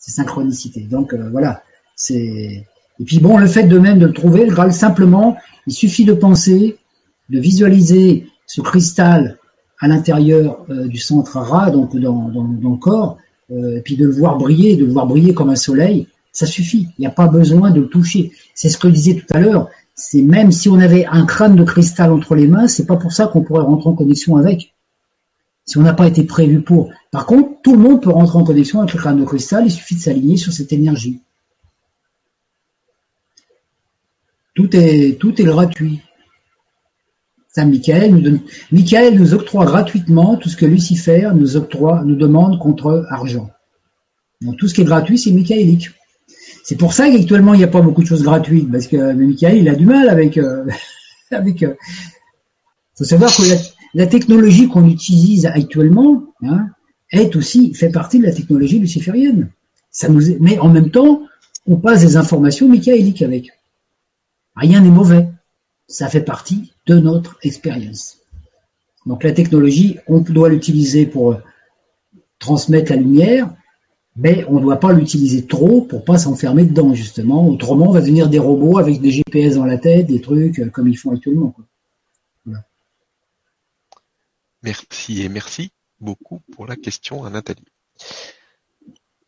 Ces 0.00 0.12
synchronicités. 0.12 0.80
Donc 0.80 1.12
euh, 1.12 1.28
voilà. 1.30 1.62
C'est. 1.94 2.66
Et 2.98 3.04
puis 3.04 3.18
bon, 3.18 3.38
le 3.38 3.46
fait 3.46 3.64
de 3.64 3.78
même 3.78 3.98
de 3.98 4.06
le 4.06 4.12
trouver, 4.12 4.44
le 4.44 4.50
Graal, 4.50 4.72
simplement, 4.72 5.36
il 5.66 5.72
suffit 5.72 6.04
de 6.04 6.12
penser, 6.12 6.78
de 7.28 7.38
visualiser 7.38 8.26
ce 8.46 8.60
cristal 8.62 9.38
à 9.78 9.88
l'intérieur 9.88 10.64
euh, 10.70 10.88
du 10.88 10.98
centre 10.98 11.36
Ara, 11.36 11.70
donc 11.70 11.96
dans, 11.96 12.30
le 12.32 12.76
corps, 12.76 13.18
euh, 13.50 13.78
et 13.78 13.80
puis 13.80 13.96
de 13.96 14.06
le 14.06 14.12
voir 14.12 14.36
briller, 14.36 14.76
de 14.76 14.84
le 14.84 14.92
voir 14.92 15.06
briller 15.06 15.34
comme 15.34 15.50
un 15.50 15.56
soleil, 15.56 16.08
ça 16.32 16.46
suffit. 16.46 16.88
Il 16.98 17.02
n'y 17.02 17.06
a 17.06 17.10
pas 17.10 17.28
besoin 17.28 17.70
de 17.70 17.80
le 17.80 17.88
toucher. 17.88 18.32
C'est 18.54 18.68
ce 18.68 18.78
que 18.78 18.88
je 18.88 18.94
disais 18.94 19.14
tout 19.14 19.34
à 19.34 19.40
l'heure. 19.40 19.68
C'est 19.94 20.22
même 20.22 20.52
si 20.52 20.68
on 20.68 20.78
avait 20.78 21.06
un 21.06 21.26
crâne 21.26 21.56
de 21.56 21.64
cristal 21.64 22.12
entre 22.12 22.34
les 22.34 22.46
mains, 22.46 22.68
c'est 22.68 22.86
pas 22.86 22.96
pour 22.96 23.12
ça 23.12 23.26
qu'on 23.26 23.42
pourrait 23.42 23.64
rentrer 23.64 23.90
en 23.90 23.94
connexion 23.94 24.36
avec. 24.36 24.74
Si 25.70 25.78
on 25.78 25.82
n'a 25.82 25.92
pas 25.92 26.08
été 26.08 26.24
prévu 26.24 26.62
pour. 26.62 26.90
Par 27.12 27.26
contre, 27.26 27.62
tout 27.62 27.76
le 27.76 27.78
monde 27.78 28.02
peut 28.02 28.10
rentrer 28.10 28.36
en 28.36 28.42
connexion 28.42 28.80
avec 28.80 28.92
le 28.92 28.98
crâne 28.98 29.20
de 29.20 29.24
cristal. 29.24 29.66
Il 29.66 29.70
suffit 29.70 29.94
de 29.94 30.00
s'aligner 30.00 30.36
sur 30.36 30.52
cette 30.52 30.72
énergie. 30.72 31.20
Tout 34.56 34.74
est, 34.74 35.16
tout 35.20 35.40
est 35.40 35.44
gratuit. 35.44 36.00
Ça, 37.54 37.64
Michael 37.64 38.10
nous, 38.10 38.20
donne, 38.20 38.40
Michael 38.72 39.16
nous 39.16 39.32
octroie 39.32 39.64
gratuitement 39.64 40.34
tout 40.34 40.48
ce 40.48 40.56
que 40.56 40.66
Lucifer 40.66 41.30
nous 41.36 41.56
octroie, 41.56 42.02
nous 42.04 42.16
demande 42.16 42.58
contre 42.58 43.06
argent. 43.08 43.48
Donc 44.40 44.56
tout 44.56 44.66
ce 44.66 44.74
qui 44.74 44.80
est 44.80 44.84
gratuit, 44.84 45.18
c'est 45.18 45.30
michaélique. 45.30 45.90
C'est 46.64 46.78
pour 46.78 46.94
ça 46.94 47.08
qu'actuellement 47.08 47.54
il 47.54 47.58
n'y 47.58 47.64
a 47.64 47.68
pas 47.68 47.80
beaucoup 47.80 48.02
de 48.02 48.08
choses 48.08 48.24
gratuites, 48.24 48.72
parce 48.72 48.88
que 48.88 49.12
Michael 49.12 49.58
il 49.58 49.68
a 49.68 49.76
du 49.76 49.86
mal 49.86 50.08
avec. 50.08 50.36
Euh, 50.36 50.64
avec 51.30 51.62
euh, 51.62 51.74
faut 52.98 53.04
savoir 53.04 53.30
que 53.30 53.42
la, 53.94 54.06
technologie 54.06 54.68
qu'on 54.68 54.88
utilise 54.88 55.46
actuellement 55.46 56.24
hein, 56.42 56.68
est 57.12 57.34
aussi 57.36 57.74
fait 57.74 57.90
partie 57.90 58.18
de 58.18 58.24
la 58.24 58.32
technologie 58.32 58.78
luciférienne. 58.78 59.50
Ça 59.90 60.08
nous 60.08 60.22
mais 60.40 60.58
en 60.58 60.68
même 60.68 60.90
temps, 60.90 61.22
on 61.66 61.76
passe 61.76 62.00
des 62.00 62.16
informations 62.16 62.68
michaéliques 62.68 63.22
avec. 63.22 63.50
Rien 64.56 64.80
n'est 64.80 64.90
mauvais. 64.90 65.28
Ça 65.88 66.08
fait 66.08 66.22
partie 66.22 66.72
de 66.86 66.98
notre 66.98 67.38
expérience. 67.42 68.18
Donc 69.06 69.24
la 69.24 69.32
technologie, 69.32 69.98
on 70.06 70.20
doit 70.20 70.48
l'utiliser 70.48 71.06
pour 71.06 71.38
transmettre 72.38 72.92
la 72.92 72.98
lumière, 72.98 73.50
mais 74.16 74.44
on 74.48 74.56
ne 74.56 74.60
doit 74.60 74.80
pas 74.80 74.92
l'utiliser 74.92 75.46
trop 75.46 75.82
pour 75.82 76.04
pas 76.04 76.18
s'enfermer 76.18 76.64
dedans 76.64 76.94
justement. 76.94 77.48
Autrement, 77.48 77.88
on 77.88 77.92
va 77.92 78.00
devenir 78.00 78.28
des 78.28 78.38
robots 78.38 78.78
avec 78.78 79.00
des 79.00 79.10
GPS 79.10 79.54
dans 79.54 79.64
la 79.64 79.78
tête, 79.78 80.06
des 80.06 80.20
trucs 80.20 80.58
euh, 80.58 80.68
comme 80.68 80.88
ils 80.88 80.96
font 80.96 81.12
actuellement. 81.12 81.54
Merci 84.62 85.22
et 85.22 85.28
merci 85.28 85.72
beaucoup 86.00 86.40
pour 86.52 86.66
la 86.66 86.76
question 86.76 87.24
à 87.24 87.30
Nathalie. 87.30 87.64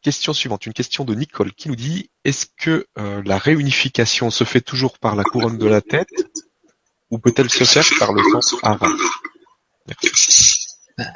Question 0.03 0.33
suivante, 0.33 0.67
une 0.67 0.73
question 0.73 1.05
de 1.05 1.15
Nicole 1.15 1.53
qui 1.53 1.69
nous 1.69 1.77
dit 1.77 2.11
est-ce 2.25 2.47
que 2.57 2.87
euh, 2.99 3.23
la 3.25 3.39
réunification 3.39 4.31
se 4.31 4.45
fait 4.45 4.61
toujours 4.61 4.99
par 4.99 5.15
la 5.15 5.23
couronne 5.23 5.59
de 5.59 5.67
la 5.67 5.81
tête 5.81 6.09
ou 7.11 7.19
peut-elle 7.19 7.51
se 7.51 7.65
faire 7.65 7.85
par 7.99 8.13
le 8.13 8.23
sens 8.23 8.57
hara 8.63 8.89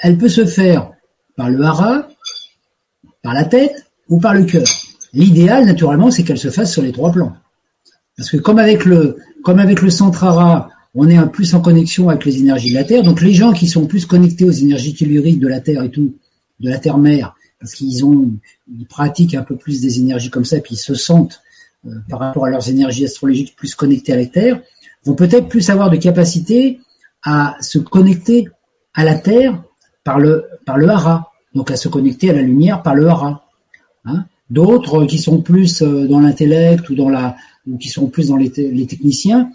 Elle 0.02 0.16
peut 0.18 0.28
se 0.28 0.46
faire 0.46 0.92
par 1.36 1.50
le 1.50 1.62
hara, 1.64 2.08
par 3.22 3.34
la 3.34 3.44
tête 3.44 3.86
ou 4.08 4.20
par 4.20 4.34
le 4.34 4.44
cœur. 4.44 4.66
L'idéal, 5.12 5.64
naturellement, 5.64 6.10
c'est 6.10 6.22
qu'elle 6.22 6.38
se 6.38 6.50
fasse 6.50 6.72
sur 6.72 6.82
les 6.82 6.92
trois 6.92 7.10
plans. 7.10 7.36
Parce 8.16 8.30
que 8.30 8.36
comme 8.36 8.58
avec 8.58 8.84
le, 8.84 9.16
comme 9.42 9.58
avec 9.58 9.82
le 9.82 9.90
centre 9.90 10.24
hara, 10.24 10.70
on 10.96 11.08
est 11.08 11.16
un 11.16 11.26
plus 11.26 11.54
en 11.54 11.60
connexion 11.60 12.08
avec 12.08 12.24
les 12.24 12.38
énergies 12.38 12.70
de 12.70 12.74
la 12.74 12.84
Terre. 12.84 13.02
Donc 13.02 13.20
les 13.20 13.34
gens 13.34 13.52
qui 13.52 13.68
sont 13.68 13.86
plus 13.86 14.06
connectés 14.06 14.46
aux 14.46 14.50
énergies 14.50 14.94
telluriques 14.94 15.38
de 15.38 15.46
la 15.46 15.60
Terre 15.60 15.82
et 15.82 15.90
tout, 15.90 16.14
de 16.58 16.70
la 16.70 16.78
Terre-mère, 16.78 17.36
parce 17.60 17.74
qu'ils 17.74 18.02
pratiquent 18.88 19.34
un 19.34 19.42
peu 19.42 19.56
plus 19.56 19.82
des 19.82 20.00
énergies 20.00 20.30
comme 20.30 20.46
ça, 20.46 20.58
puis 20.58 20.74
ils 20.74 20.78
se 20.78 20.94
sentent 20.94 21.42
euh, 21.86 21.90
par 22.08 22.20
rapport 22.20 22.46
à 22.46 22.50
leurs 22.50 22.68
énergies 22.70 23.04
astrologiques 23.04 23.54
plus 23.56 23.74
connectés 23.74 24.14
à 24.14 24.16
la 24.16 24.26
Terre, 24.26 24.62
vont 25.04 25.14
peut-être 25.14 25.48
plus 25.48 25.68
avoir 25.68 25.90
de 25.90 25.96
capacité 25.96 26.80
à 27.22 27.56
se 27.60 27.78
connecter 27.78 28.48
à 28.94 29.04
la 29.04 29.16
Terre 29.16 29.62
par 30.02 30.18
le 30.18 30.46
par 30.64 30.78
hara, 30.78 31.30
donc 31.54 31.70
à 31.70 31.76
se 31.76 31.88
connecter 31.88 32.30
à 32.30 32.32
la 32.32 32.42
lumière 32.42 32.82
par 32.82 32.94
le 32.94 33.06
hara. 33.06 33.44
Hein. 34.06 34.24
D'autres 34.48 35.04
qui 35.04 35.18
sont 35.18 35.42
plus 35.42 35.82
euh, 35.82 36.06
dans 36.08 36.20
l'intellect 36.20 36.88
ou 36.88 36.94
dans 36.94 37.10
la 37.10 37.36
qui 37.80 37.88
sont 37.88 38.06
plus 38.06 38.28
dans 38.28 38.36
les 38.36 38.50
techniciens, 38.86 39.50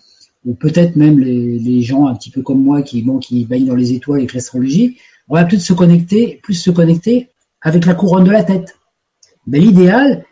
ou 0.45 0.55
peut-être 0.55 0.95
même 0.95 1.19
les, 1.19 1.81
gens 1.81 2.07
un 2.07 2.15
petit 2.15 2.31
peu 2.31 2.41
comme 2.41 2.63
moi 2.63 2.81
qui 2.81 3.01
bon 3.01 3.19
qui 3.19 3.45
baignent 3.45 3.67
dans 3.67 3.75
les 3.75 3.93
étoiles 3.93 4.19
avec 4.19 4.33
l'astrologie, 4.33 4.97
on 5.29 5.35
va 5.35 5.45
plus 5.45 5.59
se 5.59 5.73
connecter, 5.73 6.39
plus 6.43 6.55
se 6.55 6.71
connecter 6.71 7.29
avec 7.61 7.85
la 7.85 7.93
couronne 7.93 8.23
de 8.23 8.31
la 8.31 8.43
tête. 8.43 8.75
Mais 9.47 9.59
l'idéal, 9.59 10.25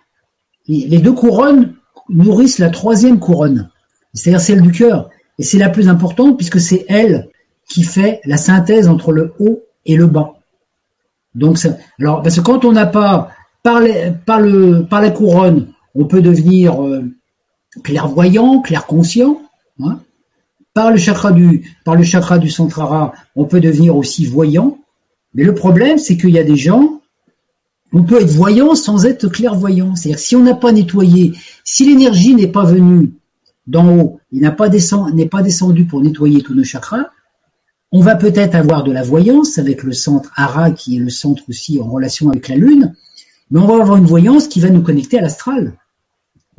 les 0.68 1.00
deux 1.00 1.14
couronnes 1.14 1.76
nourrissent 2.10 2.60
la 2.60 2.70
troisième 2.70 3.20
couronne, 3.20 3.70
c'est-à-dire 4.14 4.42
celle 4.42 4.62
du 4.62 4.72
cœur. 4.72 5.10
Et 5.38 5.44
c'est 5.44 5.58
la 5.58 5.70
plus 5.70 5.88
importante 5.90 6.38
puisque 6.38 6.60
c'est 6.60 6.86
elle 6.90 7.30
qui 7.70 7.84
fait 7.84 8.20
la 8.26 8.38
synthèse 8.38 8.88
entre 8.88 9.12
le 9.12 9.34
haut 9.40 9.64
et 9.86 9.96
le 9.96 10.08
bas. 10.08 10.34
Donc, 11.36 11.60
alors, 12.00 12.22
parce 12.22 12.36
que 12.36 12.42
quand 12.42 12.66
on 12.66 12.72
n'a 12.72 12.88
pas, 12.88 13.30
par 13.64 13.82
la 13.82 15.12
couronne, 15.12 15.68
on 15.96 16.06
peut 16.06 16.22
devenir 16.22 16.84
euh, 16.84 17.04
clairvoyant, 17.84 18.62
clair-conscient. 18.62 19.42
Hein? 19.80 20.00
Par 20.74 20.92
le 20.92 20.98
chakra 20.98 21.32
du, 21.32 21.76
par 21.84 21.96
le 21.96 22.04
chakra 22.04 22.40
du 22.40 22.52
on 23.36 23.46
peut 23.46 23.60
devenir 23.60 23.96
aussi 23.96 24.26
voyant. 24.26 24.80
Mais 25.34 25.44
le 25.44 25.54
problème, 25.54 25.98
c'est 25.98 26.18
qu'il 26.18 26.32
y 26.32 26.40
a 26.40 26.44
des 26.44 26.56
gens, 26.56 27.02
on 27.92 28.04
peut 28.04 28.22
être 28.22 28.30
voyant 28.30 28.76
sans 28.76 29.06
être 29.06 29.28
clairvoyant. 29.28 29.96
C'est-à-dire, 29.96 30.20
si 30.20 30.36
on 30.36 30.44
n'a 30.44 30.56
pas 30.56 30.72
nettoyé, 30.72 31.34
si 31.64 31.86
l'énergie 31.86 32.36
n'est 32.36 32.48
pas 32.48 32.64
venue 32.64 33.14
d'en 33.68 33.98
haut, 33.98 34.20
il 34.32 34.42
n'est 34.42 34.52
pas 34.52 35.42
descendu 35.42 35.86
pour 35.86 36.02
nettoyer 36.02 36.42
tous 36.42 36.54
nos 36.54 36.64
chakras, 36.64 37.10
on 37.92 38.02
va 38.02 38.16
peut-être 38.16 38.56
avoir 38.56 38.84
de 38.84 38.92
la 38.92 39.02
voyance 39.02 39.58
avec 39.58 39.84
le 39.84 39.94
centre 39.94 40.32
Ara, 40.36 40.72
qui 40.72 40.98
est 40.98 41.00
le 41.00 41.10
centre 41.10 41.44
aussi 41.50 41.80
en 41.80 41.90
relation 41.90 42.30
avec 42.30 42.48
la 42.48 42.56
Lune, 42.56 42.94
mais 43.50 43.60
on 43.60 43.66
va 43.66 43.82
avoir 43.82 43.98
une 43.98 44.06
voyance 44.06 44.48
qui 44.48 44.60
va 44.60 44.70
nous 44.70 44.84
connecter 44.84 45.18
à 45.18 45.22
l'astral. 45.22 45.74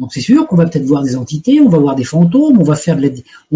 Donc 0.01 0.14
c'est 0.14 0.22
sûr 0.22 0.47
qu'on 0.47 0.56
va 0.56 0.64
peut-être 0.64 0.86
voir 0.86 1.02
des 1.02 1.14
entités, 1.14 1.60
on 1.60 1.68
va 1.68 1.77
voir 1.78 1.94
des 1.94 2.05
fantômes, 2.05 2.59
on 2.59 2.64
va 2.64 2.74
faire 2.74 2.98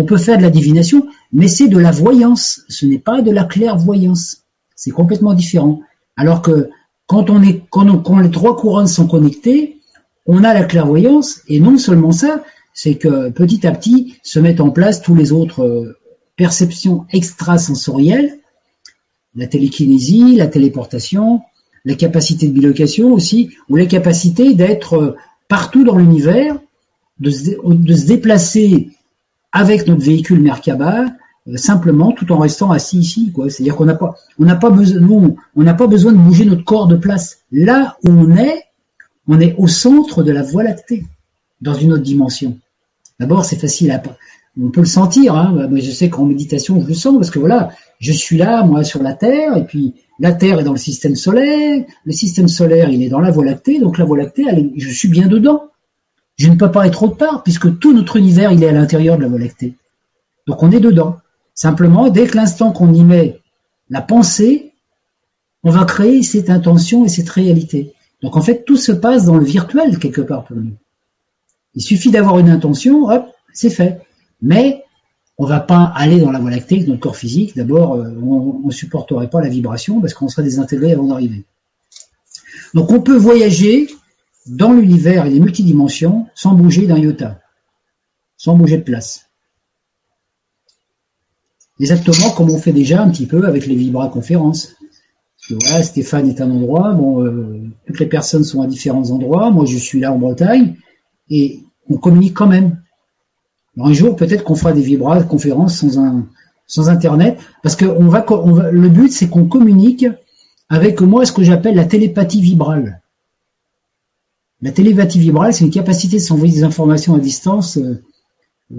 peut 0.06 0.16
faire 0.18 0.36
de 0.36 0.42
la 0.42 0.50
divination, 0.50 1.06
mais 1.32 1.48
c'est 1.48 1.68
de 1.68 1.78
la 1.78 1.90
voyance, 1.90 2.60
ce 2.68 2.84
n'est 2.84 2.98
pas 2.98 3.22
de 3.22 3.30
la 3.30 3.44
clairvoyance. 3.44 4.42
C'est 4.76 4.90
complètement 4.90 5.32
différent. 5.32 5.80
Alors 6.16 6.42
que 6.42 6.68
quand 7.06 7.24
quand 7.70 8.18
les 8.18 8.30
trois 8.30 8.56
couronnes 8.56 8.86
sont 8.86 9.06
connectées, 9.06 9.78
on 10.26 10.44
a 10.44 10.52
la 10.52 10.64
clairvoyance, 10.64 11.40
et 11.48 11.60
non 11.60 11.78
seulement 11.78 12.12
ça, 12.12 12.44
c'est 12.74 12.96
que 12.96 13.30
petit 13.30 13.66
à 13.66 13.72
petit 13.72 14.16
se 14.22 14.38
mettent 14.38 14.60
en 14.60 14.70
place 14.70 15.00
tous 15.00 15.14
les 15.14 15.32
autres 15.32 15.62
euh, 15.62 15.96
perceptions 16.36 17.06
extrasensorielles, 17.10 18.38
la 19.34 19.46
télékinésie, 19.46 20.36
la 20.36 20.46
téléportation, 20.46 21.40
la 21.86 21.94
capacité 21.94 22.48
de 22.48 22.52
bilocation 22.52 23.12
aussi, 23.12 23.50
ou 23.70 23.76
la 23.76 23.86
capacité 23.86 24.54
d'être 24.54 24.94
euh, 24.94 25.16
partout 25.48 25.84
dans 25.84 25.96
l'univers, 25.96 26.58
de, 27.20 27.30
se 27.30 28.06
déplacer 28.06 28.90
avec 29.52 29.86
notre 29.86 30.02
véhicule 30.02 30.40
Merkaba, 30.40 31.06
euh, 31.46 31.56
simplement 31.56 32.12
tout 32.12 32.32
en 32.32 32.38
restant 32.38 32.70
assis 32.70 32.98
ici. 32.98 33.32
C'est-à-dire 33.48 33.76
qu'on 33.76 33.84
n'a 33.84 33.94
pas, 33.94 34.16
on 34.38 34.44
n'a 34.44 34.56
pas 34.56 34.70
besoin, 34.70 35.00
on 35.54 35.62
n'a 35.62 35.74
pas 35.74 35.86
besoin 35.86 36.12
de 36.12 36.18
bouger 36.18 36.44
notre 36.44 36.64
corps 36.64 36.86
de 36.86 36.96
place. 36.96 37.38
Là 37.52 37.96
où 38.04 38.10
on 38.10 38.36
est, 38.36 38.64
on 39.28 39.40
est 39.40 39.54
au 39.56 39.68
centre 39.68 40.22
de 40.22 40.32
la 40.32 40.42
Voie 40.42 40.64
lactée, 40.64 41.06
dans 41.60 41.74
une 41.74 41.92
autre 41.92 42.02
dimension. 42.02 42.58
D'abord, 43.20 43.44
c'est 43.44 43.56
facile 43.56 43.90
à, 43.92 44.02
on 44.60 44.70
peut 44.70 44.80
le 44.80 44.86
sentir. 44.86 45.34
Hein. 45.34 45.66
Moi, 45.68 45.80
je 45.80 45.90
sais 45.90 46.10
qu'en 46.10 46.24
méditation, 46.24 46.80
je 46.80 46.86
le 46.86 46.94
sens 46.94 47.14
parce 47.16 47.30
que 47.30 47.38
voilà, 47.38 47.70
je 47.98 48.12
suis 48.12 48.36
là, 48.36 48.64
moi, 48.64 48.84
sur 48.84 49.02
la 49.02 49.14
Terre, 49.14 49.56
et 49.56 49.64
puis 49.64 49.94
la 50.20 50.32
Terre 50.32 50.60
est 50.60 50.64
dans 50.64 50.72
le 50.72 50.78
système 50.78 51.16
solaire. 51.16 51.84
Le 52.04 52.12
système 52.12 52.48
solaire, 52.48 52.90
il 52.90 53.02
est 53.02 53.08
dans 53.08 53.20
la 53.20 53.30
Voie 53.30 53.44
lactée, 53.44 53.80
donc 53.80 53.98
la 53.98 54.04
Voie 54.04 54.18
lactée, 54.18 54.44
je 54.76 54.90
suis 54.90 55.08
bien 55.08 55.26
dedans. 55.26 55.70
Je 56.36 56.48
ne 56.48 56.56
peux 56.56 56.70
pas 56.70 56.86
être 56.86 57.02
autre 57.02 57.16
part 57.16 57.42
puisque 57.42 57.78
tout 57.78 57.92
notre 57.92 58.16
univers, 58.16 58.52
il 58.52 58.62
est 58.62 58.68
à 58.68 58.72
l'intérieur 58.72 59.16
de 59.16 59.22
la 59.22 59.28
Voie 59.28 59.38
lactée. 59.38 59.74
Donc 60.46 60.62
on 60.62 60.70
est 60.70 60.80
dedans. 60.80 61.16
Simplement, 61.54 62.08
dès 62.10 62.26
que 62.26 62.36
l'instant 62.36 62.72
qu'on 62.72 62.92
y 62.92 63.04
met 63.04 63.40
la 63.88 64.02
pensée, 64.02 64.72
on 65.62 65.70
va 65.70 65.84
créer 65.84 66.22
cette 66.22 66.50
intention 66.50 67.04
et 67.04 67.08
cette 67.08 67.28
réalité. 67.30 67.94
Donc 68.22 68.36
en 68.36 68.42
fait, 68.42 68.64
tout 68.64 68.76
se 68.76 68.92
passe 68.92 69.24
dans 69.24 69.36
le 69.36 69.44
virtuel 69.44 69.98
quelque 69.98 70.20
part 70.20 70.44
pour 70.44 70.56
nous. 70.56 70.74
Il 71.74 71.82
suffit 71.82 72.10
d'avoir 72.10 72.38
une 72.38 72.48
intention, 72.48 73.08
hop, 73.08 73.26
c'est 73.52 73.70
fait. 73.70 74.00
Mais 74.44 74.84
on 75.38 75.46
va 75.46 75.58
pas 75.58 75.92
aller 75.96 76.20
dans 76.20 76.30
la 76.30 76.38
voie 76.38 76.50
lactée 76.50 76.76
avec 76.76 76.86
notre 76.86 77.00
corps 77.00 77.16
physique. 77.16 77.56
D'abord, 77.56 77.94
euh, 77.94 78.10
on 78.22 78.66
ne 78.66 78.70
supporterait 78.70 79.30
pas 79.30 79.40
la 79.40 79.48
vibration 79.48 80.00
parce 80.00 80.14
qu'on 80.14 80.28
serait 80.28 80.44
désintégré 80.44 80.92
avant 80.92 81.08
d'arriver. 81.08 81.44
Donc 82.74 82.92
on 82.92 83.00
peut 83.00 83.16
voyager 83.16 83.88
dans 84.46 84.72
l'univers 84.72 85.26
et 85.26 85.30
les 85.30 85.40
multidimensions 85.40 86.26
sans 86.34 86.54
bouger 86.54 86.86
d'un 86.86 86.98
iota, 86.98 87.40
sans 88.36 88.54
bouger 88.54 88.76
de 88.76 88.82
place. 88.82 89.26
Exactement 91.80 92.30
comme 92.30 92.50
on 92.50 92.58
fait 92.58 92.72
déjà 92.72 93.02
un 93.02 93.10
petit 93.10 93.26
peu 93.26 93.46
avec 93.46 93.66
les 93.66 93.74
Vibra 93.74 94.08
conférences. 94.08 94.76
Voilà, 95.50 95.82
Stéphane 95.82 96.28
est 96.28 96.40
un 96.40 96.50
endroit, 96.50 96.92
bon, 96.92 97.24
euh, 97.24 97.62
toutes 97.86 98.00
les 98.00 98.06
personnes 98.06 98.44
sont 98.44 98.62
à 98.62 98.66
différents 98.66 99.10
endroits, 99.10 99.50
moi 99.50 99.64
je 99.66 99.76
suis 99.76 100.00
là 100.00 100.12
en 100.12 100.18
Bretagne, 100.18 100.76
et 101.28 101.64
on 101.88 101.96
communique 101.96 102.34
quand 102.34 102.46
même. 102.46 102.83
Un 103.78 103.92
jour, 103.92 104.16
peut-être 104.16 104.44
qu'on 104.44 104.54
fera 104.54 104.72
des 104.72 104.82
Vibra 104.82 105.22
conférences 105.24 105.78
sans 105.78 105.98
un, 105.98 106.26
sans 106.66 106.88
internet, 106.88 107.38
parce 107.62 107.76
que 107.76 107.84
on 107.84 108.08
va, 108.08 108.24
on 108.30 108.52
va 108.52 108.70
le 108.70 108.88
but 108.88 109.12
c'est 109.12 109.28
qu'on 109.28 109.46
communique 109.46 110.06
avec 110.68 111.00
moi 111.00 111.26
ce 111.26 111.32
que 111.32 111.42
j'appelle 111.42 111.74
la 111.74 111.84
télépathie 111.84 112.40
vibrale. 112.40 113.02
La 114.62 114.72
télépathie 114.72 115.18
vibrale, 115.18 115.52
c'est 115.52 115.64
une 115.64 115.70
capacité 115.70 116.16
de 116.16 116.22
s'envoyer 116.22 116.54
des 116.54 116.64
informations 116.64 117.14
à 117.14 117.18
distance 117.18 117.76
euh, 117.76 118.02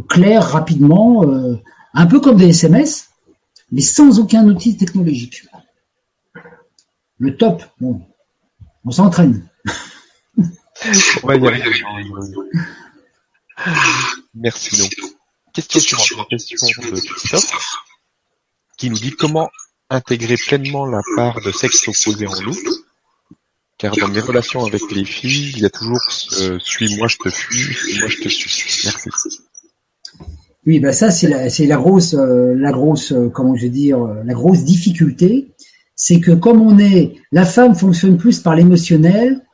claires, 0.09 0.49
rapidement, 0.49 1.23
euh, 1.23 1.57
un 1.93 2.07
peu 2.07 2.19
comme 2.19 2.37
des 2.37 2.49
SMS, 2.49 3.09
mais 3.71 3.81
sans 3.81 4.19
aucun 4.19 4.47
outil 4.47 4.77
technologique. 4.77 5.47
Le 7.19 7.37
top, 7.37 7.63
bon, 7.79 8.01
on 8.83 8.91
s'entraîne. 8.91 9.47
Merci. 14.35 14.77
Donc, 14.77 14.93
question 15.53 15.97
suivante, 15.97 16.27
question 16.29 16.81
de 16.81 16.99
Christophe, 16.99 17.77
qui 18.77 18.89
nous 18.89 18.99
dit 18.99 19.11
comment 19.11 19.49
intégrer 19.89 20.35
pleinement 20.35 20.85
la 20.85 21.01
part 21.15 21.39
de 21.41 21.51
sexe 21.51 21.87
opposé 21.87 22.27
en 22.27 22.41
nous, 22.41 22.57
car 23.77 23.95
dans 23.95 24.07
mes 24.07 24.19
relations 24.19 24.65
avec 24.65 24.81
les 24.91 25.05
filles, 25.05 25.51
il 25.55 25.59
y 25.59 25.65
a 25.65 25.69
toujours 25.69 26.01
ce 26.09 26.59
suis-moi, 26.59 27.07
je 27.07 27.17
te 27.17 27.29
fuis, 27.29 27.73
suis-moi, 27.73 28.07
je 28.07 28.17
te 28.17 28.29
suis. 28.29 28.81
Merci. 28.85 29.09
Oui, 30.65 30.79
bah 30.79 30.91
ça 30.91 31.11
c'est 31.11 31.27
la, 31.27 31.49
c'est 31.49 31.67
la 31.67 31.77
grosse, 31.77 32.15
euh, 32.15 32.55
la 32.55 32.71
grosse, 32.71 33.11
euh, 33.11 33.29
comment 33.29 33.55
je 33.55 33.63
vais 33.63 33.69
dire, 33.69 34.01
euh, 34.01 34.23
la 34.25 34.33
grosse 34.33 34.63
difficulté, 34.63 35.53
c'est 35.95 36.19
que 36.19 36.31
comme 36.31 36.59
on 36.61 36.79
est, 36.79 37.13
la 37.31 37.45
femme 37.45 37.75
fonctionne 37.75 38.17
plus 38.17 38.39
par 38.39 38.55
l'émotionnel 38.55 39.44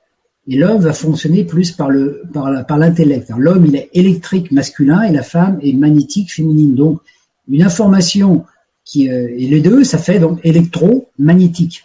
et 0.47 0.57
l'homme 0.57 0.81
va 0.81 0.93
fonctionner 0.93 1.43
plus 1.43 1.71
par 1.71 1.89
le, 1.89 2.23
par, 2.33 2.65
par 2.65 2.77
l'intellect. 2.77 3.31
L'homme 3.37 3.65
il 3.65 3.75
est 3.75 3.89
électrique 3.93 4.51
masculin 4.51 5.03
et 5.03 5.11
la 5.11 5.23
femme 5.23 5.59
est 5.61 5.73
magnétique 5.73 6.33
féminine. 6.33 6.75
Donc 6.75 7.01
une 7.47 7.63
information 7.63 8.45
qui 8.83 9.07
et 9.07 9.47
les 9.47 9.61
deux, 9.61 9.83
ça 9.83 9.97
fait 9.97 10.19
donc 10.19 10.39
électromagnétique. 10.43 11.83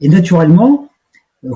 Et 0.00 0.08
naturellement, 0.08 0.88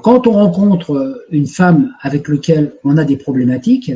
quand 0.02 0.26
on 0.26 0.32
rencontre 0.32 1.24
une 1.30 1.46
femme 1.46 1.92
avec 2.00 2.28
laquelle 2.28 2.74
on 2.84 2.96
a 2.98 3.04
des 3.04 3.16
problématiques, 3.16 3.92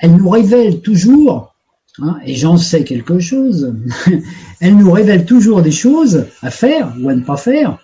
elle 0.00 0.16
nous 0.16 0.28
révèle 0.28 0.80
toujours 0.80 1.54
Hein, 2.00 2.18
et 2.24 2.34
j'en 2.34 2.56
sais 2.56 2.84
quelque 2.84 3.18
chose. 3.18 3.74
Elle 4.60 4.76
nous 4.76 4.90
révèle 4.90 5.24
toujours 5.24 5.62
des 5.62 5.72
choses 5.72 6.26
à 6.42 6.50
faire 6.50 6.94
ou 7.00 7.08
à 7.08 7.14
ne 7.14 7.22
pas 7.22 7.36
faire, 7.36 7.78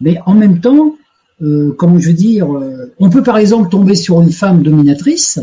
mais 0.00 0.18
en 0.26 0.34
même 0.34 0.60
temps, 0.60 0.96
euh, 1.42 1.74
comment 1.78 1.98
je 1.98 2.08
veux 2.08 2.14
dire, 2.14 2.54
euh, 2.54 2.92
on 2.98 3.10
peut 3.10 3.22
par 3.22 3.38
exemple 3.38 3.70
tomber 3.70 3.94
sur 3.94 4.20
une 4.20 4.32
femme 4.32 4.62
dominatrice 4.62 5.40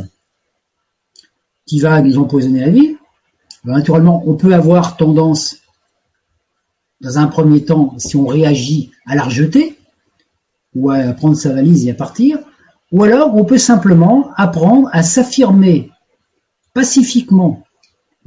qui 1.66 1.80
va 1.80 2.02
nous 2.02 2.18
empoisonner 2.18 2.62
la 2.62 2.70
vie. 2.70 2.98
Ben, 3.64 3.74
naturellement, 3.74 4.24
on 4.26 4.36
peut 4.36 4.54
avoir 4.54 4.98
tendance, 4.98 5.58
dans 7.02 7.18
un 7.18 7.28
premier 7.28 7.66
temps, 7.66 7.96
si 7.98 8.16
on 8.16 8.28
réagit, 8.28 8.92
à 9.06 9.16
la 9.16 9.24
rejeter 9.24 9.78
ou 10.76 10.92
à 10.92 11.14
prendre 11.14 11.36
sa 11.36 11.54
valise 11.54 11.88
et 11.88 11.92
à 11.92 11.96
partir, 11.96 12.40
ou 12.92 13.04
alors 13.04 13.36
on 13.36 13.46
peut 13.46 13.58
simplement 13.58 14.32
apprendre 14.36 14.90
à 14.92 15.04
s'affirmer 15.04 15.92
pacifiquement 16.74 17.64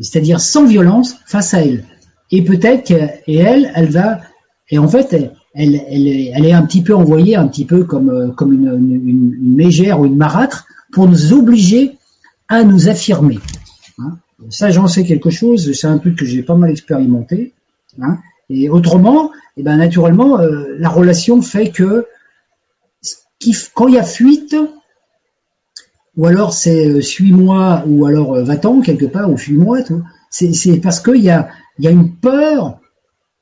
c'est-à-dire 0.02 0.40
sans 0.40 0.66
violence 0.66 1.16
face 1.26 1.54
à 1.54 1.62
elle. 1.62 1.84
Et 2.30 2.42
peut-être 2.42 2.90
et 2.90 3.36
elle, 3.36 3.72
elle 3.74 3.90
va, 3.90 4.20
et 4.68 4.78
en 4.78 4.88
fait, 4.88 5.12
elle, 5.12 5.32
elle, 5.54 5.82
elle, 5.88 6.46
est 6.46 6.52
un 6.52 6.62
petit 6.62 6.82
peu 6.82 6.94
envoyée, 6.94 7.36
un 7.36 7.48
petit 7.48 7.64
peu 7.64 7.84
comme, 7.84 8.10
euh, 8.10 8.28
comme 8.28 8.52
une, 8.52 8.68
une, 8.68 9.34
une 9.34 9.54
mégère 9.54 10.00
ou 10.00 10.06
une 10.06 10.16
marâtre, 10.16 10.66
pour 10.92 11.08
nous 11.08 11.32
obliger 11.32 11.96
à 12.48 12.64
nous 12.64 12.88
affirmer. 12.88 13.38
Hein. 13.98 14.18
Ça, 14.48 14.70
j'en 14.70 14.86
sais 14.86 15.04
quelque 15.04 15.30
chose. 15.30 15.72
C'est 15.72 15.86
un 15.86 15.98
truc 15.98 16.16
que 16.16 16.24
j'ai 16.24 16.42
pas 16.42 16.54
mal 16.54 16.70
expérimenté. 16.70 17.52
Hein. 18.00 18.18
Et 18.48 18.68
autrement, 18.68 19.30
et 19.56 19.60
eh 19.60 19.62
ben 19.62 19.76
naturellement, 19.76 20.40
euh, 20.40 20.74
la 20.78 20.88
relation 20.88 21.40
fait 21.42 21.70
que 21.70 22.06
quand 23.74 23.88
il 23.88 23.94
y 23.94 23.98
a 23.98 24.02
fuite, 24.02 24.56
ou 26.16 26.26
alors 26.26 26.52
c'est 26.52 26.88
euh, 26.88 27.00
suis-moi, 27.00 27.84
ou 27.86 28.06
alors 28.06 28.34
euh, 28.34 28.42
va-t'en 28.42 28.80
quelque 28.80 29.06
part, 29.06 29.30
ou 29.30 29.36
fuis-moi. 29.36 29.78
C'est 30.30 30.80
parce 30.80 31.00
qu'il 31.00 31.22
y 31.22 31.30
a, 31.30 31.48
y 31.78 31.86
a 31.86 31.90
une 31.90 32.16
peur 32.16 32.79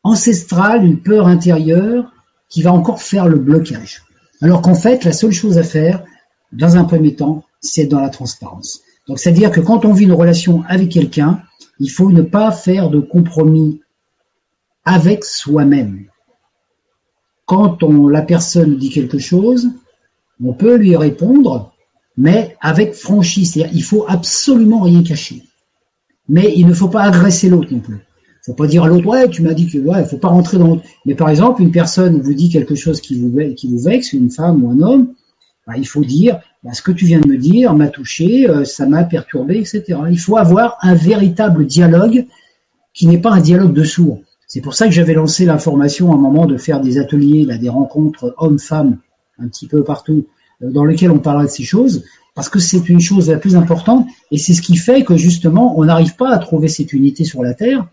ancestrale, 0.02 0.84
une 0.84 1.00
peur 1.00 1.26
intérieure 1.26 2.12
qui 2.48 2.62
va 2.62 2.72
encore 2.72 3.02
faire 3.02 3.28
le 3.28 3.38
blocage. 3.38 4.02
Alors 4.40 4.62
qu'en 4.62 4.74
fait, 4.74 5.04
la 5.04 5.12
seule 5.12 5.32
chose 5.32 5.58
à 5.58 5.62
faire, 5.62 6.04
dans 6.52 6.76
un 6.76 6.84
premier 6.84 7.14
temps, 7.14 7.44
c'est 7.60 7.86
dans 7.86 8.00
la 8.00 8.08
transparence. 8.08 8.80
Donc, 9.06 9.18
c'est-à-dire 9.18 9.50
que 9.50 9.60
quand 9.60 9.84
on 9.84 9.92
vit 9.92 10.04
une 10.04 10.12
relation 10.12 10.62
avec 10.68 10.90
quelqu'un, 10.90 11.42
il 11.80 11.90
faut 11.90 12.10
ne 12.10 12.22
pas 12.22 12.52
faire 12.52 12.90
de 12.90 13.00
compromis 13.00 13.80
avec 14.84 15.24
soi-même. 15.24 16.06
Quand 17.46 17.82
on, 17.82 18.08
la 18.08 18.22
personne 18.22 18.76
dit 18.76 18.90
quelque 18.90 19.18
chose, 19.18 19.70
on 20.42 20.52
peut 20.52 20.76
lui 20.76 20.96
répondre 20.96 21.72
mais 22.18 22.56
avec 22.60 22.94
franchise. 22.94 23.52
C'est-à-dire, 23.52 23.74
il 23.74 23.82
faut 23.82 24.04
absolument 24.06 24.82
rien 24.82 25.02
cacher. 25.02 25.44
Mais 26.28 26.52
il 26.56 26.66
ne 26.66 26.74
faut 26.74 26.88
pas 26.88 27.04
agresser 27.04 27.48
l'autre 27.48 27.72
non 27.72 27.78
plus. 27.78 28.00
Faut 28.48 28.54
pas 28.54 28.66
dire 28.66 28.84
à 28.84 28.88
l'autre, 28.88 29.06
ouais, 29.06 29.28
tu 29.28 29.42
m'as 29.42 29.52
dit 29.52 29.66
que, 29.66 29.76
ouais, 29.76 30.06
faut 30.06 30.16
pas 30.16 30.28
rentrer 30.28 30.56
dans 30.56 30.80
Mais 31.04 31.14
par 31.14 31.28
exemple, 31.28 31.60
une 31.60 31.70
personne 31.70 32.22
vous 32.22 32.32
dit 32.32 32.48
quelque 32.48 32.74
chose 32.74 33.02
qui 33.02 33.20
vous, 33.20 33.30
qui 33.54 33.68
vous 33.68 33.78
vexe, 33.78 34.14
une 34.14 34.30
femme 34.30 34.64
ou 34.64 34.70
un 34.70 34.80
homme, 34.80 35.12
bah, 35.66 35.74
il 35.76 35.86
faut 35.86 36.02
dire, 36.02 36.40
bah, 36.64 36.72
ce 36.72 36.80
que 36.80 36.90
tu 36.90 37.04
viens 37.04 37.20
de 37.20 37.28
me 37.28 37.36
dire 37.36 37.74
m'a 37.74 37.88
touché, 37.88 38.48
euh, 38.48 38.64
ça 38.64 38.86
m'a 38.86 39.04
perturbé, 39.04 39.58
etc. 39.58 39.98
Il 40.10 40.18
faut 40.18 40.38
avoir 40.38 40.78
un 40.80 40.94
véritable 40.94 41.66
dialogue 41.66 42.24
qui 42.94 43.06
n'est 43.06 43.18
pas 43.18 43.32
un 43.32 43.42
dialogue 43.42 43.74
de 43.74 43.84
sourds. 43.84 44.20
C'est 44.46 44.62
pour 44.62 44.72
ça 44.72 44.86
que 44.86 44.92
j'avais 44.92 45.12
lancé 45.12 45.44
l'information 45.44 46.10
à 46.10 46.14
un 46.14 46.18
moment 46.18 46.46
de 46.46 46.56
faire 46.56 46.80
des 46.80 46.96
ateliers, 46.98 47.44
là, 47.44 47.58
des 47.58 47.68
rencontres 47.68 48.34
hommes-femmes, 48.38 48.96
un 49.38 49.48
petit 49.48 49.66
peu 49.66 49.84
partout, 49.84 50.26
dans 50.62 50.86
lequel 50.86 51.10
on 51.10 51.18
parlera 51.18 51.44
de 51.44 51.50
ces 51.50 51.64
choses, 51.64 52.02
parce 52.34 52.48
que 52.48 52.60
c'est 52.60 52.88
une 52.88 53.00
chose 53.00 53.28
la 53.28 53.36
plus 53.36 53.56
importante, 53.56 54.06
et 54.30 54.38
c'est 54.38 54.54
ce 54.54 54.62
qui 54.62 54.76
fait 54.76 55.04
que 55.04 55.18
justement, 55.18 55.78
on 55.78 55.84
n'arrive 55.84 56.16
pas 56.16 56.30
à 56.30 56.38
trouver 56.38 56.68
cette 56.68 56.94
unité 56.94 57.24
sur 57.24 57.42
la 57.42 57.52
Terre, 57.52 57.86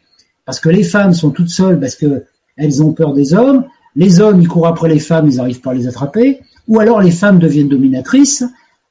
parce 0.45 0.59
que 0.59 0.69
les 0.69 0.83
femmes 0.83 1.13
sont 1.13 1.31
toutes 1.31 1.49
seules 1.49 1.79
parce 1.79 1.95
que 1.95 2.25
elles 2.57 2.81
ont 2.81 2.93
peur 2.93 3.13
des 3.13 3.33
hommes, 3.33 3.65
les 3.95 4.19
hommes 4.19 4.41
ils 4.41 4.47
courent 4.47 4.67
après 4.67 4.89
les 4.89 4.99
femmes, 4.99 5.27
ils 5.29 5.37
n'arrivent 5.37 5.61
pas 5.61 5.71
à 5.71 5.73
les 5.73 5.87
attraper, 5.87 6.41
ou 6.67 6.79
alors 6.79 7.01
les 7.01 7.11
femmes 7.11 7.39
deviennent 7.39 7.69
dominatrices, 7.69 8.43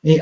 et, 0.05 0.21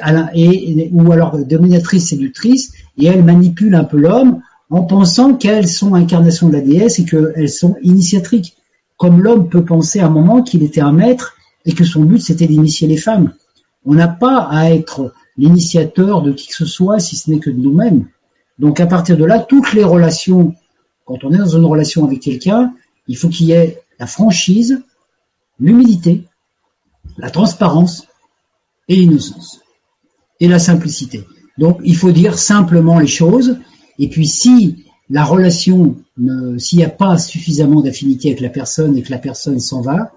ou 0.92 1.12
alors 1.12 1.38
dominatrices 1.38 2.10
séductrices, 2.10 2.72
et 2.98 3.06
elles 3.06 3.24
manipulent 3.24 3.74
un 3.74 3.84
peu 3.84 3.98
l'homme 3.98 4.40
en 4.70 4.84
pensant 4.84 5.34
qu'elles 5.34 5.68
sont 5.68 5.94
incarnations 5.94 6.48
de 6.48 6.54
la 6.54 6.60
déesse 6.60 6.98
et 6.98 7.04
qu'elles 7.04 7.50
sont 7.50 7.76
initiatriques. 7.82 8.56
Comme 8.96 9.20
l'homme 9.20 9.48
peut 9.48 9.64
penser 9.64 10.00
à 10.00 10.06
un 10.06 10.10
moment 10.10 10.42
qu'il 10.42 10.62
était 10.62 10.80
un 10.80 10.92
maître 10.92 11.34
et 11.66 11.72
que 11.72 11.84
son 11.84 12.04
but 12.04 12.20
c'était 12.20 12.46
d'initier 12.46 12.86
les 12.86 12.96
femmes. 12.96 13.32
On 13.84 13.94
n'a 13.94 14.08
pas 14.08 14.46
à 14.50 14.70
être 14.70 15.12
l'initiateur 15.36 16.22
de 16.22 16.32
qui 16.32 16.48
que 16.48 16.54
ce 16.54 16.66
soit 16.66 17.00
si 17.00 17.16
ce 17.16 17.30
n'est 17.30 17.40
que 17.40 17.50
de 17.50 17.58
nous-mêmes. 17.58 18.06
Donc 18.58 18.80
à 18.80 18.86
partir 18.86 19.16
de 19.16 19.24
là, 19.24 19.40
toutes 19.40 19.72
les 19.72 19.84
relations, 19.84 20.54
quand 21.04 21.24
on 21.24 21.32
est 21.32 21.38
dans 21.38 21.56
une 21.56 21.64
relation 21.64 22.04
avec 22.04 22.20
quelqu'un, 22.20 22.74
il 23.08 23.16
faut 23.16 23.28
qu'il 23.28 23.46
y 23.46 23.52
ait 23.52 23.82
la 23.98 24.06
franchise, 24.06 24.82
l'humilité, 25.58 26.24
la 27.18 27.30
transparence 27.30 28.06
et 28.88 28.96
l'innocence. 28.96 29.60
Et 30.40 30.48
la 30.48 30.58
simplicité. 30.58 31.24
Donc 31.58 31.78
il 31.84 31.96
faut 31.96 32.10
dire 32.10 32.38
simplement 32.38 32.98
les 32.98 33.06
choses. 33.06 33.58
Et 33.98 34.08
puis 34.08 34.26
si 34.26 34.84
la 35.10 35.24
relation, 35.24 35.96
s'il 36.58 36.78
n'y 36.78 36.84
a 36.84 36.88
pas 36.88 37.18
suffisamment 37.18 37.80
d'affinité 37.80 38.28
avec 38.28 38.40
la 38.40 38.48
personne 38.48 38.96
et 38.96 39.02
que 39.02 39.10
la 39.10 39.18
personne 39.18 39.60
s'en 39.60 39.82
va, 39.82 40.12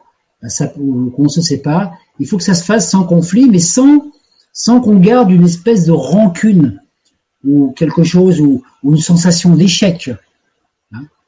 ça, 0.48 0.68
qu'on 0.68 1.30
se 1.30 1.41
sépare, 1.41 1.94
il 2.20 2.28
faut 2.28 2.38
que 2.38 2.44
ça 2.44 2.53
se 2.53 2.64
fasse 2.64 2.90
sans 2.90 3.03
conflit, 3.03 3.49
mais 3.49 3.60
sans, 3.60 4.12
sans 4.53 4.80
qu'on 4.80 4.98
garde 4.98 5.32
une 5.32 5.45
espèce 5.45 5.86
de 5.86 5.91
rancune 5.91 6.80
ou 7.45 7.74
quelque 7.76 8.03
chose 8.03 8.41
ou, 8.41 8.64
une 8.84 8.98
sensation 8.98 9.56
d'échec. 9.56 10.12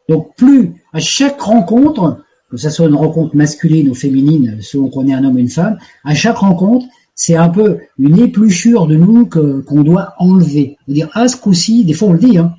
Donc 0.10 0.36
plus 0.36 0.74
à 0.94 1.00
chaque 1.00 1.40
rencontre, 1.42 2.24
que 2.50 2.58
ce 2.58 2.70
soit 2.70 2.88
une 2.88 2.96
rencontre 2.96 3.36
masculine 3.36 3.90
ou 3.90 3.96
féminine, 3.96 4.60
selon 4.62 4.90
qu'on 4.90 5.08
est 5.08 5.14
un 5.14 5.24
homme 5.24 5.36
ou 5.36 5.40
une 5.40 5.50
femme, 5.50 5.78
à 6.04 6.16
chaque 6.16 6.38
rencontre, 6.38 6.86
c'est 7.14 7.36
un 7.36 7.50
peu 7.50 7.80
une 7.98 8.20
épluchure 8.20 8.86
de 8.88 8.96
nous 8.96 9.26
qu'on 9.28 9.82
doit 9.84 10.14
enlever. 10.20 10.78
dire, 10.88 11.10
à 11.14 11.28
ce 11.28 11.36
coup-ci, 11.36 11.84
des 11.84 11.94
fois 11.94 12.10
on 12.10 12.14
le 12.14 12.20
dit, 12.20 12.38
hein, 12.38 12.54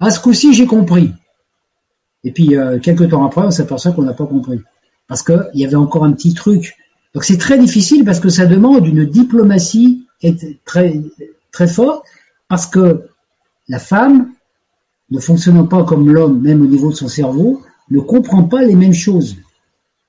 à 0.00 0.10
ce 0.10 0.20
coup-ci 0.20 0.52
j'ai 0.52 0.66
compris. 0.66 1.12
Et 2.24 2.30
puis 2.30 2.56
euh, 2.56 2.78
quelques 2.78 3.08
temps 3.08 3.24
après, 3.24 3.42
on 3.42 3.50
s'aperçoit 3.50 3.92
qu'on 3.92 4.02
n'a 4.02 4.12
pas 4.12 4.26
compris 4.26 4.60
parce 5.08 5.22
qu'il 5.22 5.50
y 5.54 5.64
avait 5.64 5.76
encore 5.76 6.04
un 6.04 6.12
petit 6.12 6.34
truc. 6.34 6.76
Donc 7.14 7.24
c'est 7.24 7.38
très 7.38 7.58
difficile 7.58 8.04
parce 8.04 8.20
que 8.20 8.28
ça 8.28 8.46
demande 8.46 8.86
une 8.86 9.04
diplomatie 9.04 10.06
très, 10.64 11.00
très 11.50 11.66
forte 11.66 12.04
parce 12.48 12.66
que 12.66 13.08
la 13.68 13.78
femme, 13.78 14.32
ne 15.12 15.20
fonctionnant 15.20 15.66
pas 15.66 15.84
comme 15.84 16.08
l'homme, 16.08 16.40
même 16.40 16.62
au 16.62 16.66
niveau 16.66 16.90
de 16.90 16.96
son 16.96 17.08
cerveau, 17.08 17.60
ne 17.90 18.00
comprend 18.00 18.44
pas 18.44 18.62
les 18.62 18.74
mêmes 18.74 18.94
choses. 18.94 19.36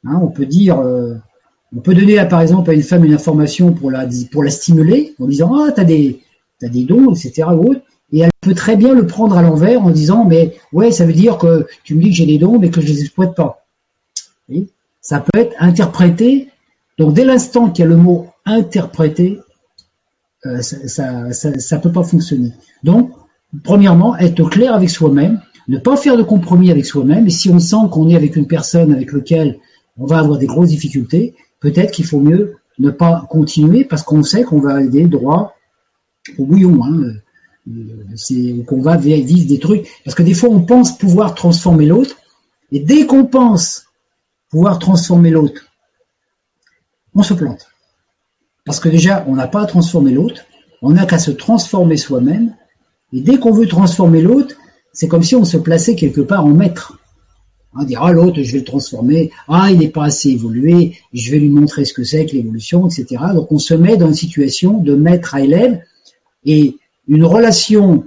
Hein, 0.06 0.20
on 0.22 0.28
peut 0.28 0.46
dire, 0.46 0.80
euh, 0.80 1.16
on 1.76 1.82
peut 1.82 1.94
donner 1.94 2.26
par 2.28 2.42
exemple 2.42 2.70
à 2.70 2.74
une 2.74 2.84
femme 2.84 3.04
une 3.04 3.14
information 3.14 3.74
pour 3.74 3.92
la, 3.92 4.10
stimuler 4.50 5.14
en 5.20 5.28
disant 5.28 5.54
ah 5.56 5.72
t'as 5.72 5.84
des, 5.84 6.22
des 6.62 6.84
dons, 6.86 7.14
etc. 7.14 7.50
et 8.12 8.20
elle 8.20 8.30
peut 8.40 8.54
très 8.54 8.78
bien 8.78 8.94
le 8.94 9.06
prendre 9.06 9.38
à 9.38 9.42
l'envers 9.42 9.82
en 9.82 9.90
disant 9.90 10.24
mais 10.24 10.56
ouais 10.72 10.92
ça 10.92 11.06
veut 11.06 11.14
dire 11.14 11.38
que 11.38 11.68
tu 11.84 11.96
me 11.96 12.02
dis 12.02 12.10
que 12.10 12.16
j'ai 12.16 12.26
des 12.26 12.38
dons 12.38 12.60
mais 12.60 12.70
que 12.70 12.80
je 12.80 12.88
les 12.88 13.02
exploite 13.02 13.36
pas. 13.36 13.66
ça 15.02 15.20
peut 15.20 15.40
être 15.40 15.56
interprété. 15.60 16.50
Donc 16.98 17.14
dès 17.14 17.26
l'instant 17.26 17.70
qu'il 17.70 17.84
y 17.84 17.88
a 17.88 17.90
le 17.90 17.98
mot 17.98 18.28
interprété, 18.46 19.40
euh, 20.46 20.62
ça, 20.62 21.32
ça, 21.34 21.60
ça, 21.60 21.80
peut 21.80 21.92
pas 21.92 22.04
fonctionner. 22.04 22.52
Donc 22.84 23.12
premièrement 23.64 24.18
être 24.18 24.50
clair 24.50 24.74
avec 24.74 24.90
soi-même, 24.90 25.42
ne 25.68 25.78
pas 25.78 25.96
faire 25.96 26.18
de 26.18 26.24
compromis 26.24 26.72
avec 26.72 26.86
soi-même. 26.86 27.28
Et 27.28 27.30
si 27.30 27.50
on 27.50 27.60
sent 27.60 27.90
qu'on 27.92 28.10
est 28.10 28.16
avec 28.16 28.36
une 28.36 28.48
personne 28.48 28.94
avec 28.94 29.12
laquelle 29.12 29.60
on 29.98 30.06
va 30.06 30.20
avoir 30.20 30.38
des 30.38 30.48
grosses 30.48 30.70
difficultés, 30.70 31.36
peut-être 31.60 31.92
qu'il 31.92 32.06
faut 32.06 32.20
mieux 32.20 32.56
ne 32.80 32.90
pas 32.90 33.26
continuer 33.30 33.84
parce 33.84 34.04
qu'on 34.04 34.24
sait 34.24 34.44
qu'on 34.44 34.60
va 34.60 34.82
aider 34.82 35.06
droit 35.06 35.56
au 36.38 36.46
bouillon. 36.46 36.84
Hein. 36.84 37.14
C'est 38.16 38.64
qu'on 38.66 38.82
va 38.82 38.98
vivre 38.98 39.48
des 39.48 39.60
trucs. 39.60 39.88
Parce 40.04 40.16
que 40.16 40.24
des 40.24 40.34
fois, 40.34 40.50
on 40.50 40.62
pense 40.62 40.98
pouvoir 40.98 41.36
transformer 41.36 41.86
l'autre, 41.86 42.18
et 42.72 42.80
dès 42.80 43.06
qu'on 43.06 43.26
pense 43.26 43.86
pouvoir 44.50 44.80
transformer 44.80 45.30
l'autre, 45.30 45.62
on 47.16 47.24
se 47.24 47.34
plante. 47.34 47.68
Parce 48.66 48.80
que 48.80 48.90
déjà, 48.90 49.24
on 49.28 49.36
n'a 49.36 49.48
pas 49.48 49.62
à 49.62 49.66
transformer 49.66 50.12
l'autre, 50.12 50.42
on 50.82 50.92
n'a 50.92 51.06
qu'à 51.06 51.20
se 51.20 51.32
transformer 51.32 51.98
soi-même, 51.98 52.56
et 53.14 53.22
dès 53.22 53.38
qu'on 53.38 53.52
veut 53.52 53.68
transformer 53.68 54.22
l'autre, 54.22 54.56
c'est 54.91 55.07
comme 55.07 55.23
si 55.23 55.35
on 55.35 55.45
se 55.45 55.57
plaçait 55.57 55.95
quelque 55.95 56.22
part 56.22 56.45
en 56.45 56.49
maître. 56.49 56.99
On 57.76 57.84
dire, 57.84 58.03
ah, 58.03 58.11
l'autre, 58.11 58.41
je 58.41 58.52
vais 58.52 58.60
le 58.60 58.64
transformer, 58.65 59.31
ah, 59.48 59.72
il 59.72 59.80
n'est 59.80 59.90
pas 59.90 60.06
assez 60.06 60.30
évolué, 60.30 60.98
je 61.14 61.31
vais 61.31 61.40
lui 61.40 61.49
montrer 61.49 61.85
ce 61.85 61.94
que 61.94 62.03
c'est 62.03 62.26
que 62.26 62.34
l'évolution, 62.34 62.88
etc. 62.88 63.22
Donc 63.34 63.52
on 63.52 63.57
se 63.57 63.73
met 63.73 63.98
dans 63.98 64.07
une 64.07 64.14
situation 64.14 64.77
de 64.77 64.94
maître 64.94 65.34
à 65.34 65.41
élève, 65.41 65.81
et 66.45 66.77
une 67.07 67.23
relation 67.23 68.06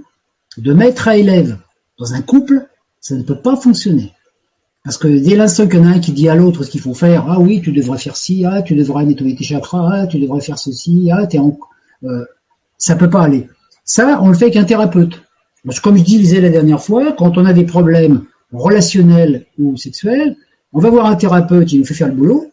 de 0.57 0.73
maître 0.73 1.07
à 1.07 1.17
élève 1.17 1.57
dans 1.99 2.13
un 2.13 2.21
couple, 2.21 2.67
ça 3.01 3.15
ne 3.15 3.23
peut 3.23 3.41
pas 3.41 3.55
fonctionner. 3.55 4.13
Parce 4.83 4.97
que 4.97 5.07
dès 5.07 5.35
l'instant 5.35 5.67
qu'il 5.67 5.79
y 5.79 5.81
en 5.81 5.85
a 5.85 5.89
un 5.95 5.99
qui 5.99 6.13
dit 6.13 6.29
à 6.29 6.35
l'autre 6.35 6.63
ce 6.63 6.69
qu'il 6.69 6.79
faut 6.79 6.93
faire, 6.93 7.25
ah 7.27 7.39
oui, 7.39 7.61
tu 7.61 7.73
devrais 7.73 7.97
faire 7.97 8.15
ci, 8.15 8.45
ah, 8.45 8.61
tu 8.61 8.73
devrais 8.73 9.05
nettoyer 9.05 9.35
tes 9.35 9.43
chakras, 9.43 9.89
ah, 9.91 10.07
tu 10.07 10.17
devrais 10.17 10.39
faire 10.39 10.57
ceci, 10.57 11.09
ah, 11.11 11.27
t'es 11.27 11.39
en... 11.39 11.57
Euh, 12.03 12.23
ça 12.77 12.95
peut 12.95 13.09
pas 13.09 13.23
aller. 13.23 13.49
Ça, 13.87 14.19
on 14.21 14.27
le 14.27 14.35
fait 14.35 14.45
avec 14.45 14.57
un 14.57 14.65
thérapeute. 14.65 15.23
Parce 15.65 15.79
que 15.79 15.83
comme 15.83 15.97
je 15.97 16.03
disais 16.03 16.41
la 16.41 16.49
dernière 16.49 16.83
fois, 16.83 17.13
quand 17.13 17.37
on 17.37 17.45
a 17.45 17.53
des 17.53 17.65
problèmes 17.65 18.25
relationnels 18.51 19.45
ou 19.57 19.77
sexuels, 19.77 20.35
on 20.73 20.79
va 20.79 20.89
voir 20.89 21.05
un 21.07 21.15
thérapeute, 21.15 21.71
il 21.71 21.79
nous 21.79 21.85
fait 21.85 21.93
faire 21.93 22.09
le 22.09 22.13
boulot, 22.13 22.51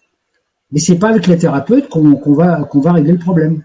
mais 0.70 0.78
c'est 0.78 0.96
pas 0.96 1.08
avec 1.08 1.26
le 1.26 1.36
thérapeute 1.36 1.88
qu'on 1.88 2.34
va, 2.34 2.68
régler 2.92 3.12
le 3.12 3.18
problème. 3.18 3.64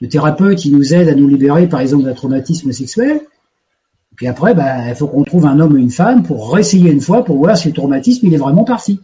Le 0.00 0.08
thérapeute, 0.08 0.64
il 0.64 0.76
nous 0.76 0.94
aide 0.94 1.08
à 1.08 1.14
nous 1.16 1.28
libérer, 1.28 1.68
par 1.68 1.80
exemple, 1.80 2.04
d'un 2.04 2.14
traumatisme 2.14 2.70
sexuel. 2.70 3.20
Puis 4.14 4.28
après, 4.28 4.54
bah, 4.54 4.88
il 4.88 4.94
faut 4.94 5.08
qu'on 5.08 5.24
trouve 5.24 5.46
un 5.46 5.58
homme 5.58 5.72
ou 5.72 5.76
une 5.76 5.90
femme 5.90 6.22
pour 6.22 6.54
réessayer 6.54 6.90
une 6.90 7.00
fois 7.00 7.24
pour 7.24 7.36
voir 7.36 7.56
si 7.56 7.68
le 7.68 7.74
traumatisme 7.74 8.26
il 8.28 8.34
est 8.34 8.38
vraiment 8.38 8.64
parti. 8.64 9.00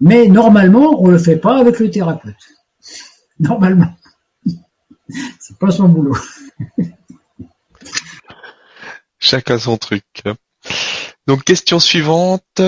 Mais 0.00 0.26
normalement, 0.26 1.00
on 1.00 1.08
le 1.08 1.18
fait 1.18 1.36
pas 1.36 1.58
avec 1.58 1.78
le 1.78 1.90
thérapeute. 1.90 2.34
Normalement. 3.38 3.92
C'est 5.38 5.58
pas 5.58 5.70
son 5.70 5.88
boulot. 5.88 6.16
Chacun 9.26 9.58
son 9.58 9.76
truc. 9.76 10.04
Donc 11.26 11.42
question 11.42 11.80
suivante, 11.80 12.60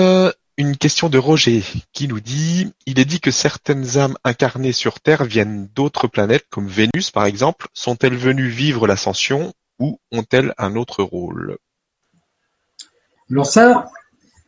une 0.57 0.75
question 0.75 1.07
de 1.07 1.17
Roger 1.17 1.63
qui 1.93 2.09
nous 2.09 2.19
dit 2.19 2.73
Il 2.85 2.99
est 2.99 3.05
dit 3.05 3.21
que 3.21 3.31
certaines 3.31 3.97
âmes 3.97 4.17
incarnées 4.25 4.73
sur 4.73 4.99
Terre 4.99 5.23
viennent 5.23 5.69
d'autres 5.73 6.07
planètes 6.07 6.47
comme 6.49 6.67
Vénus 6.67 7.11
par 7.11 7.25
exemple. 7.25 7.67
Sont-elles 7.73 8.17
venues 8.17 8.49
vivre 8.49 8.87
l'ascension 8.87 9.53
ou 9.79 10.01
ont-elles 10.11 10.53
un 10.57 10.75
autre 10.75 11.01
rôle? 11.01 11.57
Alors 13.31 13.45
ça, 13.45 13.89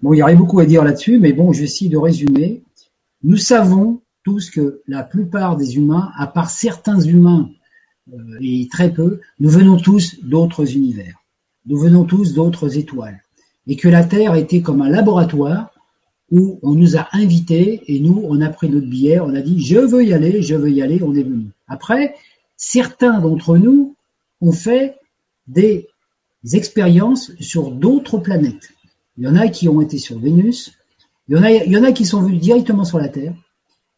bon, 0.01 0.11
il 0.13 0.17
y 0.17 0.21
aurait 0.21 0.35
beaucoup 0.35 0.59
à 0.59 0.65
dire 0.65 0.83
là-dessus, 0.83 1.17
mais 1.17 1.31
bon, 1.31 1.53
je 1.53 1.63
de 1.87 1.97
résumer. 1.97 2.61
Nous 3.23 3.37
savons 3.37 4.01
tous 4.25 4.49
que 4.49 4.81
la 4.85 5.03
plupart 5.03 5.55
des 5.55 5.77
humains, 5.77 6.11
à 6.17 6.27
part 6.27 6.49
certains 6.49 6.99
humains 6.99 7.49
euh, 8.11 8.17
et 8.41 8.67
très 8.69 8.91
peu, 8.91 9.21
nous 9.39 9.49
venons 9.49 9.77
tous 9.77 10.17
d'autres 10.23 10.75
univers. 10.75 11.20
Nous 11.65 11.77
venons 11.77 12.05
tous 12.05 12.33
d'autres 12.33 12.77
étoiles. 12.77 13.21
Et 13.67 13.75
que 13.75 13.87
la 13.87 14.03
Terre 14.03 14.35
était 14.35 14.61
comme 14.61 14.81
un 14.81 14.89
laboratoire 14.89 15.71
où 16.31 16.59
on 16.63 16.73
nous 16.73 16.97
a 16.97 17.09
invités 17.11 17.83
et 17.87 17.99
nous, 17.99 18.23
on 18.27 18.41
a 18.41 18.49
pris 18.49 18.69
notre 18.69 18.87
billet, 18.87 19.19
on 19.19 19.35
a 19.35 19.41
dit 19.41 19.61
je 19.63 19.77
veux 19.77 20.03
y 20.03 20.13
aller, 20.13 20.41
je 20.41 20.55
veux 20.55 20.71
y 20.71 20.81
aller, 20.81 21.01
on 21.03 21.13
est 21.13 21.23
venu. 21.23 21.47
Après, 21.67 22.15
certains 22.55 23.19
d'entre 23.19 23.57
nous 23.57 23.95
ont 24.39 24.53
fait 24.53 24.95
des 25.47 25.87
expériences 26.53 27.31
sur 27.39 27.71
d'autres 27.71 28.17
planètes. 28.17 28.71
Il 29.17 29.25
y 29.25 29.27
en 29.27 29.35
a 29.35 29.49
qui 29.49 29.67
ont 29.67 29.81
été 29.81 29.97
sur 29.97 30.17
Vénus, 30.19 30.71
il 31.27 31.35
y 31.35 31.39
en 31.39 31.43
a, 31.43 31.51
il 31.51 31.71
y 31.71 31.77
en 31.77 31.83
a 31.83 31.91
qui 31.91 32.05
sont 32.05 32.21
venus 32.21 32.39
directement 32.39 32.85
sur 32.85 32.97
la 32.97 33.09
Terre, 33.09 33.33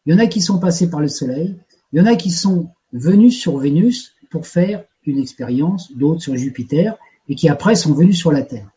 il 0.04 0.12
y 0.12 0.16
en 0.16 0.18
a 0.18 0.26
qui 0.26 0.40
sont 0.40 0.58
passés 0.58 0.90
par 0.90 1.00
le 1.00 1.08
Soleil, 1.08 1.56
il 1.92 1.98
y 1.98 2.02
en 2.02 2.06
a 2.06 2.16
qui 2.16 2.30
sont 2.30 2.70
venus 2.92 3.40
sur 3.40 3.56
Vénus 3.58 4.12
pour 4.30 4.46
faire 4.46 4.84
une 5.06 5.18
expérience, 5.18 5.92
d'autres 5.96 6.20
sur 6.20 6.36
Jupiter, 6.36 6.96
et 7.28 7.34
qui 7.34 7.48
après 7.48 7.74
sont 7.74 7.94
venus 7.94 8.18
sur 8.18 8.32
la 8.32 8.42
Terre. 8.42 8.70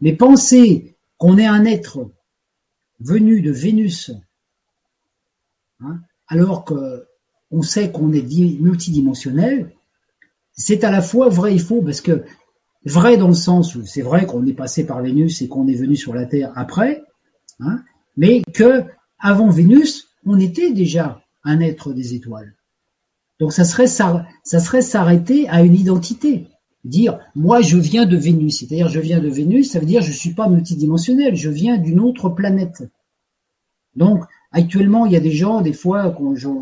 Mais 0.00 0.12
penser 0.12 0.96
qu'on 1.18 1.38
est 1.38 1.46
un 1.46 1.64
être 1.64 2.10
venu 3.00 3.40
de 3.40 3.50
Vénus, 3.50 4.12
hein, 5.80 6.00
alors 6.28 6.64
qu'on 6.64 7.62
sait 7.62 7.90
qu'on 7.90 8.12
est 8.12 8.22
multidimensionnel, 8.60 9.72
c'est 10.52 10.84
à 10.84 10.90
la 10.90 11.02
fois 11.02 11.28
vrai 11.28 11.54
et 11.54 11.58
faux, 11.58 11.82
parce 11.82 12.00
que 12.00 12.24
vrai 12.84 13.16
dans 13.16 13.28
le 13.28 13.34
sens 13.34 13.74
où 13.74 13.84
c'est 13.84 14.02
vrai 14.02 14.26
qu'on 14.26 14.46
est 14.46 14.52
passé 14.52 14.86
par 14.86 15.02
Vénus 15.02 15.42
et 15.42 15.48
qu'on 15.48 15.66
est 15.66 15.74
venu 15.74 15.96
sur 15.96 16.14
la 16.14 16.26
Terre 16.26 16.52
après, 16.54 17.02
hein, 17.60 17.82
mais 18.16 18.42
que 18.52 18.84
avant 19.18 19.48
Vénus, 19.48 20.08
on 20.26 20.38
était 20.38 20.72
déjà 20.72 21.22
un 21.44 21.60
être 21.60 21.92
des 21.92 22.14
étoiles. 22.14 22.54
Donc 23.40 23.52
ça 23.52 23.64
ça 23.64 24.60
serait 24.60 24.82
s'arrêter 24.82 25.48
à 25.48 25.62
une 25.62 25.74
identité 25.74 26.46
dire 26.84 27.18
moi 27.34 27.62
je 27.62 27.76
viens 27.76 28.06
de 28.06 28.16
Vénus, 28.16 28.58
c'est-à-dire 28.58 28.88
je 28.88 29.00
viens 29.00 29.20
de 29.20 29.28
Vénus, 29.28 29.70
ça 29.70 29.78
veut 29.78 29.86
dire 29.86 30.02
je 30.02 30.12
suis 30.12 30.34
pas 30.34 30.48
multidimensionnel, 30.48 31.34
je 31.34 31.50
viens 31.50 31.78
d'une 31.78 32.00
autre 32.00 32.28
planète. 32.28 32.82
Donc 33.96 34.24
actuellement 34.52 35.06
il 35.06 35.12
y 35.12 35.16
a 35.16 35.20
des 35.20 35.32
gens, 35.32 35.60
des 35.62 35.72
fois 35.72 36.14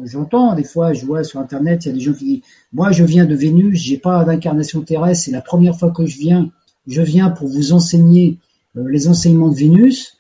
j'entends, 0.04 0.54
des 0.54 0.64
fois 0.64 0.92
je 0.92 1.04
vois 1.04 1.24
sur 1.24 1.40
internet 1.40 1.84
il 1.84 1.88
y 1.88 1.90
a 1.90 1.94
des 1.94 2.00
gens 2.00 2.12
qui 2.12 2.24
disent 2.24 2.42
moi 2.72 2.92
je 2.92 3.04
viens 3.04 3.26
de 3.26 3.34
Vénus, 3.34 3.78
j'ai 3.80 3.98
pas 3.98 4.24
d'incarnation 4.24 4.82
terrestre, 4.82 5.24
c'est 5.24 5.32
la 5.32 5.42
première 5.42 5.76
fois 5.76 5.90
que 5.90 6.06
je 6.06 6.18
viens, 6.18 6.50
je 6.86 7.02
viens 7.02 7.30
pour 7.30 7.48
vous 7.48 7.72
enseigner 7.72 8.38
euh, 8.76 8.88
les 8.88 9.08
enseignements 9.08 9.48
de 9.48 9.56
Vénus. 9.56 10.18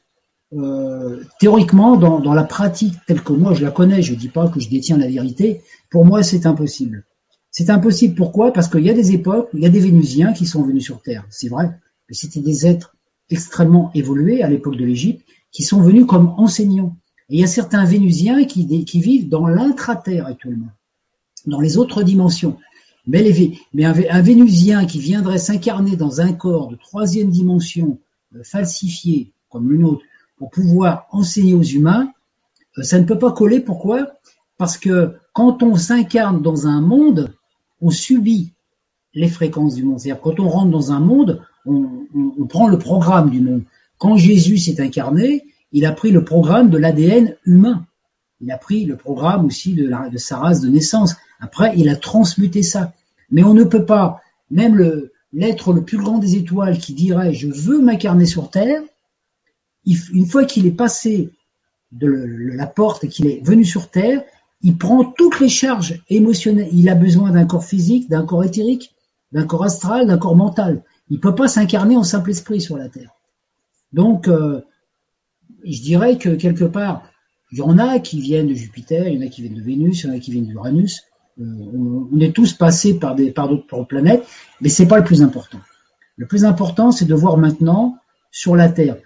Euh, 0.54 1.22
théoriquement, 1.40 1.96
dans, 1.96 2.20
dans 2.20 2.34
la 2.34 2.44
pratique 2.44 2.94
telle 3.06 3.22
que 3.22 3.32
moi 3.32 3.54
je 3.54 3.64
la 3.64 3.70
connais, 3.70 4.02
je 4.02 4.14
dis 4.14 4.28
pas 4.28 4.48
que 4.48 4.60
je 4.60 4.68
détiens 4.68 4.98
la 4.98 5.06
vérité, 5.06 5.62
pour 5.90 6.04
moi 6.04 6.22
c'est 6.22 6.44
impossible. 6.44 7.04
C'est 7.52 7.68
impossible. 7.68 8.14
Pourquoi? 8.14 8.52
Parce 8.52 8.66
qu'il 8.66 8.84
y 8.84 8.90
a 8.90 8.94
des 8.94 9.12
époques 9.12 9.50
il 9.52 9.60
y 9.60 9.66
a 9.66 9.68
des 9.68 9.80
Vénusiens 9.80 10.32
qui 10.32 10.46
sont 10.46 10.62
venus 10.62 10.84
sur 10.84 11.02
Terre. 11.02 11.24
C'est 11.30 11.48
vrai. 11.48 11.70
Mais 12.08 12.14
c'était 12.14 12.40
des 12.40 12.66
êtres 12.66 12.96
extrêmement 13.30 13.90
évolués 13.94 14.42
à 14.42 14.48
l'époque 14.48 14.76
de 14.76 14.84
l'Égypte 14.84 15.24
qui 15.52 15.62
sont 15.62 15.82
venus 15.82 16.06
comme 16.06 16.34
enseignants. 16.38 16.96
Et 17.28 17.36
il 17.36 17.40
y 17.40 17.44
a 17.44 17.48
certains 17.48 17.84
Vénusiens 17.84 18.44
qui, 18.44 19.00
vivent 19.00 19.28
dans 19.28 19.46
l'intra-terre 19.46 20.26
actuellement, 20.26 20.70
dans 21.46 21.60
les 21.60 21.76
autres 21.76 22.02
dimensions. 22.02 22.58
Mais, 23.06 23.34
mais 23.74 23.84
un, 23.84 24.22
Vénusien 24.22 24.86
qui 24.86 24.98
viendrait 24.98 25.38
s'incarner 25.38 25.96
dans 25.96 26.20
un 26.20 26.32
corps 26.32 26.68
de 26.68 26.76
troisième 26.76 27.30
dimension 27.30 27.98
euh, 28.34 28.42
falsifié 28.44 29.32
comme 29.48 29.70
le 29.70 29.76
nôtre 29.76 30.02
pour 30.36 30.50
pouvoir 30.50 31.06
enseigner 31.10 31.54
aux 31.54 31.62
humains, 31.62 32.12
euh, 32.78 32.82
ça 32.82 32.98
ne 32.98 33.04
peut 33.04 33.18
pas 33.18 33.32
coller. 33.32 33.60
Pourquoi? 33.60 34.06
Parce 34.56 34.78
que 34.78 35.16
quand 35.32 35.62
on 35.62 35.76
s'incarne 35.76 36.42
dans 36.42 36.66
un 36.66 36.80
monde, 36.80 37.34
on 37.82 37.90
subit 37.90 38.52
les 39.12 39.28
fréquences 39.28 39.74
du 39.74 39.84
monde. 39.84 40.00
C'est-à-dire 40.00 40.22
quand 40.22 40.40
on 40.40 40.48
rentre 40.48 40.70
dans 40.70 40.92
un 40.92 41.00
monde, 41.00 41.42
on, 41.66 42.06
prend 42.48 42.68
le 42.68 42.78
programme 42.78 43.30
du 43.30 43.40
monde. 43.40 43.64
Quand 43.98 44.16
Jésus 44.16 44.58
s'est 44.58 44.80
incarné, 44.80 45.44
il 45.72 45.84
a 45.84 45.92
pris 45.92 46.10
le 46.10 46.24
programme 46.24 46.70
de 46.70 46.78
l'ADN 46.78 47.36
humain. 47.44 47.86
Il 48.40 48.50
a 48.50 48.58
pris 48.58 48.84
le 48.84 48.96
programme 48.96 49.46
aussi 49.46 49.74
de, 49.74 49.90
de, 50.10 50.18
sa 50.18 50.38
race 50.38 50.60
de 50.60 50.68
naissance. 50.68 51.14
Après, 51.40 51.72
il 51.76 51.88
a 51.88 51.96
transmuté 51.96 52.62
ça. 52.62 52.92
Mais 53.30 53.44
on 53.44 53.54
ne 53.54 53.64
peut 53.64 53.84
pas, 53.84 54.20
même 54.50 54.76
l'être 55.32 55.72
le, 55.72 55.82
plus 55.82 55.98
grand 55.98 56.18
des 56.18 56.36
étoiles 56.36 56.78
qui 56.78 56.94
dirait 56.94 57.32
je 57.32 57.48
veux 57.48 57.80
m'incarner 57.80 58.26
sur 58.26 58.50
Terre, 58.50 58.82
une 59.86 60.26
fois 60.26 60.44
qu'il 60.44 60.66
est 60.66 60.76
passé 60.76 61.30
de 61.92 62.08
la 62.54 62.66
porte 62.66 63.04
et 63.04 63.08
qu'il 63.08 63.26
est 63.26 63.44
venu 63.44 63.64
sur 63.64 63.90
Terre, 63.90 64.22
il 64.62 64.76
prend 64.78 65.04
toutes 65.04 65.40
les 65.40 65.48
charges 65.48 66.00
émotionnelles. 66.08 66.68
Il 66.72 66.88
a 66.88 66.94
besoin 66.94 67.30
d'un 67.30 67.46
corps 67.46 67.64
physique, 67.64 68.08
d'un 68.08 68.24
corps 68.24 68.44
éthérique, 68.44 68.94
d'un 69.32 69.46
corps 69.46 69.64
astral, 69.64 70.06
d'un 70.06 70.18
corps 70.18 70.36
mental. 70.36 70.82
Il 71.10 71.20
peut 71.20 71.34
pas 71.34 71.48
s'incarner 71.48 71.96
en 71.96 72.04
simple 72.04 72.30
esprit 72.30 72.60
sur 72.60 72.76
la 72.76 72.88
Terre. 72.88 73.10
Donc, 73.92 74.28
euh, 74.28 74.60
je 75.64 75.80
dirais 75.82 76.16
que 76.16 76.30
quelque 76.30 76.64
part, 76.64 77.02
il 77.50 77.58
y 77.58 77.62
en 77.62 77.78
a 77.78 77.98
qui 77.98 78.20
viennent 78.20 78.48
de 78.48 78.54
Jupiter, 78.54 79.08
il 79.08 79.14
y 79.14 79.18
en 79.18 79.26
a 79.26 79.28
qui 79.28 79.42
viennent 79.42 79.54
de 79.54 79.62
Vénus, 79.62 80.04
il 80.04 80.06
y 80.06 80.10
en 80.10 80.14
a 80.14 80.18
qui 80.18 80.30
viennent 80.30 80.46
d'Uranus. 80.46 81.02
Euh, 81.40 81.44
on 82.12 82.20
est 82.20 82.34
tous 82.34 82.52
passés 82.54 82.98
par 82.98 83.16
par 83.34 83.48
d'autres 83.48 83.84
planètes, 83.84 84.24
mais 84.60 84.68
c'est 84.68 84.86
pas 84.86 84.98
le 84.98 85.04
plus 85.04 85.22
important. 85.22 85.58
Le 86.16 86.26
plus 86.26 86.44
important, 86.44 86.92
c'est 86.92 87.04
de 87.04 87.14
voir 87.14 87.36
maintenant 87.36 87.96
sur 88.30 88.54
la 88.54 88.68
Terre 88.68 88.96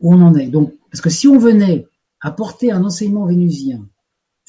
où 0.00 0.14
on 0.14 0.20
en 0.22 0.34
est. 0.34 0.46
Donc, 0.46 0.74
parce 0.90 1.00
que 1.00 1.10
si 1.10 1.26
on 1.26 1.38
venait 1.38 1.86
apporter 2.20 2.70
un 2.70 2.84
enseignement 2.84 3.26
vénusien 3.26 3.80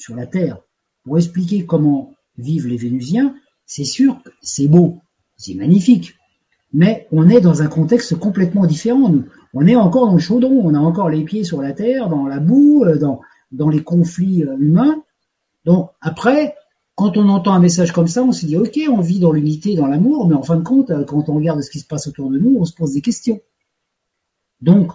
sur 0.02 0.16
la 0.16 0.26
Terre 0.26 0.58
pour 1.04 1.16
expliquer 1.16 1.64
comment 1.64 2.14
vivent 2.36 2.66
les 2.66 2.76
Vénusiens, 2.76 3.34
c'est 3.66 3.84
sûr, 3.84 4.20
c'est 4.40 4.66
beau, 4.66 4.98
c'est 5.36 5.54
magnifique, 5.54 6.14
mais 6.72 7.06
on 7.12 7.28
est 7.28 7.40
dans 7.40 7.62
un 7.62 7.66
contexte 7.68 8.18
complètement 8.18 8.66
différent. 8.66 9.08
Nous, 9.08 9.24
on 9.54 9.66
est 9.66 9.76
encore 9.76 10.06
dans 10.06 10.14
le 10.14 10.18
chaudron, 10.18 10.60
on 10.64 10.74
a 10.74 10.78
encore 10.78 11.08
les 11.08 11.24
pieds 11.24 11.44
sur 11.44 11.60
la 11.60 11.72
terre, 11.72 12.08
dans 12.08 12.26
la 12.26 12.40
boue, 12.40 12.84
euh, 12.84 12.98
dans, 12.98 13.20
dans 13.50 13.68
les 13.68 13.82
conflits 13.82 14.44
euh, 14.44 14.56
humains. 14.58 15.02
Donc 15.64 15.90
après, 16.00 16.56
quand 16.94 17.16
on 17.16 17.28
entend 17.28 17.52
un 17.52 17.60
message 17.60 17.92
comme 17.92 18.08
ça, 18.08 18.22
on 18.22 18.32
se 18.32 18.46
dit 18.46 18.56
ok, 18.56 18.78
on 18.88 19.00
vit 19.00 19.20
dans 19.20 19.32
l'unité, 19.32 19.74
dans 19.76 19.86
l'amour, 19.86 20.26
mais 20.26 20.34
en 20.34 20.42
fin 20.42 20.56
de 20.56 20.62
compte, 20.62 20.90
euh, 20.90 21.04
quand 21.04 21.28
on 21.28 21.34
regarde 21.34 21.60
ce 21.60 21.70
qui 21.70 21.80
se 21.80 21.86
passe 21.86 22.06
autour 22.06 22.30
de 22.30 22.38
nous, 22.38 22.56
on 22.58 22.64
se 22.64 22.74
pose 22.74 22.92
des 22.92 23.02
questions. 23.02 23.40
Donc, 24.60 24.92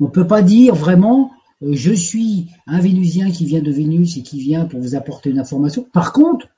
on 0.00 0.06
peut 0.06 0.26
pas 0.26 0.42
dire 0.42 0.74
vraiment 0.74 1.32
je 1.60 1.92
suis 1.92 2.48
un 2.66 2.80
Vénusien 2.80 3.30
qui 3.30 3.44
vient 3.44 3.62
de 3.62 3.72
Vénus 3.72 4.16
et 4.16 4.22
qui 4.22 4.40
vient 4.40 4.64
pour 4.66 4.80
vous 4.80 4.94
apporter 4.94 5.30
une 5.30 5.38
information. 5.38 5.86
Par 5.92 6.12
contre, 6.12 6.48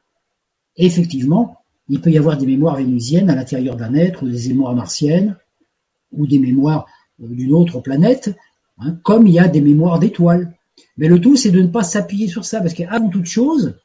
effectivement, 0.77 1.59
il 1.89 2.01
peut 2.01 2.11
y 2.11 2.19
avoir 2.19 2.37
des 2.37 2.47
mémoires 2.47 2.77
vénusiennes 2.77 3.31
à 3.31 3.35
l'intérieur 3.35 3.77
d'un 3.77 3.95
être, 3.95 4.23
ou 4.23 4.29
des 4.29 4.49
mémoires 4.49 4.75
martiennes, 4.75 5.37
ou 6.13 6.27
des 6.27 6.39
mémoires 6.39 6.87
d'une 7.19 7.53
autre 7.53 7.81
planète, 7.81 8.35
hein, 8.79 8.97
comme 9.03 9.27
il 9.27 9.35
y 9.35 9.41
a 9.41 9.49
des 9.49 9.61
mémoires 9.61 9.99
d'étoiles. 9.99 10.55
Mais 10.97 11.09
le 11.09 11.21
tout, 11.21 11.37
c'est 11.37 11.51
de 11.51 11.61
ne 11.61 11.67
pas 11.67 11.83
s'appuyer 11.83 12.29
sur 12.29 12.45
ça, 12.45 12.61
parce 12.61 12.75
qu'avant 12.75 13.09
toute 13.09 13.27
chose, 13.27 13.77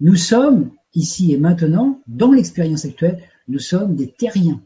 nous 0.00 0.16
sommes, 0.16 0.70
ici 0.94 1.32
et 1.32 1.38
maintenant, 1.38 2.00
dans 2.06 2.32
l'expérience 2.32 2.84
actuelle, 2.84 3.22
nous 3.48 3.58
sommes 3.58 3.96
des 3.96 4.08
terriens. 4.08 4.60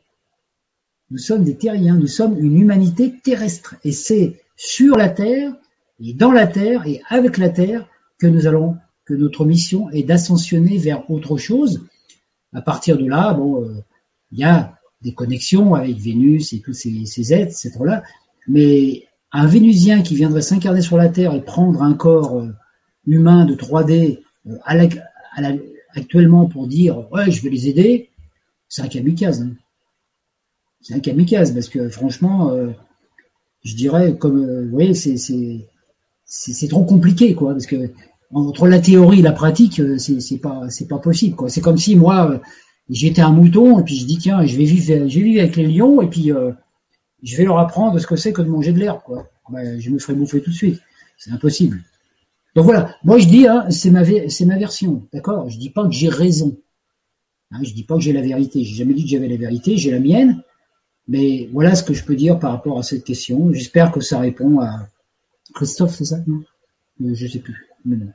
Nous 1.10 1.18
sommes 1.18 1.44
des 1.44 1.56
terriens, 1.56 1.96
nous 1.96 2.06
sommes 2.06 2.38
une 2.38 2.58
humanité 2.58 3.14
terrestre. 3.22 3.76
Et 3.84 3.92
c'est 3.92 4.40
sur 4.56 4.96
la 4.96 5.08
Terre, 5.08 5.54
et 6.02 6.14
dans 6.14 6.32
la 6.32 6.46
Terre, 6.46 6.86
et 6.86 7.00
avec 7.08 7.38
la 7.38 7.48
Terre, 7.48 7.86
que 8.18 8.26
nous 8.26 8.46
allons, 8.46 8.76
que 9.04 9.14
notre 9.14 9.44
mission 9.44 9.88
est 9.90 10.02
d'ascensionner 10.02 10.76
vers 10.76 11.08
autre 11.10 11.36
chose. 11.36 11.86
À 12.52 12.60
partir 12.60 12.98
de 12.98 13.06
là, 13.06 13.32
bon, 13.34 13.64
euh, 13.64 13.84
il 14.32 14.40
y 14.40 14.44
a 14.44 14.78
des 15.00 15.14
connexions 15.14 15.74
avec 15.74 15.96
Vénus 15.96 16.52
et 16.52 16.60
tous 16.60 16.72
ces, 16.72 17.32
êtres, 17.32 17.52
ces 17.52 17.68
êtres-là. 17.68 18.02
Mais 18.48 19.04
un 19.30 19.46
Vénusien 19.46 20.02
qui 20.02 20.16
viendrait 20.16 20.42
s'incarner 20.42 20.82
sur 20.82 20.96
la 20.96 21.08
Terre 21.08 21.34
et 21.34 21.40
prendre 21.40 21.82
un 21.82 21.94
corps 21.94 22.38
euh, 22.38 22.52
humain 23.06 23.44
de 23.44 23.54
3D 23.54 24.20
euh, 24.46 24.58
actuellement 25.94 26.46
pour 26.46 26.66
dire 26.66 27.10
ouais 27.12 27.30
je 27.30 27.42
vais 27.42 27.50
les 27.50 27.68
aider, 27.68 28.10
c'est 28.68 28.82
un 28.82 28.88
kamikaze. 28.88 29.42
Hein. 29.42 29.54
C'est 30.80 30.94
un 30.94 31.00
kamikaze 31.00 31.52
parce 31.52 31.68
que 31.68 31.88
franchement, 31.88 32.52
je 33.64 33.76
dirais 33.76 34.16
comme 34.16 34.64
vous 34.64 34.70
voyez 34.70 34.94
c'est 34.94 35.68
c'est 36.34 36.68
trop 36.68 36.84
compliqué 36.84 37.34
quoi 37.34 37.52
parce 37.52 37.66
que 37.66 37.90
entre 38.30 38.66
la 38.66 38.80
théorie 38.80 39.18
et 39.18 39.22
la 39.22 39.32
pratique 39.32 39.82
c'est 39.98 40.20
c'est 40.20 40.38
pas 40.38 40.62
c'est 40.70 40.88
pas 40.88 40.98
possible 40.98 41.36
quoi. 41.36 41.50
C'est 41.50 41.60
comme 41.60 41.76
si 41.76 41.94
moi 41.94 42.40
j'étais 42.88 43.20
un 43.20 43.32
mouton 43.32 43.78
et 43.78 43.84
puis 43.84 43.96
je 43.96 44.06
dis 44.06 44.16
tiens 44.16 44.44
je 44.46 44.56
vais 44.56 44.64
vivre 44.64 45.08
je 45.08 45.18
vais 45.18 45.24
vivre 45.24 45.42
avec 45.42 45.56
les 45.56 45.66
lions 45.66 46.00
et 46.00 46.08
puis 46.08 46.32
euh, 46.32 46.52
je 47.22 47.36
vais 47.36 47.44
leur 47.44 47.58
apprendre 47.58 47.98
ce 47.98 48.06
que 48.06 48.16
c'est 48.16 48.32
que 48.32 48.40
de 48.40 48.48
manger 48.48 48.72
de 48.72 48.78
l'herbe 48.78 49.00
quoi. 49.04 49.28
Ben, 49.50 49.78
je 49.78 49.90
me 49.90 49.98
ferai 49.98 50.14
bouffer 50.14 50.40
tout 50.40 50.50
de 50.50 50.54
suite. 50.56 50.80
C'est 51.18 51.32
impossible. 51.32 51.82
Donc 52.54 52.64
voilà. 52.64 52.96
Moi 53.04 53.18
je 53.18 53.28
dis 53.28 53.46
hein, 53.46 53.66
c'est 53.68 53.90
ma 53.90 54.02
c'est 54.28 54.46
ma 54.46 54.56
version 54.56 55.06
d'accord? 55.12 55.50
Je 55.50 55.58
dis 55.58 55.70
pas 55.70 55.84
que 55.84 55.92
j'ai 55.92 56.08
raison. 56.08 56.56
Hein, 57.50 57.60
je 57.62 57.74
dis 57.74 57.84
pas 57.84 57.96
que 57.96 58.00
j'ai 58.00 58.14
la 58.14 58.22
vérité. 58.22 58.64
J'ai 58.64 58.76
jamais 58.76 58.94
dit 58.94 59.04
que 59.04 59.10
j'avais 59.10 59.28
la 59.28 59.36
vérité 59.36 59.76
j'ai 59.76 59.90
la 59.90 60.00
mienne. 60.00 60.42
Mais 61.08 61.50
voilà 61.52 61.74
ce 61.74 61.82
que 61.82 61.92
je 61.92 62.04
peux 62.04 62.16
dire 62.16 62.38
par 62.38 62.52
rapport 62.52 62.78
à 62.78 62.82
cette 62.82 63.04
question. 63.04 63.52
J'espère 63.52 63.92
que 63.92 64.00
ça 64.00 64.18
répond 64.18 64.60
à 64.60 64.88
Christophe 65.54 65.94
c'est 65.94 66.04
ça? 66.04 66.18
Non 66.26 66.44
je 67.14 67.26
sais 67.26 67.40
plus 67.40 67.68
mais 67.84 67.96
non. 67.96 68.12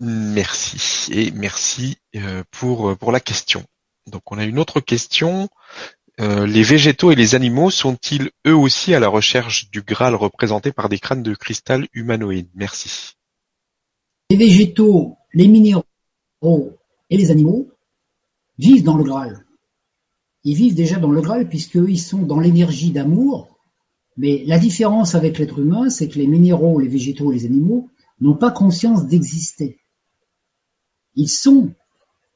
Merci 0.00 1.12
et 1.12 1.30
merci 1.30 1.96
euh, 2.16 2.42
pour 2.50 2.90
euh, 2.90 2.94
pour 2.96 3.12
la 3.12 3.20
question. 3.20 3.64
Donc 4.06 4.30
on 4.32 4.38
a 4.38 4.44
une 4.44 4.58
autre 4.58 4.80
question. 4.80 5.48
Euh, 6.20 6.46
les 6.46 6.62
végétaux 6.62 7.10
et 7.10 7.16
les 7.16 7.34
animaux 7.34 7.70
sont-ils 7.70 8.30
eux 8.46 8.54
aussi 8.54 8.94
à 8.94 9.00
la 9.00 9.08
recherche 9.08 9.70
du 9.70 9.82
Graal 9.82 10.14
représenté 10.14 10.72
par 10.72 10.88
des 10.88 10.98
crânes 10.98 11.22
de 11.22 11.34
cristal 11.34 11.88
humanoïdes? 11.92 12.50
Merci. 12.54 13.14
Les 14.30 14.36
végétaux, 14.36 15.16
les 15.32 15.48
minéraux 15.48 15.84
et 17.10 17.16
les 17.16 17.30
animaux 17.30 17.68
vivent 18.58 18.84
dans 18.84 18.96
le 18.96 19.04
Graal. 19.04 19.44
Ils 20.44 20.54
vivent 20.56 20.74
déjà 20.74 20.98
dans 20.98 21.10
le 21.10 21.20
Graal 21.20 21.48
puisqu'ils 21.48 22.00
sont 22.00 22.22
dans 22.22 22.38
l'énergie 22.40 22.90
d'amour. 22.90 23.53
Mais 24.16 24.42
la 24.46 24.58
différence 24.58 25.14
avec 25.14 25.38
l'être 25.38 25.58
humain, 25.58 25.90
c'est 25.90 26.08
que 26.08 26.18
les 26.18 26.26
minéraux, 26.26 26.80
les 26.80 26.88
végétaux 26.88 27.32
les 27.32 27.46
animaux 27.46 27.88
n'ont 28.20 28.36
pas 28.36 28.50
conscience 28.50 29.06
d'exister 29.06 29.78
ils 31.16 31.28
sont 31.28 31.70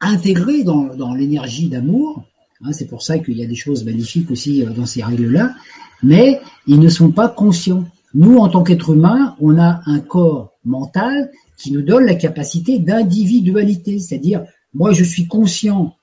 intégrés 0.00 0.62
dans, 0.62 1.14
l'énergie 1.14 1.68
d'amour. 1.68 2.24
Hein, 2.62 2.72
c'est 2.72 2.86
pour 2.86 3.02
ça 3.02 3.18
qu'il 3.18 3.38
y 3.38 3.44
a 3.44 3.46
des 3.46 3.54
choses 3.54 3.84
magnifiques 3.84 4.30
aussi 4.30 4.62
euh, 4.62 4.70
dans 4.70 4.86
ces 4.86 5.02
règles-là, 5.02 5.54
mais 6.02 6.40
ils 6.66 6.80
ne 6.80 6.88
sont 6.88 7.10
pas 7.10 7.28
conscients. 7.28 7.84
Nous, 8.14 8.38
en 8.38 8.48
tant 8.48 8.62
qu'êtres 8.62 8.94
humains, 8.94 9.36
on 9.40 9.58
a 9.58 9.80
un 9.86 10.00
corps 10.00 10.52
mental 10.64 11.30
qui 11.56 11.72
nous 11.72 11.82
donne 11.82 12.04
la 12.04 12.14
capacité 12.14 12.78
d'individualité, 12.78 13.98
c'est-à-dire 13.98 14.44
moi 14.74 14.92
je 14.92 15.04
suis 15.04 15.26
conscient 15.26 15.94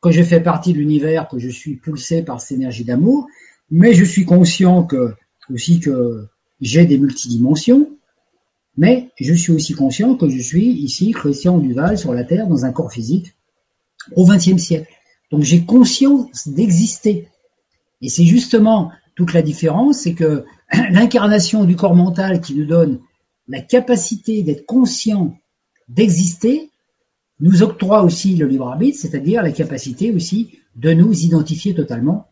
que 0.00 0.10
je 0.10 0.22
fais 0.22 0.40
partie 0.40 0.72
de 0.72 0.78
l'univers, 0.78 1.28
que 1.28 1.38
je 1.38 1.48
suis 1.48 1.76
pulsé 1.76 2.22
par 2.22 2.40
cette 2.40 2.56
énergie 2.56 2.84
d'amour, 2.84 3.26
mais 3.70 3.94
je 3.94 4.04
suis 4.04 4.24
conscient 4.24 4.84
que 4.84 5.14
aussi 5.52 5.80
que 5.80 6.26
j'ai 6.60 6.84
des 6.86 6.98
multidimensions, 6.98 7.90
mais 8.76 9.10
je 9.18 9.34
suis 9.34 9.52
aussi 9.52 9.74
conscient 9.74 10.14
que 10.16 10.28
je 10.28 10.40
suis 10.40 10.66
ici 10.66 11.12
Christian 11.12 11.58
Duval 11.58 11.98
sur 11.98 12.12
la 12.12 12.24
Terre 12.24 12.46
dans 12.46 12.64
un 12.64 12.72
corps 12.72 12.92
physique 12.92 13.34
au 14.16 14.26
XXe 14.26 14.62
siècle. 14.62 14.92
Donc 15.30 15.42
j'ai 15.42 15.64
conscience 15.64 16.48
d'exister. 16.48 17.28
Et 18.00 18.08
c'est 18.08 18.24
justement 18.24 18.90
toute 19.14 19.32
la 19.32 19.42
différence, 19.42 19.98
c'est 19.98 20.14
que 20.14 20.44
l'incarnation 20.90 21.64
du 21.64 21.76
corps 21.76 21.94
mental 21.94 22.40
qui 22.40 22.54
nous 22.54 22.66
donne 22.66 23.00
la 23.48 23.60
capacité 23.60 24.42
d'être 24.42 24.66
conscient 24.66 25.36
d'exister 25.88 26.70
nous 27.40 27.62
octroie 27.62 28.02
aussi 28.02 28.36
le 28.36 28.46
libre 28.46 28.68
arbitre, 28.68 28.98
c'est-à-dire 28.98 29.42
la 29.42 29.50
capacité 29.50 30.12
aussi 30.12 30.58
de 30.76 30.92
nous 30.92 31.24
identifier 31.24 31.74
totalement 31.74 32.29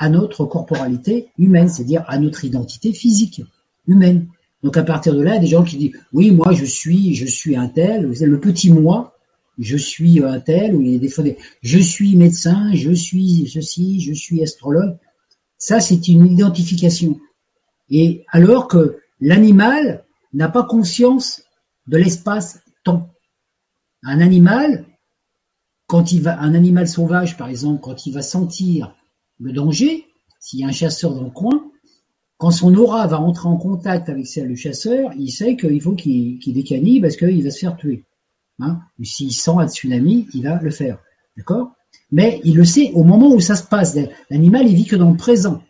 à 0.00 0.08
notre 0.08 0.46
corporalité 0.46 1.28
humaine, 1.38 1.68
c'est-à-dire 1.68 2.04
à 2.08 2.18
notre 2.18 2.46
identité 2.46 2.94
physique 2.94 3.42
humaine. 3.86 4.28
Donc 4.62 4.78
à 4.78 4.82
partir 4.82 5.14
de 5.14 5.20
là, 5.20 5.32
il 5.32 5.34
y 5.34 5.38
a 5.38 5.40
des 5.40 5.46
gens 5.46 5.62
qui 5.62 5.76
disent 5.76 5.92
oui, 6.14 6.30
moi 6.30 6.52
je 6.52 6.64
suis, 6.64 7.14
je 7.14 7.26
suis 7.26 7.54
un 7.54 7.68
tel, 7.68 8.10
le 8.10 8.40
petit 8.40 8.72
moi, 8.72 9.14
je 9.58 9.76
suis 9.76 10.24
un 10.24 10.40
tel, 10.40 10.74
ou 10.74 10.80
il 10.80 10.92
y 10.92 10.96
a 10.96 10.98
des 10.98 11.10
fois 11.10 11.22
je 11.62 11.78
suis 11.78 12.16
médecin, 12.16 12.72
je 12.72 12.92
suis 12.92 13.46
ceci, 13.46 14.00
je 14.00 14.14
suis 14.14 14.42
astrologue. 14.42 14.96
Ça, 15.58 15.80
c'est 15.80 16.08
une 16.08 16.26
identification. 16.26 17.20
Et 17.90 18.24
alors 18.28 18.68
que 18.68 19.00
l'animal 19.20 20.04
n'a 20.32 20.48
pas 20.48 20.62
conscience 20.62 21.42
de 21.86 21.98
l'espace-temps. 21.98 23.10
Un 24.02 24.20
animal, 24.20 24.86
quand 25.86 26.12
il 26.12 26.22
va, 26.22 26.40
un 26.40 26.54
animal 26.54 26.88
sauvage, 26.88 27.36
par 27.36 27.50
exemple, 27.50 27.82
quand 27.82 28.06
il 28.06 28.14
va 28.14 28.22
sentir 28.22 28.94
le 29.40 29.52
danger, 29.52 30.06
s'il 30.38 30.60
y 30.60 30.64
a 30.64 30.68
un 30.68 30.72
chasseur 30.72 31.14
dans 31.14 31.24
le 31.24 31.30
coin, 31.30 31.64
quand 32.38 32.50
son 32.50 32.74
aura 32.74 33.06
va 33.06 33.20
entrer 33.20 33.48
en 33.48 33.56
contact 33.56 34.08
avec 34.08 34.26
celle 34.26 34.48
du 34.48 34.56
chasseur, 34.56 35.10
il 35.18 35.30
sait 35.30 35.56
qu'il 35.56 35.80
faut 35.80 35.94
qu'il 35.94 36.38
qu 36.38 37.00
parce 37.00 37.16
qu'il 37.16 37.42
va 37.42 37.50
se 37.50 37.58
faire 37.58 37.76
tuer. 37.76 38.04
Hein? 38.60 38.80
S'il 39.02 39.32
sent 39.32 39.52
un 39.58 39.68
tsunami, 39.68 40.26
il 40.34 40.44
va 40.44 40.60
le 40.60 40.70
faire. 40.70 40.98
D'accord? 41.36 41.72
Mais 42.10 42.40
il 42.44 42.56
le 42.56 42.64
sait 42.64 42.92
au 42.92 43.04
moment 43.04 43.32
où 43.34 43.40
ça 43.40 43.56
se 43.56 43.64
passe. 43.64 43.96
L'animal, 44.30 44.66
il 44.66 44.74
vit 44.74 44.84
que 44.86 44.96
dans 44.96 45.10
le 45.10 45.16
présent. 45.16 45.62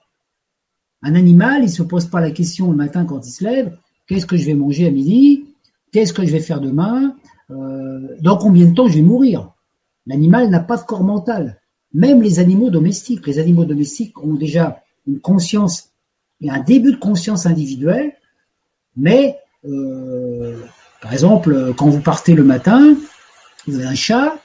Un 1.03 1.15
animal, 1.15 1.65
il 1.65 1.71
se 1.71 1.83
pose 1.83 2.07
pas 2.07 2.21
la 2.21 2.31
question 2.31 2.71
le 2.71 2.77
matin 2.77 3.05
quand 3.05 3.27
il 3.27 3.31
se 3.31 3.45
lève, 3.45 3.77
qu'est-ce 4.07 4.27
que 4.27 4.37
je 4.37 4.47
vais 4.47 4.55
manger 4.55 4.87
à 4.87 4.91
midi? 4.91 5.47
Qu'est-ce 5.93 6.13
que 6.13 6.25
je 6.25 6.31
vais 6.31 6.41
faire 6.41 6.61
demain? 6.61 7.17
Euh, 7.51 8.17
Dans 8.21 8.37
combien 8.37 8.67
de 8.67 8.75
temps 8.75 8.87
je 8.87 8.95
vais 8.95 9.03
mourir? 9.03 9.53
L'animal 10.07 10.51
n'a 10.51 10.61
pas 10.61 10.77
de 10.77 10.83
corps 10.83 11.05
mental. 11.05 11.60
Même 11.93 12.23
les 12.23 12.39
animaux 12.39 12.71
domestiques. 12.71 13.27
Les 13.27 13.39
animaux 13.39 13.65
domestiques 13.65 14.23
ont 14.23 14.35
déjà 14.35 14.83
une 15.07 15.21
conscience 15.21 15.91
a 16.49 16.55
un 16.55 16.61
début 16.61 16.93
de 16.93 16.97
conscience 16.97 17.47
individuelle, 17.47 18.15
mais 18.97 19.39
euh, 19.67 20.59
par 21.03 21.13
exemple, 21.13 21.75
quand 21.77 21.89
vous 21.89 22.01
partez 22.01 22.35
le 22.35 22.45
matin, 22.45 22.97
vous 23.67 23.75
avez 23.77 23.87
un 23.87 23.95
chat. 23.95 24.39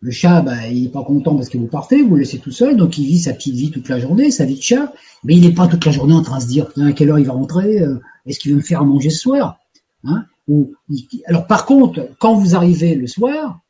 Le 0.00 0.10
chat, 0.10 0.42
bah, 0.42 0.68
il 0.68 0.82
n'est 0.82 0.88
pas 0.90 1.02
content 1.02 1.34
parce 1.34 1.48
que 1.48 1.56
vous 1.56 1.66
partez, 1.66 2.02
vous 2.02 2.16
le 2.16 2.20
laissez 2.20 2.38
tout 2.38 2.50
seul, 2.50 2.76
donc 2.76 2.98
il 2.98 3.06
vit 3.06 3.18
sa 3.18 3.32
petite 3.32 3.54
vie 3.54 3.70
toute 3.70 3.88
la 3.88 3.98
journée, 3.98 4.30
sa 4.30 4.44
vie 4.44 4.56
de 4.56 4.62
chat, 4.62 4.92
mais 5.22 5.34
il 5.34 5.40
n'est 5.40 5.54
pas 5.54 5.66
toute 5.66 5.86
la 5.86 5.92
journée 5.92 6.12
en 6.12 6.22
train 6.22 6.36
de 6.36 6.42
se 6.42 6.46
dire 6.46 6.70
à 6.76 6.92
quelle 6.92 7.08
heure 7.08 7.18
il 7.18 7.26
va 7.26 7.32
rentrer, 7.32 7.80
euh, 7.80 7.98
est-ce 8.26 8.38
qu'il 8.38 8.52
va 8.52 8.58
me 8.58 8.62
faire 8.62 8.82
à 8.82 8.84
manger 8.84 9.08
ce 9.08 9.20
soir 9.20 9.58
hein 10.04 10.26
Alors 11.24 11.46
par 11.46 11.64
contre, 11.64 12.10
quand 12.18 12.34
vous 12.34 12.54
arrivez 12.54 12.96
le 12.96 13.06
soir 13.06 13.60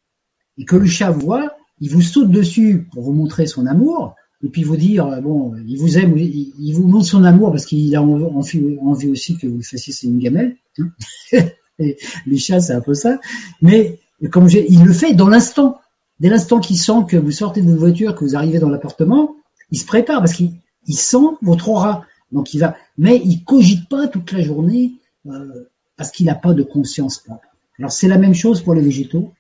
et 0.59 0.65
que 0.65 0.75
le 0.75 0.87
chat 0.87 1.13
voit, 1.13 1.55
il 1.85 1.91
vous 1.91 2.01
saute 2.01 2.31
dessus 2.31 2.89
pour 2.91 3.03
vous 3.03 3.13
montrer 3.13 3.47
son 3.47 3.67
amour, 3.67 4.15
et 4.43 4.49
puis 4.49 4.63
vous 4.63 4.77
dire, 4.77 5.07
euh, 5.07 5.21
bon, 5.21 5.55
il 5.67 5.79
vous 5.79 5.99
aime, 5.99 6.17
il, 6.17 6.73
vous 6.73 6.89
montre 6.89 7.05
son 7.05 7.25
amour 7.25 7.51
parce 7.51 7.67
qu'il 7.67 7.95
a 7.95 8.03
envie, 8.03 9.09
aussi 9.09 9.37
que 9.37 9.47
vous 9.47 9.63
fassiez 9.63 9.93
une 10.09 10.19
gamelle. 10.19 10.57
Hein 10.79 11.45
les 12.27 12.39
chats, 12.39 12.61
c'est 12.61 12.73
un 12.73 12.81
peu 12.81 12.95
ça. 12.95 13.21
Mais 13.61 13.99
comme 14.31 14.49
il 14.49 14.83
le 14.83 14.93
fait 14.95 15.13
dans 15.13 15.29
l'instant. 15.29 15.79
Dès 16.21 16.31
l'instant 16.31 16.61
qu'il 16.61 16.79
sent 16.79 17.05
que 17.09 17.19
vous 17.19 17.33
sortez 17.33 17.61
de 17.61 17.67
votre 17.67 17.81
voiture, 17.81 18.15
que 18.15 18.25
vous 18.25 18.37
arrivez 18.37 18.61
dans 18.61 18.71
l'appartement, 18.71 19.37
il 19.71 19.79
se 19.79 19.85
prépare 19.85 20.21
parce 20.21 20.33
qu'il 20.33 20.55
sent 20.89 21.27
votre 21.43 21.69
aura. 21.69 22.07
Donc 22.33 22.55
il 22.55 22.61
va, 22.61 22.77
mais 22.97 23.21
il 23.25 23.45
cogite 23.45 23.89
pas 23.91 24.07
toute 24.07 24.33
la 24.33 24.41
journée 24.41 24.93
euh, 25.27 25.69
parce 25.97 26.13
qu'il 26.13 26.27
n'a 26.27 26.35
pas 26.35 26.55
de 26.55 26.63
conscience 26.63 27.19
propre. 27.19 27.49
Alors 27.79 27.93
c'est 27.93 28.09
la 28.09 28.17
même 28.17 28.35
chose 28.35 28.63
pour 28.63 28.75
les 28.75 28.81
végétaux 28.81 29.33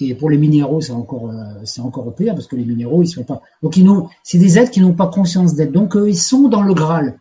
et 0.00 0.14
pour 0.14 0.30
les 0.30 0.38
minéraux, 0.38 0.80
c'est 0.80 0.92
encore 0.92 1.30
euh, 1.30 1.82
encore 1.82 2.14
pire 2.14 2.34
parce 2.34 2.46
que 2.46 2.56
les 2.56 2.64
minéraux 2.64 3.02
ils 3.02 3.08
sont 3.08 3.24
pas. 3.24 3.42
Donc 3.62 3.76
ils 3.76 3.84
n'ont, 3.84 4.08
c'est 4.22 4.38
des 4.38 4.58
êtres 4.58 4.70
qui 4.70 4.80
n'ont 4.80 4.94
pas 4.94 5.08
conscience 5.08 5.54
d'être. 5.54 5.72
Donc 5.72 5.96
ils 5.96 6.18
sont 6.18 6.48
dans 6.48 6.62
le 6.62 6.74
Graal. 6.74 7.18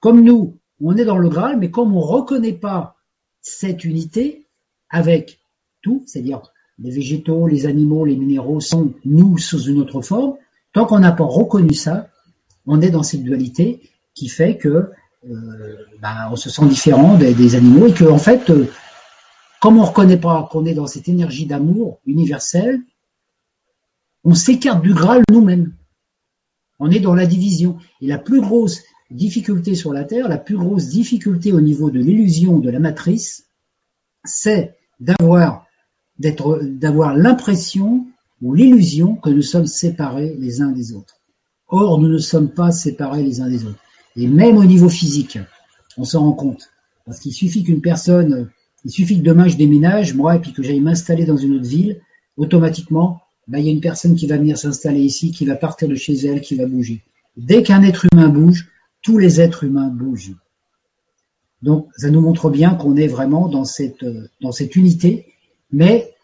Comme 0.00 0.22
nous, 0.22 0.56
on 0.82 0.96
est 0.96 1.04
dans 1.04 1.18
le 1.18 1.28
Graal, 1.28 1.58
mais 1.58 1.70
comme 1.70 1.96
on 1.96 2.00
reconnaît 2.00 2.52
pas 2.52 2.96
cette 3.42 3.84
unité 3.84 4.46
avec 4.88 5.40
tout, 5.82 6.02
c'est-à-dire 6.06 6.42
les 6.78 6.90
végétaux, 6.90 7.46
les 7.46 7.66
animaux, 7.66 8.04
les 8.04 8.16
minéraux 8.16 8.60
sont 8.60 8.92
nous 9.04 9.38
sous 9.38 9.64
une 9.64 9.80
autre 9.80 10.00
forme. 10.00 10.34
Tant 10.72 10.86
qu'on 10.86 11.00
n'a 11.00 11.12
pas 11.12 11.24
reconnu 11.24 11.74
ça, 11.74 12.08
on 12.66 12.80
est 12.80 12.90
dans 12.90 13.02
cette 13.02 13.22
dualité 13.22 13.80
qui 14.14 14.28
fait 14.28 14.56
que 14.56 14.90
euh, 15.28 15.76
bah, 16.00 16.28
on 16.30 16.36
se 16.36 16.48
sent 16.48 16.66
différent 16.66 17.18
des, 17.18 17.54
animaux 17.54 17.86
et 17.86 17.92
que 17.92 18.04
en 18.04 18.18
fait, 18.18 18.48
euh, 18.50 18.66
comme 19.60 19.78
on 19.78 19.82
ne 19.82 19.86
reconnaît 19.86 20.16
pas 20.16 20.48
qu'on 20.50 20.64
est 20.64 20.74
dans 20.74 20.86
cette 20.86 21.08
énergie 21.08 21.46
d'amour 21.46 22.00
universelle, 22.06 22.80
on 24.24 24.34
s'écarte 24.34 24.82
du 24.82 24.94
Graal 24.94 25.22
nous-mêmes. 25.30 25.74
On 26.78 26.90
est 26.90 27.00
dans 27.00 27.14
la 27.14 27.26
division. 27.26 27.78
Et 28.00 28.06
la 28.06 28.18
plus 28.18 28.40
grosse 28.40 28.80
difficulté 29.10 29.74
sur 29.74 29.92
la 29.92 30.04
Terre, 30.04 30.28
la 30.28 30.38
plus 30.38 30.56
grosse 30.56 30.88
difficulté 30.88 31.52
au 31.52 31.60
niveau 31.60 31.90
de 31.90 32.00
l'illusion 32.00 32.58
de 32.58 32.70
la 32.70 32.78
matrice, 32.78 33.46
c'est 34.24 34.76
d'avoir 34.98 35.66
d'être, 36.18 36.60
d'avoir 36.62 37.16
l'impression 37.16 38.06
ou 38.40 38.54
l'illusion 38.54 39.16
que 39.16 39.30
nous 39.30 39.42
sommes 39.42 39.66
séparés 39.66 40.36
les 40.38 40.62
uns 40.62 40.70
des 40.70 40.92
autres. 40.92 41.16
Or, 41.68 42.00
nous 42.00 42.08
ne 42.08 42.18
sommes 42.18 42.50
pas 42.50 42.72
séparés 42.72 43.22
les 43.22 43.40
uns 43.40 43.48
des 43.48 43.64
autres. 43.64 43.78
Et 44.16 44.26
même 44.26 44.56
au 44.56 44.64
niveau 44.64 44.88
physique, 44.88 45.38
on 45.96 46.04
s'en 46.04 46.20
rend 46.20 46.32
compte. 46.32 46.70
Parce 47.04 47.20
qu'il 47.20 47.32
suffit 47.32 47.62
qu'une 47.62 47.80
personne, 47.80 48.50
il 48.84 48.90
suffit 48.90 49.18
que 49.18 49.24
demain 49.24 49.48
je 49.48 49.56
déménage, 49.56 50.14
moi, 50.14 50.36
et 50.36 50.38
puis 50.38 50.52
que 50.52 50.62
j'aille 50.62 50.80
m'installer 50.80 51.24
dans 51.24 51.36
une 51.36 51.54
autre 51.56 51.68
ville, 51.68 52.00
automatiquement, 52.36 53.20
bah, 53.48 53.58
il 53.58 53.66
y 53.66 53.68
a 53.68 53.72
une 53.72 53.80
personne 53.80 54.14
qui 54.14 54.26
va 54.26 54.36
venir 54.36 54.56
s'installer 54.56 55.00
ici, 55.00 55.32
qui 55.32 55.44
va 55.44 55.56
partir 55.56 55.88
de 55.88 55.94
chez 55.94 56.14
elle, 56.14 56.40
qui 56.40 56.54
va 56.54 56.66
bouger. 56.66 57.02
Dès 57.36 57.62
qu'un 57.62 57.82
être 57.82 58.06
humain 58.12 58.28
bouge, 58.28 58.68
tous 59.02 59.18
les 59.18 59.40
êtres 59.40 59.64
humains 59.64 59.88
bougent. 59.88 60.34
Donc, 61.62 61.88
ça 61.96 62.10
nous 62.10 62.20
montre 62.20 62.48
bien 62.50 62.74
qu'on 62.74 62.96
est 62.96 63.06
vraiment 63.06 63.48
dans 63.48 63.64
cette, 63.64 64.04
dans 64.40 64.52
cette 64.52 64.76
unité 64.76 65.26
mais 65.72 66.14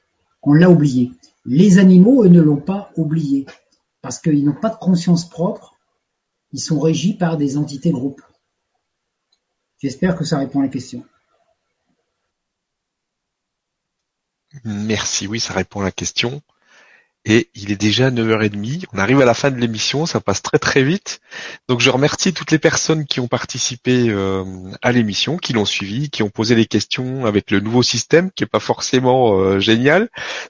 on 0.42 0.52
l'a 0.52 0.70
oublié. 0.70 1.12
Les 1.44 1.78
animaux, 1.78 2.24
eux, 2.24 2.28
ne 2.28 2.40
l'ont 2.40 2.60
pas 2.60 2.90
oublié, 2.96 3.46
parce 4.02 4.18
qu'ils 4.18 4.44
n'ont 4.44 4.60
pas 4.60 4.70
de 4.70 4.76
conscience 4.76 5.28
propre, 5.28 5.74
ils 6.52 6.60
sont 6.60 6.80
régis 6.80 7.16
par 7.16 7.36
des 7.36 7.56
entités 7.56 7.90
groupes. 7.90 8.22
J'espère 9.78 10.16
que 10.16 10.24
ça 10.24 10.38
répond 10.38 10.60
à 10.60 10.64
la 10.64 10.68
question. 10.68 11.04
Merci, 14.66 15.28
oui, 15.28 15.38
ça 15.38 15.54
répond 15.54 15.80
à 15.80 15.84
la 15.84 15.92
question. 15.92 16.42
Et 17.24 17.50
il 17.54 17.70
est 17.70 17.76
déjà 17.76 18.10
9h30. 18.10 18.86
On 18.92 18.98
arrive 18.98 19.20
à 19.20 19.24
la 19.24 19.34
fin 19.34 19.52
de 19.52 19.56
l'émission, 19.56 20.06
ça 20.06 20.20
passe 20.20 20.42
très 20.42 20.58
très 20.58 20.82
vite. 20.82 21.20
Donc 21.68 21.80
je 21.80 21.88
remercie 21.88 22.32
toutes 22.32 22.50
les 22.50 22.58
personnes 22.58 23.04
qui 23.04 23.20
ont 23.20 23.28
participé 23.28 24.08
euh, 24.08 24.44
à 24.82 24.90
l'émission, 24.90 25.36
qui 25.36 25.52
l'ont 25.52 25.64
suivi, 25.64 26.10
qui 26.10 26.24
ont 26.24 26.30
posé 26.30 26.56
des 26.56 26.66
questions 26.66 27.26
avec 27.26 27.52
le 27.52 27.60
nouveau 27.60 27.84
système 27.84 28.32
qui 28.32 28.42
est 28.42 28.48
pas 28.48 28.58
forcément 28.58 29.38
euh, 29.38 29.60
génial, 29.60 30.08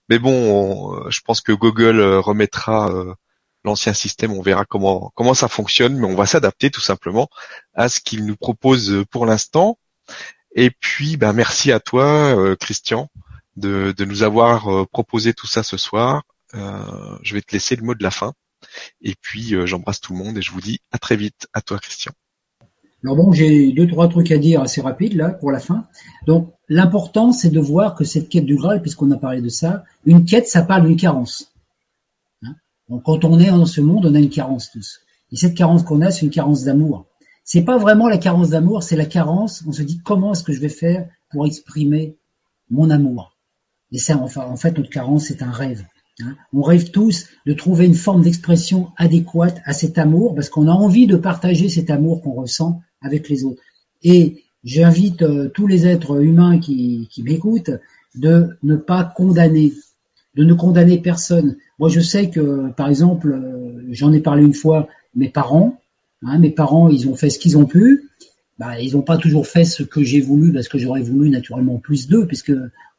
mais 0.09 0.19
bon, 0.19 0.95
euh, 0.95 1.11
je 1.11 1.21
pense 1.21 1.43
que 1.43 1.53
Google 1.53 2.01
remettra 2.01 2.91
l'ancien 3.65 3.93
système, 3.93 4.33
on 4.33 4.43
verra 4.43 4.65
comment 4.65 5.13
comment 5.15 5.35
ça 5.35 5.49
fonctionne, 5.49 5.97
mais 5.97 6.07
on 6.07 6.15
va 6.15 6.25
s'adapter 6.25 6.71
tout 6.71 6.81
simplement 6.81 7.29
à 7.75 7.91
ce 7.91 8.01
qu'il 8.01 8.25
nous 8.25 8.37
propose 8.37 9.05
pour 9.11 9.27
l'instant. 9.27 9.79
Et 10.55 10.71
puis, 10.71 11.19
ben 11.19 11.35
merci 11.35 11.71
à 11.73 11.81
toi, 11.81 12.57
Christian, 12.61 13.11
de, 13.57 13.95
nous 14.05 14.23
avoir 14.23 14.87
proposé 14.89 15.33
tout 15.35 15.47
ça 15.47 15.63
ce 15.63 15.77
soir. 15.77 16.23
Euh, 16.55 17.19
je 17.23 17.35
vais 17.35 17.43
te 17.43 17.53
laisser 17.53 17.77
le 17.77 17.83
mot 17.83 17.95
de 17.95 18.03
la 18.03 18.11
fin. 18.11 18.33
Et 19.03 19.15
puis 19.21 19.55
euh, 19.55 19.67
j'embrasse 19.67 20.01
tout 20.01 20.13
le 20.13 20.19
monde 20.19 20.39
et 20.39 20.43
je 20.43 20.53
vous 20.53 20.61
dis 20.61 20.81
à 20.93 20.99
très 20.99 21.17
vite. 21.17 21.49
À 21.53 21.61
toi 21.61 21.79
Christian. 21.79 22.13
Alors 23.05 23.17
bon, 23.17 23.33
j'ai 23.33 23.73
deux 23.73 23.87
trois 23.87 24.09
trucs 24.09 24.31
à 24.33 24.39
dire 24.39 24.63
assez 24.63 24.81
rapides 24.81 25.15
là 25.15 25.31
pour 25.31 25.53
la 25.53 25.61
fin. 25.61 25.87
Donc 26.27 26.53
l'important 26.69 27.33
c'est 27.33 27.51
de 27.51 27.61
voir 27.61 27.95
que 27.95 28.05
cette 28.05 28.29
quête 28.29 28.47
du 28.47 28.57
Graal, 28.57 28.81
puisqu'on 28.81 29.11
a 29.11 29.17
parlé 29.17 29.41
de 29.41 29.49
ça, 29.49 29.85
une 30.05 30.25
quête 30.25 30.49
ça 30.49 30.63
parle 30.63 30.87
d'une 30.87 30.97
carence. 30.97 31.53
Hein? 32.43 32.55
Donc 32.89 33.05
quand 33.05 33.25
on 33.25 33.39
est 33.39 33.51
dans 33.51 33.67
ce 33.67 33.81
monde, 33.81 34.07
on 34.07 34.15
a 34.15 34.19
une 34.19 34.31
carence 34.31 34.71
tous. 34.71 35.01
Et 35.33 35.37
cette 35.37 35.55
carence 35.55 35.83
qu'on 35.83 36.01
a, 36.03 36.11
c'est 36.11 36.25
une 36.25 36.31
carence 36.31 36.65
d'amour. 36.65 37.07
C'est 37.45 37.63
pas 37.63 37.79
vraiment 37.79 38.09
la 38.09 38.19
carence 38.19 38.51
d'amour, 38.51 38.83
c'est 38.83 38.97
la 38.97 39.07
carence. 39.07 39.63
On 39.67 39.73
se 39.73 39.83
dit 39.83 40.01
comment 40.05 40.33
est-ce 40.33 40.43
que 40.43 40.53
je 40.53 40.61
vais 40.61 40.69
faire 40.69 41.09
pour 41.31 41.47
exprimer 41.47 42.17
mon 42.71 42.91
amour? 42.91 43.36
Et 43.93 43.99
ça, 43.99 44.19
enfin, 44.19 44.47
en 44.47 44.57
fait, 44.57 44.77
notre 44.77 44.91
carence, 44.91 45.27
c'est 45.27 45.43
un 45.43 45.51
rêve. 45.51 45.85
Hein. 46.23 46.35
On 46.53 46.63
rêve 46.63 46.91
tous 46.91 47.27
de 47.47 47.53
trouver 47.53 47.87
une 47.87 47.95
forme 47.95 48.23
d'expression 48.23 48.89
adéquate 48.97 49.61
à 49.65 49.73
cet 49.73 49.99
amour 49.99 50.35
parce 50.35 50.49
qu'on 50.49 50.69
a 50.69 50.73
envie 50.73 51.07
de 51.07 51.17
partager 51.17 51.69
cet 51.69 51.91
amour 51.91 52.23
qu'on 52.23 52.33
ressent 52.33 52.81
avec 53.01 53.29
les 53.29 53.45
autres. 53.45 53.63
Et 54.03 54.45
j'invite 54.65 55.23
euh, 55.23 55.49
tous 55.49 55.67
les 55.67 55.87
êtres 55.87 56.23
humains 56.23 56.59
qui, 56.59 57.09
m'écoutent 57.19 57.71
de 58.15 58.57
ne 58.63 58.77
pas 58.77 59.05
condamner, 59.05 59.73
de 60.35 60.45
ne 60.45 60.55
condamner 60.55 60.99
personne. 60.99 61.57
Moi, 61.79 61.89
je 61.89 62.01
sais 62.01 62.31
que, 62.31 62.71
par 62.73 62.89
exemple, 62.89 63.33
euh, 63.33 63.87
j'en 63.91 64.13
ai 64.13 64.21
parlé 64.21 64.43
une 64.43 64.55
fois, 64.55 64.89
mes 65.15 65.29
parents, 65.29 65.81
hein, 66.23 66.39
mes 66.39 66.51
parents, 66.51 66.89
ils 66.89 67.09
ont 67.09 67.15
fait 67.15 67.31
ce 67.31 67.39
qu'ils 67.39 67.59
ont 67.59 67.67
pu. 67.67 68.06
Bah, 68.59 68.81
ils 68.81 68.95
n'ont 68.95 69.03
pas 69.03 69.19
toujours 69.19 69.47
fait 69.47 69.65
ce 69.65 69.83
que 69.83 70.03
j'ai 70.03 70.21
voulu 70.21 70.53
parce 70.53 70.69
que 70.69 70.79
j'aurais 70.79 71.03
voulu 71.03 71.29
naturellement 71.29 71.77
plus 71.79 72.09
d'eux, 72.09 72.27
puisque 72.27 72.53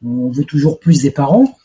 on 0.03 0.29
veut 0.29 0.43
toujours 0.43 0.79
plus 0.79 1.01
des 1.01 1.11
parents 1.11 1.57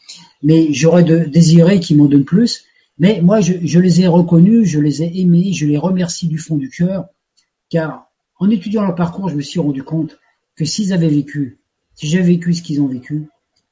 mais 0.42 0.72
j'aurais 0.72 1.04
désiré 1.04 1.80
qu'ils 1.80 1.96
m'en 1.96 2.06
donnent 2.06 2.24
plus. 2.24 2.64
Mais 2.98 3.20
moi, 3.22 3.40
je, 3.40 3.54
je, 3.62 3.80
les 3.80 4.02
ai 4.02 4.06
reconnus, 4.06 4.68
je 4.68 4.78
les 4.78 5.02
ai 5.02 5.20
aimés, 5.20 5.52
je 5.52 5.66
les 5.66 5.78
remercie 5.78 6.28
du 6.28 6.38
fond 6.38 6.56
du 6.56 6.68
cœur, 6.68 7.06
car 7.70 8.10
en 8.38 8.50
étudiant 8.50 8.82
leur 8.82 8.94
parcours, 8.94 9.28
je 9.28 9.36
me 9.36 9.40
suis 9.40 9.60
rendu 9.60 9.82
compte 9.82 10.18
que 10.56 10.64
s'ils 10.64 10.92
avaient 10.92 11.08
vécu, 11.08 11.58
si 11.94 12.08
j'avais 12.08 12.24
vécu 12.24 12.52
ce 12.54 12.62
qu'ils 12.62 12.80
ont 12.80 12.88
vécu, 12.88 13.28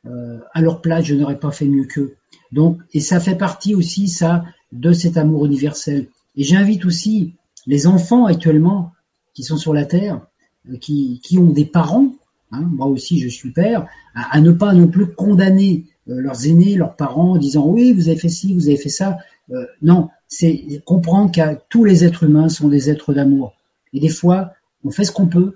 euh, 0.06 0.38
à 0.54 0.62
leur 0.62 0.80
place, 0.80 1.04
je 1.04 1.14
n'aurais 1.14 1.38
pas 1.38 1.50
fait 1.50 1.66
mieux 1.66 1.84
qu'eux. 1.84 2.16
Donc, 2.52 2.78
et 2.94 3.00
ça 3.00 3.20
fait 3.20 3.34
partie 3.34 3.74
aussi, 3.74 4.08
ça, 4.08 4.44
de 4.72 4.92
cet 4.92 5.16
amour 5.16 5.44
universel. 5.44 6.08
Et 6.36 6.44
j'invite 6.44 6.84
aussi 6.86 7.34
les 7.66 7.86
enfants 7.86 8.24
actuellement 8.24 8.92
qui 9.40 9.46
sont 9.46 9.56
sur 9.56 9.72
la 9.72 9.86
terre, 9.86 10.20
euh, 10.68 10.76
qui, 10.76 11.38
ont 11.38 11.50
des 11.50 11.64
parents, 11.64 12.12
hein, 12.52 12.68
moi 12.72 12.86
aussi 12.86 13.20
je 13.20 13.28
suis 13.28 13.52
père, 13.52 13.86
à, 14.14 14.38
ne 14.42 14.52
pas 14.52 14.74
non 14.74 14.86
plus 14.86 15.06
condamner 15.06 15.86
euh, 16.10 16.20
leurs 16.20 16.46
aînés, 16.46 16.74
leurs 16.74 16.94
parents, 16.94 17.38
disant 17.38 17.66
oui, 17.66 17.94
vous 17.94 18.08
avez 18.10 18.18
fait 18.18 18.28
ci, 18.28 18.52
vous 18.52 18.68
avez 18.68 18.76
fait 18.76 18.90
ça. 18.90 19.16
Euh, 19.50 19.64
non, 19.80 20.10
c'est 20.28 20.82
comprendre 20.84 21.32
que 21.32 21.40
tous 21.70 21.84
les 21.84 22.04
êtres 22.04 22.24
humains 22.24 22.50
sont 22.50 22.68
des 22.68 22.90
êtres 22.90 23.14
d'amour. 23.14 23.54
Et 23.94 24.00
des 24.00 24.10
fois, 24.10 24.52
on 24.84 24.90
fait 24.90 25.04
ce 25.04 25.12
qu'on 25.12 25.26
peut. 25.26 25.54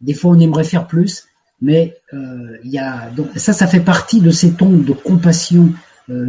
Des 0.00 0.14
fois, 0.14 0.30
on 0.30 0.38
aimerait 0.38 0.62
faire 0.62 0.86
plus, 0.86 1.24
mais 1.60 1.96
euh, 2.14 2.56
y 2.62 2.78
a 2.78 3.10
donc 3.10 3.30
ça, 3.34 3.52
ça 3.52 3.66
fait 3.66 3.80
partie 3.80 4.20
de 4.20 4.30
ces 4.30 4.52
tons 4.52 4.78
de 4.78 4.92
compassion 4.92 5.72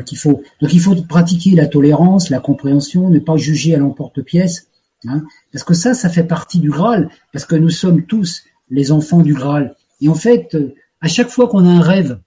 qu'il 0.06 0.18
faut. 0.18 0.44
Donc, 0.60 0.74
il 0.74 0.82
faut 0.82 0.94
pratiquer 1.03 1.52
la 1.52 1.66
tolérance, 1.66 2.30
la 2.30 2.41
compréhension, 2.41 3.10
ne 3.10 3.20
pas 3.20 3.38
juger 3.38 3.76
à 3.76 3.78
l'emporte-pièce, 3.78 4.68
hein, 5.07 5.23
parce 5.51 5.63
que 5.63 5.73
ça, 5.73 5.93
ça 5.93 6.09
fait 6.09 6.23
partie 6.23 6.59
du 6.59 6.69
Graal, 6.69 7.09
parce 7.31 7.45
que 7.45 7.55
nous 7.55 7.69
sommes 7.69 8.05
tous 8.05 8.43
les 8.69 8.91
enfants 8.91 9.21
du 9.21 9.34
Graal. 9.34 9.76
Et 10.01 10.09
en 10.09 10.15
fait, 10.15 10.57
à 11.01 11.07
chaque 11.07 11.30
fois 11.30 11.47
qu'on 11.47 11.65
a 11.65 11.69
un 11.69 11.81
rêve, 11.81 12.19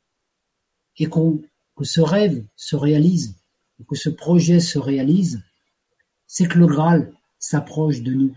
et 0.99 1.09
que 1.09 1.85
ce 1.85 2.01
rêve 2.01 2.45
se 2.57 2.77
réalise, 2.77 3.35
que 3.89 3.97
ce 3.97 4.09
projet 4.09 4.61
se 4.61 4.79
réalise, 4.79 5.43
c'est 6.27 6.47
que 6.47 6.59
le 6.59 6.67
Graal 6.67 7.13
s'approche 7.39 8.03
de 8.03 8.13
nous. 8.13 8.35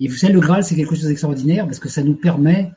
Et 0.00 0.08
vous 0.08 0.14
savez, 0.14 0.32
le 0.32 0.40
Graal, 0.40 0.62
c'est 0.62 0.76
quelque 0.76 0.94
chose 0.94 1.08
d'extraordinaire 1.08 1.66
parce 1.66 1.80
que 1.80 1.88
ça 1.88 2.02
nous 2.02 2.14
permet 2.14 2.70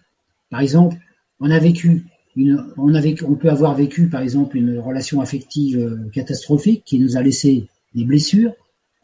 Par 0.49 0.61
exemple, 0.61 0.97
on 1.39 1.51
a 1.51 1.59
vécu 1.59 2.05
une, 2.35 2.65
on, 2.77 2.95
a 2.95 3.01
on 3.23 3.35
peut 3.35 3.49
avoir 3.49 3.75
vécu, 3.75 4.07
par 4.07 4.21
exemple, 4.21 4.57
une 4.57 4.79
relation 4.79 5.21
affective 5.21 5.77
euh, 5.77 6.09
catastrophique 6.13 6.83
qui 6.85 6.99
nous 6.99 7.17
a 7.17 7.21
laissé 7.21 7.67
des 7.93 8.05
blessures. 8.05 8.53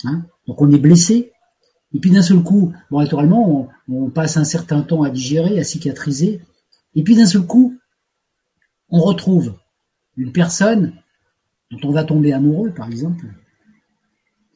Hein, 0.04 0.26
donc 0.48 0.62
on 0.62 0.72
est 0.72 0.80
blessé. 0.80 1.32
Et 1.94 2.00
puis 2.00 2.12
d'un 2.12 2.22
seul 2.22 2.44
coup, 2.44 2.74
on, 2.92 3.68
on, 3.90 4.10
passe 4.10 4.38
un 4.38 4.44
certain 4.44 4.82
temps 4.82 5.04
à 5.04 5.10
digérer, 5.10 5.60
à 5.60 5.64
cicatriser. 5.64 6.42
Et 6.96 7.04
puis 7.04 7.16
d'un 7.16 7.26
seul 7.26 7.44
coup, 7.44 7.78
on 8.90 9.00
retrouve 9.00 9.56
une 10.18 10.32
personne 10.32 10.94
dont 11.72 11.90
on 11.90 11.92
va 11.92 12.04
tomber 12.04 12.34
amoureux, 12.34 12.72
par 12.72 12.88
exemple. 12.88 13.26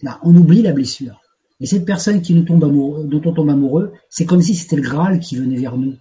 Là, 0.02 0.20
on 0.24 0.36
oublie 0.36 0.62
la 0.62 0.74
blessure. 0.74 1.22
Et 1.60 1.68
cette 1.68 1.86
personne 1.86 2.22
qui 2.22 2.34
nous 2.34 2.44
tombe 2.44 2.64
amoureux, 2.64 3.06
dont 3.06 3.22
on 3.24 3.34
tombe 3.34 3.50
amoureux, 3.50 3.94
c'est 4.10 4.26
comme 4.26 4.42
si 4.42 4.56
c'était 4.56 4.76
le 4.76 4.82
Graal 4.82 5.20
qui 5.20 5.36
venait 5.36 5.60
vers 5.60 5.78
nous. 5.78 5.96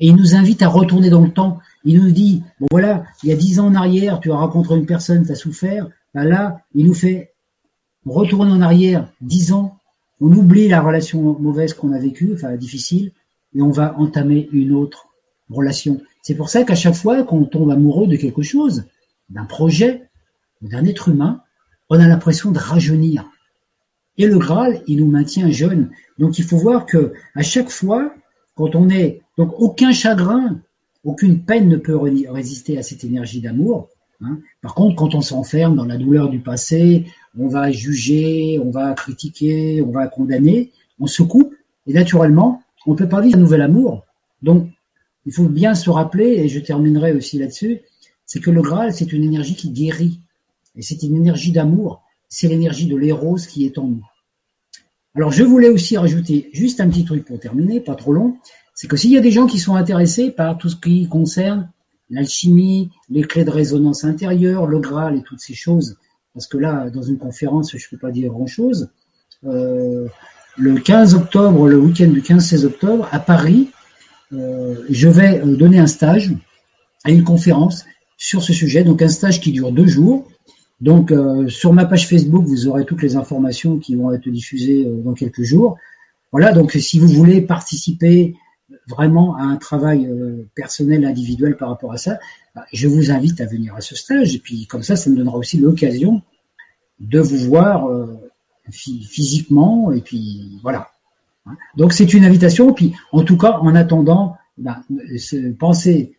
Et 0.00 0.08
il 0.08 0.16
nous 0.16 0.34
invite 0.34 0.62
à 0.62 0.68
retourner 0.68 1.10
dans 1.10 1.24
le 1.24 1.32
temps. 1.32 1.58
Il 1.84 2.00
nous 2.00 2.10
dit, 2.10 2.42
bon 2.60 2.66
voilà, 2.70 3.04
il 3.22 3.28
y 3.28 3.32
a 3.32 3.36
dix 3.36 3.58
ans 3.60 3.66
en 3.66 3.74
arrière, 3.74 4.20
tu 4.20 4.30
as 4.30 4.36
rencontré 4.36 4.76
une 4.76 4.86
personne, 4.86 5.24
tu 5.26 5.32
as 5.32 5.36
souffert. 5.36 5.88
Ben 6.14 6.24
là, 6.24 6.60
il 6.74 6.86
nous 6.86 6.94
fait 6.94 7.32
retourner 8.06 8.52
en 8.52 8.60
arrière 8.60 9.10
dix 9.20 9.52
ans. 9.52 9.78
On 10.20 10.32
oublie 10.32 10.68
la 10.68 10.80
relation 10.80 11.38
mauvaise 11.38 11.74
qu'on 11.74 11.92
a 11.92 11.98
vécue, 11.98 12.32
enfin 12.34 12.56
difficile, 12.56 13.12
et 13.54 13.62
on 13.62 13.70
va 13.70 13.98
entamer 13.98 14.48
une 14.52 14.72
autre 14.72 15.08
relation. 15.50 16.00
C'est 16.22 16.34
pour 16.34 16.48
ça 16.48 16.64
qu'à 16.64 16.74
chaque 16.74 16.94
fois 16.94 17.22
qu'on 17.24 17.44
tombe 17.44 17.70
amoureux 17.70 18.06
de 18.06 18.16
quelque 18.16 18.42
chose, 18.42 18.84
d'un 19.28 19.44
projet, 19.44 20.08
d'un 20.62 20.84
être 20.84 21.08
humain, 21.08 21.42
on 21.90 22.00
a 22.00 22.08
l'impression 22.08 22.50
de 22.50 22.58
rajeunir. 22.58 23.30
Et 24.16 24.26
le 24.26 24.38
Graal, 24.38 24.82
il 24.86 24.98
nous 24.98 25.10
maintient 25.10 25.50
jeunes. 25.50 25.90
Donc 26.18 26.38
il 26.38 26.44
faut 26.44 26.56
voir 26.56 26.86
que 26.86 27.12
à 27.34 27.42
chaque 27.42 27.70
fois, 27.70 28.14
quand 28.54 28.74
on 28.74 28.88
est 28.88 29.22
donc 29.36 29.52
aucun 29.58 29.92
chagrin, 29.92 30.60
aucune 31.02 31.44
peine 31.44 31.68
ne 31.68 31.76
peut 31.76 31.96
résister 31.96 32.78
à 32.78 32.82
cette 32.82 33.04
énergie 33.04 33.40
d'amour. 33.40 33.88
Hein. 34.20 34.38
Par 34.62 34.74
contre, 34.74 34.96
quand 34.96 35.14
on 35.14 35.20
s'enferme 35.20 35.76
dans 35.76 35.84
la 35.84 35.96
douleur 35.96 36.28
du 36.28 36.40
passé, 36.40 37.06
on 37.38 37.48
va 37.48 37.70
juger, 37.70 38.60
on 38.64 38.70
va 38.70 38.92
critiquer, 38.94 39.82
on 39.82 39.90
va 39.90 40.06
condamner, 40.06 40.70
on 41.00 41.06
se 41.06 41.22
coupe, 41.22 41.54
et 41.86 41.92
naturellement, 41.92 42.62
on 42.86 42.92
ne 42.92 42.96
peut 42.96 43.08
pas 43.08 43.20
vivre 43.20 43.36
un 43.36 43.40
nouvel 43.40 43.62
amour. 43.62 44.04
Donc, 44.42 44.68
il 45.26 45.32
faut 45.32 45.48
bien 45.48 45.74
se 45.74 45.90
rappeler, 45.90 46.26
et 46.26 46.48
je 46.48 46.60
terminerai 46.60 47.12
aussi 47.12 47.38
là-dessus, 47.38 47.80
c'est 48.26 48.40
que 48.40 48.50
le 48.50 48.62
Graal, 48.62 48.92
c'est 48.92 49.12
une 49.12 49.24
énergie 49.24 49.54
qui 49.54 49.70
guérit. 49.70 50.20
Et 50.76 50.82
c'est 50.82 51.02
une 51.02 51.16
énergie 51.16 51.52
d'amour. 51.52 52.02
C'est 52.28 52.48
l'énergie 52.48 52.86
de 52.86 52.96
l'éros 52.96 53.36
qui 53.36 53.64
est 53.64 53.78
en 53.78 53.86
nous. 53.86 54.06
Alors, 55.14 55.30
je 55.30 55.44
voulais 55.44 55.68
aussi 55.68 55.96
rajouter 55.96 56.50
juste 56.52 56.80
un 56.80 56.88
petit 56.88 57.04
truc 57.04 57.24
pour 57.24 57.38
terminer, 57.38 57.80
pas 57.80 57.94
trop 57.94 58.12
long. 58.12 58.36
C'est 58.74 58.88
que 58.88 58.96
s'il 58.96 59.12
y 59.12 59.16
a 59.16 59.20
des 59.20 59.30
gens 59.30 59.46
qui 59.46 59.60
sont 59.60 59.76
intéressés 59.76 60.30
par 60.30 60.58
tout 60.58 60.68
ce 60.68 60.76
qui 60.76 61.08
concerne 61.08 61.70
l'alchimie, 62.10 62.90
les 63.08 63.22
clés 63.22 63.44
de 63.44 63.50
résonance 63.50 64.04
intérieure, 64.04 64.66
le 64.66 64.78
Graal 64.78 65.16
et 65.16 65.22
toutes 65.22 65.40
ces 65.40 65.54
choses, 65.54 65.96
parce 66.34 66.46
que 66.46 66.58
là, 66.58 66.90
dans 66.90 67.02
une 67.02 67.18
conférence, 67.18 67.70
je 67.76 67.76
ne 67.76 67.90
peux 67.90 67.96
pas 67.96 68.10
dire 68.10 68.30
grand-chose. 68.30 68.90
Euh, 69.46 70.08
le 70.56 70.74
15 70.74 71.14
octobre, 71.14 71.68
le 71.68 71.78
week-end 71.78 72.08
du 72.08 72.20
15-16 72.20 72.64
octobre, 72.64 73.08
à 73.12 73.20
Paris, 73.20 73.70
euh, 74.32 74.74
je 74.90 75.08
vais 75.08 75.40
euh, 75.40 75.56
donner 75.56 75.78
un 75.78 75.86
stage 75.86 76.32
à 77.04 77.10
une 77.10 77.24
conférence 77.24 77.84
sur 78.16 78.42
ce 78.42 78.52
sujet, 78.52 78.82
donc 78.82 79.02
un 79.02 79.08
stage 79.08 79.40
qui 79.40 79.52
dure 79.52 79.72
deux 79.72 79.86
jours. 79.86 80.28
Donc 80.80 81.14
sur 81.48 81.72
ma 81.72 81.86
page 81.86 82.08
Facebook, 82.08 82.44
vous 82.44 82.66
aurez 82.66 82.84
toutes 82.84 83.00
les 83.00 83.16
informations 83.16 83.78
qui 83.78 83.94
vont 83.94 84.12
être 84.12 84.28
diffusées 84.28 84.86
dans 85.04 85.14
quelques 85.14 85.42
jours. 85.42 85.78
Voilà, 86.32 86.52
donc 86.52 86.72
si 86.72 86.98
vous 86.98 87.08
voulez 87.08 87.40
participer 87.40 88.34
vraiment 88.88 89.36
à 89.36 89.42
un 89.42 89.56
travail 89.56 90.08
personnel, 90.54 91.04
individuel 91.04 91.56
par 91.56 91.68
rapport 91.68 91.92
à 91.92 91.96
ça, 91.96 92.18
bah, 92.54 92.64
je 92.72 92.86
vous 92.88 93.10
invite 93.10 93.40
à 93.40 93.46
venir 93.46 93.74
à 93.74 93.80
ce 93.80 93.94
stage. 93.94 94.34
Et 94.34 94.38
puis 94.38 94.66
comme 94.66 94.82
ça, 94.82 94.96
ça 94.96 95.10
me 95.10 95.16
donnera 95.16 95.36
aussi 95.36 95.56
l'occasion 95.58 96.22
de 97.00 97.20
vous 97.20 97.38
voir 97.38 97.88
physiquement. 98.70 99.92
Et 99.92 100.00
puis 100.00 100.58
voilà. 100.62 100.90
Donc 101.76 101.92
c'est 101.92 102.12
une 102.14 102.24
invitation. 102.24 102.72
Puis 102.72 102.94
en 103.12 103.22
tout 103.22 103.36
cas, 103.36 103.58
en 103.58 103.74
attendant, 103.74 104.36
ben, 104.58 104.82
pensez, 105.58 106.18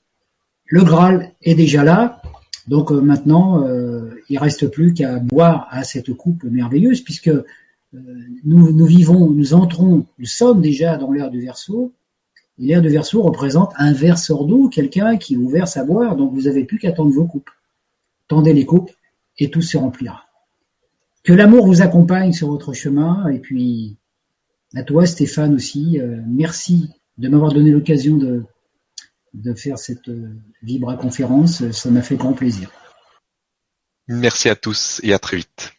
le 0.66 0.84
Graal 0.84 1.32
est 1.42 1.56
déjà 1.56 1.84
là. 1.84 2.22
Donc 2.68 2.92
euh, 2.92 3.00
maintenant, 3.00 3.64
euh, 3.64 4.22
il 4.30 4.38
reste 4.38 4.68
plus 4.68 4.94
qu'à 4.94 5.20
boire 5.20 5.68
à 5.70 5.84
cette 5.84 6.14
coupe 6.14 6.44
merveilleuse, 6.44 7.02
puisque 7.02 7.28
euh, 7.28 7.44
nous, 8.44 8.72
nous 8.72 8.86
vivons, 8.86 9.30
nous 9.30 9.54
entrons, 9.54 10.08
nous 10.18 10.26
sommes 10.26 10.62
déjà 10.62 10.98
dans 10.98 11.12
l'ère 11.12 11.30
du 11.30 11.42
Verseau. 11.42 11.94
Du 12.58 12.90
Verseau 12.90 13.22
représente 13.22 13.74
un 13.78 13.92
verseur 13.92 14.46
d'eau, 14.46 14.70
quelqu'un 14.70 15.18
qui 15.18 15.36
vous 15.36 15.50
verse 15.50 15.78
à 15.78 15.84
boire. 15.84 16.16
Donc 16.16 16.34
vous 16.34 16.44
n'avez 16.44 16.64
plus 16.64 16.80
qu'à 16.80 16.92
tendre 16.92 17.12
vos 17.12 17.26
coupes. 17.26 17.50
Tendez 18.28 18.54
les 18.54 18.66
coupes 18.66 18.92
et 19.38 19.50
tout 19.50 19.62
se 19.62 19.78
remplira. 19.78 20.26
Que 21.24 21.34
l'amour 21.34 21.66
vous 21.66 21.82
accompagne 21.82 22.32
sur 22.32 22.48
votre 22.48 22.74
chemin 22.74 23.28
et 23.30 23.40
puis 23.40 23.98
à 24.76 24.84
toi, 24.84 25.06
Stéphane 25.06 25.54
aussi. 25.54 26.00
Euh, 26.00 26.22
merci 26.28 26.90
de 27.18 27.30
m'avoir 27.30 27.52
donné 27.52 27.72
l'occasion 27.72 28.18
de, 28.18 28.44
de 29.34 29.54
faire 29.54 29.78
cette 29.78 30.08
euh, 30.10 30.30
Vibra 30.64 30.96
conférence. 30.98 31.70
Ça 31.72 31.90
m'a 31.92 32.02
fait 32.02 32.16
grand 32.16 32.34
plaisir. 32.34 32.72
Merci 34.08 34.50
à 34.50 34.56
tous 34.56 35.02
et 35.04 35.14
à 35.14 35.20
très 35.20 35.38
vite. 35.38 35.75